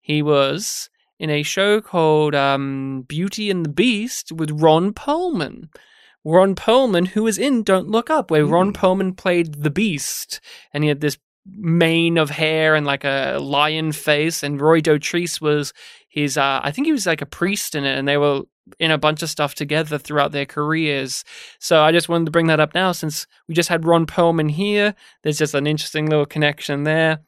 he 0.00 0.22
was 0.22 0.90
in 1.18 1.30
a 1.30 1.42
show 1.42 1.80
called 1.80 2.34
um, 2.34 3.04
Beauty 3.08 3.50
and 3.50 3.64
the 3.64 3.70
Beast 3.70 4.32
with 4.32 4.50
Ron 4.50 4.92
Perlman. 4.92 5.68
Ron 6.24 6.54
Perlman, 6.54 7.08
who 7.08 7.22
was 7.22 7.38
in 7.38 7.62
Don't 7.62 7.88
Look 7.88 8.10
Up, 8.10 8.30
where 8.30 8.44
Ron 8.44 8.72
Mm. 8.72 8.76
Perlman 8.76 9.16
played 9.16 9.62
the 9.62 9.70
Beast, 9.70 10.40
and 10.72 10.84
he 10.84 10.88
had 10.88 11.00
this 11.00 11.16
mane 11.46 12.18
of 12.18 12.30
hair 12.30 12.74
and 12.74 12.86
like 12.86 13.04
a 13.04 13.38
lion 13.40 13.92
face. 13.92 14.42
And 14.42 14.60
Roy 14.60 14.80
Dotrice 14.80 15.40
was 15.40 15.72
his, 16.08 16.36
uh, 16.36 16.60
I 16.62 16.70
think 16.70 16.86
he 16.86 16.92
was 16.92 17.06
like 17.06 17.22
a 17.22 17.26
priest 17.26 17.74
in 17.74 17.84
it, 17.84 17.98
and 17.98 18.06
they 18.06 18.16
were 18.16 18.42
in 18.78 18.90
a 18.90 18.98
bunch 18.98 19.22
of 19.22 19.30
stuff 19.30 19.54
together 19.54 19.98
throughout 19.98 20.32
their 20.32 20.46
careers. 20.46 21.24
So 21.58 21.82
I 21.82 21.92
just 21.92 22.08
wanted 22.08 22.26
to 22.26 22.30
bring 22.30 22.46
that 22.46 22.60
up 22.60 22.74
now 22.74 22.92
since 22.92 23.26
we 23.48 23.54
just 23.54 23.68
had 23.68 23.84
Ron 23.84 24.06
Perlman 24.06 24.50
here. 24.50 24.94
There's 25.22 25.38
just 25.38 25.54
an 25.54 25.66
interesting 25.66 26.08
little 26.08 26.26
connection 26.26 26.84
there. 26.84 27.20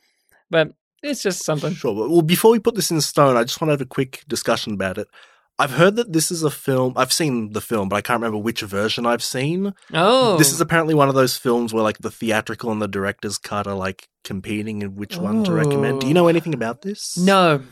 But 0.51 0.75
it's 1.03 1.23
just 1.23 1.45
something. 1.45 1.75
Sure. 1.75 2.09
Well, 2.09 2.23
before 2.23 2.53
we 2.53 2.59
put 2.59 2.75
this 2.75 2.91
in 2.91 3.01
stone, 3.01 3.37
I 3.37 3.43
just 3.43 3.61
want 3.61 3.71
to 3.71 3.73
have 3.73 3.81
a 3.81 3.87
quick 3.87 4.23
discussion 4.29 4.75
about 4.75 4.99
it. 4.99 5.09
I've 5.59 5.73
heard 5.73 5.97
that 5.97 6.13
this 6.13 6.31
is 6.31 6.43
a 6.43 6.51
film. 6.51 6.95
I've 6.97 7.13
seen 7.13 7.53
the 7.53 7.61
film, 7.61 7.89
but 7.89 7.97
I 7.97 8.01
can't 8.01 8.21
remember 8.21 8.39
which 8.39 8.63
version 8.63 9.07
I've 9.07 9.23
seen. 9.23 9.75
Oh. 9.93 10.37
This 10.39 10.53
is 10.53 10.61
apparently 10.61 10.95
one 10.95 11.09
of 11.09 11.15
those 11.15 11.37
films 11.37 11.73
where 11.73 11.83
like 11.83 11.99
the 11.99 12.11
theatrical 12.11 12.73
and 12.73 12.81
the 12.83 12.89
director's 12.89 13.39
cut 13.39 13.67
are 13.67 13.75
like 13.77 14.09
competing 14.25 14.83
in 14.83 14.97
which 14.97 15.17
one 15.19 15.45
to 15.45 15.53
recommend. 15.53 16.01
Do 16.01 16.09
you 16.09 16.15
know 16.15 16.29
anything 16.29 16.55
about 16.55 16.83
this? 16.83 17.17
No. 17.19 17.63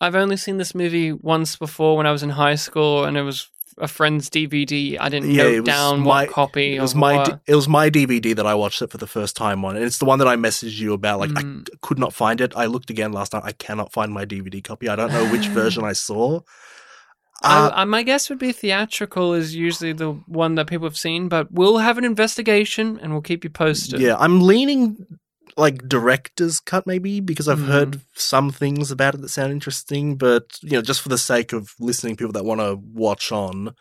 I've 0.00 0.14
only 0.14 0.36
seen 0.36 0.58
this 0.58 0.74
movie 0.74 1.12
once 1.12 1.56
before 1.56 1.96
when 1.96 2.06
I 2.06 2.12
was 2.12 2.22
in 2.22 2.30
high 2.30 2.54
school 2.56 3.04
and 3.04 3.16
it 3.16 3.22
was 3.22 3.48
a 3.78 3.88
friend's 3.88 4.28
DVD. 4.30 4.96
I 5.00 5.08
didn't 5.08 5.30
Yeah, 5.30 5.44
note 5.44 5.64
down 5.64 6.00
my- 6.00 6.24
what 6.24 6.30
copy 6.30 6.76
It 6.76 6.80
was 6.80 6.94
my 6.94 7.16
what. 7.16 7.40
It 7.46 7.54
was 7.54 7.66
my 7.66 7.88
DVD 7.90 8.34
that 8.36 8.46
I 8.46 8.54
watched 8.54 8.82
it 8.82 8.90
for 8.90 8.98
the 8.98 9.06
first 9.06 9.36
time 9.36 9.64
on, 9.64 9.74
and 9.76 9.84
it's 9.84 9.98
the 9.98 10.04
one 10.06 10.18
that 10.18 10.28
I 10.28 10.36
messaged 10.36 10.78
you 10.78 10.92
about. 10.92 11.20
Like 11.20 11.30
Mm. 11.30 11.68
I 11.72 11.76
could 11.82 11.98
not 11.98 12.12
find 12.14 12.40
it. 12.40 12.52
I 12.56 12.66
looked 12.66 12.88
again 12.90 13.12
last 13.12 13.32
night. 13.32 13.42
I 13.44 13.52
cannot 13.52 13.92
find 13.92 14.12
my 14.12 14.24
DVD 14.24 14.62
copy. 14.62 14.88
I 14.88 14.96
don't 14.96 15.12
know 15.12 15.26
which 15.30 15.46
version 15.48 15.82
I 15.84 15.92
saw. 15.92 16.40
Uh, 17.42 17.70
I, 17.72 17.82
I, 17.82 17.84
my 17.84 18.02
guess 18.02 18.30
would 18.30 18.38
be 18.38 18.52
theatrical 18.52 19.34
is 19.34 19.54
usually 19.54 19.92
the 19.92 20.12
one 20.26 20.54
that 20.54 20.66
people 20.66 20.86
have 20.86 20.96
seen, 20.96 21.28
but 21.28 21.52
we'll 21.52 21.78
have 21.78 21.98
an 21.98 22.04
investigation 22.04 22.98
and 23.00 23.12
we'll 23.12 23.22
keep 23.22 23.44
you 23.44 23.50
posted. 23.50 24.00
Yeah, 24.00 24.16
I'm 24.18 24.40
leaning 24.40 24.96
like 25.56 25.88
director's 25.88 26.60
cut 26.60 26.86
maybe 26.86 27.20
because 27.20 27.48
I've 27.48 27.60
Mm. 27.60 27.66
heard 27.66 28.00
some 28.14 28.50
things 28.50 28.90
about 28.90 29.14
it 29.14 29.20
that 29.22 29.28
sound 29.28 29.52
interesting, 29.52 30.16
but 30.16 30.58
you 30.62 30.72
know, 30.72 30.82
just 30.82 31.00
for 31.00 31.08
the 31.08 31.18
sake 31.18 31.52
of 31.52 31.70
listening, 31.78 32.16
people 32.16 32.32
that 32.32 32.44
want 32.44 32.60
to 32.60 32.76
watch 32.76 33.32
on, 33.32 33.74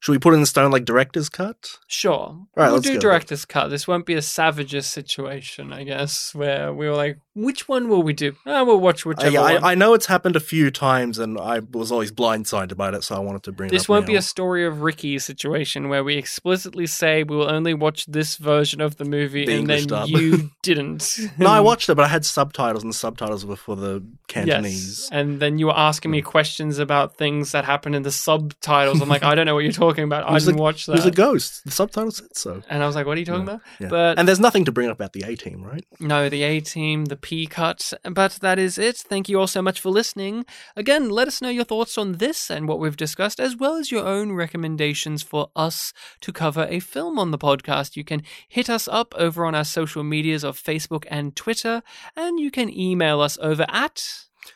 should 0.00 0.12
we 0.12 0.18
put 0.18 0.34
in 0.34 0.40
the 0.40 0.46
stone 0.46 0.70
like 0.70 0.84
director's 0.84 1.28
cut? 1.28 1.78
Sure. 1.88 2.38
right, 2.54 2.70
we'll 2.70 2.80
do 2.80 2.98
director's 2.98 3.44
cut. 3.44 3.68
This 3.68 3.88
won't 3.88 4.06
be 4.06 4.14
a 4.14 4.22
Savages 4.22 4.86
situation, 4.86 5.72
I 5.72 5.84
guess, 5.84 6.34
where 6.34 6.72
we 6.72 6.86
were 6.88 6.94
like, 6.94 7.18
which 7.34 7.68
one 7.68 7.88
will 7.88 8.02
we 8.02 8.12
do? 8.12 8.34
Oh, 8.46 8.64
we'll 8.64 8.80
watch 8.80 9.04
Uh, 9.04 9.10
whichever 9.10 9.30
yeah, 9.30 9.40
one. 9.40 9.64
I, 9.64 9.72
I 9.72 9.74
know 9.74 9.94
it's 9.94 10.06
happened 10.06 10.36
a 10.36 10.40
few 10.40 10.70
times, 10.70 11.18
and 11.18 11.38
I 11.38 11.58
was 11.58 11.90
always 11.92 12.12
blindsided 12.12 12.76
by 12.76 12.90
it, 12.90 13.04
so 13.04 13.14
I 13.16 13.18
wanted 13.18 13.42
to 13.44 13.52
bring 13.52 13.68
it 13.68 13.72
This 13.72 13.88
won't 13.88 14.06
be 14.06 14.14
a 14.16 14.22
story 14.22 14.64
of 14.64 14.80
Ricky 14.82 15.18
situation 15.18 15.88
where 15.88 16.04
we 16.04 16.16
explicitly 16.16 16.86
say 16.86 17.22
we 17.24 17.36
will 17.36 17.50
only 17.50 17.74
watch 17.74 18.06
this 18.06 18.36
version 18.36 18.80
of 18.80 18.96
the 18.96 19.04
movie 19.04 19.44
The 19.44 19.52
and 19.52 19.60
English 19.62 19.86
then 19.86 19.88
dub. 19.88 20.08
you 20.08 20.50
didn't. 20.62 21.18
No, 21.38 21.48
I 21.50 21.60
watched 21.60 21.88
it, 21.88 21.94
but 21.94 22.04
I 22.04 22.08
had 22.08 22.24
subtitles, 22.24 22.82
and 22.82 22.90
the 22.92 22.96
subtitles 22.96 23.44
were 23.44 23.56
for 23.56 23.76
the 23.76 24.02
Cantonese. 24.28 25.00
Yes. 25.02 25.08
And 25.12 25.40
then 25.40 25.58
you 25.58 25.66
were 25.66 25.76
asking 25.78 26.10
me 26.10 26.22
questions 26.22 26.78
about 26.78 27.16
things 27.16 27.52
that 27.52 27.64
happened 27.64 27.94
in 27.96 28.02
the 28.02 28.12
subtitles. 28.12 29.00
I'm 29.00 29.08
like, 29.08 29.22
I 29.24 29.34
don't 29.34 29.46
know 29.46 29.54
what 29.54 29.64
you're 29.64 29.72
talking 29.72 29.85
about. 29.90 30.28
I 30.28 30.38
didn't 30.38 30.56
watch 30.56 30.88
It 30.88 30.92
was 30.92 31.06
a 31.06 31.10
ghost. 31.10 31.64
The 31.64 31.70
subtitle 31.70 32.10
said 32.10 32.36
so. 32.36 32.62
and 32.68 32.82
I 32.82 32.86
was 32.86 32.94
like, 32.94 33.06
what 33.06 33.16
are 33.16 33.20
you 33.20 33.26
talking 33.26 33.42
about? 33.42 33.60
Yeah. 33.78 33.88
But 33.88 34.18
and 34.18 34.26
there's 34.26 34.40
nothing 34.40 34.64
to 34.66 34.72
bring 34.72 34.88
up 34.88 34.96
about 34.96 35.12
the 35.12 35.22
A 35.22 35.36
team, 35.36 35.62
right? 35.62 35.84
No, 36.00 36.28
the 36.28 36.42
A 36.42 36.60
team, 36.60 37.06
the 37.06 37.16
P 37.16 37.46
cut. 37.46 37.92
But 38.04 38.32
that 38.42 38.58
is 38.58 38.78
it. 38.78 38.96
Thank 38.96 39.28
you 39.28 39.38
all 39.38 39.46
so 39.46 39.62
much 39.62 39.80
for 39.80 39.90
listening. 39.90 40.44
Again, 40.76 41.08
let 41.10 41.28
us 41.28 41.40
know 41.40 41.48
your 41.48 41.64
thoughts 41.64 41.96
on 41.98 42.12
this 42.18 42.50
and 42.50 42.68
what 42.68 42.78
we've 42.78 42.96
discussed, 42.96 43.40
as 43.40 43.56
well 43.56 43.76
as 43.76 43.90
your 43.90 44.06
own 44.06 44.32
recommendations 44.32 45.22
for 45.22 45.50
us 45.56 45.92
to 46.20 46.32
cover 46.32 46.66
a 46.68 46.80
film 46.80 47.18
on 47.18 47.30
the 47.30 47.38
podcast. 47.38 47.96
You 47.96 48.04
can 48.04 48.22
hit 48.48 48.68
us 48.68 48.88
up 48.88 49.14
over 49.16 49.44
on 49.46 49.54
our 49.54 49.64
social 49.64 50.02
medias 50.02 50.44
of 50.44 50.60
Facebook 50.62 51.04
and 51.10 51.34
Twitter, 51.36 51.82
and 52.16 52.38
you 52.40 52.50
can 52.50 52.70
email 52.70 53.20
us 53.20 53.38
over 53.40 53.66
at. 53.68 54.02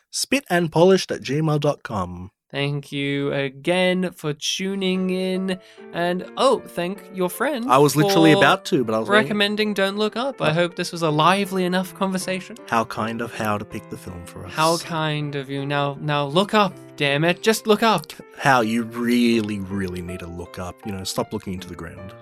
Spit 0.09 0.45
and 0.49 0.71
polished 0.71 1.11
at 1.11 1.21
gmail.com. 1.21 2.31
Thank 2.51 2.91
you 2.91 3.31
again 3.31 4.11
for 4.11 4.33
tuning 4.33 5.09
in. 5.09 5.57
And 5.93 6.29
oh, 6.35 6.59
thank 6.59 7.01
your 7.13 7.29
friend. 7.29 7.71
I 7.71 7.77
was 7.77 7.95
literally 7.95 8.33
about 8.33 8.65
to, 8.65 8.83
but 8.83 8.93
I 8.93 8.99
was 8.99 9.07
like, 9.07 9.23
recommending 9.23 9.73
Don't 9.73 9.97
Look 9.97 10.17
Up. 10.17 10.41
I 10.41 10.51
hope 10.51 10.75
this 10.75 10.91
was 10.91 11.01
a 11.01 11.09
lively 11.09 11.63
enough 11.63 11.95
conversation. 11.95 12.57
how 12.67 12.83
kind 12.85 13.21
of 13.21 13.33
how 13.33 13.57
to 13.57 13.63
pick 13.63 13.89
the 13.89 13.97
film 13.97 14.25
for 14.25 14.45
us. 14.45 14.51
How 14.51 14.77
kind 14.79 15.35
of 15.35 15.49
you. 15.49 15.65
Now 15.65 15.97
now 16.01 16.25
look 16.25 16.53
up, 16.53 16.73
damn 16.97 17.23
it. 17.23 17.41
Just 17.41 17.67
look 17.67 17.83
up. 17.83 18.11
how 18.37 18.59
you 18.61 18.83
really, 18.83 19.59
really 19.61 20.01
need 20.01 20.19
to 20.19 20.27
look 20.27 20.59
up. 20.59 20.75
You 20.85 20.91
know, 20.91 21.05
stop 21.05 21.31
looking 21.31 21.53
into 21.53 21.69
the 21.69 21.75
ground. 21.75 22.13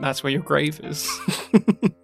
That's 0.00 0.22
where 0.22 0.32
your 0.32 0.42
grave 0.42 0.80
is. 0.82 1.06